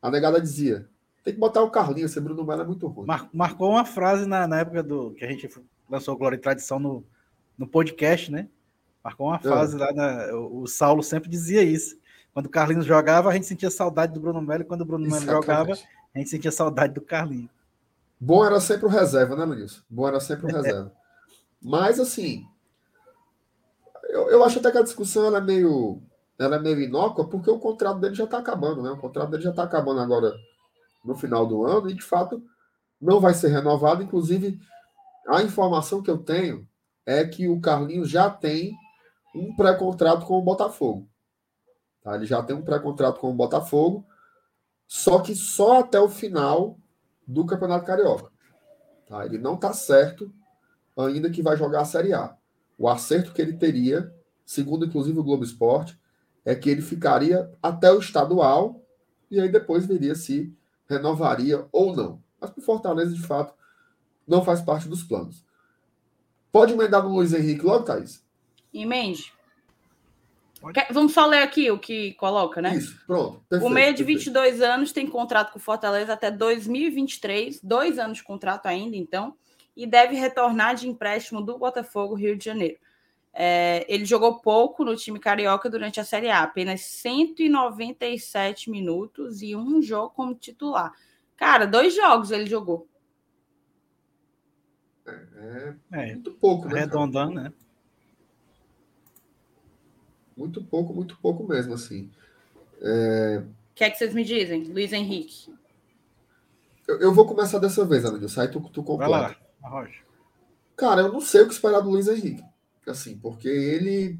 a 0.00 0.10
negada 0.10 0.40
dizia: 0.40 0.88
tem 1.22 1.32
que 1.32 1.40
botar 1.40 1.62
o 1.62 1.70
Carlinhos, 1.70 2.10
esse 2.10 2.20
Bruno 2.20 2.44
Melo 2.44 2.62
é 2.62 2.66
muito 2.66 2.86
ruim. 2.86 3.06
Mar 3.06 3.28
marcou 3.32 3.70
uma 3.70 3.84
frase 3.84 4.26
na, 4.26 4.46
na 4.46 4.60
época 4.60 4.82
do 4.82 5.12
que 5.12 5.24
a 5.24 5.28
gente 5.28 5.48
lançou 5.88 6.16
Glória 6.16 6.36
e 6.36 6.40
Tradição 6.40 6.78
no, 6.78 7.04
no 7.56 7.66
podcast, 7.66 8.30
né? 8.30 8.48
Marcou 9.02 9.28
uma 9.28 9.38
frase 9.38 9.76
é. 9.76 9.78
lá, 9.78 9.92
na, 9.92 10.34
o, 10.34 10.62
o, 10.62 10.66
Saulo 10.66 11.02
sempre 11.02 11.28
dizia 11.28 11.62
isso. 11.62 11.98
Quando 12.32 12.46
o 12.46 12.50
Carlinhos 12.50 12.84
jogava, 12.84 13.30
a 13.30 13.34
gente 13.34 13.46
sentia 13.46 13.70
saudade 13.70 14.12
do 14.12 14.20
Bruno 14.20 14.42
Melo, 14.42 14.62
e 14.62 14.66
quando 14.66 14.80
o 14.80 14.84
Bruno 14.84 15.08
Melo 15.08 15.24
jogava, 15.24 15.72
a 15.72 16.18
gente 16.18 16.30
sentia 16.30 16.50
saudade 16.50 16.94
do 16.94 17.00
Carlinhos. 17.00 17.50
Bom 18.20 18.44
era 18.44 18.60
sempre 18.60 18.86
o 18.86 18.88
reserva, 18.88 19.36
né, 19.36 19.44
Luiz? 19.44 19.82
Bom 19.88 20.06
era 20.08 20.20
sempre 20.20 20.46
o 20.46 20.54
reserva. 20.54 20.92
Mas, 21.60 21.98
assim, 21.98 22.46
eu, 24.08 24.30
eu 24.30 24.44
acho 24.44 24.58
até 24.58 24.70
que 24.70 24.78
a 24.78 24.82
discussão 24.82 25.26
ela 25.26 25.38
é 25.38 25.40
meio 25.40 26.00
ela 26.38 26.56
é 26.56 26.58
meio 26.58 26.80
inócua, 26.80 27.28
porque 27.28 27.50
o 27.50 27.60
contrato 27.60 28.00
dele 28.00 28.14
já 28.14 28.24
está 28.24 28.38
acabando, 28.38 28.82
né? 28.82 28.90
O 28.90 28.98
contrato 28.98 29.30
dele 29.30 29.42
já 29.42 29.50
está 29.50 29.62
acabando 29.62 30.00
agora 30.00 30.34
no 31.04 31.14
final 31.14 31.46
do 31.46 31.64
ano, 31.64 31.88
e 31.88 31.94
de 31.94 32.02
fato 32.02 32.42
não 33.00 33.20
vai 33.20 33.34
ser 33.34 33.48
renovado. 33.48 34.02
Inclusive, 34.02 34.58
a 35.28 35.42
informação 35.42 36.02
que 36.02 36.10
eu 36.10 36.18
tenho 36.18 36.66
é 37.06 37.24
que 37.24 37.48
o 37.48 37.60
Carlinhos 37.60 38.08
já 38.08 38.28
tem 38.28 38.72
um 39.34 39.54
pré-contrato 39.54 40.26
com 40.26 40.38
o 40.38 40.42
Botafogo. 40.42 41.08
Tá? 42.02 42.14
Ele 42.14 42.26
já 42.26 42.42
tem 42.42 42.56
um 42.56 42.62
pré-contrato 42.62 43.20
com 43.20 43.30
o 43.30 43.34
Botafogo, 43.34 44.04
só 44.86 45.20
que 45.20 45.34
só 45.34 45.80
até 45.80 46.00
o 46.00 46.08
final 46.08 46.78
do 47.26 47.44
Campeonato 47.44 47.86
Carioca. 47.86 48.30
Tá? 49.06 49.24
Ele 49.24 49.38
não 49.38 49.54
está 49.54 49.72
certo 49.72 50.32
ainda 50.96 51.30
que 51.30 51.42
vai 51.42 51.56
jogar 51.56 51.80
a 51.80 51.84
Série 51.84 52.12
A. 52.12 52.36
O 52.78 52.88
acerto 52.88 53.32
que 53.32 53.42
ele 53.42 53.54
teria, 53.54 54.12
segundo 54.44 54.86
inclusive 54.86 55.18
o 55.18 55.24
Globo 55.24 55.44
Esporte, 55.44 55.98
é 56.44 56.54
que 56.54 56.68
ele 56.68 56.82
ficaria 56.82 57.50
até 57.62 57.90
o 57.90 57.98
estadual 57.98 58.82
e 59.30 59.40
aí 59.40 59.50
depois 59.50 59.86
veria 59.86 60.14
se 60.14 60.54
renovaria 60.88 61.66
ou 61.72 61.94
não. 61.94 62.22
Mas 62.40 62.52
o 62.56 62.60
Fortaleza, 62.60 63.14
de 63.14 63.22
fato, 63.22 63.54
não 64.26 64.44
faz 64.44 64.60
parte 64.60 64.88
dos 64.88 65.02
planos. 65.02 65.44
Pode 66.52 66.72
emendar 66.72 67.02
no 67.02 67.08
Luiz 67.08 67.32
Henrique 67.32 67.64
logo, 67.64 67.84
Thaís? 67.84 68.24
Emende. 68.72 69.33
Vamos 70.90 71.12
só 71.12 71.26
ler 71.26 71.42
aqui 71.42 71.70
o 71.70 71.78
que 71.78 72.14
coloca, 72.14 72.62
né? 72.62 72.76
Isso, 72.76 72.98
pronto. 73.06 73.44
Perfeito, 73.48 73.70
o 73.70 73.74
meio 73.74 73.94
de 73.94 74.04
22 74.04 74.62
anos 74.62 74.92
tem 74.92 75.06
contrato 75.06 75.52
com 75.52 75.58
o 75.58 75.62
Fortaleza 75.62 76.12
até 76.12 76.30
2023, 76.30 77.60
dois 77.62 77.98
anos 77.98 78.18
de 78.18 78.24
contrato 78.24 78.66
ainda, 78.66 78.96
então, 78.96 79.36
e 79.76 79.86
deve 79.86 80.14
retornar 80.14 80.74
de 80.74 80.88
empréstimo 80.88 81.42
do 81.42 81.58
Botafogo 81.58 82.14
Rio 82.14 82.36
de 82.36 82.44
Janeiro. 82.44 82.78
É, 83.32 83.84
ele 83.88 84.04
jogou 84.04 84.38
pouco 84.38 84.84
no 84.84 84.94
time 84.94 85.18
carioca 85.18 85.68
durante 85.68 85.98
a 85.98 86.04
Série 86.04 86.30
A, 86.30 86.42
apenas 86.42 86.82
197 86.82 88.70
minutos 88.70 89.42
e 89.42 89.56
um 89.56 89.82
jogo 89.82 90.10
como 90.10 90.34
titular. 90.34 90.92
Cara, 91.36 91.66
dois 91.66 91.94
jogos 91.94 92.30
ele 92.30 92.46
jogou. 92.46 92.88
É, 95.06 95.74
é 95.92 96.06
muito 96.12 96.32
pouco, 96.32 96.68
né? 96.68 96.82
Arredondando, 96.82 97.34
né? 97.34 97.52
Muito 100.36 100.62
pouco, 100.62 100.92
muito 100.92 101.16
pouco 101.18 101.46
mesmo, 101.46 101.74
assim. 101.74 102.10
É... 102.80 103.42
O 103.44 103.74
que 103.74 103.84
é 103.84 103.90
que 103.90 103.98
vocês 103.98 104.14
me 104.14 104.24
dizem, 104.24 104.64
Luiz 104.64 104.92
Henrique? 104.92 105.52
Eu, 106.86 107.00
eu 107.00 107.14
vou 107.14 107.26
começar 107.26 107.58
dessa 107.58 107.84
vez, 107.84 108.04
Amigo. 108.04 108.28
Sai 108.28 108.50
tu, 108.50 108.60
tu 108.60 108.82
completa. 108.82 109.36
Vai 109.60 109.84
lá, 109.84 109.88
Cara, 110.76 111.02
eu 111.02 111.12
não 111.12 111.20
sei 111.20 111.42
o 111.42 111.46
que 111.46 111.54
esperar 111.54 111.80
do 111.80 111.90
Luiz 111.90 112.08
Henrique 112.08 112.44
assim, 112.90 113.18
porque 113.18 113.48
ele 113.48 114.18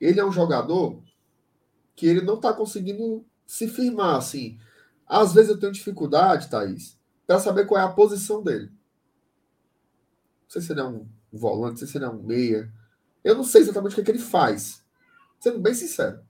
ele 0.00 0.20
é 0.20 0.24
um 0.24 0.32
jogador 0.32 1.02
que 1.96 2.06
ele 2.06 2.20
não 2.20 2.34
está 2.34 2.52
conseguindo 2.52 3.24
se 3.44 3.66
firmar, 3.66 4.16
assim. 4.16 4.58
Às 5.06 5.32
vezes 5.32 5.50
eu 5.50 5.58
tenho 5.58 5.72
dificuldade, 5.72 6.48
Thaís, 6.48 6.96
para 7.26 7.40
saber 7.40 7.66
qual 7.66 7.80
é 7.80 7.84
a 7.84 7.92
posição 7.92 8.42
dele. 8.42 8.66
Não 8.66 10.50
sei 10.50 10.62
se 10.62 10.72
ele 10.72 10.80
é 10.80 10.84
um 10.84 11.08
volante, 11.32 11.72
não 11.72 11.76
sei 11.78 11.88
se 11.88 11.98
ele 11.98 12.04
é 12.04 12.08
um 12.08 12.22
meia. 12.22 12.72
Eu 13.24 13.34
não 13.34 13.42
sei 13.42 13.62
exatamente 13.62 13.92
o 13.92 13.94
que, 13.96 14.00
é 14.02 14.04
que 14.04 14.10
ele 14.12 14.20
faz. 14.20 14.84
Sendo 15.40 15.58
bem 15.58 15.74
sincero. 15.74 16.20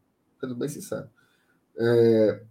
Sendo 0.40 0.54
bem 0.54 0.68
sincero. 0.68 1.08
É, 1.78 2.42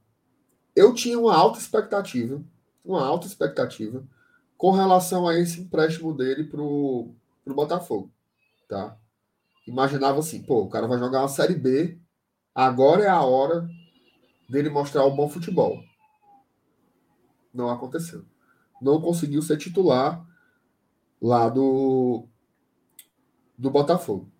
eu 0.75 0.93
tinha 0.93 1.19
uma 1.19 1.35
alta 1.35 1.59
expectativa, 1.59 2.43
uma 2.83 3.05
alta 3.05 3.27
expectativa 3.27 4.03
com 4.57 4.71
relação 4.71 5.27
a 5.27 5.37
esse 5.37 5.61
empréstimo 5.61 6.13
dele 6.13 6.43
para 6.43 6.61
o 6.61 7.13
Botafogo 7.45 8.11
tá? 8.67 8.97
Imaginava 9.65 10.19
assim, 10.19 10.41
pô, 10.43 10.63
o 10.63 10.69
cara 10.69 10.87
vai 10.87 10.99
jogar 10.99 11.21
uma 11.21 11.27
Série 11.27 11.55
B, 11.55 11.97
agora 12.53 13.03
é 13.03 13.09
a 13.09 13.21
hora 13.21 13.67
dele 14.49 14.69
mostrar 14.69 15.03
o 15.05 15.15
bom 15.15 15.27
futebol. 15.27 15.81
Não 17.53 17.69
aconteceu. 17.69 18.25
Não 18.81 19.01
conseguiu 19.01 19.41
ser 19.41 19.57
titular 19.57 20.25
lá 21.21 21.49
do, 21.49 22.27
do 23.57 23.69
Botafogo. 23.71 24.31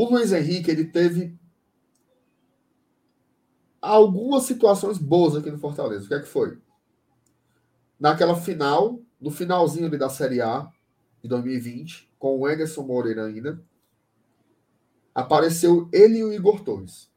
O 0.00 0.08
Luiz 0.08 0.32
Henrique, 0.32 0.70
ele 0.70 0.86
teve 0.86 1.38
algumas 3.82 4.44
situações 4.44 4.96
boas 4.96 5.36
aqui 5.36 5.50
no 5.50 5.58
Fortaleza. 5.58 6.06
O 6.06 6.08
que 6.08 6.14
é 6.14 6.20
que 6.20 6.26
foi? 6.26 6.58
Naquela 7.98 8.34
final, 8.34 8.98
no 9.20 9.30
finalzinho 9.30 9.84
ali 9.84 9.98
da 9.98 10.08
Série 10.08 10.40
A 10.40 10.66
de 11.22 11.28
2020, 11.28 12.10
com 12.18 12.38
o 12.38 12.46
Anderson 12.46 12.82
Moreira 12.82 13.26
ainda, 13.26 13.62
apareceu 15.14 15.86
ele 15.92 16.20
e 16.20 16.24
o 16.24 16.32
Igor 16.32 16.64
Torres. 16.64 17.10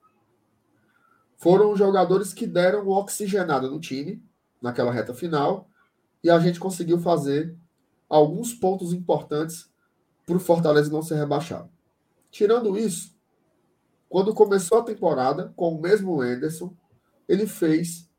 Foram 1.38 1.78
jogadores 1.78 2.34
que 2.34 2.46
deram 2.46 2.90
oxigenada 2.90 3.70
no 3.70 3.80
time 3.80 4.22
naquela 4.62 4.92
reta 4.92 5.14
final 5.14 5.70
e 6.22 6.30
a 6.30 6.38
gente 6.38 6.60
conseguiu 6.60 7.00
fazer 7.00 7.58
alguns 8.10 8.54
pontos 8.54 8.92
importantes 8.92 9.72
para 10.26 10.36
o 10.36 10.40
Fortaleza 10.42 10.92
não 10.92 11.02
ser 11.02 11.16
rebaixado. 11.16 11.73
Tirando 12.34 12.78
isso, 12.78 13.16
quando 14.10 14.34
começou 14.34 14.80
a 14.80 14.84
temporada 14.84 15.54
com 15.56 15.76
o 15.76 15.82
mesmo 15.82 16.20
Anderson, 16.20 16.76
ele 17.30 17.48
fez 17.48 18.10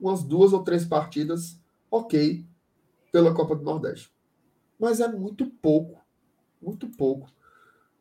umas 0.00 0.24
duas 0.24 0.52
ou 0.52 0.64
três 0.64 0.84
partidas 0.84 1.60
ok 1.90 2.44
pela 3.12 3.32
Copa 3.32 3.54
do 3.54 3.62
Nordeste. 3.62 4.12
Mas 4.80 4.98
é 4.98 5.06
muito 5.06 5.46
pouco 5.46 6.02
muito 6.64 6.88
pouco 6.88 7.30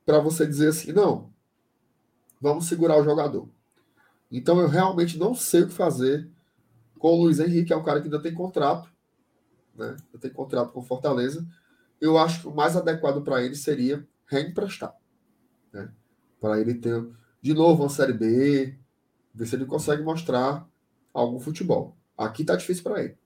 para 0.05 0.19
você 0.19 0.47
dizer 0.47 0.69
assim, 0.69 0.91
não, 0.91 1.31
vamos 2.39 2.65
segurar 2.65 2.97
o 2.97 3.03
jogador. 3.03 3.47
Então 4.31 4.59
eu 4.59 4.67
realmente 4.67 5.17
não 5.17 5.35
sei 5.35 5.63
o 5.63 5.67
que 5.67 5.73
fazer 5.73 6.29
com 6.97 7.09
o 7.09 7.23
Luiz 7.23 7.39
Henrique, 7.39 7.73
é 7.73 7.77
um 7.77 7.83
cara 7.83 7.99
que 7.99 8.07
ainda 8.07 8.21
tem 8.21 8.33
contrato, 8.33 8.89
né? 9.75 9.97
Eu 10.13 10.19
tenho 10.19 10.33
contrato 10.33 10.71
com 10.71 10.81
Fortaleza. 10.81 11.45
Eu 11.99 12.17
acho 12.17 12.41
que 12.41 12.47
o 12.47 12.55
mais 12.55 12.77
adequado 12.77 13.21
para 13.21 13.43
ele 13.43 13.55
seria 13.55 14.07
reemprestar, 14.25 14.95
né? 15.73 15.89
Para 16.39 16.59
ele 16.59 16.75
ter 16.75 17.05
de 17.41 17.53
novo 17.53 17.83
uma 17.83 17.89
série 17.89 18.13
B, 18.13 18.77
ver 19.33 19.45
se 19.45 19.55
ele 19.55 19.65
consegue 19.65 20.03
mostrar 20.03 20.65
algum 21.13 21.39
futebol. 21.39 21.97
Aqui 22.17 22.45
tá 22.45 22.55
difícil 22.55 22.83
para 22.83 23.03
ele. 23.03 23.17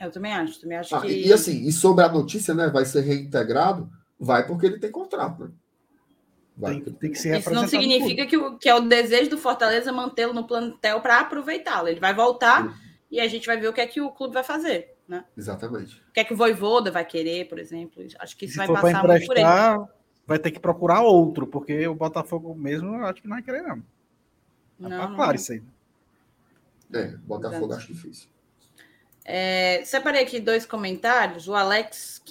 Eu 0.00 0.10
também 0.10 0.32
acho, 0.32 0.60
também 0.60 0.76
acho 0.76 0.94
ah, 0.96 1.00
que. 1.00 1.08
E, 1.08 1.28
e 1.28 1.32
assim, 1.32 1.64
e 1.64 1.72
sobre 1.72 2.04
a 2.04 2.08
notícia, 2.08 2.52
né? 2.52 2.68
Vai 2.68 2.84
ser 2.84 3.02
reintegrado 3.02 3.88
vai 4.22 4.46
porque 4.46 4.66
ele 4.66 4.78
tem 4.78 4.90
contrato, 4.90 5.44
né? 5.44 5.50
Vai 6.56 6.80
tem, 6.80 6.92
tem 6.92 7.10
que 7.10 7.18
ser 7.18 7.38
Isso 7.38 7.50
não 7.50 7.66
significa 7.66 8.24
que, 8.26 8.36
o, 8.36 8.56
que 8.56 8.68
é 8.68 8.74
o 8.74 8.80
desejo 8.80 9.30
do 9.30 9.38
Fortaleza 9.38 9.90
mantê-lo 9.90 10.32
no 10.32 10.46
plantel 10.46 11.00
para 11.00 11.20
aproveitá-lo. 11.20 11.88
Ele 11.88 11.98
vai 11.98 12.14
voltar 12.14 12.68
Sim. 12.68 12.74
e 13.10 13.20
a 13.20 13.26
gente 13.26 13.46
vai 13.46 13.56
ver 13.56 13.68
o 13.68 13.72
que 13.72 13.80
é 13.80 13.86
que 13.86 14.00
o 14.00 14.12
clube 14.12 14.34
vai 14.34 14.44
fazer. 14.44 14.94
Né? 15.08 15.24
Exatamente. 15.36 15.96
O 16.08 16.12
que 16.12 16.20
é 16.20 16.24
que 16.24 16.34
o 16.34 16.36
Voivoda 16.36 16.90
vai 16.90 17.04
querer, 17.04 17.48
por 17.48 17.58
exemplo. 17.58 18.04
Acho 18.18 18.36
que 18.36 18.44
isso 18.44 18.56
vai 18.56 18.68
passar 18.68 19.04
muito 19.04 19.26
por 19.26 19.36
ele. 19.36 19.46
Vai 20.26 20.38
ter 20.38 20.50
que 20.50 20.60
procurar 20.60 21.02
outro, 21.02 21.46
porque 21.46 21.86
o 21.86 21.94
Botafogo 21.94 22.54
mesmo 22.54 22.94
eu 22.94 23.06
acho 23.06 23.20
que 23.20 23.28
não 23.28 23.36
vai 23.36 23.42
querer, 23.42 23.62
não. 23.62 23.82
Não, 24.78 24.90
tá 24.90 25.08
não 25.08 25.16
claro 25.16 25.36
isso 25.36 25.52
aí. 25.52 25.62
É, 26.92 27.08
Botafogo 27.18 27.66
Exato. 27.66 27.74
acho 27.74 27.92
difícil. 27.92 28.28
É, 29.24 29.82
separei 29.84 30.22
aqui 30.22 30.40
dois 30.40 30.66
comentários. 30.66 31.48
O 31.48 31.54
Alex 31.54 32.22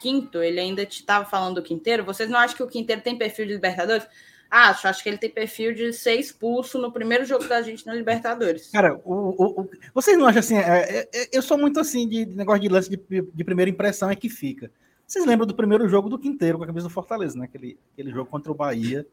Quinto, 0.00 0.42
ele 0.42 0.60
ainda 0.60 0.82
estava 0.82 1.24
falando 1.24 1.56
do 1.56 1.62
Quinteiro. 1.62 2.04
Vocês 2.04 2.30
não 2.30 2.38
acham 2.38 2.56
que 2.56 2.62
o 2.62 2.68
Quinteiro 2.68 3.02
tem 3.02 3.16
perfil 3.16 3.46
de 3.46 3.54
Libertadores? 3.54 4.06
Acho, 4.50 4.88
acho 4.88 5.02
que 5.02 5.08
ele 5.10 5.18
tem 5.18 5.28
perfil 5.28 5.74
de 5.74 5.92
ser 5.92 6.14
expulso 6.14 6.78
no 6.78 6.90
primeiro 6.90 7.24
jogo 7.24 7.46
da 7.46 7.60
gente 7.60 7.86
na 7.86 7.92
Libertadores. 7.92 8.70
Cara, 8.70 8.98
o, 9.04 9.12
o, 9.12 9.60
o 9.60 9.70
vocês 9.92 10.16
não 10.16 10.26
acham 10.26 10.40
assim? 10.40 10.56
É, 10.56 11.00
é, 11.00 11.08
é, 11.12 11.28
eu 11.32 11.42
sou 11.42 11.58
muito 11.58 11.78
assim 11.78 12.08
de, 12.08 12.24
de 12.24 12.34
negócio 12.34 12.62
de 12.62 12.68
lance 12.68 12.88
de, 12.88 12.96
de, 12.96 13.44
primeira 13.44 13.70
impressão 13.70 14.10
é 14.10 14.16
que 14.16 14.30
fica. 14.30 14.70
Vocês 15.08 15.24
lembram 15.24 15.46
do 15.46 15.54
primeiro 15.54 15.88
jogo 15.88 16.10
do 16.10 16.18
Quinteiro 16.18 16.58
com 16.58 16.64
a 16.64 16.66
camisa 16.66 16.86
do 16.86 16.92
Fortaleza, 16.92 17.38
né? 17.38 17.46
Aquele, 17.46 17.78
aquele 17.94 18.10
jogo 18.10 18.30
contra 18.30 18.52
o 18.52 18.54
Bahia, 18.54 19.06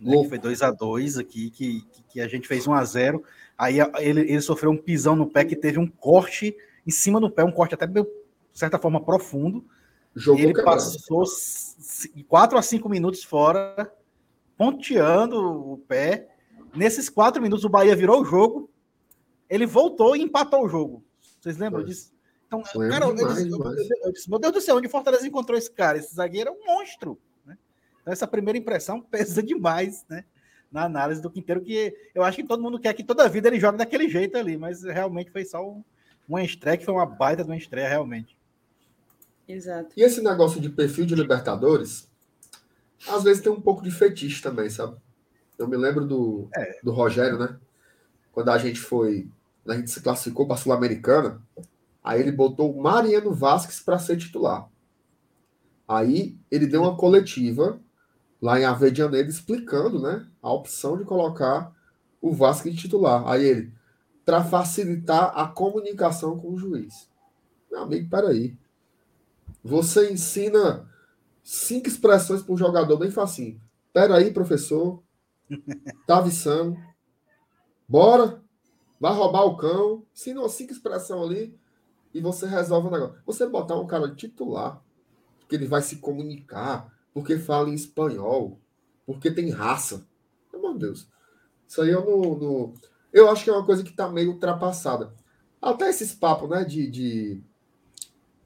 né? 0.00 0.22
que 0.22 0.28
foi 0.28 0.38
2 0.38 0.60
a 0.60 0.72
2 0.72 1.18
aqui, 1.18 1.50
que, 1.50 1.86
que 2.08 2.20
a 2.20 2.26
gente 2.26 2.48
fez 2.48 2.66
1 2.66 2.74
a 2.74 2.84
0 2.84 3.22
Aí 3.56 3.76
ele, 4.00 4.22
ele 4.22 4.40
sofreu 4.40 4.72
um 4.72 4.76
pisão 4.76 5.14
no 5.14 5.30
pé 5.30 5.44
que 5.44 5.54
teve 5.54 5.78
um 5.78 5.86
corte 5.86 6.56
em 6.84 6.90
cima 6.90 7.20
do 7.20 7.30
pé, 7.30 7.44
um 7.44 7.52
corte 7.52 7.76
até 7.76 7.86
de 7.86 8.04
certa 8.52 8.76
forma 8.76 9.00
profundo. 9.00 9.64
Jogou 10.16 10.42
ele 10.42 10.52
quebrado. 10.52 10.80
passou 10.80 11.24
4 12.28 12.58
a 12.58 12.62
5 12.62 12.88
minutos 12.88 13.22
fora, 13.22 13.92
ponteando 14.56 15.36
o 15.74 15.78
pé. 15.78 16.28
Nesses 16.74 17.08
4 17.08 17.40
minutos, 17.40 17.64
o 17.64 17.68
Bahia 17.68 17.94
virou 17.94 18.20
o 18.20 18.24
jogo. 18.24 18.68
Ele 19.48 19.64
voltou 19.64 20.16
e 20.16 20.22
empatou 20.22 20.64
o 20.64 20.68
jogo. 20.68 21.04
Vocês 21.40 21.56
lembram 21.56 21.82
foi. 21.82 21.90
disso? 21.90 22.13
Então, 22.60 22.88
cara, 22.88 23.12
demais, 23.12 23.38
eu, 23.38 23.48
disse, 23.48 23.92
eu, 23.92 24.06
eu, 24.06 24.12
disse, 24.12 24.30
meu 24.30 24.38
Deus 24.38 24.52
do 24.52 24.60
céu, 24.60 24.76
onde 24.76 24.88
Fortaleza 24.88 25.26
encontrou 25.26 25.56
esse 25.56 25.70
cara? 25.70 25.98
Esse 25.98 26.14
zagueiro 26.14 26.50
é 26.50 26.52
um 26.52 26.64
monstro. 26.66 27.18
Né? 27.46 27.56
Então, 28.00 28.12
essa 28.12 28.26
primeira 28.26 28.58
impressão 28.58 29.00
pesa 29.10 29.42
demais, 29.42 30.04
né? 30.08 30.24
Na 30.70 30.84
análise 30.84 31.22
do 31.22 31.30
Quinteiro, 31.30 31.60
que 31.60 31.94
eu 32.14 32.24
acho 32.24 32.36
que 32.36 32.44
todo 32.44 32.62
mundo 32.62 32.80
quer 32.80 32.92
que 32.94 33.04
toda 33.04 33.28
vida 33.28 33.48
ele 33.48 33.60
jogue 33.60 33.78
daquele 33.78 34.08
jeito 34.08 34.36
ali, 34.36 34.56
mas 34.56 34.82
realmente 34.82 35.30
foi 35.30 35.44
só 35.44 35.64
um, 35.64 35.84
uma 36.28 36.42
estreia 36.42 36.76
que 36.76 36.84
foi 36.84 36.94
uma 36.94 37.06
baita 37.06 37.44
de 37.44 37.50
uma 37.50 37.56
estreia, 37.56 37.88
realmente. 37.88 38.36
Exato. 39.46 39.90
E 39.96 40.02
esse 40.02 40.20
negócio 40.22 40.60
de 40.60 40.68
perfil 40.68 41.06
de 41.06 41.14
Libertadores, 41.14 42.08
às 43.06 43.22
vezes 43.22 43.42
tem 43.42 43.52
um 43.52 43.60
pouco 43.60 43.82
de 43.82 43.90
fetiche 43.90 44.42
também, 44.42 44.68
sabe? 44.68 44.96
Eu 45.58 45.68
me 45.68 45.76
lembro 45.76 46.04
do, 46.04 46.48
é. 46.56 46.80
do 46.82 46.92
Rogério, 46.92 47.38
né? 47.38 47.56
Quando 48.32 48.48
a 48.48 48.58
gente 48.58 48.80
foi, 48.80 49.28
a 49.66 49.74
gente 49.74 49.90
se 49.90 50.00
classificou 50.00 50.46
para 50.46 50.56
a 50.56 50.58
Sul-Americana, 50.58 51.40
Aí 52.04 52.20
ele 52.20 52.30
botou 52.30 52.70
o 52.70 52.82
Mariano 52.82 53.32
Vasquez 53.32 53.80
para 53.80 53.98
ser 53.98 54.18
titular. 54.18 54.68
Aí 55.88 56.38
ele 56.50 56.66
deu 56.66 56.82
uma 56.82 56.98
coletiva 56.98 57.80
lá 58.42 58.60
em 58.60 58.64
Avedianeira 58.66 59.26
explicando 59.26 59.98
né, 59.98 60.28
a 60.42 60.52
opção 60.52 60.98
de 60.98 61.04
colocar 61.04 61.74
o 62.20 62.30
Vasquez 62.30 62.74
de 62.74 62.82
titular. 62.82 63.26
Aí 63.26 63.42
ele, 63.42 63.72
para 64.22 64.44
facilitar 64.44 65.32
a 65.34 65.48
comunicação 65.48 66.38
com 66.38 66.52
o 66.52 66.58
juiz. 66.58 67.08
Meu 67.70 67.82
amigo, 67.82 68.10
peraí. 68.10 68.54
Você 69.62 70.12
ensina 70.12 70.86
cinco 71.42 71.88
expressões 71.88 72.42
para 72.42 72.52
um 72.52 72.58
jogador 72.58 72.98
bem 72.98 73.10
facinho. 73.10 73.58
Peraí, 73.94 74.30
professor. 74.30 75.02
Tá 76.06 76.18
avisando. 76.18 76.76
Bora. 77.88 78.42
Vai 79.00 79.14
roubar 79.14 79.44
o 79.44 79.56
cão. 79.56 80.04
Ensina 80.14 80.46
cinco 80.50 80.72
expressões 80.72 81.22
ali 81.22 81.63
e 82.14 82.20
você 82.20 82.46
resolve 82.46 82.86
o 82.86 82.90
negócio. 82.90 83.20
Você 83.26 83.46
botar 83.46 83.76
um 83.76 83.86
cara 83.86 84.14
titular, 84.14 84.80
que 85.48 85.56
ele 85.56 85.66
vai 85.66 85.82
se 85.82 85.96
comunicar, 85.96 86.90
porque 87.12 87.36
fala 87.38 87.68
em 87.68 87.74
espanhol, 87.74 88.58
porque 89.04 89.30
tem 89.30 89.50
raça. 89.50 90.06
Meu 90.52 90.74
Deus. 90.74 91.08
Isso 91.66 91.82
aí 91.82 91.90
eu 91.90 92.04
não, 92.04 92.38
não, 92.38 92.74
Eu 93.12 93.28
acho 93.28 93.44
que 93.44 93.50
é 93.50 93.52
uma 93.52 93.66
coisa 93.66 93.82
que 93.82 93.90
está 93.90 94.08
meio 94.08 94.30
ultrapassada. 94.30 95.12
Até 95.60 95.90
esses 95.90 96.14
papos, 96.14 96.48
né, 96.48 96.64
de, 96.64 96.88
de. 96.90 97.42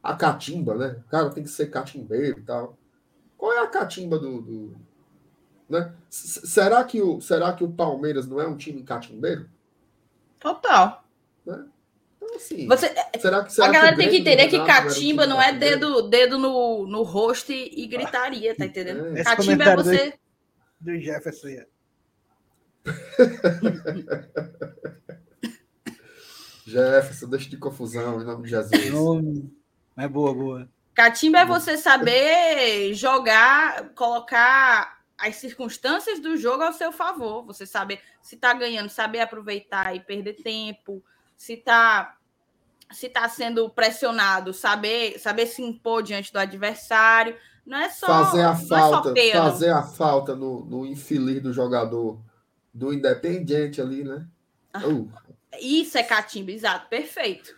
A 0.02 0.14
catimba, 0.16 0.74
né? 0.74 1.02
O 1.06 1.10
cara 1.10 1.30
tem 1.30 1.42
que 1.42 1.50
ser 1.50 1.70
catimbeiro 1.70 2.38
e 2.38 2.42
tal. 2.42 2.78
Qual 3.36 3.52
é 3.52 3.58
a 3.58 3.66
catimba 3.66 4.18
do. 4.18 4.40
do 4.40 4.76
né? 5.68 5.94
Será 6.08 6.82
que, 6.84 7.02
o, 7.02 7.20
será 7.20 7.52
que 7.52 7.62
o 7.62 7.72
Palmeiras 7.72 8.26
não 8.26 8.40
é 8.40 8.46
um 8.46 8.56
time 8.56 8.82
catimbeiro? 8.82 9.48
Total. 10.40 11.04
Né? 11.44 11.66
Assim, 12.38 12.66
Você, 12.66 12.94
será 13.18 13.44
que, 13.44 13.52
será 13.52 13.66
a 13.66 13.70
galera 13.72 13.96
que 13.96 14.02
tem 14.02 14.10
que 14.10 14.18
entender 14.18 14.48
que 14.48 14.64
catimba 14.64 15.26
não 15.26 15.42
é 15.42 15.52
dedo, 15.52 16.02
dedo 16.02 16.38
no, 16.38 16.86
no 16.86 17.02
rosto 17.02 17.52
e, 17.52 17.82
e 17.82 17.86
gritaria, 17.86 18.54
tá 18.54 18.64
entendendo? 18.64 19.16
É. 19.16 19.24
Catimba 19.24 19.64
é 19.64 19.76
você. 19.76 20.14
Do, 20.80 20.92
do 20.92 21.00
Jefferson. 21.00 21.48
Jefferson, 26.64 27.28
deixa 27.28 27.50
de 27.50 27.56
confusão, 27.56 28.22
em 28.22 28.24
nome 28.24 28.44
de 28.44 28.50
Jesus. 28.50 28.90
Nome. 28.90 29.52
É 29.96 30.06
boa, 30.06 30.32
boa. 30.32 30.68
Catimba 30.94 31.38
é 31.38 31.44
você 31.44 31.76
saber 31.76 32.94
jogar, 32.94 33.90
colocar 33.94 34.98
as 35.16 35.36
circunstâncias 35.36 36.20
do 36.20 36.36
jogo 36.36 36.62
ao 36.62 36.72
seu 36.72 36.92
favor. 36.92 37.44
Você 37.46 37.66
saber 37.66 38.00
se 38.22 38.36
tá 38.36 38.52
ganhando, 38.52 38.88
saber 38.88 39.20
aproveitar 39.20 39.94
e 39.96 40.00
perder 40.00 40.34
tempo, 40.34 41.02
se 41.36 41.56
tá 41.56 42.17
se 42.90 43.06
está 43.06 43.28
sendo 43.28 43.68
pressionado, 43.68 44.52
saber, 44.52 45.18
saber 45.18 45.46
se 45.46 45.62
impor 45.62 46.02
diante 46.02 46.32
do 46.32 46.38
adversário. 46.38 47.36
Não 47.64 47.78
é 47.78 47.90
só 47.90 48.06
fazer 48.06 48.42
a 48.42 48.52
é 48.52 48.56
falta, 48.56 49.20
é 49.20 49.32
fazer 49.32 49.70
a 49.70 49.82
falta 49.82 50.34
no, 50.34 50.64
no 50.64 50.86
infeliz 50.86 51.42
do 51.42 51.52
jogador 51.52 52.18
do 52.72 52.92
Independiente 52.92 53.80
ali, 53.80 54.04
né? 54.04 54.26
Uh. 54.76 55.10
Isso 55.60 55.98
é 55.98 56.02
catimba, 56.02 56.50
exato, 56.50 56.88
perfeito. 56.88 57.54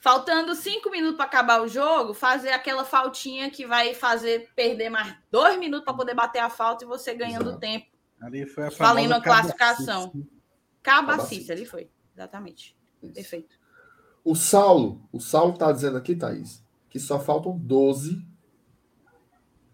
Faltando 0.00 0.54
cinco 0.54 0.90
minutos 0.90 1.16
para 1.16 1.26
acabar 1.26 1.62
o 1.62 1.68
jogo, 1.68 2.12
fazer 2.12 2.50
aquela 2.50 2.84
faltinha 2.84 3.50
que 3.50 3.66
vai 3.66 3.94
fazer 3.94 4.50
perder 4.56 4.90
mais 4.90 5.14
dois 5.30 5.58
minutos 5.58 5.84
para 5.84 5.94
poder 5.94 6.14
bater 6.14 6.40
a 6.40 6.50
falta 6.50 6.84
e 6.84 6.88
você 6.88 7.14
ganhando 7.14 7.50
exato. 7.50 7.60
tempo. 7.60 7.86
Ali 8.20 8.46
foi 8.46 8.66
a 8.66 8.70
Valendo 8.70 9.14
a 9.14 9.20
classificação. 9.20 10.12
Cabacice, 10.82 11.52
ali 11.52 11.64
foi. 11.64 11.88
Exatamente. 12.14 12.76
Isso. 13.02 13.12
Perfeito. 13.14 13.61
O 14.24 14.34
Saulo, 14.34 15.00
o 15.12 15.18
Saulo 15.18 15.54
está 15.54 15.72
dizendo 15.72 15.96
aqui, 15.96 16.14
Thaís, 16.14 16.64
que 16.88 17.00
só 17.00 17.18
faltam 17.18 17.58
12 17.58 18.24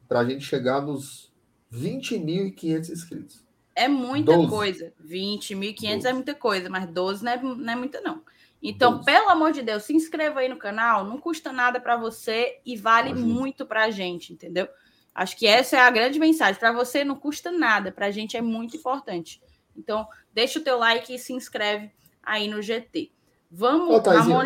para 0.09 0.21
a 0.21 0.25
gente 0.25 0.45
chegar 0.45 0.81
nos 0.81 1.31
20.500 1.73 2.91
inscritos. 2.91 3.45
É 3.75 3.87
muita 3.87 4.35
12. 4.35 4.49
coisa. 4.49 4.93
20.500 5.05 6.05
é 6.05 6.13
muita 6.13 6.35
coisa, 6.35 6.71
mas 6.71 6.91
12 6.91 7.25
não 7.25 7.33
é, 7.33 7.43
não 7.43 7.73
é 7.73 7.77
muita, 7.77 8.01
não. 8.01 8.23
Então, 8.63 8.93
12. 8.93 9.05
pelo 9.05 9.29
amor 9.29 9.53
de 9.53 9.63
Deus, 9.63 9.85
se 9.85 9.93
inscreva 9.93 10.41
aí 10.41 10.49
no 10.49 10.57
canal, 10.57 11.05
não 11.05 11.19
custa 11.19 11.53
nada 11.53 11.79
para 11.79 11.97
você 11.97 12.59
e 12.65 12.77
vale 12.77 13.13
Ajuda. 13.13 13.27
muito 13.27 13.67
para 13.67 13.85
a 13.85 13.91
gente, 13.91 14.33
entendeu? 14.33 14.67
Acho 15.15 15.37
que 15.37 15.47
essa 15.47 15.77
é 15.77 15.81
a 15.81 15.91
grande 15.91 16.19
mensagem. 16.19 16.59
Para 16.59 16.73
você 16.73 17.05
não 17.05 17.17
custa 17.17 17.53
nada, 17.53 17.93
para 17.93 18.07
a 18.07 18.11
gente 18.11 18.37
é 18.37 18.43
muito 18.43 18.77
importante. 18.77 19.41
Então, 19.77 20.09
deixa 20.33 20.59
o 20.59 20.63
teu 20.63 20.79
like 20.79 21.15
e 21.15 21.19
se 21.19 21.33
inscreve 21.33 21.91
aí 22.23 22.49
no 22.49 22.63
GT. 22.63 23.13
Vamos, 23.51 23.89
oh, 23.89 24.11
Ramon... 24.11 24.41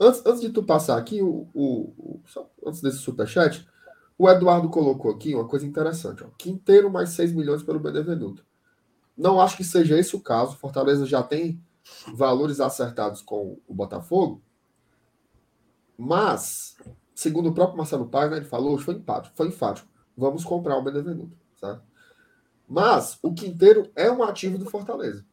antes, 0.00 0.24
antes, 0.24 0.40
de 0.40 0.50
tu 0.50 0.62
passar 0.62 0.96
aqui, 0.96 1.20
o, 1.20 1.48
o, 1.52 1.92
o 1.98 2.22
antes 2.64 2.80
desse 2.80 2.98
superchat, 2.98 3.66
o 4.16 4.28
Eduardo 4.28 4.68
colocou 4.68 5.10
aqui 5.10 5.34
uma 5.34 5.46
coisa 5.46 5.66
interessante. 5.66 6.22
Ó. 6.22 6.28
Quinteiro 6.38 6.90
mais 6.90 7.10
6 7.10 7.32
milhões 7.32 7.62
pelo 7.62 7.80
Benevenuto. 7.80 8.44
Não 9.16 9.40
acho 9.40 9.56
que 9.56 9.64
seja 9.64 9.98
esse 9.98 10.14
o 10.14 10.20
caso. 10.20 10.56
Fortaleza 10.56 11.04
já 11.04 11.22
tem 11.22 11.60
valores 12.14 12.60
acertados 12.60 13.22
com 13.22 13.58
o 13.66 13.74
Botafogo. 13.74 14.40
Mas, 15.96 16.76
segundo 17.14 17.48
o 17.48 17.54
próprio 17.54 17.76
Marcelo 17.76 18.08
Paz, 18.08 18.30
né, 18.30 18.36
ele 18.36 18.46
falou, 18.46 18.78
foi 18.78 18.94
empático, 18.94 19.36
foi 19.36 19.48
enfático. 19.48 19.88
Vamos 20.16 20.44
comprar 20.44 20.76
o 20.76 20.82
Benevenuto. 20.82 21.36
Certo? 21.56 21.82
Mas 22.68 23.18
o 23.20 23.32
Quinteiro 23.32 23.90
é 23.96 24.10
um 24.10 24.22
ativo 24.22 24.58
do 24.58 24.70
Fortaleza. 24.70 25.24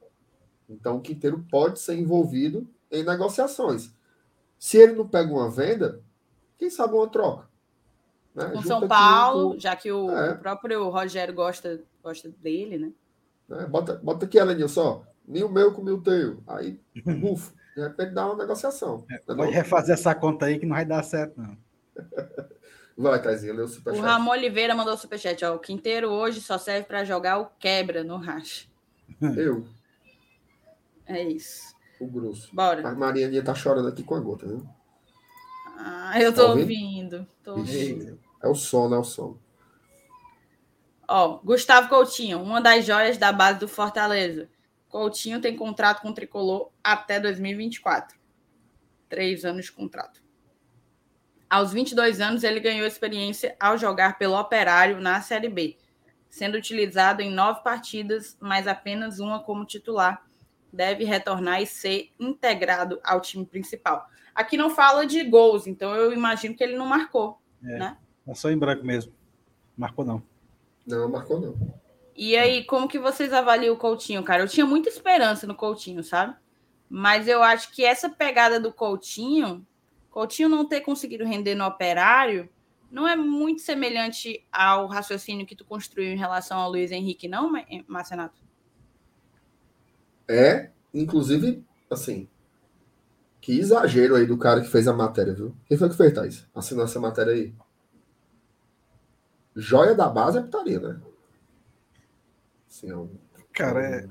Então 0.67 0.97
o 0.97 1.01
Quinteiro 1.01 1.45
pode 1.51 1.79
ser 1.79 1.95
envolvido 1.95 2.67
em 2.95 3.03
negociações. 3.03 3.91
Se 4.57 4.77
ele 4.77 4.93
não 4.93 5.07
pega 5.07 5.31
uma 5.31 5.49
venda, 5.49 6.01
quem 6.57 6.69
sabe 6.69 6.93
uma 6.93 7.07
troca. 7.07 7.47
Né? 8.33 8.49
Com 8.49 8.61
São 8.61 8.87
Paulo, 8.87 9.53
com... 9.53 9.59
já 9.59 9.75
que 9.75 9.91
o, 9.91 10.09
é. 10.11 10.31
o, 10.31 10.37
próprio 10.37 10.89
Rogério 10.89 11.33
gosta, 11.33 11.81
gosta 12.03 12.29
dele, 12.29 12.77
né? 12.77 12.91
É, 13.49 13.65
bota, 13.65 13.95
bota 14.03 14.25
aqui, 14.25 14.39
Alanil, 14.39 14.67
só. 14.67 15.05
Nem 15.27 15.43
o 15.43 15.49
meu 15.49 15.73
com 15.73 15.81
o 15.81 16.01
teu. 16.01 16.41
Aí, 16.47 16.79
bufo. 17.21 17.53
De 17.75 17.81
repente 17.81 18.13
dá 18.13 18.25
uma 18.25 18.35
negociação. 18.35 19.05
É, 19.09 19.17
pode 19.19 19.51
refazer 19.51 19.93
essa 19.93 20.15
conta 20.15 20.45
aí 20.45 20.57
que 20.57 20.65
não 20.65 20.75
vai 20.75 20.85
dar 20.85 21.03
certo, 21.03 21.39
não. 21.39 21.57
Vai, 22.97 23.21
Taizinha, 23.21 23.53
lê 23.53 23.61
o 23.61 23.67
superchat. 23.67 24.01
O 24.01 24.05
Ramon 24.05 24.31
Oliveira 24.31 24.73
mandou 24.73 24.93
o 24.93 24.97
superchat. 24.97 25.43
Ó, 25.43 25.55
o 25.55 25.59
Quinteiro 25.59 26.07
hoje 26.07 26.39
só 26.39 26.57
serve 26.57 26.87
para 26.87 27.03
jogar 27.03 27.39
o 27.39 27.47
quebra 27.59 28.05
no 28.05 28.15
racha. 28.15 28.69
Eu. 29.35 29.67
É 31.05 31.21
isso 31.21 31.74
o 31.99 32.07
grosso. 32.07 32.53
Bora. 32.53 32.87
A 32.87 32.93
Marianinha 32.93 33.43
tá 33.43 33.53
chorando 33.53 33.87
aqui 33.87 34.03
com 34.03 34.15
a 34.15 34.19
gota, 34.19 34.47
viu? 34.47 34.67
Ah, 35.77 36.19
eu 36.19 36.33
tô 36.33 36.45
tá 36.45 36.51
ouvindo. 36.51 37.27
Tô 37.43 37.51
ouvindo. 37.53 38.19
É 38.41 38.47
o 38.47 38.55
sono, 38.55 38.95
é 38.95 38.99
o 38.99 39.03
sono. 39.03 39.39
Ó, 41.07 41.39
Gustavo 41.43 41.87
Coutinho, 41.87 42.41
uma 42.41 42.59
das 42.59 42.85
joias 42.85 43.17
da 43.17 43.31
base 43.31 43.59
do 43.59 43.67
Fortaleza. 43.67 44.49
Coutinho 44.89 45.41
tem 45.41 45.55
contrato 45.55 46.01
com 46.01 46.09
o 46.09 46.13
Tricolor 46.13 46.71
até 46.83 47.19
2024. 47.19 48.17
Três 49.07 49.45
anos 49.45 49.65
de 49.65 49.71
contrato. 49.71 50.23
Aos 51.49 51.71
22 51.71 52.19
anos, 52.19 52.43
ele 52.43 52.59
ganhou 52.59 52.87
experiência 52.87 53.55
ao 53.59 53.77
jogar 53.77 54.17
pelo 54.17 54.39
Operário 54.39 54.99
na 54.99 55.21
Série 55.21 55.47
B, 55.47 55.77
sendo 56.27 56.57
utilizado 56.57 57.21
em 57.21 57.31
nove 57.31 57.61
partidas, 57.61 58.35
mas 58.39 58.67
apenas 58.67 59.19
uma 59.19 59.39
como 59.39 59.63
titular 59.63 60.25
deve 60.75 61.03
retornar 61.03 61.61
e 61.61 61.65
ser 61.65 62.11
integrado 62.19 62.99
ao 63.03 63.21
time 63.21 63.45
principal. 63.45 64.07
Aqui 64.33 64.57
não 64.57 64.69
fala 64.69 65.05
de 65.05 65.23
gols, 65.23 65.65
então 65.65 65.95
eu 65.95 66.11
imagino 66.11 66.55
que 66.55 66.63
ele 66.63 66.75
não 66.75 66.85
marcou, 66.85 67.39
é. 67.63 67.77
né? 67.77 67.97
É 68.27 68.33
só 68.33 68.51
em 68.51 68.57
branco 68.57 68.85
mesmo. 68.85 69.13
Marcou 69.77 70.03
não. 70.03 70.21
Não, 70.85 71.09
marcou 71.09 71.39
não. 71.39 71.55
E 72.15 72.35
aí, 72.35 72.63
como 72.63 72.87
que 72.87 72.99
vocês 72.99 73.33
avaliam 73.33 73.73
o 73.73 73.77
Coutinho, 73.77 74.23
cara? 74.23 74.43
Eu 74.43 74.47
tinha 74.47 74.65
muita 74.65 74.89
esperança 74.89 75.45
no 75.47 75.55
Coutinho, 75.55 76.03
sabe? 76.03 76.35
Mas 76.89 77.27
eu 77.27 77.41
acho 77.43 77.71
que 77.71 77.83
essa 77.83 78.09
pegada 78.09 78.59
do 78.59 78.71
Coutinho, 78.71 79.65
Coutinho 80.09 80.47
não 80.47 80.65
ter 80.65 80.81
conseguido 80.81 81.25
render 81.25 81.55
no 81.55 81.65
operário, 81.65 82.49
não 82.89 83.07
é 83.07 83.15
muito 83.15 83.61
semelhante 83.61 84.45
ao 84.51 84.87
raciocínio 84.87 85.45
que 85.45 85.55
tu 85.55 85.65
construiu 85.65 86.11
em 86.11 86.17
relação 86.17 86.57
ao 86.57 86.69
Luiz 86.69 86.91
Henrique, 86.91 87.27
não, 87.27 87.51
Marcenato? 87.87 88.44
É, 90.27 90.69
inclusive, 90.93 91.63
assim, 91.89 92.27
que 93.41 93.59
exagero 93.59 94.15
aí 94.15 94.25
do 94.25 94.37
cara 94.37 94.61
que 94.61 94.67
fez 94.67 94.87
a 94.87 94.93
matéria, 94.93 95.33
viu? 95.33 95.55
Quem 95.67 95.77
foi 95.77 95.89
que 95.89 95.95
fez, 95.95 96.13
Thais? 96.13 96.47
Assinou 96.55 96.85
essa 96.85 96.99
matéria 96.99 97.33
aí? 97.33 97.53
Joia 99.55 99.95
da 99.95 100.09
base 100.09 100.37
é 100.37 100.41
putaria, 100.41 100.79
né? 100.79 100.99
Assim, 102.67 102.89
é 102.89 102.95
um... 102.95 103.09
Cara, 103.53 103.85
é... 103.85 104.07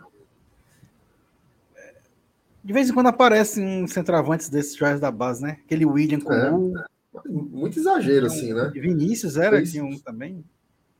De 2.63 2.73
vez 2.73 2.89
em 2.89 2.95
quando 2.95 3.09
aparecem 3.09 3.87
centroavantes 3.87 4.49
desses 4.49 4.75
joias 4.75 4.99
da 4.99 5.11
base, 5.11 5.43
né? 5.43 5.59
Aquele 5.65 5.85
William 5.85 6.21
com 6.21 6.33
é, 6.33 7.29
Muito 7.29 7.79
exagero, 7.79 8.27
assim, 8.27 8.55
né? 8.55 8.71
Vinícius 8.73 9.37
era 9.37 9.57
fez, 9.57 9.75
um 9.75 9.99
também. 9.99 10.43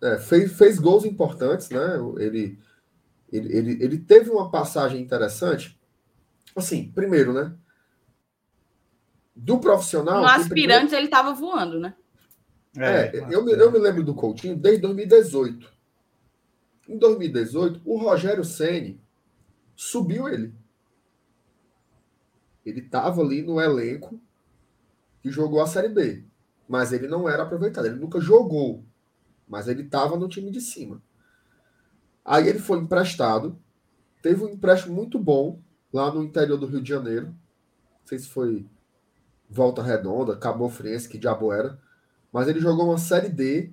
É, 0.03 0.19
fez, 0.19 0.53
fez 0.53 0.79
gols 0.79 1.07
importantes, 1.07 1.71
né? 1.71 1.97
Ele, 2.19 2.59
ele, 3.37 3.57
ele, 3.57 3.85
ele 3.85 3.99
teve 3.99 4.31
uma 4.31 4.49
passagem 4.49 5.03
interessante. 5.03 5.77
Assim, 6.55 6.93
primeiro, 6.93 7.33
né? 7.33 7.53
Do 9.35 9.59
profissional. 9.59 10.21
No 10.21 10.27
aspirantes 10.29 10.49
primeiro... 10.49 10.97
ele 10.97 11.07
estava 11.07 11.35
voando, 11.35 11.81
né? 11.81 11.95
É, 12.77 13.19
é 13.19 13.27
eu, 13.31 13.45
me, 13.45 13.53
eu 13.53 13.73
me 13.73 13.79
lembro 13.79 14.05
do 14.05 14.15
Coutinho 14.15 14.57
desde 14.57 14.83
2018. 14.83 15.73
Em 16.89 16.97
2018, 16.97 17.81
o 17.85 17.99
Rogério 17.99 18.45
Ceni 18.45 19.01
subiu 19.75 20.29
ele. 20.29 20.55
Ele 22.65 22.81
estava 22.81 23.21
ali 23.21 23.43
no 23.43 23.61
elenco 23.61 24.21
que 25.21 25.31
jogou 25.31 25.61
a 25.61 25.67
Série 25.67 25.89
B. 25.89 26.25
Mas 26.69 26.93
ele 26.93 27.09
não 27.09 27.29
era 27.29 27.43
aproveitado. 27.43 27.87
Ele 27.87 27.97
nunca 27.97 28.21
jogou. 28.21 28.85
Mas 29.49 29.67
ele 29.67 29.83
estava 29.83 30.17
no 30.17 30.29
time 30.29 30.51
de 30.51 30.61
cima. 30.61 31.03
Aí 32.25 32.49
ele 32.49 32.59
foi 32.59 32.79
emprestado. 32.79 33.59
Teve 34.23 34.43
um 34.43 34.49
empréstimo 34.49 34.95
muito 34.95 35.19
bom 35.19 35.61
lá 35.93 36.13
no 36.13 36.23
interior 36.23 36.57
do 36.57 36.67
Rio 36.67 36.81
de 36.81 36.89
Janeiro. 36.89 37.27
Não 37.27 38.07
sei 38.07 38.19
se 38.19 38.29
foi 38.29 38.67
Volta 39.49 39.83
Redonda, 39.83 40.37
Cabo 40.37 40.69
Friense, 40.69 41.09
que 41.09 41.19
diabo 41.19 41.53
era. 41.53 41.79
Mas 42.33 42.49
ele 42.49 42.61
jogou 42.61 42.87
uma 42.87 42.99
Série 42.99 43.29
D 43.29 43.73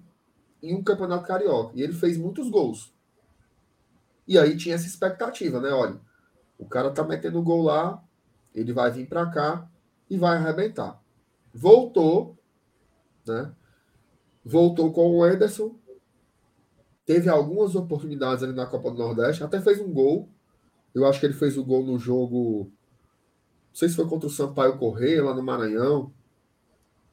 em 0.61 0.75
um 0.75 0.83
campeonato 0.83 1.25
carioca. 1.25 1.71
E 1.75 1.81
ele 1.81 1.93
fez 1.93 2.17
muitos 2.17 2.49
gols. 2.49 2.93
E 4.27 4.37
aí 4.37 4.55
tinha 4.55 4.75
essa 4.75 4.85
expectativa, 4.85 5.59
né? 5.59 5.69
Olha, 5.69 5.99
o 6.57 6.65
cara 6.65 6.91
tá 6.91 7.03
metendo 7.03 7.41
gol 7.41 7.63
lá, 7.63 8.03
ele 8.53 8.71
vai 8.71 8.91
vir 8.91 9.07
para 9.07 9.25
cá 9.31 9.67
e 10.09 10.17
vai 10.17 10.37
arrebentar. 10.37 11.01
Voltou, 11.53 12.37
né? 13.25 13.51
Voltou 14.43 14.91
com 14.91 15.17
o 15.17 15.25
Ederson. 15.25 15.75
Teve 17.05 17.29
algumas 17.29 17.75
oportunidades 17.75 18.43
ali 18.43 18.53
na 18.53 18.65
Copa 18.65 18.91
do 18.91 18.97
Nordeste, 18.97 19.43
até 19.43 19.59
fez 19.59 19.79
um 19.79 19.91
gol. 19.91 20.29
Eu 20.93 21.05
acho 21.05 21.19
que 21.19 21.25
ele 21.25 21.33
fez 21.33 21.57
o 21.57 21.63
gol 21.63 21.85
no 21.85 21.97
jogo. 21.97 22.71
Não 23.69 23.75
sei 23.75 23.89
se 23.89 23.95
foi 23.95 24.07
contra 24.07 24.27
o 24.27 24.31
Sampaio 24.31 24.77
Correia, 24.77 25.23
lá 25.23 25.33
no 25.33 25.41
Maranhão, 25.41 26.13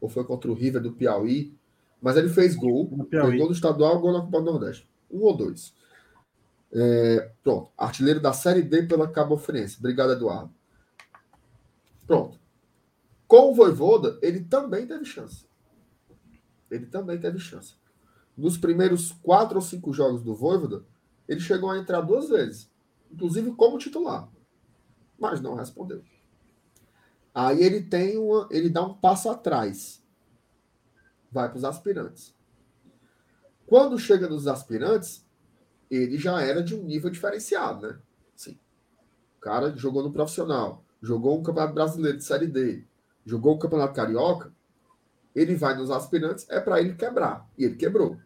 ou 0.01 0.09
foi 0.09 0.25
contra 0.25 0.51
o 0.51 0.55
River 0.55 0.83
do 0.83 0.93
Piauí. 0.93 1.57
Mas 2.01 2.17
ele 2.17 2.29
fez 2.29 2.55
gol. 2.55 2.91
Fez 3.11 3.37
gol 3.37 3.47
no 3.47 3.53
estadual, 3.53 4.01
gol 4.01 4.13
na 4.13 4.21
Copa 4.21 4.41
do 4.41 4.53
Nordeste. 4.53 4.89
Um 5.11 5.23
ou 5.23 5.37
dois. 5.37 5.75
É, 6.73 7.33
pronto. 7.43 7.71
Artilheiro 7.77 8.21
da 8.21 8.33
Série 8.33 8.63
D 8.63 8.83
pela 8.83 9.09
Cabo 9.09 9.37
Friense. 9.37 9.79
Obrigado, 9.79 10.13
Eduardo. 10.13 10.53
Pronto. 12.07 12.39
Com 13.27 13.51
o 13.51 13.55
Voivoda, 13.55 14.19
ele 14.23 14.41
também 14.41 14.87
teve 14.87 15.05
chance. 15.05 15.47
Ele 16.71 16.87
também 16.87 17.19
teve 17.19 17.39
chance. 17.39 17.75
Nos 18.39 18.57
primeiros 18.57 19.11
quatro 19.11 19.57
ou 19.57 19.61
cinco 19.61 19.93
jogos 19.93 20.23
do 20.23 20.33
Voivoda, 20.33 20.85
ele 21.29 21.41
chegou 21.41 21.73
a 21.73 21.77
entrar 21.77 22.01
duas 22.03 22.29
vezes, 22.29 22.71
inclusive 23.11 23.51
como 23.51 23.79
titular, 23.79 24.29
mas 25.19 25.41
não 25.41 25.57
respondeu. 25.57 26.05
Aí 27.35 27.61
ele 27.61 27.83
tem 27.83 28.17
uma, 28.17 28.49
ele 28.49 28.71
dá 28.71 28.81
um 28.85 28.95
passo 28.95 29.29
atrás, 29.29 30.01
vai 31.33 31.49
para 31.49 31.59
os 31.59 31.65
aspirantes. 31.65 32.33
Quando 33.67 33.99
chega 33.99 34.29
nos 34.29 34.47
aspirantes, 34.47 35.27
ele 35.91 36.17
já 36.17 36.41
era 36.41 36.63
de 36.63 36.77
um 36.77 36.85
nível 36.85 37.11
diferenciado, 37.11 37.89
né? 37.89 37.99
Sim. 38.37 38.57
O 39.37 39.41
cara 39.41 39.77
jogou 39.77 40.01
no 40.01 40.13
profissional, 40.13 40.85
jogou 41.03 41.37
um 41.37 41.43
Campeonato 41.43 41.75
Brasileiro 41.75 42.19
de 42.19 42.25
Série 42.25 42.47
D, 42.47 42.85
jogou 43.27 43.57
o 43.57 43.59
Campeonato 43.59 43.95
Carioca, 43.95 44.53
ele 45.35 45.57
vai 45.57 45.77
nos 45.77 45.91
aspirantes, 45.91 46.49
é 46.49 46.61
para 46.61 46.81
ele 46.81 46.95
quebrar. 46.95 47.49
E 47.59 47.65
ele 47.65 47.75
quebrou. 47.75 48.17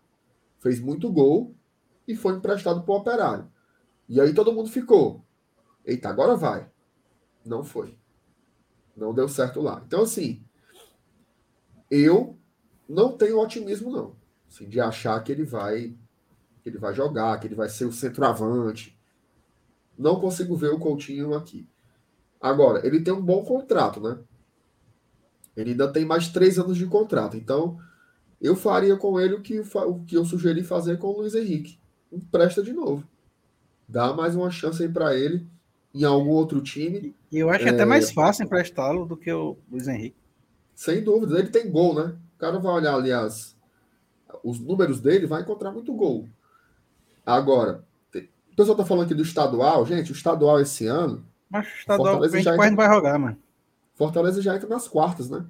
Fez 0.62 0.78
muito 0.78 1.10
gol 1.10 1.56
e 2.06 2.14
foi 2.14 2.34
emprestado 2.34 2.82
para 2.82 2.94
o 2.94 2.97
Operário. 2.97 3.51
E 4.09 4.20
aí 4.20 4.32
todo 4.32 4.52
mundo 4.52 4.70
ficou. 4.70 5.24
Eita, 5.84 6.09
agora 6.09 6.36
vai. 6.36 6.70
Não 7.44 7.64
foi. 7.64 7.98
Não 8.97 9.12
deu 9.12 9.28
certo 9.28 9.60
lá. 9.60 9.82
Então, 9.84 10.02
assim, 10.02 10.44
eu 11.90 12.39
não 12.89 13.16
tenho 13.16 13.40
otimismo, 13.40 13.90
não. 13.90 14.14
Assim, 14.48 14.68
de 14.68 14.80
achar 14.80 15.20
que 15.24 15.32
ele 15.32 15.44
vai 15.44 15.98
que 16.62 16.68
ele 16.68 16.78
vai 16.78 16.94
jogar, 16.94 17.40
que 17.40 17.48
ele 17.48 17.56
vai 17.56 17.68
ser 17.68 17.86
o 17.86 17.93
centroavante. 17.93 18.97
Não 19.98 20.20
consigo 20.20 20.55
ver 20.55 20.68
o 20.68 20.78
Coutinho 20.78 21.34
aqui. 21.34 21.68
Agora, 22.40 22.86
ele 22.86 23.02
tem 23.02 23.12
um 23.12 23.20
bom 23.20 23.44
contrato, 23.44 24.01
né? 24.01 24.20
Ele 25.56 25.72
ainda 25.72 25.93
tem 25.93 26.05
mais 26.05 26.28
três 26.28 26.60
anos 26.60 26.78
de 26.78 26.86
contrato. 26.86 27.36
Então, 27.36 27.80
eu 28.43 28.56
faria 28.56 28.97
com 28.97 29.19
ele 29.20 29.35
o 29.35 29.40
que, 29.40 29.60
o 29.60 30.01
que 30.01 30.16
eu 30.16 30.24
sugeri 30.24 30.62
fazer 30.62 30.98
com 30.98 31.09
o 31.09 31.19
Luiz 31.19 31.35
Henrique. 31.35 31.78
Empresta 32.10 32.62
de 32.62 32.73
novo. 32.73 33.05
Dá 33.89 34.12
mais 34.12 34.35
uma 34.35 34.51
chance 34.51 34.82
aí 34.82 34.89
para 34.89 35.16
ele 35.16 35.47
em 35.94 36.05
algum 36.05 36.31
outro 36.31 36.60
time. 36.60 37.14
E 37.31 37.39
eu 37.39 37.48
acho 37.48 37.66
é... 37.66 37.70
até 37.70 37.85
mais 37.85 38.10
fácil 38.10 38.44
emprestá-lo 38.44 39.06
do 39.06 39.16
que 39.16 39.32
o 39.32 39.56
Luiz 39.70 39.86
Henrique. 39.86 40.16
Sem 40.74 41.02
dúvida. 41.02 41.39
Ele 41.39 41.48
tem 41.48 41.70
gol, 41.70 41.94
né? 41.94 42.14
O 42.35 42.39
cara 42.39 42.59
vai 42.59 42.73
olhar 42.73 42.94
ali 42.94 43.12
as, 43.12 43.56
os 44.43 44.59
números 44.59 45.01
dele, 45.01 45.27
vai 45.27 45.43
encontrar 45.43 45.70
muito 45.70 45.94
gol. 45.94 46.28
Agora, 47.24 47.85
o 48.14 48.56
pessoal 48.56 48.77
tá 48.77 48.85
falando 48.85 49.05
aqui 49.05 49.14
do 49.14 49.23
estadual. 49.23 49.86
Gente, 49.86 50.10
o 50.10 50.14
estadual 50.14 50.60
esse 50.60 50.86
ano 50.86 51.24
mas 51.52 51.66
o 51.66 51.70
estadual 51.77 52.12
Fortaleza 52.14 52.36
a 52.36 52.40
gente 52.40 52.56
quase 52.56 52.70
não 52.70 52.77
vai 52.78 52.89
jogar, 52.89 53.19
mano. 53.19 53.36
Fortaleza 53.94 54.40
já 54.40 54.56
entra 54.56 54.69
nas 54.70 54.89
quartas, 54.89 55.28
né? 55.28 55.44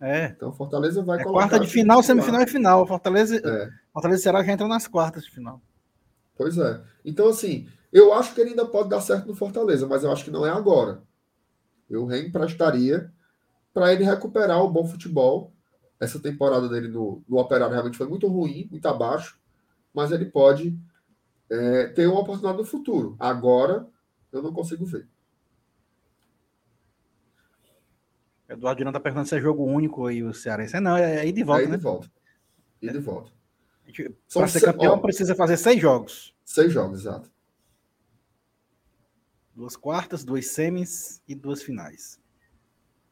É. 0.00 0.26
Então 0.26 0.52
Fortaleza 0.52 1.02
vai 1.02 1.20
é 1.20 1.24
Quarta 1.24 1.58
de 1.58 1.66
final, 1.66 2.02
semifinal 2.02 2.42
e 2.42 2.46
final. 2.46 2.86
Fortaleza, 2.86 3.36
é. 3.36 3.70
Fortaleza 3.92 4.22
será 4.22 4.44
que 4.44 4.50
entra 4.50 4.68
nas 4.68 4.86
quartas 4.86 5.24
de 5.24 5.30
final. 5.30 5.60
Pois 6.36 6.58
é. 6.58 6.82
Então, 7.04 7.28
assim, 7.28 7.66
eu 7.92 8.12
acho 8.12 8.34
que 8.34 8.40
ele 8.40 8.50
ainda 8.50 8.66
pode 8.66 8.90
dar 8.90 9.00
certo 9.00 9.26
no 9.26 9.34
Fortaleza, 9.34 9.86
mas 9.86 10.04
eu 10.04 10.12
acho 10.12 10.24
que 10.24 10.30
não 10.30 10.46
é 10.46 10.50
agora. 10.50 11.02
Eu 11.88 12.04
reemprestaria 12.04 13.10
para 13.72 13.92
ele 13.92 14.04
recuperar 14.04 14.62
o 14.62 14.70
bom 14.70 14.86
futebol. 14.86 15.52
Essa 15.98 16.20
temporada 16.20 16.68
dele 16.68 16.88
no, 16.88 17.22
no 17.26 17.38
Operário 17.38 17.72
realmente 17.72 17.96
foi 17.96 18.06
muito 18.06 18.28
ruim, 18.28 18.68
muito 18.70 18.86
abaixo, 18.86 19.38
mas 19.94 20.12
ele 20.12 20.26
pode 20.26 20.78
é, 21.48 21.86
ter 21.86 22.06
uma 22.06 22.20
oportunidade 22.20 22.58
no 22.58 22.64
futuro. 22.64 23.16
Agora, 23.18 23.86
eu 24.30 24.42
não 24.42 24.52
consigo 24.52 24.84
ver. 24.84 25.08
Eduardo 28.48 28.78
Dirão 28.78 28.92
tá 28.92 29.00
perguntando 29.00 29.28
se 29.28 29.36
é 29.36 29.40
jogo 29.40 29.64
único 29.64 30.06
aí 30.06 30.22
o 30.22 30.32
Cearense. 30.32 30.76
É, 30.76 30.80
não, 30.80 30.96
é, 30.96 31.18
é 31.20 31.26
ir 31.26 31.32
de 31.32 31.42
volta, 31.42 31.62
é 31.62 31.64
ir 31.64 31.70
né? 31.70 31.76
de 31.76 31.82
volta. 31.82 32.10
Ir 32.80 32.92
de 32.92 32.98
volta. 32.98 33.32
Para 34.32 34.48
ser 34.48 34.60
campeão, 34.60 34.94
ó, 34.94 34.98
precisa 34.98 35.34
fazer 35.34 35.56
seis 35.56 35.80
jogos. 35.80 36.34
Seis 36.44 36.72
jogos, 36.72 37.00
exato. 37.00 37.30
Duas 39.54 39.76
quartas, 39.76 40.24
duas 40.24 40.48
semis 40.48 41.22
e 41.26 41.34
duas 41.34 41.62
finais. 41.62 42.20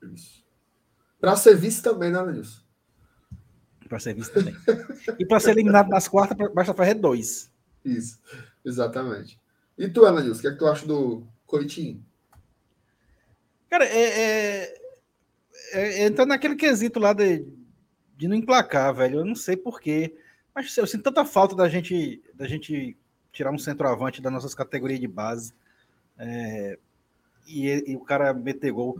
Isso. 0.02 0.44
Para 1.20 1.36
ser 1.36 1.56
vice 1.56 1.82
também, 1.82 2.10
né, 2.10 2.22
Nilson? 2.22 2.62
Para 3.88 3.98
ser 3.98 4.14
vice 4.14 4.32
também. 4.32 4.54
e 5.18 5.24
para 5.24 5.40
ser 5.40 5.52
eliminado 5.52 5.88
nas 5.88 6.06
quartas, 6.06 6.36
basta 6.52 6.74
fazer 6.74 6.94
dois. 6.94 7.50
Isso, 7.84 8.20
exatamente. 8.64 9.40
E 9.76 9.88
tu, 9.88 10.04
Ananilson, 10.04 10.38
o 10.38 10.42
que 10.42 10.48
é 10.48 10.50
que 10.52 10.58
tu 10.58 10.66
acha 10.66 10.86
do 10.86 11.26
Coitinho? 11.46 12.04
Cara, 13.68 13.84
é, 13.86 14.02
é, 14.02 14.83
é, 15.74 16.06
entra 16.06 16.24
naquele 16.24 16.56
quesito 16.56 16.98
lá 16.98 17.12
de, 17.12 17.46
de 18.16 18.28
não 18.28 18.36
emplacar, 18.36 18.94
velho. 18.94 19.20
Eu 19.20 19.24
não 19.24 19.34
sei 19.34 19.56
porquê. 19.56 20.16
Mas 20.54 20.76
eu 20.76 20.86
sinto 20.86 21.02
tanta 21.02 21.24
falta 21.24 21.54
da 21.54 21.68
gente, 21.68 22.22
da 22.34 22.46
gente 22.46 22.96
tirar 23.32 23.50
um 23.50 23.58
centroavante 23.58 24.22
das 24.22 24.32
nossas 24.32 24.54
categorias 24.54 25.00
de 25.00 25.08
base. 25.08 25.52
É, 26.18 26.78
e, 27.46 27.92
e, 27.92 27.96
o 27.96 28.00
cara 28.00 28.32
meter 28.32 28.70
gol. 28.70 28.98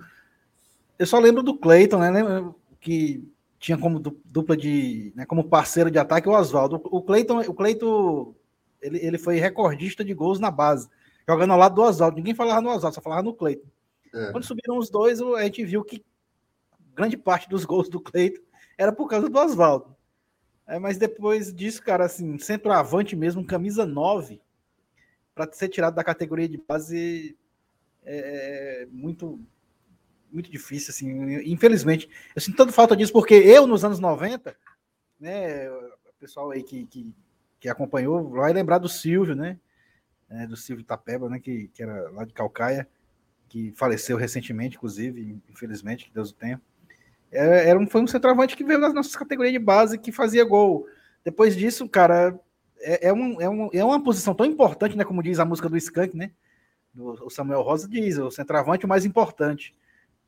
Eu 0.98 1.06
só 1.06 1.18
lembro 1.18 1.42
do 1.42 1.56
Cleiton, 1.56 1.98
né? 1.98 2.54
Que 2.80 3.22
tinha 3.58 3.78
como 3.78 3.98
dupla 3.98 4.56
de, 4.56 5.10
né, 5.16 5.24
como 5.24 5.48
parceiro 5.48 5.90
de 5.90 5.98
ataque 5.98 6.28
o 6.28 6.32
Oswaldo. 6.32 6.80
O 6.84 7.00
Cleiton, 7.00 7.40
o 7.40 7.54
Cleiton 7.54 8.34
ele, 8.82 8.98
ele 8.98 9.16
foi 9.16 9.38
recordista 9.38 10.04
de 10.04 10.12
gols 10.12 10.38
na 10.38 10.50
base, 10.50 10.86
jogando 11.26 11.52
ao 11.52 11.58
lado 11.58 11.74
do 11.74 11.82
Oswaldo. 11.82 12.16
Ninguém 12.16 12.34
falava 12.34 12.60
no 12.60 12.68
Oswaldo, 12.68 12.94
só 12.94 13.00
falava 13.00 13.22
no 13.22 13.32
Cleiton. 13.32 13.66
É. 14.12 14.30
Quando 14.32 14.44
subiram 14.44 14.76
os 14.76 14.90
dois, 14.90 15.20
a 15.20 15.42
gente 15.44 15.64
viu 15.64 15.82
que 15.82 16.04
grande 16.94 17.16
parte 17.16 17.48
dos 17.48 17.64
gols 17.64 17.88
do 17.88 18.00
Cleiton 18.00 18.42
era 18.78 18.92
por 18.92 19.08
causa 19.08 19.28
do 19.28 19.38
Oswaldo. 19.38 19.94
É, 20.66 20.78
mas 20.78 20.96
depois 20.96 21.52
disso, 21.52 21.82
cara, 21.82 22.06
assim, 22.06 22.38
centroavante 22.38 23.14
mesmo, 23.14 23.44
camisa 23.44 23.84
9, 23.84 24.40
para 25.34 25.52
ser 25.52 25.68
tirado 25.68 25.94
da 25.94 26.04
categoria 26.04 26.48
de 26.48 26.56
base 26.56 27.36
é, 28.04 28.82
é 28.82 28.86
muito 28.86 29.40
muito 30.32 30.50
difícil, 30.50 30.90
assim, 30.90 31.48
infelizmente. 31.48 32.10
Eu 32.34 32.42
sinto 32.42 32.56
tanto 32.56 32.72
falta 32.72 32.96
disso, 32.96 33.12
porque 33.12 33.34
eu, 33.34 33.68
nos 33.68 33.84
anos 33.84 34.00
90, 34.00 34.56
né, 35.20 35.70
o 35.70 36.12
pessoal 36.18 36.50
aí 36.50 36.60
que, 36.64 36.84
que, 36.86 37.14
que 37.60 37.68
acompanhou 37.68 38.28
vai 38.30 38.52
lembrar 38.52 38.78
do 38.78 38.88
Silvio, 38.88 39.36
né, 39.36 39.56
é, 40.28 40.44
do 40.44 40.56
Silvio 40.56 40.84
Tapeba, 40.84 41.28
né, 41.28 41.38
que, 41.38 41.68
que 41.68 41.84
era 41.84 42.10
lá 42.10 42.24
de 42.24 42.32
Calcaia, 42.32 42.88
que 43.48 43.72
faleceu 43.76 44.16
recentemente, 44.16 44.76
inclusive, 44.76 45.40
infelizmente, 45.48 46.06
que 46.06 46.12
Deus 46.12 46.30
o 46.30 46.34
tenha. 46.34 46.60
Era 47.34 47.78
um, 47.78 47.86
foi 47.86 48.00
um 48.00 48.06
centroavante 48.06 48.56
que 48.56 48.64
veio 48.64 48.80
das 48.80 48.94
nossas 48.94 49.16
categorias 49.16 49.52
de 49.52 49.58
base, 49.58 49.98
que 49.98 50.12
fazia 50.12 50.44
gol. 50.44 50.86
Depois 51.24 51.56
disso, 51.56 51.88
cara, 51.88 52.38
é, 52.80 53.08
é, 53.08 53.12
um, 53.12 53.40
é, 53.40 53.48
um, 53.48 53.70
é 53.72 53.84
uma 53.84 54.02
posição 54.02 54.34
tão 54.34 54.46
importante, 54.46 54.96
né, 54.96 55.04
como 55.04 55.22
diz 55.22 55.40
a 55.40 55.44
música 55.44 55.68
do 55.68 55.76
Skank, 55.76 56.16
né, 56.16 56.30
o 56.96 57.28
Samuel 57.28 57.62
Rosa 57.62 57.88
diz, 57.88 58.18
o 58.18 58.30
centroavante 58.30 58.84
o 58.84 58.88
mais 58.88 59.04
importante. 59.04 59.74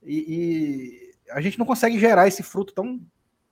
E, 0.03 0.17
e, 0.17 1.33
a 1.33 1.41
gente 1.41 1.59
não 1.59 1.67
consegue 1.67 1.99
gerar 1.99 2.27
esse 2.27 2.43
fruto 2.43 2.73
tão, 2.73 3.01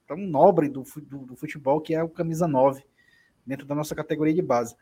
tão 0.07 0.17
nobre 0.17 0.69
do, 0.69 0.83
do, 1.03 1.19
do, 1.19 1.37
futebol 1.37 1.81
que 1.81 1.95
é 1.95 2.03
o 2.03 2.09
camisa 2.09 2.49
9 2.49 2.85
dentro 3.47 3.67
da 3.67 3.75
nossa 3.75 3.95
categoria 3.95 4.35
de 4.35 4.43
base. 4.43 4.75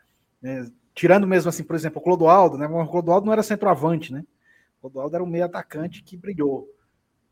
É, 0.43 0.65
tirando 0.93 1.27
mesmo 1.27 1.49
assim, 1.49 1.63
por 1.63 1.75
exemplo, 1.75 1.99
o 1.99 2.03
Clodoaldo, 2.03 2.57
né? 2.57 2.67
O 2.67 2.87
Clodoaldo 2.87 3.25
não 3.25 3.33
era 3.33 3.43
centroavante, 3.43 4.11
né? 4.11 4.23
O 4.77 4.81
Clodoaldo 4.81 5.15
era 5.15 5.23
um 5.23 5.27
meio 5.27 5.45
atacante 5.45 6.03
que 6.03 6.17
brilhou. 6.17 6.67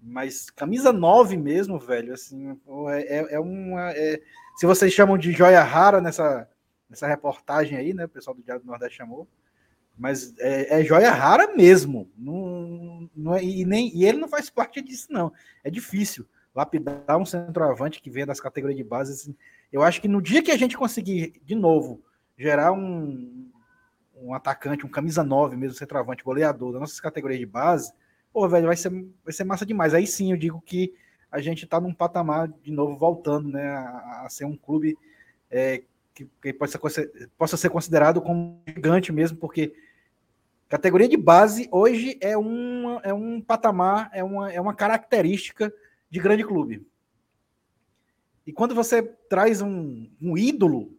Mas 0.01 0.49
camisa 0.49 0.91
9 0.91 1.37
mesmo, 1.37 1.77
velho, 1.77 2.13
assim, 2.13 2.57
é, 2.89 3.17
é, 3.17 3.35
é 3.35 3.39
uma. 3.39 3.91
É, 3.91 4.19
se 4.57 4.65
vocês 4.65 4.91
chamam 4.91 5.17
de 5.17 5.31
joia 5.31 5.61
rara 5.63 6.01
nessa, 6.01 6.49
nessa 6.89 7.07
reportagem 7.07 7.77
aí, 7.77 7.93
né? 7.93 8.05
O 8.05 8.09
pessoal 8.09 8.35
do 8.35 8.41
Diário 8.41 8.63
do 8.63 8.67
Nordeste 8.67 8.97
chamou. 8.97 9.27
Mas 9.97 10.33
é, 10.39 10.79
é 10.79 10.83
joia 10.83 11.11
rara 11.11 11.55
mesmo. 11.55 12.09
Não, 12.17 13.09
não 13.15 13.35
é, 13.35 13.43
e, 13.43 13.63
nem, 13.63 13.95
e 13.95 14.03
ele 14.03 14.17
não 14.17 14.27
faz 14.27 14.49
parte 14.49 14.81
disso, 14.81 15.07
não. 15.11 15.31
É 15.63 15.69
difícil 15.69 16.25
lapidar 16.55 17.17
um 17.17 17.25
centroavante 17.25 18.01
que 18.01 18.09
vem 18.09 18.25
das 18.25 18.39
categorias 18.39 18.77
de 18.77 18.83
base. 18.83 19.13
Assim, 19.13 19.35
eu 19.71 19.83
acho 19.83 20.01
que 20.01 20.07
no 20.07 20.21
dia 20.21 20.41
que 20.41 20.51
a 20.51 20.57
gente 20.57 20.75
conseguir, 20.75 21.39
de 21.43 21.53
novo, 21.53 22.01
gerar 22.37 22.71
um, 22.71 23.49
um 24.15 24.33
atacante, 24.33 24.85
um 24.85 24.89
camisa 24.89 25.23
9 25.23 25.55
mesmo, 25.55 25.77
centroavante, 25.77 26.23
goleador 26.23 26.73
da 26.73 26.79
nossas 26.79 26.99
categorias 26.99 27.39
de 27.39 27.45
base, 27.45 27.93
pô, 28.31 28.47
velho, 28.47 28.67
vai 28.67 28.77
ser, 28.77 28.89
vai 29.23 29.33
ser 29.33 29.43
massa 29.43 29.65
demais. 29.65 29.93
Aí 29.93 30.07
sim 30.07 30.31
eu 30.31 30.37
digo 30.37 30.61
que 30.61 30.93
a 31.31 31.39
gente 31.39 31.65
está 31.65 31.79
num 31.79 31.93
patamar 31.93 32.47
de 32.47 32.71
novo 32.71 32.97
voltando, 32.97 33.49
né, 33.49 33.69
a, 33.69 34.23
a 34.25 34.29
ser 34.29 34.45
um 34.45 34.57
clube 34.57 34.97
é, 35.49 35.83
que, 36.13 36.27
que 36.41 36.53
possa, 36.53 36.79
possa 37.37 37.57
ser 37.57 37.69
considerado 37.69 38.21
como 38.21 38.61
gigante 38.67 39.11
mesmo, 39.11 39.37
porque 39.37 39.73
Categoria 40.71 41.09
de 41.09 41.17
base 41.17 41.67
hoje 41.69 42.17
é, 42.21 42.37
um 42.37 42.97
é 43.03 43.13
um 43.13 43.41
patamar, 43.41 44.09
é 44.13 44.23
uma, 44.23 44.53
é 44.53 44.61
uma 44.61 44.73
característica 44.73 45.69
de 46.09 46.17
grande 46.17 46.45
clube. 46.45 46.87
E 48.47 48.53
quando 48.53 48.73
você 48.73 49.03
traz 49.03 49.61
um, 49.61 50.09
um 50.21 50.37
ídolo 50.37 50.97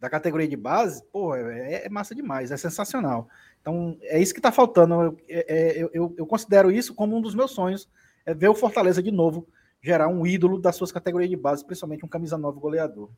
da 0.00 0.10
categoria 0.10 0.48
de 0.48 0.56
base, 0.56 1.04
pô, 1.12 1.36
é, 1.36 1.86
é, 1.86 1.88
massa 1.88 2.16
demais, 2.16 2.50
é 2.50 2.56
sensacional. 2.56 3.28
Então, 3.66 3.98
é 4.02 4.22
isso 4.22 4.32
que 4.32 4.38
está 4.38 4.52
faltando. 4.52 4.94
Eu, 4.94 5.18
é, 5.28 5.58
é 5.58 5.88
eu, 5.92 6.14
eu, 6.16 6.24
considero 6.24 6.70
isso 6.70 6.94
como 6.94 7.16
um 7.16 7.20
dos 7.20 7.34
meus 7.34 7.50
sonhos, 7.50 7.88
é 8.24 8.32
ver 8.32 8.46
o 8.46 8.54
Fortaleza 8.54 9.02
de 9.02 9.10
novo 9.10 9.48
gerar 9.82 10.06
um 10.06 10.24
ídolo 10.24 10.60
das 10.60 10.76
suas 10.76 10.92
categorias 10.92 11.28
de 11.28 11.36
base, 11.36 11.64
principalmente 11.64 12.04
um 12.04 12.08
camisa 12.08 12.38
9 12.38 12.60
goleador. 12.60 13.10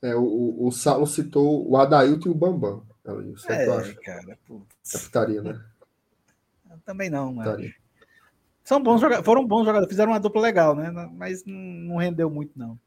É, 0.00 0.14
o, 0.14 0.66
o 0.66 0.70
Saulo 0.70 1.04
citou 1.04 1.68
o 1.68 1.76
Adailton 1.76 2.28
e 2.28 2.32
o 2.32 2.34
Bambam. 2.34 2.86
Você 3.04 3.52
é, 3.52 3.70
acha? 3.70 3.94
cara. 3.94 4.38
Capitaria, 4.92 5.42
né? 5.42 5.60
Eu 6.70 6.78
também 6.86 7.10
não, 7.10 7.34
mas. 7.34 7.72
São 8.62 8.80
bons 8.80 9.00
jogadores, 9.00 9.24
foram 9.24 9.44
bons 9.44 9.64
jogadores, 9.64 9.88
fizeram 9.88 10.12
uma 10.12 10.20
dupla 10.20 10.42
legal, 10.42 10.76
né? 10.76 10.90
Mas 11.16 11.42
não 11.44 11.96
rendeu 11.96 12.30
muito, 12.30 12.56
não. 12.56 12.78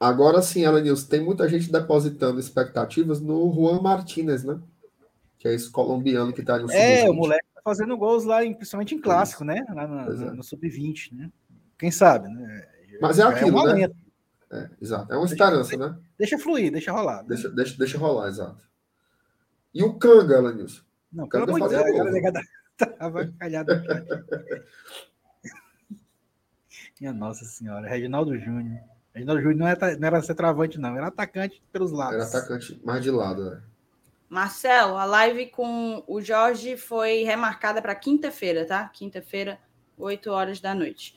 Agora 0.00 0.42
sim, 0.42 0.64
Alanils, 0.64 1.04
tem 1.04 1.20
muita 1.20 1.48
gente 1.48 1.70
depositando 1.70 2.40
expectativas 2.40 3.20
no 3.20 3.52
Juan 3.52 3.80
Martinez, 3.80 4.42
né? 4.42 4.58
Que 5.38 5.48
é 5.48 5.54
esse 5.54 5.70
colombiano 5.70 6.32
que 6.32 6.42
tá 6.42 6.58
no 6.58 6.70
É, 6.70 7.08
o 7.08 7.14
moleque 7.14 7.46
tá 7.54 7.60
fazendo 7.62 7.96
gols 7.96 8.24
lá, 8.24 8.38
principalmente 8.38 8.94
em 8.94 9.00
clássico, 9.00 9.44
né? 9.44 9.64
Lá 9.72 9.86
no, 9.86 10.04
no, 10.04 10.28
é. 10.28 10.32
no 10.32 10.42
Sub-20, 10.42 11.14
né? 11.14 11.30
Quem 11.78 11.90
sabe, 11.90 12.28
né? 12.28 12.66
Mas 13.00 13.18
é, 13.18 13.22
é 13.22 13.24
aquilo, 13.26 13.68
é 13.68 13.86
né? 13.86 13.94
É, 14.50 14.70
exato. 14.80 15.12
É 15.12 15.16
uma 15.16 15.26
esperança, 15.26 15.76
deixa, 15.76 15.88
né? 15.88 15.98
Deixa 16.18 16.38
fluir, 16.38 16.72
deixa 16.72 16.90
rolar. 16.90 17.22
Né? 17.22 17.28
Deixa, 17.28 17.48
deixa, 17.50 17.78
deixa 17.78 17.98
rolar, 17.98 18.28
exato. 18.28 18.66
E 19.74 19.82
o 19.82 19.94
Kanga, 19.94 20.40
Lanilson? 20.40 20.82
Não, 21.12 21.28
pelo 21.28 21.44
amor 21.44 21.68
de 21.68 21.76
Deus, 21.76 22.12
negada 22.12 22.40
tava 22.98 23.26
calhada. 23.38 23.82
Minha 27.00 27.12
Nossa 27.12 27.44
Senhora, 27.44 27.88
Reginaldo 27.88 28.36
Júnior. 28.38 28.80
Reginaldo 29.14 29.42
Júnior 29.42 29.58
não 29.58 29.68
era, 29.68 29.96
não 29.96 30.06
era 30.06 30.22
centroavante, 30.22 30.78
não, 30.78 30.96
era 30.96 31.06
atacante 31.08 31.62
pelos 31.72 31.92
lados. 31.92 32.14
Era 32.14 32.24
atacante 32.24 32.80
mais 32.84 33.02
de 33.02 33.10
lado, 33.10 33.50
né? 33.50 33.62
Marcelo, 34.28 34.96
a 34.96 35.04
live 35.04 35.46
com 35.46 36.02
o 36.06 36.20
Jorge 36.20 36.76
foi 36.76 37.22
remarcada 37.22 37.80
para 37.80 37.94
quinta-feira, 37.94 38.66
tá? 38.66 38.88
Quinta-feira, 38.88 39.58
8 39.96 40.30
horas 40.30 40.60
da 40.60 40.74
noite. 40.74 41.16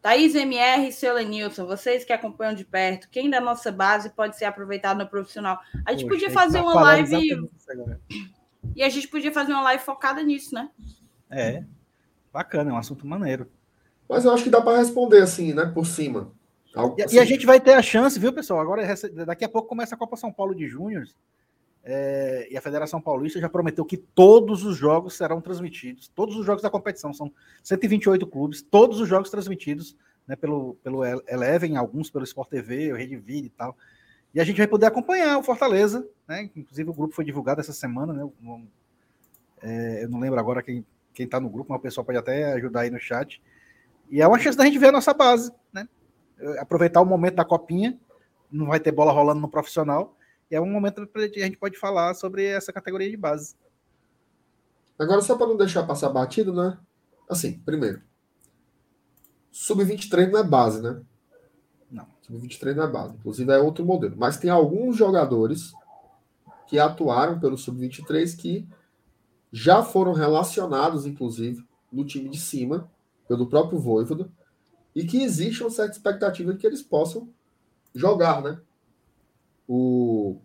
Thaís 0.00 0.34
MR 0.34 0.88
e 0.88 0.92
seu 0.92 1.14
Lenilson, 1.14 1.66
vocês 1.66 2.04
que 2.04 2.12
acompanham 2.12 2.54
de 2.54 2.64
perto, 2.64 3.08
quem 3.10 3.28
da 3.28 3.40
nossa 3.40 3.70
base 3.70 4.08
pode 4.10 4.38
ser 4.38 4.46
aproveitado 4.46 4.98
no 4.98 5.06
profissional? 5.06 5.60
A 5.84 5.92
gente 5.92 6.04
Poxa, 6.04 6.14
podia 6.14 6.30
fazer 6.30 6.58
tá 6.58 6.64
uma 6.64 6.74
live. 6.80 7.50
E 8.74 8.82
a 8.82 8.88
gente 8.88 9.08
podia 9.08 9.30
fazer 9.30 9.52
uma 9.52 9.62
live 9.62 9.82
focada 9.82 10.22
nisso, 10.22 10.54
né? 10.54 10.70
É. 11.30 11.64
Bacana, 12.32 12.70
é 12.70 12.72
um 12.72 12.78
assunto 12.78 13.06
maneiro. 13.06 13.50
Mas 14.08 14.24
eu 14.24 14.32
acho 14.32 14.44
que 14.44 14.50
dá 14.50 14.62
para 14.62 14.78
responder 14.78 15.22
assim, 15.22 15.52
né? 15.52 15.66
Por 15.66 15.86
cima. 15.86 16.32
E, 16.96 17.02
assim. 17.02 17.16
e, 17.16 17.18
a 17.18 17.24
gente 17.24 17.44
vai 17.44 17.60
ter 17.60 17.74
a 17.74 17.82
chance, 17.82 18.18
viu, 18.18 18.32
pessoal? 18.32 18.60
Agora, 18.60 18.82
daqui 19.26 19.44
a 19.44 19.48
pouco 19.48 19.68
começa 19.68 19.94
a 19.94 19.98
Copa 19.98 20.16
São 20.16 20.32
Paulo 20.32 20.54
de 20.54 20.66
Júnior. 20.66 21.04
É, 21.82 22.46
e 22.50 22.56
a 22.56 22.60
Federação 22.60 23.00
Paulista 23.00 23.40
já 23.40 23.48
prometeu 23.48 23.84
que 23.84 23.96
todos 23.96 24.64
os 24.64 24.76
jogos 24.76 25.16
serão 25.16 25.40
transmitidos. 25.40 26.08
Todos 26.08 26.36
os 26.36 26.44
jogos 26.44 26.62
da 26.62 26.70
competição 26.70 27.12
são 27.12 27.32
128 27.62 28.26
clubes, 28.26 28.62
todos 28.62 29.00
os 29.00 29.08
jogos 29.08 29.30
transmitidos 29.30 29.96
né, 30.26 30.36
pelo, 30.36 30.74
pelo 30.82 31.04
Eleven, 31.04 31.76
alguns 31.76 32.10
pelo 32.10 32.24
Sport 32.24 32.50
TV, 32.50 32.92
o 32.92 32.96
Rede 32.96 33.16
Vida 33.16 33.46
e 33.46 33.50
tal. 33.50 33.76
E 34.34 34.40
a 34.40 34.44
gente 34.44 34.58
vai 34.58 34.66
poder 34.66 34.86
acompanhar 34.86 35.38
o 35.38 35.42
Fortaleza, 35.42 36.06
né? 36.28 36.48
Inclusive 36.54 36.88
o 36.88 36.94
grupo 36.94 37.14
foi 37.14 37.24
divulgado 37.24 37.60
essa 37.60 37.72
semana, 37.72 38.12
né? 38.12 38.30
É, 39.60 40.04
eu 40.04 40.08
não 40.08 40.20
lembro 40.20 40.38
agora 40.38 40.62
quem 40.62 40.84
quem 41.12 41.24
está 41.24 41.40
no 41.40 41.48
grupo, 41.48 41.70
mas 41.70 41.78
o 41.78 41.82
pessoal 41.82 42.04
pode 42.04 42.18
até 42.18 42.52
ajudar 42.54 42.80
aí 42.80 42.90
no 42.90 42.98
chat. 42.98 43.42
E 44.10 44.20
é 44.20 44.26
uma 44.26 44.38
chance 44.38 44.56
da 44.56 44.64
gente 44.64 44.78
ver 44.78 44.88
a 44.88 44.92
nossa 44.92 45.12
base, 45.12 45.52
né? 45.72 45.88
Aproveitar 46.58 47.00
o 47.00 47.06
momento 47.06 47.34
da 47.34 47.44
copinha, 47.44 47.98
não 48.50 48.66
vai 48.66 48.80
ter 48.80 48.92
bola 48.92 49.12
rolando 49.12 49.40
no 49.40 49.48
profissional 49.48 50.16
é 50.50 50.60
um 50.60 50.70
momento 50.70 51.06
que 51.06 51.42
a 51.42 51.46
gente 51.46 51.56
pode 51.56 51.78
falar 51.78 52.14
sobre 52.14 52.44
essa 52.44 52.72
categoria 52.72 53.10
de 53.10 53.16
base. 53.16 53.54
Agora, 54.98 55.20
só 55.20 55.36
para 55.36 55.46
não 55.46 55.56
deixar 55.56 55.84
passar 55.84 56.10
batido, 56.10 56.52
né? 56.52 56.78
Assim, 57.28 57.58
primeiro, 57.60 58.02
Sub-23 59.50 60.30
não 60.30 60.40
é 60.40 60.44
base, 60.44 60.82
né? 60.82 61.00
Não. 61.90 62.06
Sub-23 62.22 62.74
não 62.74 62.84
é 62.84 62.88
base. 62.88 63.14
Inclusive 63.14 63.52
é 63.52 63.58
outro 63.58 63.84
modelo. 63.84 64.14
Mas 64.18 64.36
tem 64.36 64.50
alguns 64.50 64.96
jogadores 64.96 65.72
que 66.66 66.78
atuaram 66.78 67.40
pelo 67.40 67.56
Sub-23 67.56 68.36
que 68.36 68.68
já 69.52 69.82
foram 69.82 70.12
relacionados, 70.12 71.06
inclusive, 71.06 71.64
no 71.90 72.04
time 72.04 72.28
de 72.28 72.38
cima, 72.38 72.88
pelo 73.26 73.48
próprio 73.48 73.78
Voivoda, 73.78 74.30
e 74.94 75.04
que 75.04 75.22
existe 75.22 75.62
uma 75.62 75.70
certa 75.70 75.92
expectativa 75.92 76.52
de 76.52 76.58
que 76.58 76.66
eles 76.66 76.82
possam 76.82 77.28
jogar, 77.94 78.42
né? 78.42 78.60
O 79.72 80.40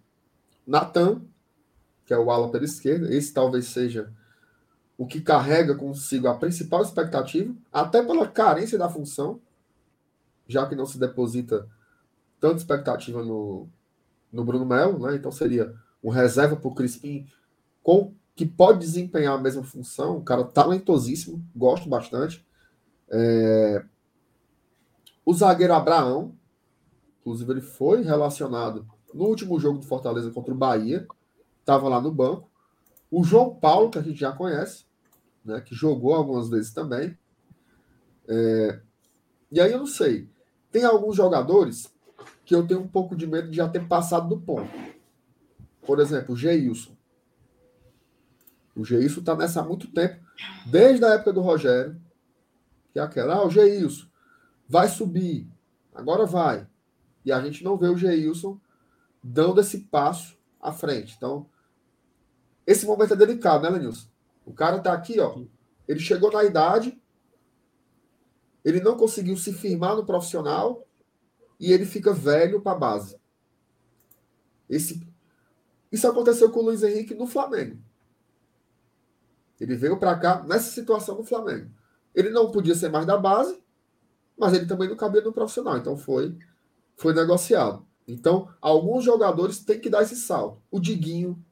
Natan, 0.68 1.23
que 2.06 2.14
é 2.14 2.18
o 2.18 2.30
ala 2.30 2.52
pela 2.52 2.64
esquerda, 2.64 3.11
esse 3.11 3.34
talvez 3.34 3.65
seja 3.65 4.14
o 4.95 5.07
que 5.07 5.19
carrega 5.19 5.73
consigo 5.73 6.27
a 6.27 6.38
principal 6.38 6.84
expectativa, 6.84 7.52
até 7.73 8.03
pela 8.03 8.27
carência 8.27 8.77
da 8.77 8.88
função, 8.88 9.41
já 10.47 10.68
que 10.68 10.76
não 10.76 10.85
se 10.85 10.99
deposita 10.99 11.68
tanta 12.39 12.57
expectativa 12.57 13.23
no, 13.23 13.68
no 14.31 14.45
Bruno 14.45 14.64
Melo, 14.64 14.99
né? 14.99 15.15
Então 15.15 15.31
seria 15.31 15.73
um 16.03 16.11
reserva 16.11 16.56
para 16.56 16.68
o 16.68 16.76
Crispim 16.76 17.27
com 17.81 18.14
que 18.35 18.45
pode 18.45 18.77
desempenhar 18.77 19.34
a 19.34 19.41
mesma 19.41 19.64
função, 19.64 20.18
um 20.18 20.23
cara 20.23 20.43
talentosíssimo, 20.43 21.43
gosto 21.56 21.89
bastante. 21.89 22.45
É... 23.10 23.84
O 25.26 25.34
zagueiro 25.34 25.73
Abraão, 25.73 26.35
inclusive 27.22 27.53
ele 27.53 27.61
foi 27.61 28.03
relacionado 28.03 28.88
no 29.15 29.25
último 29.25 29.57
jogo 29.59 29.79
do 29.79 29.85
Fortaleza 29.85 30.29
contra 30.29 30.53
o 30.53 30.57
Bahia, 30.57 31.07
estava 31.61 31.87
lá 31.87 32.01
no 32.01 32.11
banco. 32.11 32.49
O 33.09 33.23
João 33.23 33.55
Paulo, 33.55 33.89
que 33.89 33.97
a 33.97 34.01
gente 34.01 34.19
já 34.19 34.31
conhece, 34.31 34.85
né, 35.43 35.61
que 35.61 35.73
jogou 35.73 36.13
algumas 36.13 36.49
vezes 36.49 36.73
também. 36.73 37.17
É... 38.27 38.81
E 39.49 39.61
aí 39.61 39.71
eu 39.71 39.79
não 39.79 39.87
sei. 39.87 40.29
Tem 40.69 40.83
alguns 40.83 41.15
jogadores 41.15 41.89
que 42.43 42.53
eu 42.53 42.67
tenho 42.67 42.81
um 42.81 42.87
pouco 42.87 43.15
de 43.15 43.25
medo 43.25 43.49
de 43.49 43.55
já 43.55 43.69
ter 43.69 43.87
passado 43.87 44.27
do 44.27 44.41
ponto. 44.41 44.69
Por 45.85 45.99
exemplo, 45.99 46.33
o 46.33 46.37
Geilson. 46.37 46.91
O 48.75 48.83
Geilson 48.83 49.21
está 49.21 49.33
nessa 49.33 49.61
há 49.61 49.63
muito 49.63 49.87
tempo, 49.87 50.19
desde 50.65 51.05
a 51.05 51.13
época 51.13 51.31
do 51.31 51.39
Rogério, 51.39 51.95
que 52.91 52.99
é 52.99 53.01
aquela, 53.01 53.35
ah, 53.35 53.45
o 53.45 53.49
Geilson 53.49 54.07
vai 54.67 54.89
subir, 54.89 55.47
agora 55.93 56.25
vai. 56.25 56.67
E 57.23 57.31
a 57.31 57.39
gente 57.39 57.63
não 57.63 57.77
vê 57.77 57.87
o 57.87 57.97
Geilson 57.97 58.59
dando 59.27 59.60
esse 59.60 59.80
passo 59.80 60.38
à 60.61 60.72
frente. 60.72 61.15
Então, 61.18 61.49
esse 62.65 62.85
momento 62.85 63.14
é 63.14 63.18
delicado, 63.18 63.64
né, 63.64 63.69
Lenilson? 63.69 64.07
O 64.45 64.53
cara 64.53 64.80
tá 64.80 64.93
aqui, 64.93 65.19
ó. 65.19 65.41
Ele 65.88 65.99
chegou 65.99 66.31
na 66.31 66.43
idade, 66.43 67.02
ele 68.64 68.80
não 68.81 68.95
conseguiu 68.95 69.35
se 69.35 69.52
firmar 69.52 69.95
no 69.95 70.06
profissional 70.06 70.88
e 71.60 71.73
ele 71.73 71.85
fica 71.85 72.14
velho 72.14 72.61
para 72.61 72.77
base. 72.77 73.19
Esse, 74.69 75.07
isso 75.91 76.07
aconteceu 76.07 76.52
com 76.52 76.60
o 76.60 76.65
Luiz 76.65 76.84
Henrique 76.84 77.15
no 77.15 77.26
Flamengo. 77.26 77.81
Ele 79.60 79.76
veio 79.76 79.97
para 79.97 80.19
cá 80.19 80.43
nessa 80.43 80.69
situação 80.69 81.18
no 81.18 81.23
Flamengo. 81.23 81.72
Ele 82.14 82.30
não 82.30 82.52
podia 82.52 82.76
ser 82.76 82.89
mais 82.89 83.07
da 83.07 83.18
base, 83.18 83.60
mas 84.38 84.53
ele 84.53 84.68
também 84.68 84.88
não 84.88 84.95
cabia 84.95 85.22
no 85.22 85.34
profissional. 85.34 85.77
Então 85.77 85.97
foi, 85.97 86.38
foi 86.95 87.14
negociado. 87.14 87.85
Então, 88.07 88.49
alguns 88.61 89.03
jogadores 89.03 89.60
têm 89.60 89.80
que 89.80 89.90
dar 89.90 90.03
esse 90.03 90.15
salto. 90.15 90.61
O 90.69 90.80
Diguinho, 90.80 91.44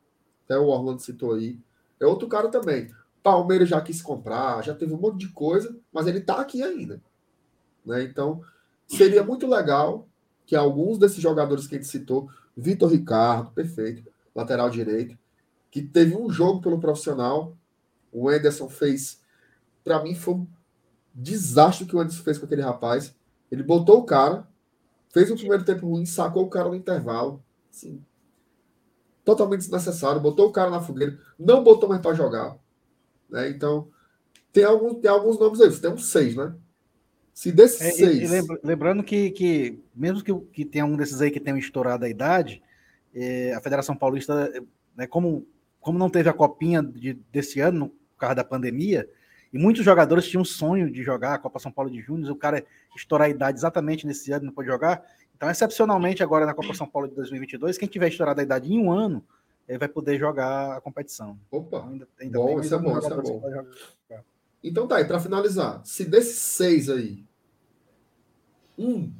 até 0.45 0.57
o 0.57 0.67
Orlando 0.67 1.01
citou 1.01 1.33
aí, 1.33 1.59
é 1.99 2.05
outro 2.05 2.27
cara 2.27 2.49
também. 2.49 2.93
Palmeiras 3.23 3.69
já 3.69 3.81
quis 3.81 4.01
comprar, 4.01 4.63
já 4.63 4.75
teve 4.75 4.93
um 4.93 4.99
monte 4.99 5.17
de 5.17 5.29
coisa, 5.29 5.75
mas 5.91 6.05
ele 6.07 6.19
está 6.19 6.39
aqui 6.39 6.61
ainda. 6.61 7.01
Né? 7.85 8.03
Então, 8.03 8.41
seria 8.85 9.23
muito 9.23 9.47
legal 9.47 10.07
que 10.45 10.55
alguns 10.55 10.97
desses 10.97 11.21
jogadores 11.21 11.65
que 11.65 11.75
a 11.75 11.77
gente 11.77 11.89
citou, 11.89 12.29
Vitor 12.55 12.91
Ricardo, 12.91 13.51
perfeito, 13.51 14.03
lateral 14.35 14.69
direito, 14.69 15.17
que 15.71 15.81
teve 15.81 16.15
um 16.15 16.29
jogo 16.29 16.61
pelo 16.61 16.79
profissional, 16.79 17.57
o 18.11 18.29
Anderson 18.29 18.69
fez, 18.69 19.21
para 19.83 20.03
mim 20.03 20.13
foi 20.13 20.35
um 20.35 20.47
desastre 21.15 21.85
que 21.85 21.95
o 21.95 21.99
Anderson 21.99 22.23
fez 22.23 22.37
com 22.37 22.45
aquele 22.45 22.61
rapaz. 22.61 23.15
Ele 23.49 23.63
botou 23.63 23.99
o 23.99 24.05
cara, 24.05 24.47
fez 25.13 25.29
o 25.29 25.35
primeiro 25.35 25.63
tempo 25.63 25.87
ruim, 25.87 26.05
sacou 26.05 26.43
o 26.43 26.49
cara 26.49 26.67
no 26.67 26.75
intervalo, 26.75 27.41
assim, 27.71 28.03
totalmente 29.23 29.59
desnecessário, 29.59 30.19
botou 30.19 30.49
o 30.49 30.51
cara 30.51 30.71
na 30.71 30.81
fogueira, 30.81 31.17
não 31.37 31.63
botou 31.63 31.87
mais 31.87 32.01
para 32.01 32.15
jogar. 32.15 32.57
Né? 33.29 33.49
Então, 33.51 33.87
tem, 34.51 34.63
algum, 34.63 34.95
tem 34.95 35.09
alguns 35.09 35.39
nomes 35.39 35.61
aí, 35.61 35.71
tem 35.71 35.91
uns 35.91 36.07
seis, 36.07 36.35
né? 36.35 36.53
Se 37.31 37.51
desses 37.51 37.81
é, 37.81 37.91
seis. 37.91 38.29
Lembrando 38.63 39.03
que, 39.03 39.31
que 39.31 39.79
mesmo 39.95 40.23
que, 40.23 40.33
que 40.51 40.65
tenha 40.65 40.85
um 40.85 40.97
desses 40.97 41.21
aí 41.21 41.31
que 41.31 41.39
tenha 41.39 41.57
estourado 41.57 42.05
a 42.05 42.09
idade, 42.09 42.61
é, 43.13 43.53
a 43.53 43.61
Federação 43.61 43.95
Paulista, 43.95 44.51
né, 44.95 45.07
como, 45.07 45.47
como 45.79 45.97
não 45.97 46.09
teve 46.09 46.29
a 46.29 46.33
copinha 46.33 46.81
de, 46.81 47.13
desse 47.31 47.59
ano, 47.59 47.89
por 47.89 48.19
causa 48.19 48.35
da 48.35 48.43
pandemia, 48.43 49.07
e 49.53 49.57
muitos 49.59 49.85
jogadores 49.85 50.27
tinham 50.27 50.41
um 50.41 50.45
sonho 50.45 50.91
de 50.91 51.03
jogar 51.03 51.35
a 51.35 51.37
Copa 51.37 51.59
São 51.59 51.71
Paulo 51.71 51.91
de 51.91 52.01
Júnior, 52.01 52.31
o 52.31 52.35
cara 52.35 52.65
estourar 52.95 53.27
a 53.27 53.29
idade 53.29 53.59
exatamente 53.59 54.07
nesse 54.07 54.31
ano 54.31 54.47
não 54.47 54.53
pode 54.53 54.67
jogar. 54.67 55.05
Então, 55.35 55.47
excepcionalmente, 55.47 56.23
agora 56.23 56.45
na 56.45 56.55
Copa 56.55 56.73
São 56.73 56.87
Paulo 56.87 57.07
de 57.07 57.15
2022, 57.15 57.77
quem 57.77 57.87
tiver 57.87 58.07
estourado 58.07 58.39
a 58.41 58.43
idade 58.43 58.73
em 58.73 58.79
um 58.79 58.91
ano, 58.91 59.23
ele 59.67 59.77
vai 59.77 59.87
poder 59.87 60.17
jogar 60.17 60.77
a 60.77 60.81
competição. 60.81 61.39
Opa, 61.51 61.77
então, 61.77 61.89
ainda, 61.89 62.07
ainda 62.19 62.39
bom, 62.39 62.59
isso 62.59 62.73
é 62.73 62.77
bom, 62.79 62.97
isso 62.97 63.13
é 63.13 63.21
bom. 63.21 64.23
Então 64.63 64.87
tá, 64.87 64.99
e 65.01 65.05
para 65.05 65.19
finalizar, 65.19 65.81
se 65.85 66.03
desses 66.03 66.37
seis 66.37 66.89
aí, 66.89 67.23
um 68.77 69.13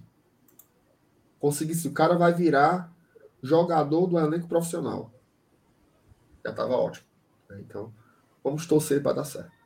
conseguisse, 1.40 1.88
o 1.88 1.94
cara 1.94 2.18
vai 2.18 2.34
virar 2.34 2.92
jogador 3.42 4.08
do 4.08 4.18
elenco 4.18 4.48
profissional. 4.48 5.14
Já 6.44 6.54
tava 6.54 6.76
ótimo. 6.76 7.06
Então, 7.60 7.94
vamos 8.42 8.66
torcer 8.66 9.04
para 9.04 9.14
dar 9.18 9.26
certo. 9.26 9.63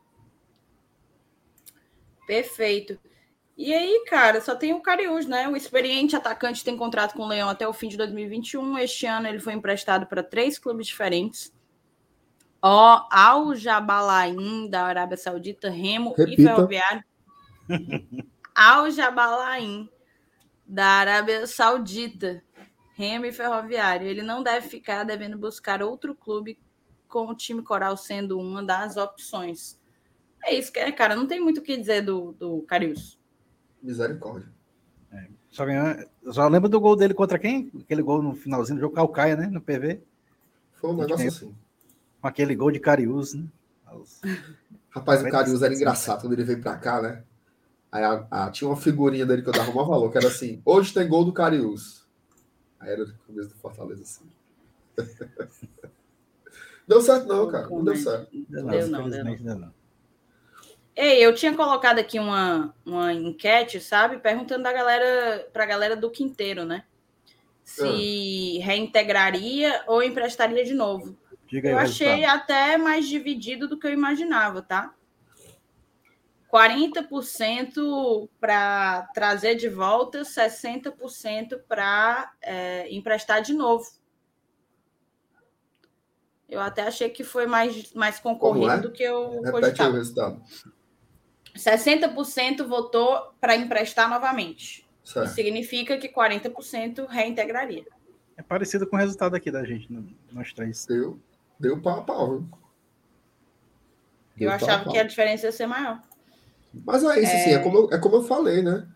Perfeito. 2.28 3.00
E 3.58 3.74
aí, 3.74 4.04
cara, 4.08 4.40
só 4.40 4.54
tem 4.54 4.74
o 4.74 4.82
Cariús, 4.82 5.26
né? 5.26 5.48
O 5.48 5.56
experiente 5.56 6.16
atacante 6.16 6.64
tem 6.64 6.78
contrato 6.78 7.14
com 7.16 7.24
o 7.24 7.28
Leão 7.28 7.50
até 7.50 7.68
o 7.68 7.74
fim 7.74 7.88
de 7.88 7.98
2021. 7.98 8.78
Este 8.78 9.08
ano 9.08 9.28
ele 9.28 9.40
foi 9.40 9.54
emprestado 9.54 10.06
para 10.06 10.22
três 10.22 10.60
clubes 10.60 10.86
diferentes. 10.86 11.52
Ó, 12.62 13.08
Al 13.10 13.56
Jabalain, 13.56 14.70
da 14.70 14.84
Arábia 14.84 15.18
Saudita, 15.18 15.70
Remo 15.70 16.14
Repita. 16.16 16.42
e 16.42 16.46
Ferroviário. 16.46 17.04
Al 18.54 18.92
Jabalain, 18.92 19.90
da 20.66 20.86
Arábia 20.86 21.48
Saudita, 21.48 22.44
Remo 22.94 23.26
e 23.26 23.32
Ferroviário. 23.32 24.08
Ele 24.08 24.22
não 24.22 24.44
deve 24.44 24.68
ficar 24.68 25.04
devendo 25.04 25.38
buscar 25.38 25.82
outro 25.82 26.14
clube 26.14 26.60
com 27.08 27.28
o 27.28 27.36
time 27.36 27.64
coral 27.64 27.98
sendo 27.98 28.40
uma 28.40 28.62
das 28.62 28.98
opções. 28.98 29.80
É 30.48 30.56
isso, 30.56 30.72
que 30.72 30.80
é, 30.80 30.90
cara. 30.94 31.14
Não 31.14 31.28
tem 31.28 31.42
muito 31.42 31.60
o 31.60 31.62
que 31.62 31.76
dizer 31.76 32.02
do, 32.02 32.32
do 32.32 32.62
Cariús. 32.62 33.20
Misericórdia. 33.84 34.50
É, 35.12 35.28
só, 35.52 35.66
só 36.32 36.48
lembra 36.48 36.70
do 36.70 36.80
gol 36.80 36.96
dele 36.96 37.14
contra 37.14 37.38
quem? 37.38 37.70
Aquele 37.82 38.02
gol 38.02 38.24
no 38.24 38.34
finalzinho 38.34 38.78
do 38.78 38.82
jogo 38.82 38.96
Calcaia, 38.96 39.36
né? 39.36 39.48
No 39.48 39.60
PV. 39.60 40.02
Foi 40.72 40.92
um 40.92 40.98
negócio 40.98 41.28
assim. 41.28 41.56
Com 42.22 42.28
aquele 42.28 42.56
gol 42.56 42.72
de 42.72 42.80
Cariús, 42.80 43.34
né? 43.34 43.46
Rapaz, 44.90 45.22
o 45.22 45.30
Cariús 45.30 45.62
era 45.62 45.74
engraçado 45.74 46.22
quando 46.22 46.34
ele 46.34 46.46
veio 46.46 46.62
pra 46.62 46.78
cá, 46.78 47.02
né? 47.02 47.24
Aí 47.92 48.04
a, 48.04 48.26
a, 48.32 48.52
tinha 48.52 48.70
uma 48.70 48.78
figurinha 48.78 49.26
dele 49.26 49.42
que 49.42 49.50
eu 49.50 49.54
dava 49.54 49.70
um 49.70 49.86
valor, 49.86 50.10
que 50.10 50.18
era 50.18 50.28
assim: 50.28 50.62
hoje 50.64 50.94
tem 50.94 51.08
gol 51.10 51.26
do 51.26 51.34
Cariús. 51.34 52.06
Aí 52.80 52.92
era 52.92 53.04
o 53.04 53.14
começo 53.26 53.50
do 53.50 53.56
Fortaleza 53.56 54.02
assim. 54.02 54.26
deu 56.88 57.02
certo, 57.02 57.28
não, 57.28 57.50
cara. 57.50 57.68
Não 57.70 57.84
deu 57.84 57.96
certo. 57.98 58.30
Deu 58.50 58.64
não, 58.64 59.10
deu 59.10 59.56
não. 59.56 59.77
Ei, 60.98 61.24
eu 61.24 61.36
tinha 61.36 61.56
colocado 61.56 62.00
aqui 62.00 62.18
uma, 62.18 62.74
uma 62.84 63.14
enquete, 63.14 63.80
sabe? 63.80 64.18
Perguntando 64.18 64.64
da 64.64 64.74
galera, 64.74 65.48
pra 65.54 65.64
galera 65.64 65.96
do 65.96 66.10
Quinteiro, 66.10 66.66
né? 66.66 66.86
Se 67.64 68.60
ah. 68.60 68.66
reintegraria 68.66 69.84
ou 69.86 70.02
emprestaria 70.02 70.66
de 70.66 70.74
novo. 70.74 71.16
Diga 71.46 71.70
eu 71.70 71.78
achei 71.78 72.26
até 72.26 72.78
mais 72.78 73.08
dividido 73.08 73.68
do 73.68 73.78
que 73.78 73.86
eu 73.86 73.94
imaginava, 73.94 74.64
tá? 74.64 74.96
40% 76.52 78.28
para 78.40 79.04
trazer 79.14 79.54
de 79.54 79.70
volta, 79.70 80.22
60% 80.24 81.62
para 81.68 82.34
é, 82.42 82.92
emprestar 82.92 83.44
de 83.44 83.54
novo. 83.54 83.86
Eu 86.50 86.60
até 86.60 86.82
achei 86.82 87.10
que 87.10 87.24
foi 87.24 87.46
mais, 87.46 87.94
mais 87.94 88.20
concorrido 88.20 88.72
é? 88.72 88.80
do 88.80 88.92
que 88.92 89.04
eu 89.04 89.42
Repete 89.42 89.52
cogitava. 89.52 89.90
o 89.92 89.94
resultado. 89.94 90.42
60% 91.58 92.66
votou 92.66 93.34
para 93.40 93.56
emprestar 93.56 94.10
novamente. 94.10 94.88
Certo. 95.04 95.26
Isso 95.26 95.36
significa 95.36 95.98
que 95.98 96.10
40% 96.10 97.08
reintegraria. 97.08 97.86
É 98.36 98.42
parecido 98.42 98.86
com 98.86 98.96
o 98.96 99.00
resultado 99.00 99.36
aqui 99.36 99.50
da 99.50 99.64
gente, 99.64 99.88
nós 100.32 100.54
três. 100.54 100.86
Deu, 100.86 101.20
deu 101.60 101.82
pau 101.82 102.00
a 102.00 102.04
pau. 102.04 102.44
Viu? 104.36 104.50
eu 104.50 104.52
achava 104.52 104.90
que 104.90 104.98
a 104.98 105.04
diferença 105.04 105.48
ia 105.48 105.52
ser 105.52 105.66
maior. 105.66 106.02
Mas 106.86 107.04
é 107.04 107.22
isso, 107.22 107.32
é... 107.32 107.42
Assim, 107.42 107.54
é, 107.54 107.60
como 107.60 107.78
eu, 107.78 107.90
é 107.92 107.98
como 107.98 108.18
eu 108.18 108.24
falei, 108.24 108.62
né? 108.62 108.88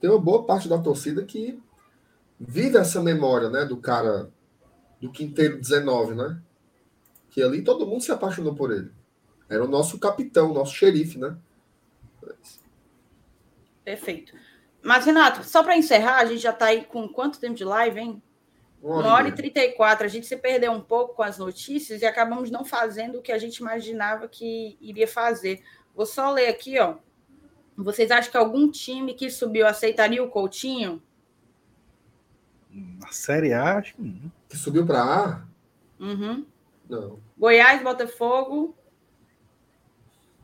Tem 0.00 0.10
uma 0.10 0.18
boa 0.18 0.44
parte 0.44 0.68
da 0.68 0.78
torcida 0.78 1.24
que 1.24 1.60
vive 2.38 2.78
essa 2.78 3.00
memória, 3.00 3.50
né? 3.50 3.64
Do 3.64 3.76
cara 3.76 4.30
do 5.00 5.12
Quinteiro 5.12 5.60
19, 5.60 6.14
né? 6.14 6.40
Que 7.30 7.42
ali 7.42 7.62
todo 7.62 7.86
mundo 7.86 8.02
se 8.02 8.10
apaixonou 8.10 8.54
por 8.54 8.72
ele. 8.72 8.90
Era 9.48 9.64
o 9.64 9.68
nosso 9.68 9.98
capitão, 9.98 10.50
o 10.50 10.54
nosso 10.54 10.74
xerife, 10.74 11.18
né? 11.18 11.36
Perfeito. 13.84 14.34
Mas, 14.82 15.04
Renato, 15.04 15.44
só 15.44 15.62
para 15.62 15.76
encerrar, 15.76 16.18
a 16.18 16.24
gente 16.24 16.40
já 16.40 16.50
está 16.50 16.66
aí 16.66 16.84
com 16.84 17.08
quanto 17.08 17.40
tempo 17.40 17.54
de 17.54 17.64
live, 17.64 18.00
hein? 18.00 18.22
Uma 18.82 19.12
hora 19.12 19.28
e 19.28 19.32
34. 19.32 20.06
A 20.06 20.08
gente 20.08 20.26
se 20.26 20.36
perdeu 20.36 20.72
um 20.72 20.80
pouco 20.80 21.14
com 21.14 21.22
as 21.22 21.36
notícias 21.36 22.00
e 22.00 22.06
acabamos 22.06 22.50
não 22.50 22.64
fazendo 22.64 23.18
o 23.18 23.22
que 23.22 23.30
a 23.30 23.38
gente 23.38 23.58
imaginava 23.58 24.26
que 24.26 24.78
iria 24.80 25.06
fazer. 25.06 25.62
Vou 25.94 26.06
só 26.06 26.30
ler 26.30 26.48
aqui, 26.48 26.78
ó. 26.78 26.96
Vocês 27.76 28.10
acham 28.10 28.30
que 28.30 28.36
algum 28.36 28.70
time 28.70 29.14
que 29.14 29.30
subiu 29.30 29.66
aceitaria 29.66 30.22
o 30.22 30.30
Coutinho? 30.30 31.02
Na 32.70 33.12
Série 33.12 33.52
A, 33.52 33.78
acho 33.78 33.94
que 33.94 34.02
não. 34.02 34.32
Que 34.48 34.56
subiu 34.56 34.86
para 34.86 35.02
A? 35.02 35.46
Uhum. 35.98 36.46
Não. 36.88 37.20
Goiás, 37.36 37.82
Botafogo, 37.82 38.74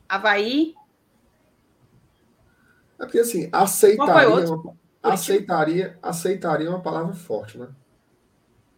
Havaí. 0.07 0.75
É 2.99 3.05
porque 3.05 3.19
assim, 3.19 3.49
aceitaria. 3.51 4.45
aceitaria, 5.01 5.99
aceitaria 6.01 6.69
uma 6.69 6.81
palavra 6.81 7.13
forte, 7.13 7.57
né? 7.57 7.67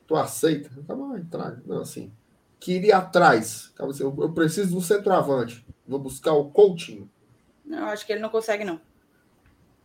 Tu 0.05 0.15
aceita? 0.15 0.69
Tá 0.87 0.95
bom, 0.95 1.15
entrar. 1.15 1.61
Não, 1.65 1.81
assim. 1.81 2.11
Que 2.59 2.73
iria 2.73 2.97
atrás. 2.97 3.71
Eu 3.79 4.31
preciso 4.31 4.69
de 4.69 4.75
um 4.75 4.81
centroavante. 4.81 5.65
Vou 5.87 5.99
buscar 5.99 6.33
o 6.33 6.49
Coutinho. 6.49 7.09
Não, 7.63 7.85
acho 7.85 8.05
que 8.05 8.11
ele 8.11 8.21
não 8.21 8.29
consegue, 8.29 8.65
não. 8.65 8.81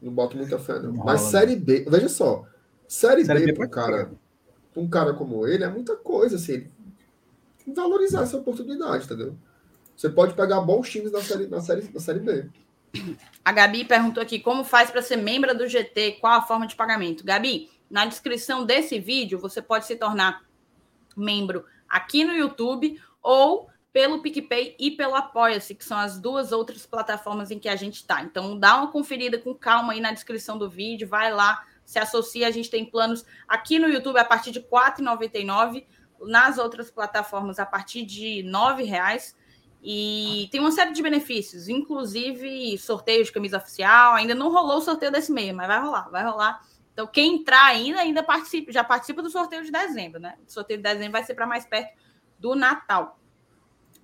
Não 0.00 0.12
boto 0.12 0.36
muita 0.36 0.58
fé, 0.58 0.78
não. 0.80 0.92
Mas 0.92 1.20
Série 1.20 1.56
B, 1.56 1.86
veja 1.88 2.08
só. 2.08 2.44
Série, 2.88 3.24
série 3.24 3.40
B, 3.40 3.46
B 3.46 3.52
para 3.54 3.66
um 3.66 3.70
cara, 3.70 4.12
um 4.76 4.88
cara 4.88 5.14
como 5.14 5.46
ele 5.46 5.64
é 5.64 5.68
muita 5.68 5.96
coisa, 5.96 6.36
assim. 6.36 6.66
Valorizar 7.74 8.22
essa 8.22 8.36
oportunidade, 8.36 9.04
entendeu? 9.04 9.34
Você 9.96 10.08
pode 10.08 10.34
pegar 10.34 10.60
bons 10.60 10.90
times 10.90 11.12
na 11.12 11.22
série, 11.22 11.46
na 11.46 11.60
série, 11.60 11.90
na 11.92 12.00
série 12.00 12.20
B. 12.20 12.50
A 13.44 13.52
Gabi 13.52 13.84
perguntou 13.84 14.22
aqui 14.22 14.38
como 14.38 14.64
faz 14.64 14.90
para 14.90 15.02
ser 15.02 15.16
membro 15.16 15.56
do 15.56 15.68
GT, 15.68 16.18
qual 16.20 16.34
a 16.34 16.42
forma 16.42 16.66
de 16.66 16.74
pagamento. 16.74 17.24
Gabi, 17.24 17.70
na 17.90 18.06
descrição 18.06 18.64
desse 18.64 18.98
vídeo 18.98 19.38
você 19.38 19.60
pode 19.60 19.86
se 19.86 19.96
tornar 19.96 20.42
membro 21.16 21.64
aqui 21.88 22.24
no 22.24 22.32
YouTube 22.32 23.00
ou 23.22 23.68
pelo 23.92 24.20
PicPay 24.20 24.74
e 24.76 24.90
pelo 24.90 25.14
Apoia-se, 25.14 25.72
que 25.72 25.84
são 25.84 25.96
as 25.96 26.18
duas 26.18 26.50
outras 26.50 26.84
plataformas 26.84 27.52
em 27.52 27.60
que 27.60 27.68
a 27.68 27.76
gente 27.76 27.96
está. 27.96 28.22
Então 28.22 28.58
dá 28.58 28.76
uma 28.76 28.90
conferida 28.90 29.38
com 29.38 29.54
calma 29.54 29.92
aí 29.92 30.00
na 30.00 30.10
descrição 30.10 30.58
do 30.58 30.68
vídeo, 30.68 31.06
vai 31.06 31.32
lá, 31.32 31.64
se 31.84 31.98
associa. 31.98 32.48
A 32.48 32.50
gente 32.50 32.68
tem 32.68 32.84
planos 32.84 33.24
aqui 33.46 33.78
no 33.78 33.86
YouTube 33.86 34.18
a 34.18 34.24
partir 34.24 34.50
de 34.50 34.58
R$ 34.58 34.66
4,99, 34.68 35.84
nas 36.22 36.58
outras 36.58 36.90
plataformas 36.90 37.60
a 37.60 37.66
partir 37.66 38.04
de 38.04 38.40
R$ 38.40 38.48
9,00. 38.48 39.34
E 39.86 40.48
tem 40.50 40.60
uma 40.60 40.72
série 40.72 40.94
de 40.94 41.02
benefícios, 41.02 41.68
inclusive 41.68 42.78
sorteio 42.78 43.22
de 43.22 43.30
camisa 43.30 43.58
oficial. 43.58 44.14
Ainda 44.14 44.34
não 44.34 44.50
rolou 44.50 44.78
o 44.78 44.80
sorteio 44.80 45.12
desse 45.12 45.30
mês, 45.30 45.54
mas 45.54 45.66
vai 45.66 45.78
rolar, 45.78 46.08
vai 46.08 46.24
rolar. 46.24 46.66
Então, 46.94 47.06
quem 47.06 47.34
entrar 47.34 47.66
ainda, 47.66 48.00
ainda 48.00 48.22
participa, 48.22 48.72
já 48.72 48.82
participa 48.82 49.20
do 49.20 49.28
sorteio 49.28 49.62
de 49.62 49.70
dezembro, 49.70 50.18
né? 50.18 50.36
O 50.48 50.50
sorteio 50.50 50.78
de 50.78 50.82
dezembro 50.84 51.12
vai 51.12 51.22
ser 51.22 51.34
para 51.34 51.46
mais 51.46 51.66
perto 51.66 51.92
do 52.38 52.54
Natal. 52.54 53.20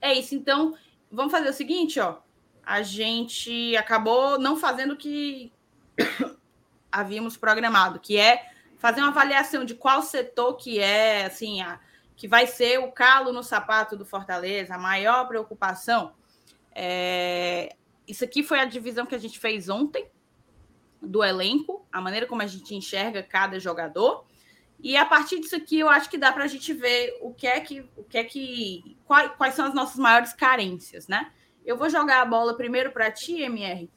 É 0.02 0.12
isso. 0.12 0.34
Então, 0.34 0.74
vamos 1.10 1.32
fazer 1.32 1.48
o 1.48 1.54
seguinte, 1.54 1.98
ó. 1.98 2.18
A 2.62 2.82
gente 2.82 3.74
acabou 3.74 4.38
não 4.38 4.58
fazendo 4.58 4.92
o 4.92 4.96
que 4.98 5.50
havíamos 6.92 7.38
programado, 7.38 7.98
que 8.00 8.18
é 8.18 8.50
fazer 8.76 9.00
uma 9.00 9.08
avaliação 9.08 9.64
de 9.64 9.74
qual 9.74 10.02
setor 10.02 10.56
que 10.56 10.78
é, 10.78 11.24
assim, 11.24 11.62
a, 11.62 11.80
que 12.20 12.28
vai 12.28 12.46
ser 12.46 12.78
o 12.78 12.92
calo 12.92 13.32
no 13.32 13.42
sapato 13.42 13.96
do 13.96 14.04
Fortaleza, 14.04 14.74
a 14.74 14.78
maior 14.78 15.26
preocupação. 15.26 16.12
É... 16.70 17.74
Isso 18.06 18.22
aqui 18.22 18.42
foi 18.42 18.60
a 18.60 18.66
divisão 18.66 19.06
que 19.06 19.14
a 19.14 19.18
gente 19.18 19.38
fez 19.38 19.70
ontem 19.70 20.06
do 21.00 21.24
elenco, 21.24 21.86
a 21.90 21.98
maneira 21.98 22.26
como 22.26 22.42
a 22.42 22.46
gente 22.46 22.74
enxerga 22.74 23.22
cada 23.22 23.58
jogador. 23.58 24.26
E 24.80 24.98
a 24.98 25.06
partir 25.06 25.40
disso 25.40 25.56
aqui, 25.56 25.78
eu 25.78 25.88
acho 25.88 26.10
que 26.10 26.18
dá 26.18 26.30
para 26.30 26.44
a 26.44 26.46
gente 26.46 26.74
ver 26.74 27.16
o 27.22 27.32
que 27.32 27.46
é 27.46 27.58
que, 27.58 27.88
o 27.96 28.04
que 28.04 28.18
é 28.18 28.24
que, 28.24 28.98
quais, 29.06 29.32
quais 29.38 29.54
são 29.54 29.64
as 29.64 29.72
nossas 29.72 29.96
maiores 29.96 30.34
carências, 30.34 31.08
né? 31.08 31.32
Eu 31.64 31.78
vou 31.78 31.88
jogar 31.88 32.20
a 32.20 32.26
bola 32.26 32.54
primeiro 32.54 32.92
para 32.92 33.10
ti, 33.10 33.40
MR, 33.40 33.90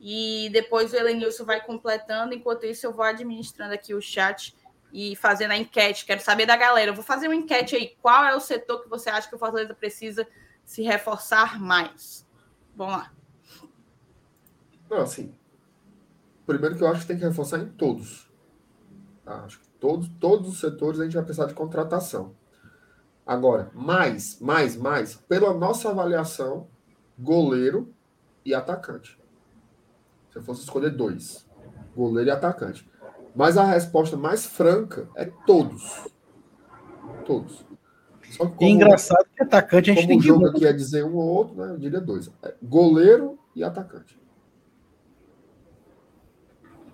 e 0.00 0.48
depois 0.50 0.94
o 0.94 0.96
Elenilson 0.96 1.44
vai 1.44 1.62
completando. 1.62 2.32
Enquanto 2.32 2.64
isso, 2.64 2.86
eu 2.86 2.94
vou 2.94 3.04
administrando 3.04 3.74
aqui 3.74 3.92
o 3.92 4.00
chat 4.00 4.56
e 4.98 5.14
fazendo 5.14 5.50
a 5.50 5.58
enquete. 5.58 6.06
Quero 6.06 6.22
saber 6.22 6.46
da 6.46 6.56
galera. 6.56 6.90
Eu 6.90 6.94
vou 6.94 7.04
fazer 7.04 7.28
uma 7.28 7.36
enquete 7.36 7.76
aí. 7.76 7.94
Qual 8.00 8.24
é 8.24 8.34
o 8.34 8.40
setor 8.40 8.82
que 8.82 8.88
você 8.88 9.10
acha 9.10 9.28
que 9.28 9.34
o 9.34 9.38
Fortaleza 9.38 9.74
precisa 9.74 10.26
se 10.64 10.80
reforçar 10.82 11.60
mais? 11.60 12.26
Vamos 12.74 12.94
lá. 12.94 13.12
Não, 14.88 15.02
assim. 15.02 15.34
Primeiro 16.46 16.76
que 16.76 16.82
eu 16.82 16.88
acho 16.88 17.02
que 17.02 17.08
tem 17.08 17.18
que 17.18 17.26
reforçar 17.26 17.58
em 17.58 17.68
todos. 17.68 18.32
Tá? 19.22 19.44
Acho 19.44 19.60
que 19.60 19.68
todos, 19.78 20.08
todos 20.18 20.48
os 20.48 20.60
setores 20.60 20.98
a 20.98 21.04
gente 21.04 21.12
vai 21.12 21.24
precisar 21.24 21.44
de 21.46 21.52
contratação. 21.52 22.34
Agora, 23.26 23.70
mais, 23.74 24.40
mais, 24.40 24.78
mais, 24.78 25.14
pela 25.14 25.52
nossa 25.52 25.90
avaliação, 25.90 26.70
goleiro 27.18 27.94
e 28.46 28.54
atacante. 28.54 29.20
Se 30.30 30.38
eu 30.38 30.42
fosse 30.42 30.62
escolher 30.62 30.96
dois, 30.96 31.46
goleiro 31.94 32.30
e 32.30 32.32
atacante. 32.32 32.88
Mas 33.36 33.58
a 33.58 33.64
resposta 33.64 34.16
mais 34.16 34.46
franca 34.46 35.06
é 35.14 35.26
todos. 35.46 36.08
Todos. 37.26 37.66
Só 38.30 38.46
que 38.46 38.56
como, 38.56 38.70
engraçado 38.70 39.26
que 39.36 39.42
atacante 39.42 39.90
a 39.90 39.94
gente 39.94 40.08
tem 40.08 40.18
o 40.18 40.22
jogo 40.22 40.46
aqui 40.48 40.66
é 40.66 40.72
dizer 40.72 41.04
um 41.04 41.14
ou 41.14 41.28
outro, 41.28 41.54
né? 41.54 41.72
Eu 41.72 41.78
diria 41.78 42.00
dois. 42.00 42.30
É 42.42 42.54
goleiro 42.62 43.38
e 43.54 43.62
atacante. 43.62 44.18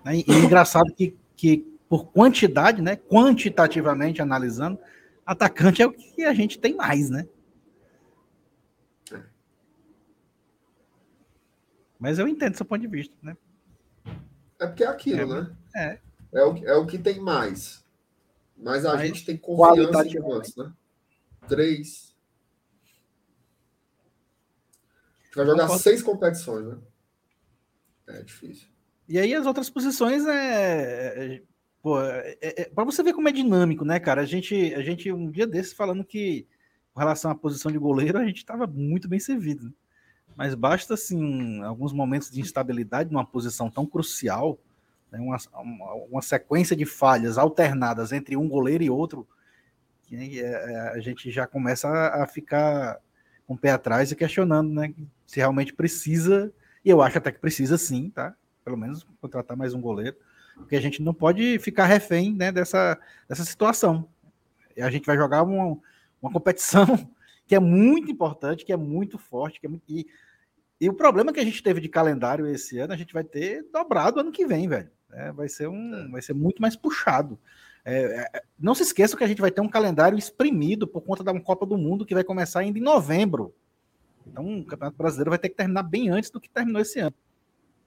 É, 0.05 0.15
e 0.17 0.25
engraçado 0.27 0.93
que, 0.93 1.17
que 1.33 1.65
por 1.87 2.07
quantidade, 2.07 2.81
né? 2.81 2.97
Quantitativamente 2.97 4.21
analisando, 4.21 4.77
atacante 5.25 5.81
é 5.81 5.87
o 5.87 5.93
que 5.93 6.25
a 6.25 6.33
gente 6.33 6.59
tem 6.59 6.75
mais, 6.75 7.09
né? 7.09 7.25
É. 9.13 9.21
Mas 11.97 12.19
eu 12.19 12.27
entendo 12.27 12.57
seu 12.57 12.65
ponto 12.65 12.81
de 12.81 12.87
vista, 12.87 13.15
né? 13.21 13.37
É 14.59 14.67
porque 14.67 14.83
é 14.83 14.87
aquilo, 14.87 15.21
é, 15.21 15.41
né? 15.41 15.55
É. 15.73 16.12
É 16.33 16.43
o, 16.43 16.57
é 16.65 16.75
o 16.75 16.85
que 16.85 16.97
tem 16.97 17.19
mais. 17.19 17.83
Mas 18.57 18.85
a 18.85 18.97
gente 19.05 19.25
tem 19.25 19.37
confiança 19.37 20.05
de 20.05 20.19
quantos, 20.19 20.55
né? 20.55 20.71
Três. 21.47 22.15
A 25.21 25.25
gente 25.25 25.35
vai 25.35 25.45
jogar 25.45 25.67
seis 25.77 26.01
competições, 26.01 26.65
né? 26.65 26.77
É 28.07 28.23
difícil. 28.23 28.67
E 29.07 29.19
aí 29.19 29.33
as 29.33 29.45
outras 29.45 29.69
posições 29.69 30.25
é. 30.25 31.35
é 31.35 31.41
pô, 31.81 32.01
é, 32.01 32.37
é, 32.41 32.61
é 32.61 32.65
para 32.65 32.83
você 32.83 33.03
ver 33.03 33.13
como 33.13 33.27
é 33.27 33.31
dinâmico, 33.31 33.83
né, 33.83 33.99
cara? 33.99 34.21
A 34.21 34.25
gente, 34.25 34.73
a 34.73 34.81
gente 34.81 35.11
um 35.11 35.29
dia 35.29 35.45
desses 35.45 35.73
falando 35.73 36.03
que, 36.03 36.47
com 36.93 36.99
relação 36.99 37.29
à 37.29 37.35
posição 37.35 37.71
de 37.71 37.77
goleiro, 37.77 38.17
a 38.17 38.25
gente 38.25 38.37
estava 38.37 38.65
muito 38.65 39.07
bem 39.07 39.19
servido. 39.19 39.65
Né? 39.65 39.71
Mas 40.35 40.55
basta, 40.55 40.93
assim, 40.93 41.61
alguns 41.61 41.93
momentos 41.93 42.31
de 42.31 42.39
instabilidade 42.39 43.11
numa 43.11 43.25
posição 43.25 43.69
tão 43.69 43.85
crucial 43.85 44.57
né, 45.13 45.19
uma, 45.19 45.37
uma, 46.09 46.21
sequência 46.23 46.75
de 46.75 46.85
falhas 46.85 47.37
alternadas 47.37 48.11
entre 48.11 48.35
um 48.35 48.49
goleiro 48.49 48.83
e 48.83 48.89
outro, 48.89 49.27
que 50.01 50.17
né, 50.17 50.27
é, 50.37 50.89
a 50.89 50.99
gente 50.99 51.29
já 51.29 51.45
começa 51.45 51.87
a, 51.87 52.23
a, 52.23 52.27
ficar 52.27 52.99
com 53.45 53.53
o 53.53 53.57
pé 53.57 53.71
atrás 53.71 54.11
e 54.11 54.15
questionando 54.15 54.73
né, 54.73 54.91
se 55.25 55.37
realmente 55.37 55.71
precisa, 55.71 56.51
e 56.83 56.89
eu 56.89 57.01
acho 57.01 57.19
até 57.19 57.31
que 57.31 57.39
precisa 57.39 57.77
sim, 57.77 58.09
tá? 58.09 58.35
Pelo 58.65 58.77
menos 58.77 59.05
contratar 59.21 59.55
mais 59.55 59.73
um 59.73 59.81
goleiro, 59.81 60.17
porque 60.55 60.75
a 60.75 60.81
gente 60.81 61.01
não 61.01 61.13
pode 61.13 61.59
ficar 61.59 61.85
refém 61.85 62.33
né, 62.33 62.51
dessa, 62.51 62.99
dessa 63.29 63.45
situação. 63.45 64.09
E 64.75 64.81
a 64.81 64.89
gente 64.89 65.05
vai 65.05 65.15
jogar 65.15 65.43
uma, 65.43 65.77
uma 66.21 66.31
competição 66.31 66.85
que 67.45 67.53
é 67.53 67.59
muito 67.59 68.09
importante, 68.09 68.65
que 68.65 68.73
é 68.73 68.77
muito 68.77 69.19
forte, 69.19 69.59
que 69.59 69.67
é 69.67 69.69
muito, 69.69 69.83
e, 69.87 70.07
e 70.81 70.89
o 70.89 70.93
problema 70.93 71.31
que 71.31 71.39
a 71.39 71.45
gente 71.45 71.61
teve 71.61 71.79
de 71.79 71.87
calendário 71.87 72.47
esse 72.47 72.79
ano, 72.79 72.93
a 72.93 72.97
gente 72.97 73.13
vai 73.13 73.23
ter 73.23 73.63
dobrado 73.71 74.19
ano 74.19 74.31
que 74.31 74.45
vem, 74.45 74.67
velho. 74.67 74.89
É, 75.15 75.31
vai, 75.31 75.47
ser 75.47 75.67
um, 75.67 75.95
é. 75.95 76.07
vai 76.09 76.21
ser 76.21 76.33
muito 76.33 76.61
mais 76.61 76.75
puxado. 76.75 77.37
É, 77.85 78.27
é, 78.33 78.43
não 78.57 78.73
se 78.73 78.83
esqueça 78.83 79.17
que 79.17 79.23
a 79.23 79.27
gente 79.27 79.41
vai 79.41 79.51
ter 79.51 79.61
um 79.61 79.69
calendário 79.69 80.17
exprimido 80.17 80.87
por 80.87 81.01
conta 81.01 81.23
da 81.23 81.37
Copa 81.39 81.65
do 81.65 81.77
Mundo 81.77 82.05
que 82.05 82.13
vai 82.13 82.23
começar 82.23 82.61
ainda 82.61 82.79
em 82.79 82.81
novembro. 82.81 83.53
Então, 84.25 84.59
o 84.59 84.65
Campeonato 84.65 84.97
Brasileiro 84.97 85.31
vai 85.31 85.39
ter 85.39 85.49
que 85.49 85.55
terminar 85.55 85.83
bem 85.83 86.09
antes 86.09 86.29
do 86.29 86.39
que 86.39 86.49
terminou 86.49 86.81
esse 86.81 86.99
ano. 86.99 87.15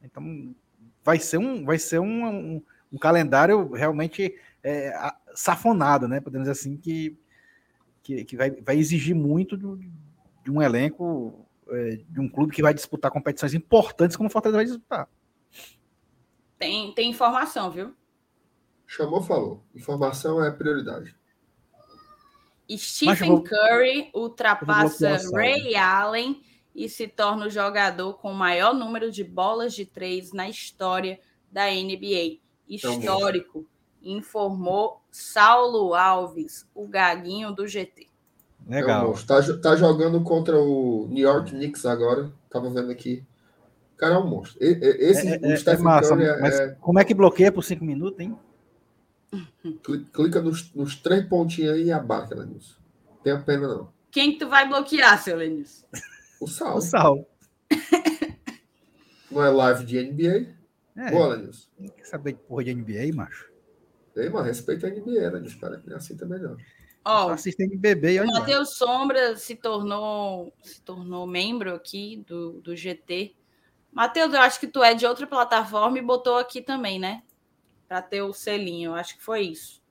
Então, 0.03 0.55
vai 1.03 1.19
ser 1.19 1.39
um, 1.39 1.65
vai 1.65 1.79
ser 1.79 1.99
um, 1.99 2.27
um, 2.27 2.63
um 2.93 2.99
calendário 2.99 3.73
realmente 3.73 4.35
é, 4.63 4.93
safonado, 5.35 6.07
né? 6.07 6.21
Podemos 6.21 6.47
dizer 6.47 6.61
assim, 6.61 6.77
que, 6.77 7.17
que, 8.03 8.25
que 8.25 8.37
vai, 8.37 8.51
vai 8.51 8.77
exigir 8.77 9.15
muito 9.15 9.57
do, 9.57 9.81
de 10.45 10.51
um 10.51 10.61
elenco, 10.61 11.47
é, 11.71 12.01
de 12.09 12.21
um 12.21 12.29
clube 12.29 12.55
que 12.55 12.63
vai 12.63 12.75
disputar 12.75 13.11
competições 13.11 13.55
importantes 13.55 14.17
como 14.17 14.29
o 14.29 14.33
Fortaleza 14.33 14.59
vai 14.59 14.67
disputar. 14.67 15.09
Tem, 16.59 16.93
tem 16.93 17.11
informação, 17.11 17.71
viu? 17.71 17.95
Chamou, 18.87 19.23
falou. 19.23 19.63
Informação 19.75 20.43
é 20.43 20.51
prioridade. 20.51 21.15
Stephen 22.77 23.29
vou... 23.29 23.43
Curry 23.43 24.11
ultrapassa 24.15 25.19
Ray 25.33 25.77
Allen 25.77 26.43
e 26.75 26.89
se 26.89 27.07
torna 27.07 27.47
o 27.47 27.51
jogador 27.51 28.15
com 28.15 28.33
o 28.33 28.35
maior 28.35 28.75
número 28.75 29.11
de 29.11 29.23
bolas 29.23 29.75
de 29.75 29.87
três 29.87 30.33
na 30.33 30.49
história 30.49 31.21
da 31.51 31.67
NBA. 31.71 32.39
Histórico, 32.69 33.67
informou 34.03 35.01
Saulo 35.11 35.95
Alves, 35.95 36.67
o 36.75 36.87
gaguinho 36.87 37.53
do 37.53 37.67
GT. 37.67 38.09
Legal. 38.67 39.13
Está 39.13 39.41
tá 39.59 39.77
jogando 39.77 40.21
contra 40.23 40.59
o 40.59 41.07
New 41.09 41.23
York 41.23 41.53
Knicks 41.53 41.87
agora. 41.87 42.33
Tava 42.51 42.69
vendo 42.69 42.91
aqui. 42.91 43.25
O 43.97 43.99
cara 43.99 44.17
é 44.17 44.19
um 44.19 44.27
monstro. 44.27 44.59
Esse, 44.61 45.27
é, 45.27 45.41
é, 45.43 45.75
é 45.75 45.79
massa, 45.79 46.15
é, 46.15 46.77
como 46.83 46.99
é 46.99 47.05
que 47.05 47.15
bloqueia 47.15 47.51
por 47.51 47.65
cinco 47.65 47.83
minutos, 47.83 48.21
hein? 48.21 48.39
Clica 50.13 50.43
nos, 50.43 50.71
nos 50.75 50.97
três 50.97 51.27
pontinhos 51.27 51.73
aí 51.73 51.85
e 51.85 51.93
abarca, 51.93 52.35
Lenilson. 52.35 52.77
Tem 53.25 53.33
a 53.33 53.39
pena, 53.39 53.67
não. 53.67 53.91
Quem 54.11 54.33
que 54.33 54.39
tu 54.39 54.51
vai 54.51 54.69
bloquear, 54.69 55.21
seu 55.23 55.39
Lenilson? 55.39 55.87
O 56.39 56.47
Sal. 56.47 56.77
O 56.77 56.81
Sal. 56.83 57.27
Não 59.31 59.43
é 59.43 59.49
live 59.49 59.85
de 59.87 60.03
NBA? 60.03 60.55
É, 60.95 61.11
Boa, 61.11 61.29
Lenilson. 61.29 61.67
Quer 61.97 62.05
saber 62.05 62.33
de 62.33 62.39
porra 62.41 62.65
de 62.65 62.75
NBA, 62.75 63.15
macho? 63.15 63.51
Ei, 64.15 64.29
mas 64.29 64.45
respeita 64.45 64.87
a 64.87 64.91
NBA, 64.91 65.31
né? 65.31 65.47
Espera 65.47 65.79
que 65.79 65.91
assim 65.95 66.15
também 66.19 66.39
não. 66.39 66.55
Ó, 67.03 67.31
assistente 67.31 67.79
bebê. 67.79 68.21
O 68.21 68.27
Matheus 68.27 68.77
Sombra 68.77 69.37
se 69.37 69.57
tornou, 69.57 70.53
se 70.63 70.83
tornou 70.83 71.27
membro 71.27 71.75
aqui 71.75 72.23
do, 72.27 72.61
do 72.61 72.77
GT. 72.77 73.35
Matheus, 73.97 74.35
eu 74.35 74.41
acho 74.43 74.61
que 74.61 74.67
tu 74.67 74.85
é 74.85 74.93
de 74.93 75.07
outra 75.07 75.27
plataforma 75.27 75.99
e 75.99 76.03
botou 76.03 76.37
aqui 76.37 76.61
também, 76.61 76.99
né? 76.99 77.23
Para 77.89 78.03
ter 78.03 78.21
o 78.21 78.31
selinho. 78.31 78.91
Eu 78.91 78.95
acho 78.95 79.17
que 79.17 79.25
foi 79.25 79.41
isso. 79.41 79.83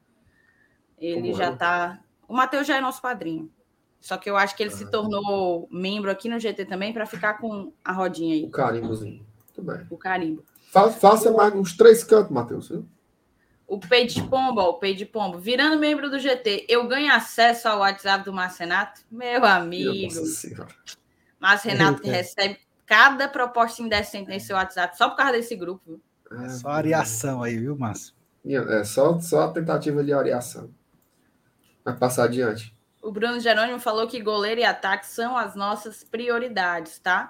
Ele 0.96 1.32
Como 1.32 1.36
já 1.36 1.46
é? 1.46 1.56
tá. 1.56 2.00
O 2.28 2.36
Matheus 2.36 2.68
já 2.68 2.78
é 2.78 2.82
nosso 2.82 3.02
padrinho. 3.02 3.52
Só 4.00 4.16
que 4.18 4.30
eu 4.30 4.38
acho 4.38 4.56
que 4.56 4.62
ele 4.62 4.72
ah. 4.72 4.78
se 4.78 4.92
tornou 4.92 5.68
membro 5.72 6.12
aqui 6.12 6.30
no 6.30 6.40
GT 6.40 6.66
também 6.66 6.94
para 6.94 7.08
ficar 7.08 7.40
com 7.40 7.74
a 7.84 7.92
rodinha 7.92 8.36
aí. 8.36 8.44
O 8.44 8.52
carimbozinho. 8.52 9.26
Muito 9.44 9.62
bem. 9.64 9.88
O 9.90 9.98
carimbo. 9.98 10.46
Fa 10.72 10.92
faça 10.92 11.32
mais 11.32 11.56
uns 11.56 11.76
três 11.76 12.04
cantos, 12.04 12.32
Matheus. 12.32 12.72
O 13.66 13.80
Peide 13.80 14.22
Pombo, 14.22 14.62
ó, 14.62 14.70
o 14.70 14.74
Peide 14.76 15.08
Pombo, 15.08 15.40
virando 15.40 15.80
membro 15.80 16.12
do 16.12 16.20
GT, 16.20 16.68
eu 16.70 16.88
ganho 16.88 17.12
acesso 17.12 17.68
ao 17.68 17.80
WhatsApp 17.80 18.24
do 18.24 18.32
Márcio 18.32 18.60
Renato? 18.60 19.02
Meu 19.10 19.44
amigo. 19.44 20.14
Márcio 21.40 21.72
Renato 21.72 22.04
que 22.04 22.10
recebe 22.10 22.60
cada 22.86 23.28
proposta 23.28 23.82
indecente 23.82 24.30
nesse 24.30 24.54
WhatsApp 24.54 24.98
só 24.98 25.10
por 25.10 25.18
causa 25.18 25.34
desse 25.34 25.56
grupo. 25.56 25.82
Viu? 25.86 26.02
É 26.44 26.50
só 26.50 26.70
areação 26.70 27.44
aí, 27.44 27.58
viu, 27.58 27.78
Márcio? 27.78 28.14
É 28.46 28.84
só, 28.84 29.20
só 29.20 29.44
a 29.44 29.52
tentativa 29.52 30.04
de 30.04 30.14
areação. 30.14 30.70
Vai 31.84 31.96
passar 31.96 32.26
adiante. 32.26 32.76
O 33.02 33.12
Bruno 33.12 33.40
Jerônimo 33.40 33.80
falou 33.80 34.08
que 34.08 34.20
goleiro 34.20 34.62
e 34.62 34.64
ataque 34.64 35.06
são 35.06 35.38
as 35.38 35.56
nossas 35.56 36.04
prioridades, 36.04 36.98
tá? 37.00 37.30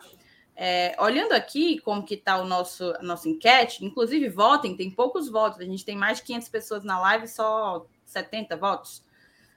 É, 0.55 0.95
olhando 0.99 1.33
aqui 1.33 1.79
como 1.79 2.05
que 2.05 2.13
está 2.13 2.37
o 2.37 2.45
nosso 2.45 2.93
a 2.97 3.03
nossa 3.03 3.27
enquete, 3.27 3.83
inclusive 3.83 4.29
votem, 4.29 4.77
tem 4.77 4.89
poucos 4.89 5.29
votos, 5.29 5.59
a 5.59 5.65
gente 5.65 5.83
tem 5.83 5.97
mais 5.97 6.19
de 6.19 6.23
500 6.23 6.47
pessoas 6.47 6.83
na 6.85 6.97
live, 6.99 7.27
só 7.27 7.85
70 8.05 8.55
votos. 8.55 9.03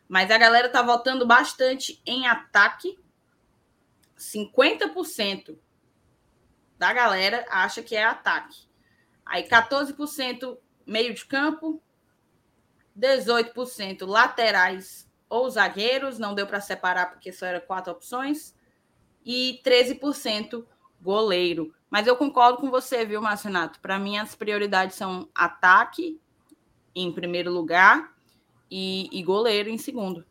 Mas 0.08 0.30
a 0.30 0.38
galera 0.38 0.66
está 0.66 0.82
votando 0.82 1.26
bastante 1.26 2.02
em 2.04 2.26
ataque. 2.26 2.98
50% 4.18 5.56
da 6.78 6.92
galera 6.92 7.44
acha 7.50 7.82
que 7.82 7.96
é 7.96 8.04
ataque. 8.04 8.68
Aí 9.26 9.42
14% 9.42 10.56
meio 10.86 11.12
de 11.12 11.24
campo, 11.26 11.82
18% 12.98 14.06
laterais 14.06 15.08
ou 15.28 15.50
zagueiros, 15.50 16.18
não 16.18 16.34
deu 16.34 16.46
para 16.46 16.60
separar 16.60 17.10
porque 17.10 17.32
só 17.32 17.46
eram 17.46 17.60
quatro 17.60 17.92
opções, 17.92 18.54
e 19.24 19.60
13% 19.62 20.64
goleiro. 21.00 21.74
Mas 21.90 22.06
eu 22.06 22.16
concordo 22.16 22.58
com 22.58 22.70
você, 22.70 23.04
viu, 23.04 23.20
Marcionato? 23.20 23.80
Para 23.80 23.98
mim, 23.98 24.16
as 24.16 24.34
prioridades 24.34 24.96
são 24.96 25.28
ataque 25.34 26.20
em 26.94 27.12
primeiro 27.12 27.52
lugar 27.52 28.14
e, 28.70 29.08
e 29.12 29.22
goleiro 29.22 29.68
em 29.68 29.78
segundo. 29.78 30.24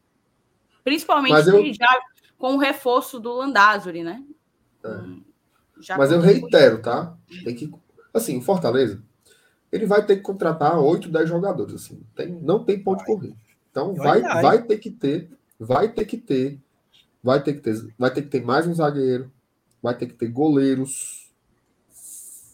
Principalmente 0.83 1.47
eu... 1.47 1.73
já 1.73 1.99
com 2.37 2.55
o 2.55 2.59
reforço 2.59 3.19
do 3.19 3.33
Landázuri, 3.33 4.03
né? 4.03 4.23
É. 4.83 4.87
Hum, 4.87 5.23
Mas 5.97 6.11
eu 6.11 6.19
reitero, 6.19 6.81
tá? 6.81 7.15
Tem 7.43 7.55
que. 7.55 7.71
Assim, 8.13 8.41
Fortaleza, 8.41 9.01
ele 9.71 9.85
vai 9.85 10.05
ter 10.05 10.17
que 10.17 10.21
contratar 10.21 10.79
8, 10.79 11.09
10 11.09 11.29
jogadores. 11.29 11.75
Assim. 11.75 12.01
Tem, 12.15 12.27
não 12.27 12.63
tem 12.63 12.81
ponto 12.81 12.99
de 12.99 13.05
correr. 13.05 13.33
Então 13.69 13.93
vai, 13.93 14.21
vai 14.21 14.63
ter 14.63 14.77
que 14.77 14.89
ter, 14.89 15.29
vai 15.59 15.87
ter 15.87 16.05
que 16.05 16.17
ter, 16.17 16.59
vai 17.23 17.41
ter 17.43 17.53
que 17.53 17.61
ter, 17.61 17.93
vai 17.97 18.11
ter 18.11 18.23
que 18.23 18.29
ter 18.29 18.43
mais 18.43 18.65
um 18.65 18.73
zagueiro, 18.73 19.31
vai 19.81 19.95
ter 19.95 20.07
que 20.07 20.15
ter 20.15 20.27
goleiros, 20.29 21.31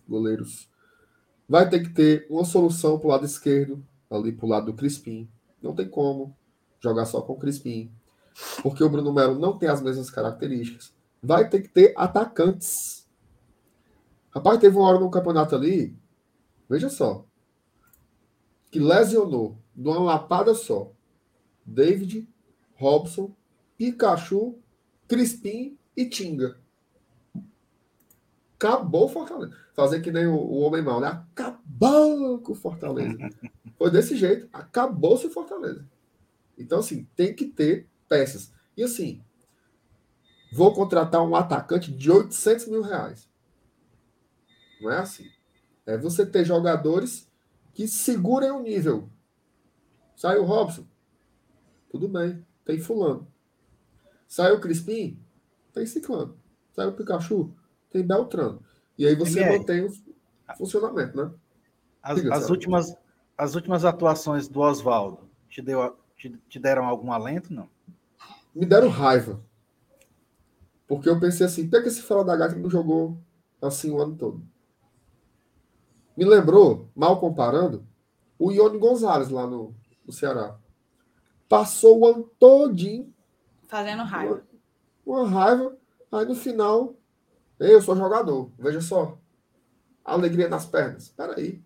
goleiros, 0.07 0.69
vai 1.47 1.69
ter 1.69 1.81
que 1.81 1.89
ter 1.89 2.27
uma 2.29 2.43
solução 2.43 2.99
para 2.99 3.07
o 3.07 3.11
lado 3.11 3.25
esquerdo, 3.25 3.81
ali 4.11 4.31
para 4.31 4.45
o 4.45 4.49
lado 4.49 4.65
do 4.65 4.73
Crispim. 4.73 5.29
Não 5.61 5.73
tem 5.73 5.87
como 5.87 6.35
jogar 6.81 7.05
só 7.05 7.21
com 7.21 7.33
o 7.33 7.39
Crispim, 7.39 7.89
porque 8.61 8.83
o 8.83 8.89
Bruno 8.89 9.13
Melo 9.13 9.39
não 9.39 9.57
tem 9.57 9.69
as 9.69 9.81
mesmas 9.81 10.09
características. 10.09 10.93
Vai 11.21 11.47
ter 11.47 11.61
que 11.61 11.69
ter 11.69 11.93
atacantes. 11.95 13.02
Rapaz, 14.33 14.59
teve 14.59 14.75
uma 14.75 14.87
hora 14.87 14.99
no 14.99 15.11
campeonato 15.11 15.55
ali, 15.55 15.95
veja 16.67 16.89
só, 16.89 17.25
que 18.71 18.79
lesionou 18.79 19.57
de 19.75 19.87
uma 19.87 19.99
lapada 19.99 20.55
só. 20.55 20.91
David, 21.65 22.27
Robson, 22.75 23.31
Pikachu, 23.77 24.57
Crispim 25.07 25.77
e 25.95 26.09
Tinga. 26.09 26.57
Acabou 28.55 29.05
o 29.05 29.09
Fortaleza. 29.09 29.55
Fazer 29.73 30.01
que 30.01 30.11
nem 30.11 30.25
o, 30.25 30.35
o 30.35 30.59
homem 30.61 30.81
mal, 30.81 30.99
né? 30.99 31.07
Acabou 31.07 32.39
com 32.39 32.53
o 32.53 32.55
Fortaleza. 32.55 33.17
Foi 33.77 33.91
desse 33.91 34.15
jeito. 34.15 34.47
Acabou-se 34.51 35.27
o 35.27 35.29
Fortaleza. 35.29 35.85
Então, 36.57 36.79
assim, 36.79 37.07
tem 37.15 37.33
que 37.33 37.45
ter 37.45 37.87
peças. 38.07 38.51
E 38.75 38.83
assim, 38.83 39.21
vou 40.51 40.73
contratar 40.73 41.21
um 41.21 41.35
atacante 41.35 41.91
de 41.91 42.09
800 42.09 42.67
mil 42.67 42.81
reais. 42.81 43.27
Não 44.83 44.91
é 44.91 44.99
assim. 44.99 45.29
É 45.85 45.97
você 45.97 46.25
ter 46.25 46.45
jogadores 46.45 47.29
que 47.73 47.87
segurem 47.87 48.51
o 48.51 48.61
nível. 48.61 49.09
Sai 50.15 50.37
o 50.37 50.43
Robson. 50.43 50.85
Tudo 51.89 52.07
bem. 52.07 52.45
Tem 52.65 52.79
fulano. 52.79 53.27
Sai 54.27 54.51
o 54.51 54.59
Crispim. 54.59 55.19
Tem 55.73 55.85
ciclano. 55.85 56.37
Sai 56.71 56.87
o 56.87 56.93
Pikachu 56.93 57.53
tem 57.93 58.05
Beltrano. 58.05 58.59
E 58.97 59.07
aí 59.07 59.15
você 59.15 59.39
MR. 59.39 59.59
mantém 59.59 59.85
o 59.85 59.93
funcionamento, 60.57 61.15
né? 61.15 61.31
As, 62.01 62.15
Diga, 62.15 62.35
as 62.35 62.49
últimas, 62.49 62.97
as 63.37 63.55
últimas 63.55 63.85
atuações 63.85 64.47
do 64.47 64.59
Oswaldo 64.59 65.29
te, 65.47 65.61
deu, 65.61 65.95
te, 66.17 66.29
te 66.49 66.59
deram 66.59 66.85
algum 66.85 67.11
alento, 67.13 67.53
não? 67.53 67.69
Me 68.53 68.65
deram 68.65 68.89
raiva. 68.89 69.39
Porque 70.87 71.07
eu 71.07 71.19
pensei 71.19 71.45
assim, 71.45 71.69
por 71.69 71.81
que 71.81 71.87
esse 71.87 72.01
fala 72.01 72.25
da 72.25 72.35
gata 72.35 72.55
não 72.55 72.69
jogou 72.69 73.17
assim 73.61 73.91
o 73.91 74.01
ano 74.01 74.15
todo? 74.15 74.43
Me 76.15 76.25
lembrou, 76.25 76.89
mal 76.95 77.19
comparando, 77.19 77.85
o 78.37 78.51
Ione 78.51 78.77
Gonzalez 78.77 79.29
lá 79.29 79.47
no, 79.47 79.73
no 80.05 80.13
Ceará. 80.13 80.57
Passou 81.47 81.99
o 81.99 82.07
ano 82.07 82.29
todinho. 82.39 83.13
Fazendo 83.67 84.03
raiva. 84.03 84.43
Uma, 85.05 85.21
uma 85.21 85.29
raiva. 85.29 85.77
Aí 86.11 86.25
no 86.25 86.35
final 86.35 86.95
eu 87.59 87.81
sou 87.81 87.95
jogador, 87.95 88.51
veja 88.57 88.81
só. 88.81 89.17
Alegria 90.03 90.49
nas 90.49 90.65
pernas. 90.65 91.03
Espera 91.03 91.35
aí. 91.37 91.61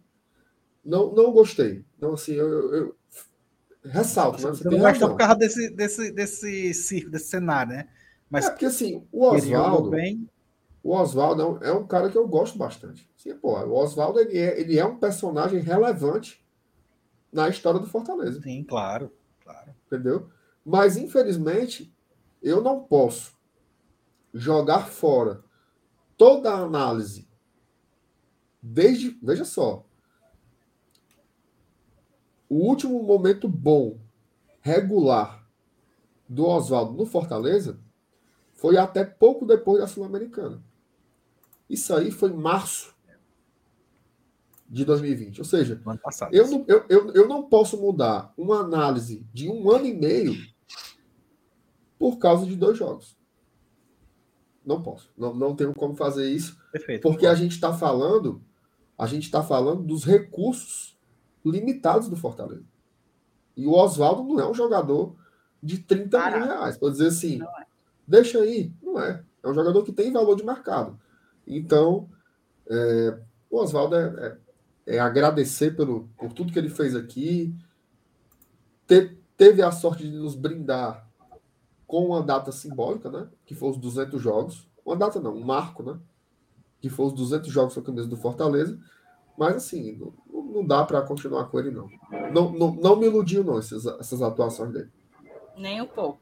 Não, 0.83 1.13
não 1.13 1.31
gostei. 1.31 1.83
Então, 1.97 2.13
assim, 2.13 2.33
eu, 2.33 2.47
eu, 2.47 2.73
eu 2.73 2.95
ressalto. 3.83 4.39
Você, 4.39 4.63
você 4.63 4.69
não 4.69 4.79
gostou 4.79 5.09
por 5.09 5.17
causa 5.17 5.35
desse, 5.35 5.69
desse, 5.71 6.11
desse 6.11 6.73
circo, 6.73 7.09
desse 7.09 7.29
cenário, 7.29 7.73
né? 7.73 7.89
Mas 8.29 8.45
é 8.45 8.49
porque, 8.51 8.65
assim, 8.65 9.07
o 9.11 9.25
Oswaldo... 9.25 9.91
O 10.87 10.95
Oswaldo 10.95 11.59
é, 11.61 11.67
é 11.67 11.73
um 11.73 11.85
cara 11.85 12.09
que 12.09 12.17
eu 12.17 12.25
gosto 12.25 12.57
bastante. 12.57 13.11
Sim, 13.17 13.35
pô, 13.35 13.59
o 13.59 13.73
Oswaldo 13.73 14.21
ele 14.21 14.37
é, 14.37 14.57
ele 14.57 14.79
é 14.79 14.85
um 14.85 14.97
personagem 14.97 15.59
relevante 15.59 16.41
na 17.29 17.49
história 17.49 17.77
do 17.77 17.85
Fortaleza. 17.85 18.41
Sim, 18.41 18.63
claro, 18.63 19.11
claro. 19.43 19.75
Entendeu? 19.85 20.29
Mas, 20.65 20.95
infelizmente, 20.95 21.93
eu 22.41 22.61
não 22.61 22.85
posso 22.85 23.37
jogar 24.33 24.87
fora 24.87 25.43
toda 26.15 26.53
a 26.53 26.61
análise, 26.61 27.27
desde, 28.63 29.09
veja 29.21 29.43
só, 29.43 29.85
o 32.47 32.55
último 32.55 33.03
momento 33.03 33.49
bom, 33.49 33.99
regular, 34.61 35.45
do 36.29 36.45
Oswaldo 36.45 36.93
no 36.93 37.05
Fortaleza 37.05 37.77
foi 38.53 38.77
até 38.77 39.03
pouco 39.03 39.45
depois 39.45 39.81
da 39.81 39.87
Sul-Americana. 39.87 40.65
Isso 41.69 41.93
aí 41.93 42.11
foi 42.11 42.29
em 42.31 42.37
março 42.37 42.95
de 44.69 44.83
2020. 44.83 45.39
Ou 45.39 45.45
seja, 45.45 45.81
passado, 46.01 46.33
eu, 46.33 46.47
não, 46.49 46.65
eu, 46.67 46.85
eu, 46.89 47.13
eu 47.13 47.27
não 47.27 47.43
posso 47.43 47.79
mudar 47.79 48.33
uma 48.37 48.59
análise 48.59 49.25
de 49.33 49.49
um 49.49 49.69
ano 49.71 49.85
e 49.85 49.93
meio 49.93 50.35
por 51.97 52.17
causa 52.17 52.45
de 52.45 52.55
dois 52.55 52.77
jogos. 52.77 53.17
Não 54.65 54.81
posso. 54.81 55.09
Não, 55.17 55.33
não 55.33 55.55
tenho 55.55 55.73
como 55.73 55.95
fazer 55.95 56.29
isso. 56.29 56.57
Perfeito. 56.71 57.01
Porque 57.01 57.25
a 57.25 57.33
gente 57.33 57.53
está 57.53 57.73
falando, 57.73 58.41
a 58.97 59.07
gente 59.07 59.23
está 59.23 59.41
falando 59.41 59.83
dos 59.83 60.03
recursos 60.03 60.97
limitados 61.45 62.09
do 62.09 62.17
Fortaleza. 62.17 62.65
E 63.55 63.65
o 63.65 63.71
Oswaldo 63.71 64.23
não 64.23 64.39
é 64.39 64.49
um 64.49 64.53
jogador 64.53 65.15
de 65.63 65.79
30 65.79 66.17
Caraca. 66.17 66.37
mil 66.37 66.47
reais. 66.47 66.77
Pode 66.77 66.93
dizer 66.97 67.07
assim, 67.07 67.41
é. 67.41 67.65
deixa 68.05 68.39
aí. 68.39 68.73
Não 68.81 68.99
é. 68.99 69.23
É 69.41 69.47
um 69.47 69.53
jogador 69.53 69.83
que 69.83 69.93
tem 69.93 70.11
valor 70.11 70.35
de 70.35 70.45
mercado. 70.45 70.99
Então, 71.47 72.09
é, 72.69 73.17
o 73.49 73.57
Oswaldo 73.57 73.95
é, 73.95 74.37
é, 74.85 74.95
é, 74.95 74.99
agradecer 74.99 75.75
pelo, 75.75 76.09
por 76.17 76.33
tudo 76.33 76.51
que 76.51 76.59
ele 76.59 76.69
fez 76.69 76.95
aqui. 76.95 77.55
Te, 78.85 79.17
teve 79.37 79.61
a 79.61 79.71
sorte 79.71 80.03
de 80.03 80.17
nos 80.17 80.35
brindar 80.35 81.07
com 81.85 82.07
uma 82.07 82.21
data 82.21 82.51
simbólica, 82.51 83.09
né? 83.09 83.27
Que 83.45 83.55
foi 83.55 83.69
os 83.69 83.77
200 83.77 84.21
jogos. 84.21 84.67
Uma 84.85 84.95
data 84.95 85.19
não, 85.19 85.33
um 85.33 85.43
marco, 85.43 85.81
né? 85.81 85.97
Que 86.81 86.89
foi 86.89 87.07
os 87.07 87.13
200 87.13 87.49
jogos 87.49 87.73
com 87.73 87.79
a 87.79 87.83
camisa 87.83 88.07
do 88.07 88.17
Fortaleza. 88.17 88.77
Mas 89.37 89.55
assim, 89.55 89.93
não, 89.93 90.13
não 90.43 90.65
dá 90.65 90.83
para 90.83 91.01
continuar 91.01 91.45
com 91.45 91.59
ele, 91.59 91.71
não. 91.71 91.89
Não, 92.33 92.51
não. 92.51 92.73
não 92.73 92.95
me 92.95 93.05
iludiu, 93.05 93.43
não, 93.43 93.57
essas, 93.57 93.85
essas 93.85 94.21
atuações 94.21 94.73
dele. 94.73 94.89
Nem 95.55 95.81
um 95.81 95.87
pouco. 95.87 96.19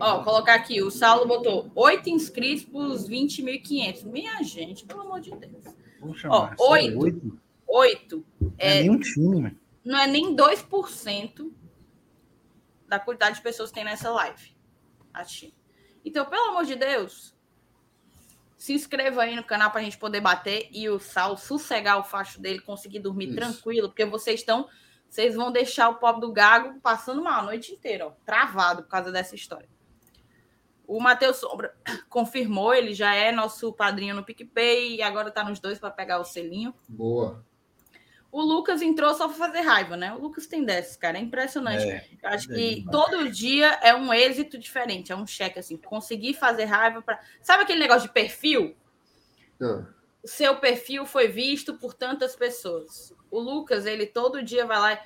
Ó, 0.00 0.24
colocar 0.24 0.54
aqui, 0.54 0.82
o 0.82 0.90
Saulo 0.90 1.26
botou 1.26 1.70
oito 1.74 2.08
inscritos 2.08 2.64
por 2.64 2.88
20.500. 2.96 4.04
Minha 4.04 4.42
gente, 4.42 4.86
pelo 4.86 5.02
amor 5.02 5.20
de 5.20 5.30
Deus. 5.30 5.62
Ó, 6.26 6.50
oito. 6.70 7.38
Oito. 7.68 8.24
É, 8.58 8.78
é 8.78 8.80
nem 8.80 8.90
um 8.90 8.98
time, 8.98 9.56
Não 9.84 9.98
é 9.98 10.06
nem 10.06 10.34
2% 10.34 11.52
da 12.88 12.98
quantidade 12.98 13.36
de 13.36 13.42
pessoas 13.42 13.70
que 13.70 13.74
tem 13.76 13.84
nessa 13.84 14.10
live. 14.10 14.56
Então, 16.04 16.24
pelo 16.24 16.50
amor 16.50 16.64
de 16.64 16.74
Deus, 16.74 17.34
se 18.56 18.72
inscreva 18.72 19.22
aí 19.22 19.36
no 19.36 19.44
canal 19.44 19.70
para 19.70 19.80
a 19.80 19.84
gente 19.84 19.98
poder 19.98 20.20
bater 20.20 20.68
e 20.72 20.88
o 20.88 20.98
Sal 20.98 21.36
sossegar 21.36 21.98
o 21.98 22.04
facho 22.04 22.40
dele, 22.40 22.60
conseguir 22.60 22.98
dormir 22.98 23.26
Isso. 23.26 23.36
tranquilo, 23.36 23.88
porque 23.88 24.04
vocês 24.04 24.40
estão. 24.40 24.68
Vocês 25.08 25.34
vão 25.34 25.50
deixar 25.50 25.88
o 25.88 25.96
pobre 25.96 26.20
do 26.20 26.32
Gago 26.32 26.80
passando 26.80 27.22
mal 27.22 27.40
a 27.40 27.44
noite 27.44 27.72
inteira, 27.72 28.06
ó, 28.06 28.12
travado 28.24 28.84
por 28.84 28.88
causa 28.88 29.10
dessa 29.10 29.34
história. 29.34 29.68
O 30.90 30.98
Matheus 30.98 31.36
Sombra 31.36 31.72
confirmou, 32.10 32.74
ele 32.74 32.92
já 32.92 33.14
é 33.14 33.30
nosso 33.30 33.72
padrinho 33.72 34.12
no 34.12 34.24
PicPay 34.24 34.96
e 34.96 35.02
agora 35.02 35.30
tá 35.30 35.44
nos 35.44 35.60
dois 35.60 35.78
para 35.78 35.88
pegar 35.88 36.18
o 36.18 36.24
selinho. 36.24 36.74
Boa. 36.88 37.44
O 38.32 38.42
Lucas 38.42 38.82
entrou 38.82 39.14
só 39.14 39.28
para 39.28 39.36
fazer 39.36 39.60
raiva, 39.60 39.96
né? 39.96 40.12
O 40.12 40.18
Lucas 40.18 40.48
tem 40.48 40.64
dessas, 40.64 40.96
cara. 40.96 41.16
É 41.16 41.20
impressionante. 41.20 41.84
É, 41.84 42.04
Eu 42.20 42.28
acho 42.30 42.48
que 42.48 42.84
é 42.86 42.90
todo 42.90 43.30
dia 43.30 43.78
é 43.82 43.94
um 43.94 44.12
êxito 44.12 44.58
diferente, 44.58 45.12
é 45.12 45.16
um 45.16 45.26
cheque, 45.26 45.60
assim. 45.60 45.76
Conseguir 45.76 46.34
fazer 46.34 46.64
raiva 46.64 47.00
para. 47.00 47.20
Sabe 47.40 47.62
aquele 47.62 47.78
negócio 47.78 48.08
de 48.08 48.12
perfil? 48.12 48.76
Ah. 49.62 49.84
O 50.24 50.28
seu 50.28 50.56
perfil 50.56 51.06
foi 51.06 51.28
visto 51.28 51.74
por 51.74 51.94
tantas 51.94 52.34
pessoas. 52.34 53.14
O 53.30 53.38
Lucas, 53.38 53.86
ele 53.86 54.06
todo 54.06 54.42
dia 54.42 54.66
vai 54.66 54.78
lá 54.78 54.92
e 54.94 54.98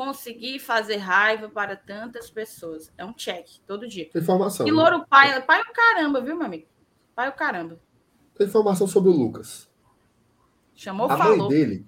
conseguir 0.00 0.58
fazer 0.58 0.96
raiva 0.96 1.50
para 1.50 1.76
tantas 1.76 2.30
pessoas. 2.30 2.90
É 2.96 3.04
um 3.04 3.12
cheque, 3.14 3.60
todo 3.66 3.86
dia. 3.86 4.08
Informação. 4.14 4.66
E 4.66 4.70
Louro 4.70 5.04
pai, 5.06 5.42
pai 5.42 5.60
o 5.60 5.72
caramba, 5.74 6.22
viu, 6.22 6.34
meu 6.34 6.46
amigo? 6.46 6.66
Pai 7.14 7.28
o 7.28 7.32
caramba. 7.32 7.78
Tem 8.34 8.46
informação 8.46 8.86
sobre 8.86 9.10
o 9.10 9.12
Lucas. 9.12 9.70
Chamou, 10.74 11.10
a 11.10 11.18
falou. 11.18 11.36
mãe 11.36 11.48
dele 11.48 11.86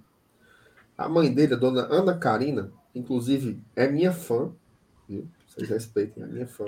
a 1.02 1.08
mãe 1.08 1.32
dele, 1.32 1.54
a 1.54 1.56
dona 1.56 1.86
Ana 1.90 2.16
Karina, 2.18 2.70
inclusive, 2.94 3.62
é 3.74 3.88
minha 3.88 4.12
fã, 4.12 4.52
viu? 5.08 5.26
Vocês 5.46 5.68
respeitem, 5.68 6.22
é 6.22 6.26
minha 6.26 6.46
fã. 6.46 6.66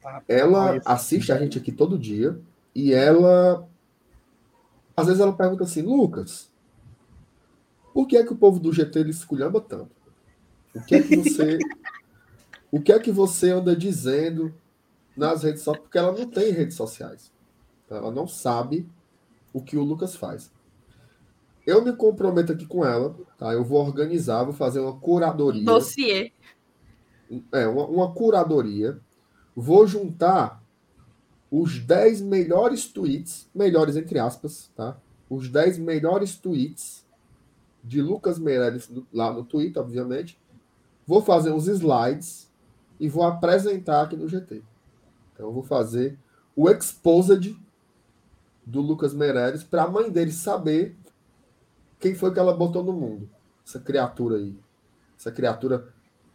Tá, 0.00 0.22
ela 0.26 0.80
assiste 0.84 1.30
a 1.30 1.38
gente 1.38 1.58
aqui 1.58 1.70
todo 1.70 1.98
dia 1.98 2.40
e 2.74 2.94
ela. 2.94 3.68
Às 4.96 5.06
vezes 5.06 5.20
ela 5.20 5.36
pergunta 5.36 5.64
assim, 5.64 5.82
Lucas, 5.82 6.50
por 7.92 8.06
que 8.06 8.16
é 8.16 8.24
que 8.24 8.32
o 8.32 8.36
povo 8.36 8.58
do 8.58 8.72
GT 8.72 9.00
ele 9.00 9.10
esculhamba 9.10 9.60
tanto? 9.60 9.97
O 10.78 10.84
que 10.84 10.94
é 10.94 11.02
que 11.02 11.16
você. 11.16 11.58
o 12.70 12.80
que 12.80 12.92
é 12.92 12.98
que 12.98 13.10
você 13.10 13.50
anda 13.50 13.74
dizendo 13.74 14.54
nas 15.16 15.42
redes 15.42 15.62
sociais? 15.62 15.82
Porque 15.82 15.98
ela 15.98 16.12
não 16.12 16.30
tem 16.30 16.52
redes 16.52 16.76
sociais. 16.76 17.32
Ela 17.90 18.10
não 18.10 18.28
sabe 18.28 18.88
o 19.52 19.60
que 19.60 19.76
o 19.76 19.82
Lucas 19.82 20.14
faz. 20.14 20.50
Eu 21.66 21.84
me 21.84 21.92
comprometo 21.92 22.52
aqui 22.52 22.64
com 22.64 22.84
ela, 22.84 23.14
tá? 23.36 23.52
Eu 23.52 23.64
vou 23.64 23.84
organizar, 23.84 24.44
vou 24.44 24.54
fazer 24.54 24.80
uma 24.80 24.98
curadoria. 24.98 25.64
Dossiê. 25.64 26.32
É, 27.52 27.66
uma, 27.66 27.86
uma 27.86 28.12
curadoria. 28.12 28.98
Vou 29.54 29.86
juntar 29.86 30.62
os 31.50 31.78
10 31.78 32.20
melhores 32.20 32.86
tweets, 32.86 33.48
melhores 33.54 33.96
entre 33.96 34.18
aspas, 34.18 34.70
tá? 34.76 34.96
Os 35.28 35.48
10 35.48 35.78
melhores 35.78 36.36
tweets 36.36 37.04
de 37.82 38.00
Lucas 38.00 38.38
Meirelles 38.38 38.90
lá 39.12 39.32
no 39.32 39.44
Twitter, 39.44 39.82
obviamente. 39.82 40.38
Vou 41.08 41.22
fazer 41.22 41.50
uns 41.50 41.66
slides 41.66 42.52
e 43.00 43.08
vou 43.08 43.24
apresentar 43.24 44.02
aqui 44.02 44.14
no 44.14 44.28
GT. 44.28 44.62
Então, 45.32 45.46
eu 45.46 45.52
vou 45.52 45.62
fazer 45.62 46.18
o 46.54 46.68
exposed 46.68 47.58
do 48.66 48.82
Lucas 48.82 49.14
Meirelles 49.14 49.64
para 49.64 49.84
a 49.84 49.88
mãe 49.88 50.10
dele 50.10 50.30
saber 50.30 50.94
quem 51.98 52.14
foi 52.14 52.30
que 52.30 52.38
ela 52.38 52.54
botou 52.54 52.84
no 52.84 52.92
mundo? 52.92 53.30
Essa 53.66 53.80
criatura 53.80 54.36
aí. 54.36 54.54
Essa 55.18 55.32
criatura 55.32 55.88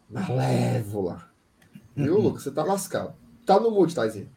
malévola. 0.10 1.30
Viu, 1.96 2.20
Lucas? 2.20 2.42
Você 2.42 2.50
tá 2.50 2.64
lascado. 2.64 3.14
Tá 3.46 3.60
no 3.60 3.70
mute, 3.70 3.94
Taizinho. 3.94 4.32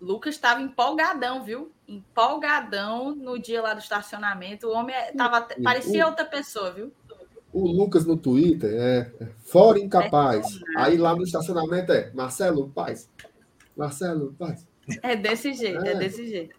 Lucas 0.00 0.34
estava 0.34 0.62
empolgadão, 0.62 1.44
viu? 1.44 1.70
Empolgadão 1.86 3.14
no 3.14 3.38
dia 3.38 3.60
lá 3.60 3.74
do 3.74 3.80
estacionamento. 3.80 4.66
O 4.66 4.72
homem 4.72 4.96
é, 4.96 5.12
tava, 5.12 5.46
parecia 5.62 6.06
o, 6.06 6.08
outra 6.08 6.24
pessoa, 6.24 6.70
viu? 6.72 6.90
O 7.54 7.68
Lucas 7.68 8.04
no 8.04 8.16
Twitter 8.16 8.70
é, 8.74 9.12
é 9.20 9.28
fora 9.44 9.78
incapaz. 9.78 10.60
É 10.76 10.80
Aí 10.80 10.96
lá 10.98 11.14
no 11.14 11.22
estacionamento 11.22 11.92
é 11.92 12.10
Marcelo 12.12 12.68
Paz. 12.68 13.08
Marcelo 13.76 14.34
Paz. 14.36 14.66
É 15.02 15.14
desse 15.14 15.54
jeito, 15.54 15.84
é, 15.84 15.92
é 15.92 15.94
desse 15.94 16.26
jeito. 16.28 16.56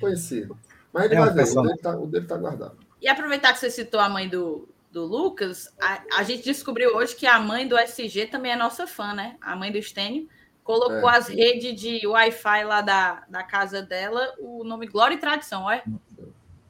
Conhecido. 0.00 0.56
Mas 0.92 1.06
ele 1.06 1.16
é 1.16 1.18
vai 1.18 1.34
ver, 1.34 1.42
o 1.42 1.62
dele, 1.62 1.78
tá, 1.78 1.96
o 1.98 2.06
dele 2.06 2.26
tá 2.26 2.36
guardado. 2.36 2.78
E 3.02 3.08
aproveitar 3.08 3.52
que 3.52 3.58
você 3.58 3.70
citou 3.70 4.00
a 4.00 4.08
mãe 4.08 4.28
do, 4.28 4.68
do 4.90 5.04
Lucas, 5.04 5.74
a, 5.80 6.02
a, 6.18 6.22
gente 6.22 6.44
descobriu 6.44 6.96
hoje 6.96 7.14
que 7.16 7.26
a 7.26 7.38
mãe 7.38 7.66
do 7.68 7.76
SG 7.76 8.26
também 8.26 8.52
é 8.52 8.56
nossa 8.56 8.86
fã, 8.86 9.12
né? 9.12 9.36
A 9.40 9.54
mãe 9.56 9.70
do 9.70 9.82
Stênio 9.82 10.28
colocou 10.64 11.10
é. 11.10 11.16
as 11.16 11.28
redes 11.28 11.78
de 11.78 12.06
Wi-Fi 12.06 12.64
lá 12.64 12.80
da, 12.80 13.24
da 13.28 13.42
casa 13.42 13.82
dela, 13.82 14.32
o 14.38 14.64
nome 14.64 14.86
Glória 14.86 15.14
e 15.14 15.18
Tradição, 15.18 15.64
olha. 15.64 15.82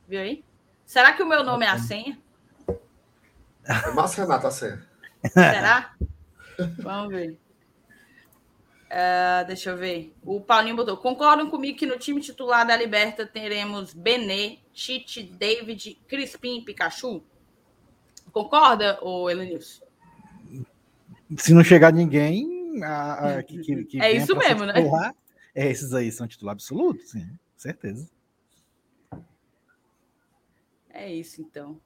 Viu 0.09 0.21
aí? 0.21 0.45
Será 0.85 1.13
que 1.13 1.23
o 1.23 1.29
meu 1.29 1.45
nome 1.45 1.65
é 1.65 1.69
a 1.69 1.79
senha? 1.79 2.19
É 3.67 3.91
Márcio 3.91 4.23
Renata 4.23 4.49
a 4.49 4.51
senha. 4.51 4.87
Será? 5.33 5.95
Vamos 6.79 7.13
ver. 7.13 7.39
Uh, 8.87 9.47
deixa 9.47 9.71
eu 9.71 9.77
ver. 9.77 10.15
O 10.23 10.41
Paulinho 10.41 10.77
botou. 10.77 10.97
Concordam 10.97 11.51
comigo 11.51 11.77
que 11.77 11.87
no 11.87 11.99
time 11.99 12.21
titular 12.21 12.67
da 12.67 12.77
Liberta 12.77 13.27
teremos 13.27 13.93
Benê, 13.93 14.59
Tite, 14.73 15.23
David, 15.23 15.99
Crispim 16.07 16.59
e 16.59 16.65
Pikachu? 16.65 17.23
Concorda, 18.33 18.99
ou 19.03 19.31
Elenilson? 19.31 19.85
Se 21.37 21.53
não 21.53 21.65
chegar 21.65 21.93
ninguém, 21.93 22.83
a, 22.85 23.39
a, 23.39 23.43
que, 23.43 23.59
que, 23.59 23.85
que 23.85 24.01
é 24.01 24.13
isso 24.13 24.37
mesmo, 24.37 24.65
né? 24.65 24.75
titular, 24.75 25.09
né? 25.09 25.15
É, 25.55 25.71
esses 25.71 25.93
aí 25.93 26.13
são 26.13 26.29
titular 26.29 26.53
absoluto, 26.53 27.03
sim, 27.03 27.27
certeza. 27.57 28.09
É 30.91 31.13
isso, 31.13 31.41
então. 31.41 31.81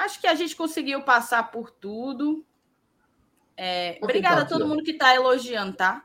Acho 0.00 0.20
que 0.20 0.26
a 0.26 0.34
gente 0.34 0.56
conseguiu 0.56 1.02
passar 1.02 1.50
por 1.50 1.70
tudo. 1.70 2.44
É, 3.54 3.98
obrigada 4.02 4.42
a 4.42 4.46
todo 4.46 4.66
mundo 4.66 4.82
que 4.82 4.92
está 4.92 5.14
elogiando, 5.14 5.76
tá? 5.76 6.04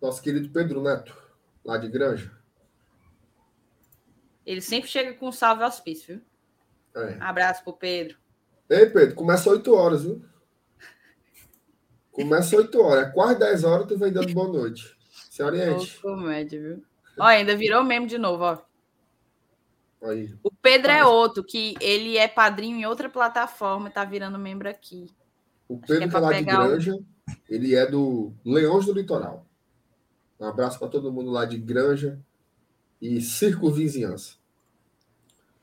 nosso 0.00 0.22
querido 0.22 0.50
Pedro 0.50 0.82
Neto, 0.82 1.16
lá 1.64 1.76
de 1.78 1.88
Granja. 1.88 2.30
Ele 4.44 4.60
sempre 4.60 4.88
chega 4.88 5.14
com 5.14 5.28
um 5.28 5.32
salve 5.32 5.62
aos 5.62 5.80
pis, 5.80 6.04
viu? 6.04 6.20
É. 6.94 7.16
Abraço 7.20 7.62
pro 7.64 7.72
Pedro. 7.72 8.18
Ei, 8.68 8.86
Pedro, 8.86 9.14
começa 9.14 9.50
8 9.50 9.74
horas, 9.74 10.04
viu? 10.04 10.24
Começa 12.12 12.56
8 12.56 12.80
horas. 12.80 13.08
É 13.08 13.10
quase 13.10 13.38
10 13.38 13.64
horas 13.64 13.86
tu 13.86 13.98
vem 13.98 14.12
dando 14.12 14.32
boa 14.32 14.48
noite. 14.48 14.96
Se 15.30 15.42
oriente. 15.42 16.00
comédia, 16.00 16.60
viu? 16.60 16.84
Ó, 17.18 17.24
ainda 17.24 17.54
virou 17.56 17.84
mesmo 17.84 18.06
de 18.06 18.16
novo, 18.16 18.44
ó. 18.44 18.73
Aí. 20.04 20.34
O 20.42 20.50
Pedro 20.50 20.92
é 20.92 21.04
outro, 21.04 21.42
que 21.42 21.74
ele 21.80 22.18
é 22.18 22.28
padrinho 22.28 22.78
em 22.78 22.86
outra 22.86 23.08
plataforma, 23.08 23.90
tá 23.90 24.04
virando 24.04 24.38
membro 24.38 24.68
aqui. 24.68 25.10
O 25.66 25.78
Pedro 25.78 26.04
é 26.04 26.08
tá 26.08 26.18
lá 26.18 26.32
de 26.32 26.42
Granja, 26.42 26.94
o... 26.94 27.04
ele 27.48 27.74
é 27.74 27.86
do 27.86 28.32
Leões 28.44 28.84
do 28.84 28.92
Litoral. 28.92 29.46
Um 30.38 30.46
abraço 30.46 30.78
para 30.78 30.88
todo 30.88 31.12
mundo 31.12 31.30
lá 31.30 31.46
de 31.46 31.56
Granja 31.56 32.20
e 33.00 33.20
Circo 33.20 33.70
Vizinhança. 33.70 34.34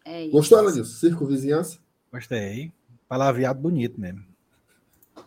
É 0.04 0.24
isso. 0.24 0.32
Gostou, 0.32 0.58
ela 0.58 0.72
disso? 0.72 1.00
Circo 1.00 1.26
Vizinhança? 1.26 1.78
Gostei. 2.12 2.74
Palavreado 3.08 3.60
bonito 3.60 4.02
mesmo. 4.02 4.26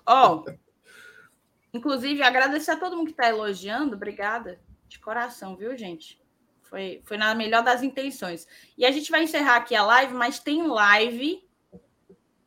Ó, 0.05 0.43
oh, 0.45 0.53
inclusive, 1.73 2.23
agradecer 2.23 2.73
a 2.73 2.77
todo 2.77 2.97
mundo 2.97 3.07
que 3.07 3.13
está 3.13 3.29
elogiando. 3.29 3.95
Obrigada. 3.95 4.59
De 4.89 4.99
coração, 4.99 5.57
viu, 5.57 5.77
gente? 5.77 6.21
Foi, 6.75 7.01
foi 7.05 7.17
na 7.17 7.37
melhor 7.37 7.63
das 7.63 7.85
intenções. 7.85 8.49
E 8.77 8.85
a 8.85 8.91
gente 8.91 9.09
vai 9.09 9.23
encerrar 9.23 9.55
aqui 9.55 9.77
a 9.77 9.87
live, 9.87 10.13
mas 10.13 10.41
tem 10.41 10.67
live 10.67 11.49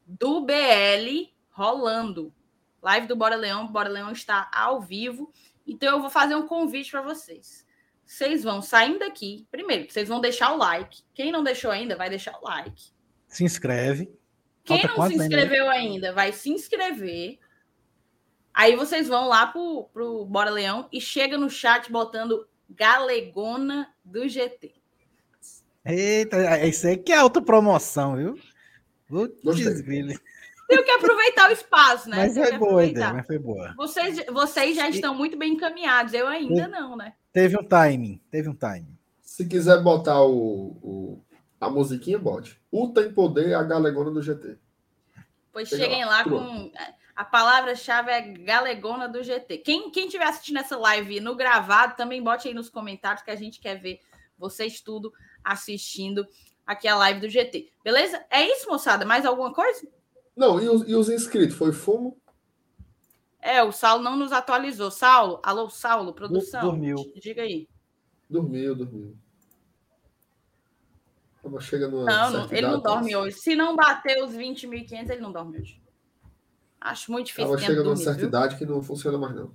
do 0.05 0.41
BL 0.41 1.31
rolando. 1.49 2.35
Live 2.81 3.07
do 3.07 3.15
Bora 3.15 3.37
Leão. 3.37 3.67
Bora 3.67 3.87
Leão 3.87 4.11
está 4.11 4.51
ao 4.53 4.81
vivo. 4.81 5.31
Então 5.65 5.95
eu 5.95 6.01
vou 6.01 6.09
fazer 6.09 6.35
um 6.35 6.45
convite 6.45 6.91
para 6.91 7.01
vocês. 7.01 7.65
Vocês 8.05 8.43
vão 8.43 8.61
saindo 8.61 8.99
daqui. 8.99 9.47
Primeiro, 9.49 9.89
vocês 9.89 10.09
vão 10.09 10.19
deixar 10.19 10.51
o 10.51 10.57
like. 10.57 11.03
Quem 11.13 11.31
não 11.31 11.41
deixou 11.41 11.71
ainda, 11.71 11.95
vai 11.95 12.09
deixar 12.09 12.37
o 12.37 12.43
like. 12.43 12.91
Se 13.29 13.45
inscreve. 13.45 14.13
Quem 14.65 14.81
Falta 14.81 14.97
não 14.97 15.07
se 15.07 15.15
inscreveu 15.15 15.69
ainda, 15.69 16.11
vai 16.11 16.33
se 16.33 16.49
inscrever. 16.49 17.39
Aí 18.53 18.75
vocês 18.75 19.07
vão 19.07 19.29
lá 19.29 19.47
pro, 19.47 19.85
pro 19.93 20.25
Bora 20.25 20.49
Leão 20.49 20.89
e 20.91 20.99
chega 20.99 21.37
no 21.37 21.49
chat 21.49 21.89
botando 21.89 22.45
Galegona 22.69 23.89
do 24.07 24.27
GT. 24.27 24.73
Eita, 25.85 26.65
isso 26.65 26.87
aí 26.87 26.97
que 26.97 27.11
é 27.11 27.17
autopromoção, 27.17 28.15
viu? 28.15 28.39
Tenho 30.67 30.83
que 30.83 30.91
aproveitar 30.91 31.49
o 31.49 31.53
espaço, 31.53 32.09
né? 32.09 32.17
Mas 32.17 32.33
foi 32.33 32.57
boa 32.57 32.81
a 32.81 32.85
ideia, 32.85 33.13
mas 33.13 33.25
foi 33.25 33.39
boa. 33.39 33.73
Vocês, 33.77 34.25
vocês 34.31 34.75
já 34.75 34.89
estão 34.89 35.15
muito 35.15 35.37
bem 35.37 35.53
encaminhados, 35.53 36.13
eu 36.13 36.27
ainda 36.27 36.67
não, 36.67 36.97
né? 36.97 37.13
Teve 37.31 37.57
um 37.57 37.63
timing, 37.63 38.19
teve 38.29 38.49
um 38.49 38.55
timing. 38.55 38.97
Se 39.21 39.45
quiser 39.45 39.81
botar 39.81 40.21
o, 40.23 40.77
o 40.81 41.21
a 41.59 41.69
musiquinha, 41.69 42.19
bote. 42.19 42.59
O 42.71 42.89
Tem 42.89 43.11
Poder 43.11 43.49
é 43.49 43.53
a 43.53 43.63
galegona 43.63 44.11
do 44.11 44.21
GT. 44.21 44.57
Pois 45.53 45.69
cheguem 45.69 46.05
lá, 46.05 46.17
lá 46.17 46.23
com. 46.23 46.71
A 47.17 47.25
palavra-chave 47.25 48.11
é 48.11 48.21
galegona 48.21 49.09
do 49.09 49.23
GT. 49.23 49.57
Quem, 49.57 49.89
quem 49.89 50.07
tiver 50.07 50.27
assistindo 50.27 50.59
essa 50.59 50.77
live 50.77 51.19
no 51.19 51.35
gravado, 51.35 51.95
também 51.95 52.21
bote 52.21 52.47
aí 52.47 52.53
nos 52.53 52.69
comentários 52.69 53.23
que 53.23 53.31
a 53.31 53.35
gente 53.35 53.59
quer 53.59 53.81
ver 53.81 53.99
vocês 54.37 54.81
tudo 54.81 55.11
assistindo 55.43 56.27
aqui 56.63 56.87
a 56.87 56.95
live 56.95 57.19
do 57.19 57.27
GT. 57.27 57.71
Beleza? 57.83 58.23
É 58.29 58.45
isso, 58.45 58.69
moçada? 58.69 59.03
Mais 59.03 59.25
alguma 59.25 59.51
coisa? 59.51 59.87
Não, 60.35 60.61
e 60.61 60.69
os, 60.69 60.87
e 60.87 60.93
os 60.93 61.09
inscritos? 61.09 61.57
Foi 61.57 61.71
fumo? 61.71 62.21
É, 63.41 63.63
o 63.63 63.71
Saulo 63.71 64.03
não 64.03 64.15
nos 64.15 64.31
atualizou. 64.31 64.91
Saulo, 64.91 65.41
alô, 65.41 65.71
Saulo, 65.71 66.13
produção. 66.13 66.61
Dormiu. 66.61 66.97
Diga 67.15 67.41
aí. 67.41 67.67
Dormiu, 68.29 68.75
dormiu. 68.75 69.17
Chega 71.61 71.87
não, 71.87 72.05
não 72.29 72.51
ele 72.51 72.67
não 72.67 72.79
dorme 72.79 73.15
hoje. 73.15 73.37
Se 73.39 73.55
não 73.55 73.75
bater 73.75 74.21
os 74.23 74.33
20.500, 74.33 75.09
ele 75.09 75.21
não 75.21 75.31
dorme 75.31 75.59
hoje. 75.59 75.81
Acho 76.87 77.11
muito 77.11 77.27
difícil. 77.27 77.49
Ela 77.49 77.57
chega 77.57 77.83
numa 77.83 77.97
certa 77.97 78.19
viu? 78.19 78.27
idade 78.29 78.55
que 78.55 78.65
não 78.65 78.81
funciona 78.81 79.17
mais, 79.17 79.35
não. 79.35 79.53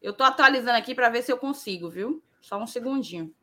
Eu 0.00 0.12
tô 0.12 0.22
atualizando 0.22 0.78
aqui 0.78 0.94
para 0.94 1.08
ver 1.10 1.22
se 1.22 1.32
eu 1.32 1.36
consigo, 1.36 1.90
viu? 1.90 2.22
Só 2.40 2.62
um 2.62 2.66
segundinho. 2.66 3.34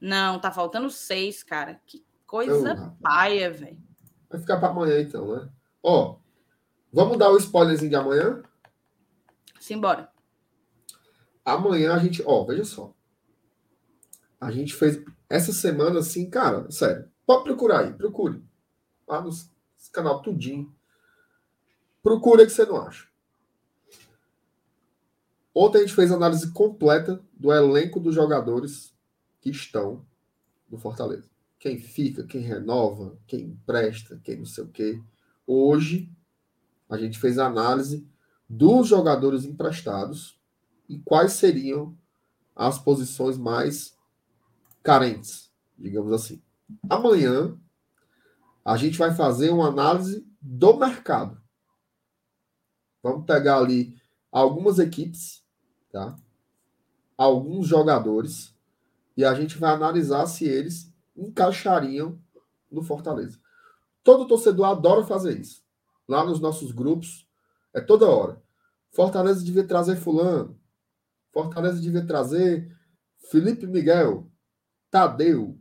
Não, 0.00 0.40
tá 0.40 0.50
faltando 0.50 0.90
seis, 0.90 1.44
cara. 1.44 1.80
Que 1.86 2.04
coisa 2.26 2.96
paia, 3.00 3.48
velho. 3.52 3.78
Vai 4.28 4.40
ficar 4.40 4.58
para 4.58 4.70
amanhã, 4.70 5.00
então, 5.00 5.36
né? 5.36 5.48
Ó, 5.80 6.16
vamos 6.92 7.16
dar 7.16 7.30
o 7.30 7.36
spoilerzinho 7.36 7.90
de 7.90 7.96
amanhã? 7.96 8.42
Simbora. 9.60 10.10
Amanhã 11.44 11.94
a 11.94 11.98
gente, 11.98 12.24
ó, 12.26 12.44
veja 12.44 12.64
só. 12.64 12.92
A 14.40 14.50
gente 14.50 14.74
fez 14.74 15.00
essa 15.28 15.52
semana, 15.52 16.00
assim, 16.00 16.28
cara, 16.28 16.68
sério. 16.72 17.08
Pode 17.24 17.44
procurar 17.44 17.84
aí, 17.84 17.92
procure. 17.92 18.42
Lá 19.06 19.20
no 19.20 19.30
canal 19.92 20.22
Tudinho. 20.22 20.74
Procure 22.02 22.44
que 22.46 22.52
você 22.52 22.64
não 22.64 22.80
acha. 22.80 23.08
Ontem 25.54 25.78
a 25.78 25.80
gente 25.82 25.94
fez 25.94 26.10
análise 26.10 26.50
completa 26.52 27.20
do 27.32 27.52
elenco 27.52 27.98
dos 28.00 28.14
jogadores 28.14 28.94
que 29.40 29.50
estão 29.50 30.06
no 30.70 30.78
Fortaleza 30.78 31.30
quem 31.60 31.78
fica, 31.78 32.24
quem 32.24 32.40
renova, 32.40 33.18
quem 33.26 33.42
empresta, 33.42 34.18
quem 34.24 34.38
não 34.38 34.46
sei 34.46 34.64
o 34.64 34.68
quê. 34.68 35.00
Hoje, 35.46 36.10
a 36.88 36.96
gente 36.96 37.18
fez 37.18 37.38
a 37.38 37.46
análise 37.46 38.08
dos 38.48 38.88
jogadores 38.88 39.44
emprestados 39.44 40.40
e 40.88 40.98
quais 40.98 41.34
seriam 41.34 41.94
as 42.56 42.78
posições 42.78 43.36
mais 43.36 43.94
carentes, 44.82 45.52
digamos 45.78 46.12
assim. 46.12 46.42
Amanhã, 46.88 47.56
a 48.64 48.76
gente 48.78 48.96
vai 48.96 49.14
fazer 49.14 49.50
uma 49.50 49.68
análise 49.68 50.26
do 50.40 50.76
mercado. 50.78 51.39
Vamos 53.02 53.24
pegar 53.24 53.58
ali 53.58 53.96
algumas 54.30 54.78
equipes, 54.78 55.44
tá? 55.90 56.16
Alguns 57.16 57.66
jogadores 57.66 58.54
e 59.16 59.24
a 59.24 59.34
gente 59.34 59.58
vai 59.58 59.72
analisar 59.72 60.24
se 60.26 60.46
eles 60.46 60.90
encaixariam 61.14 62.18
no 62.70 62.82
Fortaleza. 62.82 63.38
Todo 64.02 64.26
torcedor 64.26 64.66
adora 64.66 65.04
fazer 65.04 65.38
isso. 65.38 65.62
Lá 66.08 66.24
nos 66.24 66.40
nossos 66.40 66.72
grupos, 66.72 67.28
é 67.74 67.80
toda 67.80 68.08
hora. 68.08 68.42
Fortaleza 68.90 69.44
devia 69.44 69.66
trazer 69.66 69.96
Fulano. 69.96 70.58
Fortaleza 71.32 71.80
devia 71.80 72.06
trazer 72.06 72.74
Felipe 73.30 73.66
Miguel, 73.66 74.26
Tadeu, 74.90 75.58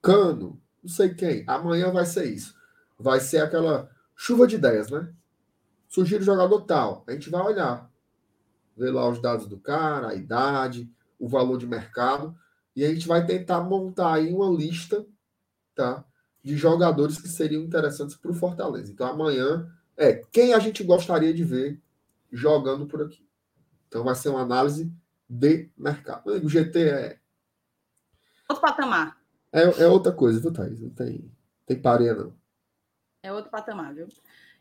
Cano, 0.00 0.60
não 0.82 0.90
sei 0.90 1.14
quem. 1.14 1.44
Amanhã 1.46 1.90
vai 1.90 2.04
ser 2.04 2.26
isso. 2.26 2.54
Vai 2.98 3.20
ser 3.20 3.38
aquela 3.38 3.90
chuva 4.14 4.46
de 4.46 4.56
ideias, 4.56 4.90
né? 4.90 5.12
Surgir 5.92 6.16
o 6.16 6.22
jogador 6.22 6.62
tal. 6.62 7.04
A 7.06 7.12
gente 7.12 7.28
vai 7.28 7.42
olhar. 7.42 7.92
Ver 8.74 8.90
lá 8.90 9.06
os 9.06 9.20
dados 9.20 9.46
do 9.46 9.58
cara, 9.58 10.08
a 10.08 10.14
idade, 10.14 10.90
o 11.18 11.28
valor 11.28 11.58
de 11.58 11.66
mercado. 11.66 12.34
E 12.74 12.82
a 12.82 12.88
gente 12.88 13.06
vai 13.06 13.26
tentar 13.26 13.60
montar 13.60 14.14
aí 14.14 14.32
uma 14.32 14.48
lista, 14.48 15.04
tá? 15.74 16.02
De 16.42 16.56
jogadores 16.56 17.20
que 17.20 17.28
seriam 17.28 17.62
interessantes 17.62 18.16
para 18.16 18.30
o 18.30 18.34
Fortaleza. 18.34 18.90
Então 18.90 19.06
amanhã 19.06 19.70
é 19.94 20.14
quem 20.14 20.54
a 20.54 20.58
gente 20.58 20.82
gostaria 20.82 21.34
de 21.34 21.44
ver 21.44 21.78
jogando 22.32 22.86
por 22.86 23.02
aqui. 23.02 23.28
Então 23.86 24.02
vai 24.02 24.14
ser 24.14 24.30
uma 24.30 24.40
análise 24.40 24.90
de 25.28 25.68
mercado. 25.76 26.30
O 26.30 26.48
GT 26.48 26.88
é. 26.88 27.18
Outro 28.48 28.62
patamar. 28.62 29.20
É, 29.52 29.82
é 29.82 29.86
outra 29.88 30.10
coisa, 30.10 30.40
viu, 30.40 30.50
Thaís? 30.54 30.80
Não 30.80 30.88
tem, 30.88 31.30
tem 31.66 31.78
pareia, 31.78 32.14
não. 32.14 32.32
É 33.22 33.30
outro 33.30 33.50
patamar, 33.50 33.94
viu? 33.94 34.08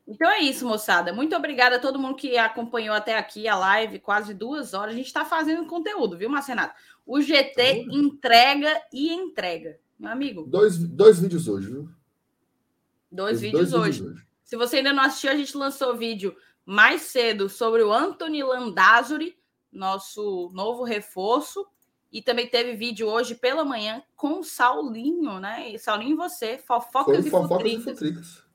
Então 0.07 0.29
é 0.29 0.39
isso, 0.39 0.65
moçada. 0.65 1.13
Muito 1.13 1.35
obrigada 1.35 1.77
a 1.77 1.79
todo 1.79 1.99
mundo 1.99 2.15
que 2.15 2.37
acompanhou 2.37 2.95
até 2.95 3.17
aqui 3.17 3.47
a 3.47 3.55
live, 3.55 3.99
quase 3.99 4.33
duas 4.33 4.73
horas. 4.73 4.93
A 4.93 4.97
gente 4.97 5.07
está 5.07 5.23
fazendo 5.23 5.67
conteúdo, 5.67 6.17
viu, 6.17 6.29
Marcenato? 6.29 6.75
O 7.05 7.21
GT 7.21 7.85
uhum. 7.87 8.05
entrega 8.05 8.81
e 8.91 9.13
entrega, 9.13 9.79
meu 9.97 10.11
amigo. 10.11 10.45
Dois, 10.47 10.77
dois 10.77 11.19
vídeos 11.19 11.47
hoje, 11.47 11.67
viu? 11.67 11.89
Dois, 13.11 13.41
vídeos, 13.41 13.71
dois 13.71 13.81
hoje. 13.81 13.99
vídeos, 13.99 14.17
hoje. 14.17 14.27
Se 14.43 14.57
você 14.57 14.77
ainda 14.77 14.93
não 14.93 15.03
assistiu, 15.03 15.31
a 15.31 15.35
gente 15.35 15.55
lançou 15.55 15.95
vídeo 15.95 16.35
mais 16.65 17.03
cedo 17.03 17.49
sobre 17.49 17.83
o 17.83 17.91
Anthony 17.91 18.43
Landazuri, 18.43 19.37
nosso 19.71 20.51
novo 20.53 20.83
reforço. 20.83 21.65
E 22.11 22.21
também 22.21 22.47
teve 22.47 22.73
vídeo 22.73 23.07
hoje 23.07 23.35
pela 23.35 23.63
manhã 23.63 24.03
com 24.17 24.39
o 24.39 24.43
Saulinho, 24.43 25.39
né? 25.39 25.69
E 25.69 25.79
Saulinho 25.79 26.11
e 26.11 26.17
você, 26.17 26.57
fofocas, 26.57 27.25
e, 27.25 27.29
fofocas 27.29 27.71
e 27.71 27.79
futricas. 27.79 28.50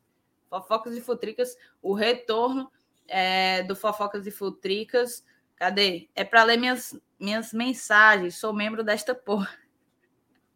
Fofocas 0.48 0.96
e 0.96 1.00
Futricas, 1.00 1.56
o 1.82 1.92
retorno 1.94 2.70
é, 3.08 3.62
do 3.62 3.76
Fofocas 3.76 4.26
e 4.26 4.30
Futricas. 4.30 5.24
Cadê? 5.56 6.08
É 6.14 6.24
para 6.24 6.44
ler 6.44 6.58
minhas, 6.58 6.98
minhas 7.18 7.52
mensagens. 7.52 8.36
Sou 8.36 8.52
membro 8.52 8.84
desta 8.84 9.14
porra. 9.14 9.48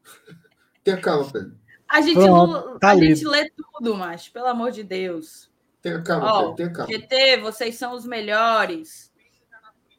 Tenha 0.84 1.00
calma, 1.00 1.30
Pedro. 1.30 1.58
A 1.88 2.00
gente, 2.00 2.14
Pronto, 2.14 2.78
tá 2.78 2.90
a 2.90 2.96
gente 2.96 3.26
lê 3.26 3.50
tudo, 3.50 3.96
mas 3.96 4.28
pelo 4.28 4.46
amor 4.46 4.70
de 4.70 4.84
Deus. 4.84 5.50
Tenha 5.82 6.00
calma, 6.02 6.32
Ó, 6.32 6.38
Pedro. 6.40 6.56
Tenha 6.56 6.72
calma. 6.72 6.92
GT, 6.92 7.36
vocês 7.38 7.74
são 7.76 7.94
os 7.94 8.06
melhores. 8.06 9.12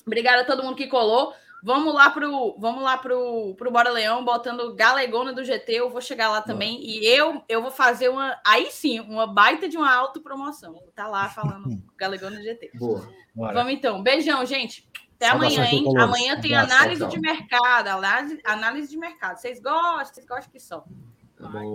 Obrigada 0.06 0.42
a 0.42 0.46
todo 0.46 0.64
mundo 0.64 0.76
que 0.76 0.88
colou. 0.88 1.34
Vamos 1.64 1.94
lá 1.94 2.10
pro, 2.10 2.58
vamos 2.58 2.84
lá 2.84 2.98
pro, 2.98 3.54
pro 3.56 3.72
Bora 3.72 3.92
Leão, 3.92 4.26
botando 4.26 4.76
Galegona 4.76 5.32
do 5.32 5.44
GT. 5.44 5.74
Eu 5.74 5.90
vou 5.90 6.02
chegar 6.02 6.30
lá 6.30 6.42
também 6.42 6.78
Boa. 6.78 6.88
e 6.88 7.06
eu 7.06 7.44
eu 7.48 7.62
vou 7.62 7.72
fazer 7.72 8.10
uma, 8.10 8.40
aí 8.46 8.72
sim, 8.72 9.00
uma 9.00 9.28
baita 9.28 9.70
de 9.70 9.78
uma 9.78 9.94
autopromoção. 9.94 10.74
Vou 10.74 10.92
tá 10.96 11.08
lá 11.08 11.30
falando 11.30 11.82
Galegona 11.98 12.38
do 12.38 12.44
GT. 12.44 12.72
Boa. 12.76 13.08
Bora. 13.34 13.54
Vamos 13.54 13.74
então. 13.74 14.02
Beijão, 14.02 14.46
gente. 14.46 14.90
Até 15.16 15.30
amanhã, 15.30 15.64
hein? 15.66 15.86
Amanhã 16.00 16.42
tem 16.42 16.56
análise 16.56 17.06
de 17.08 17.20
mercado, 17.20 17.90
análise, 17.90 18.42
análise 18.44 18.90
de 18.90 18.98
mercado. 18.98 19.38
Vocês 19.38 19.62
gostam? 19.62 20.16
Vocês 20.16 20.26
gostam 20.26 20.52
que 20.52 20.60
só. 20.60 20.84
Tá 21.38 21.48
bom. 21.48 21.70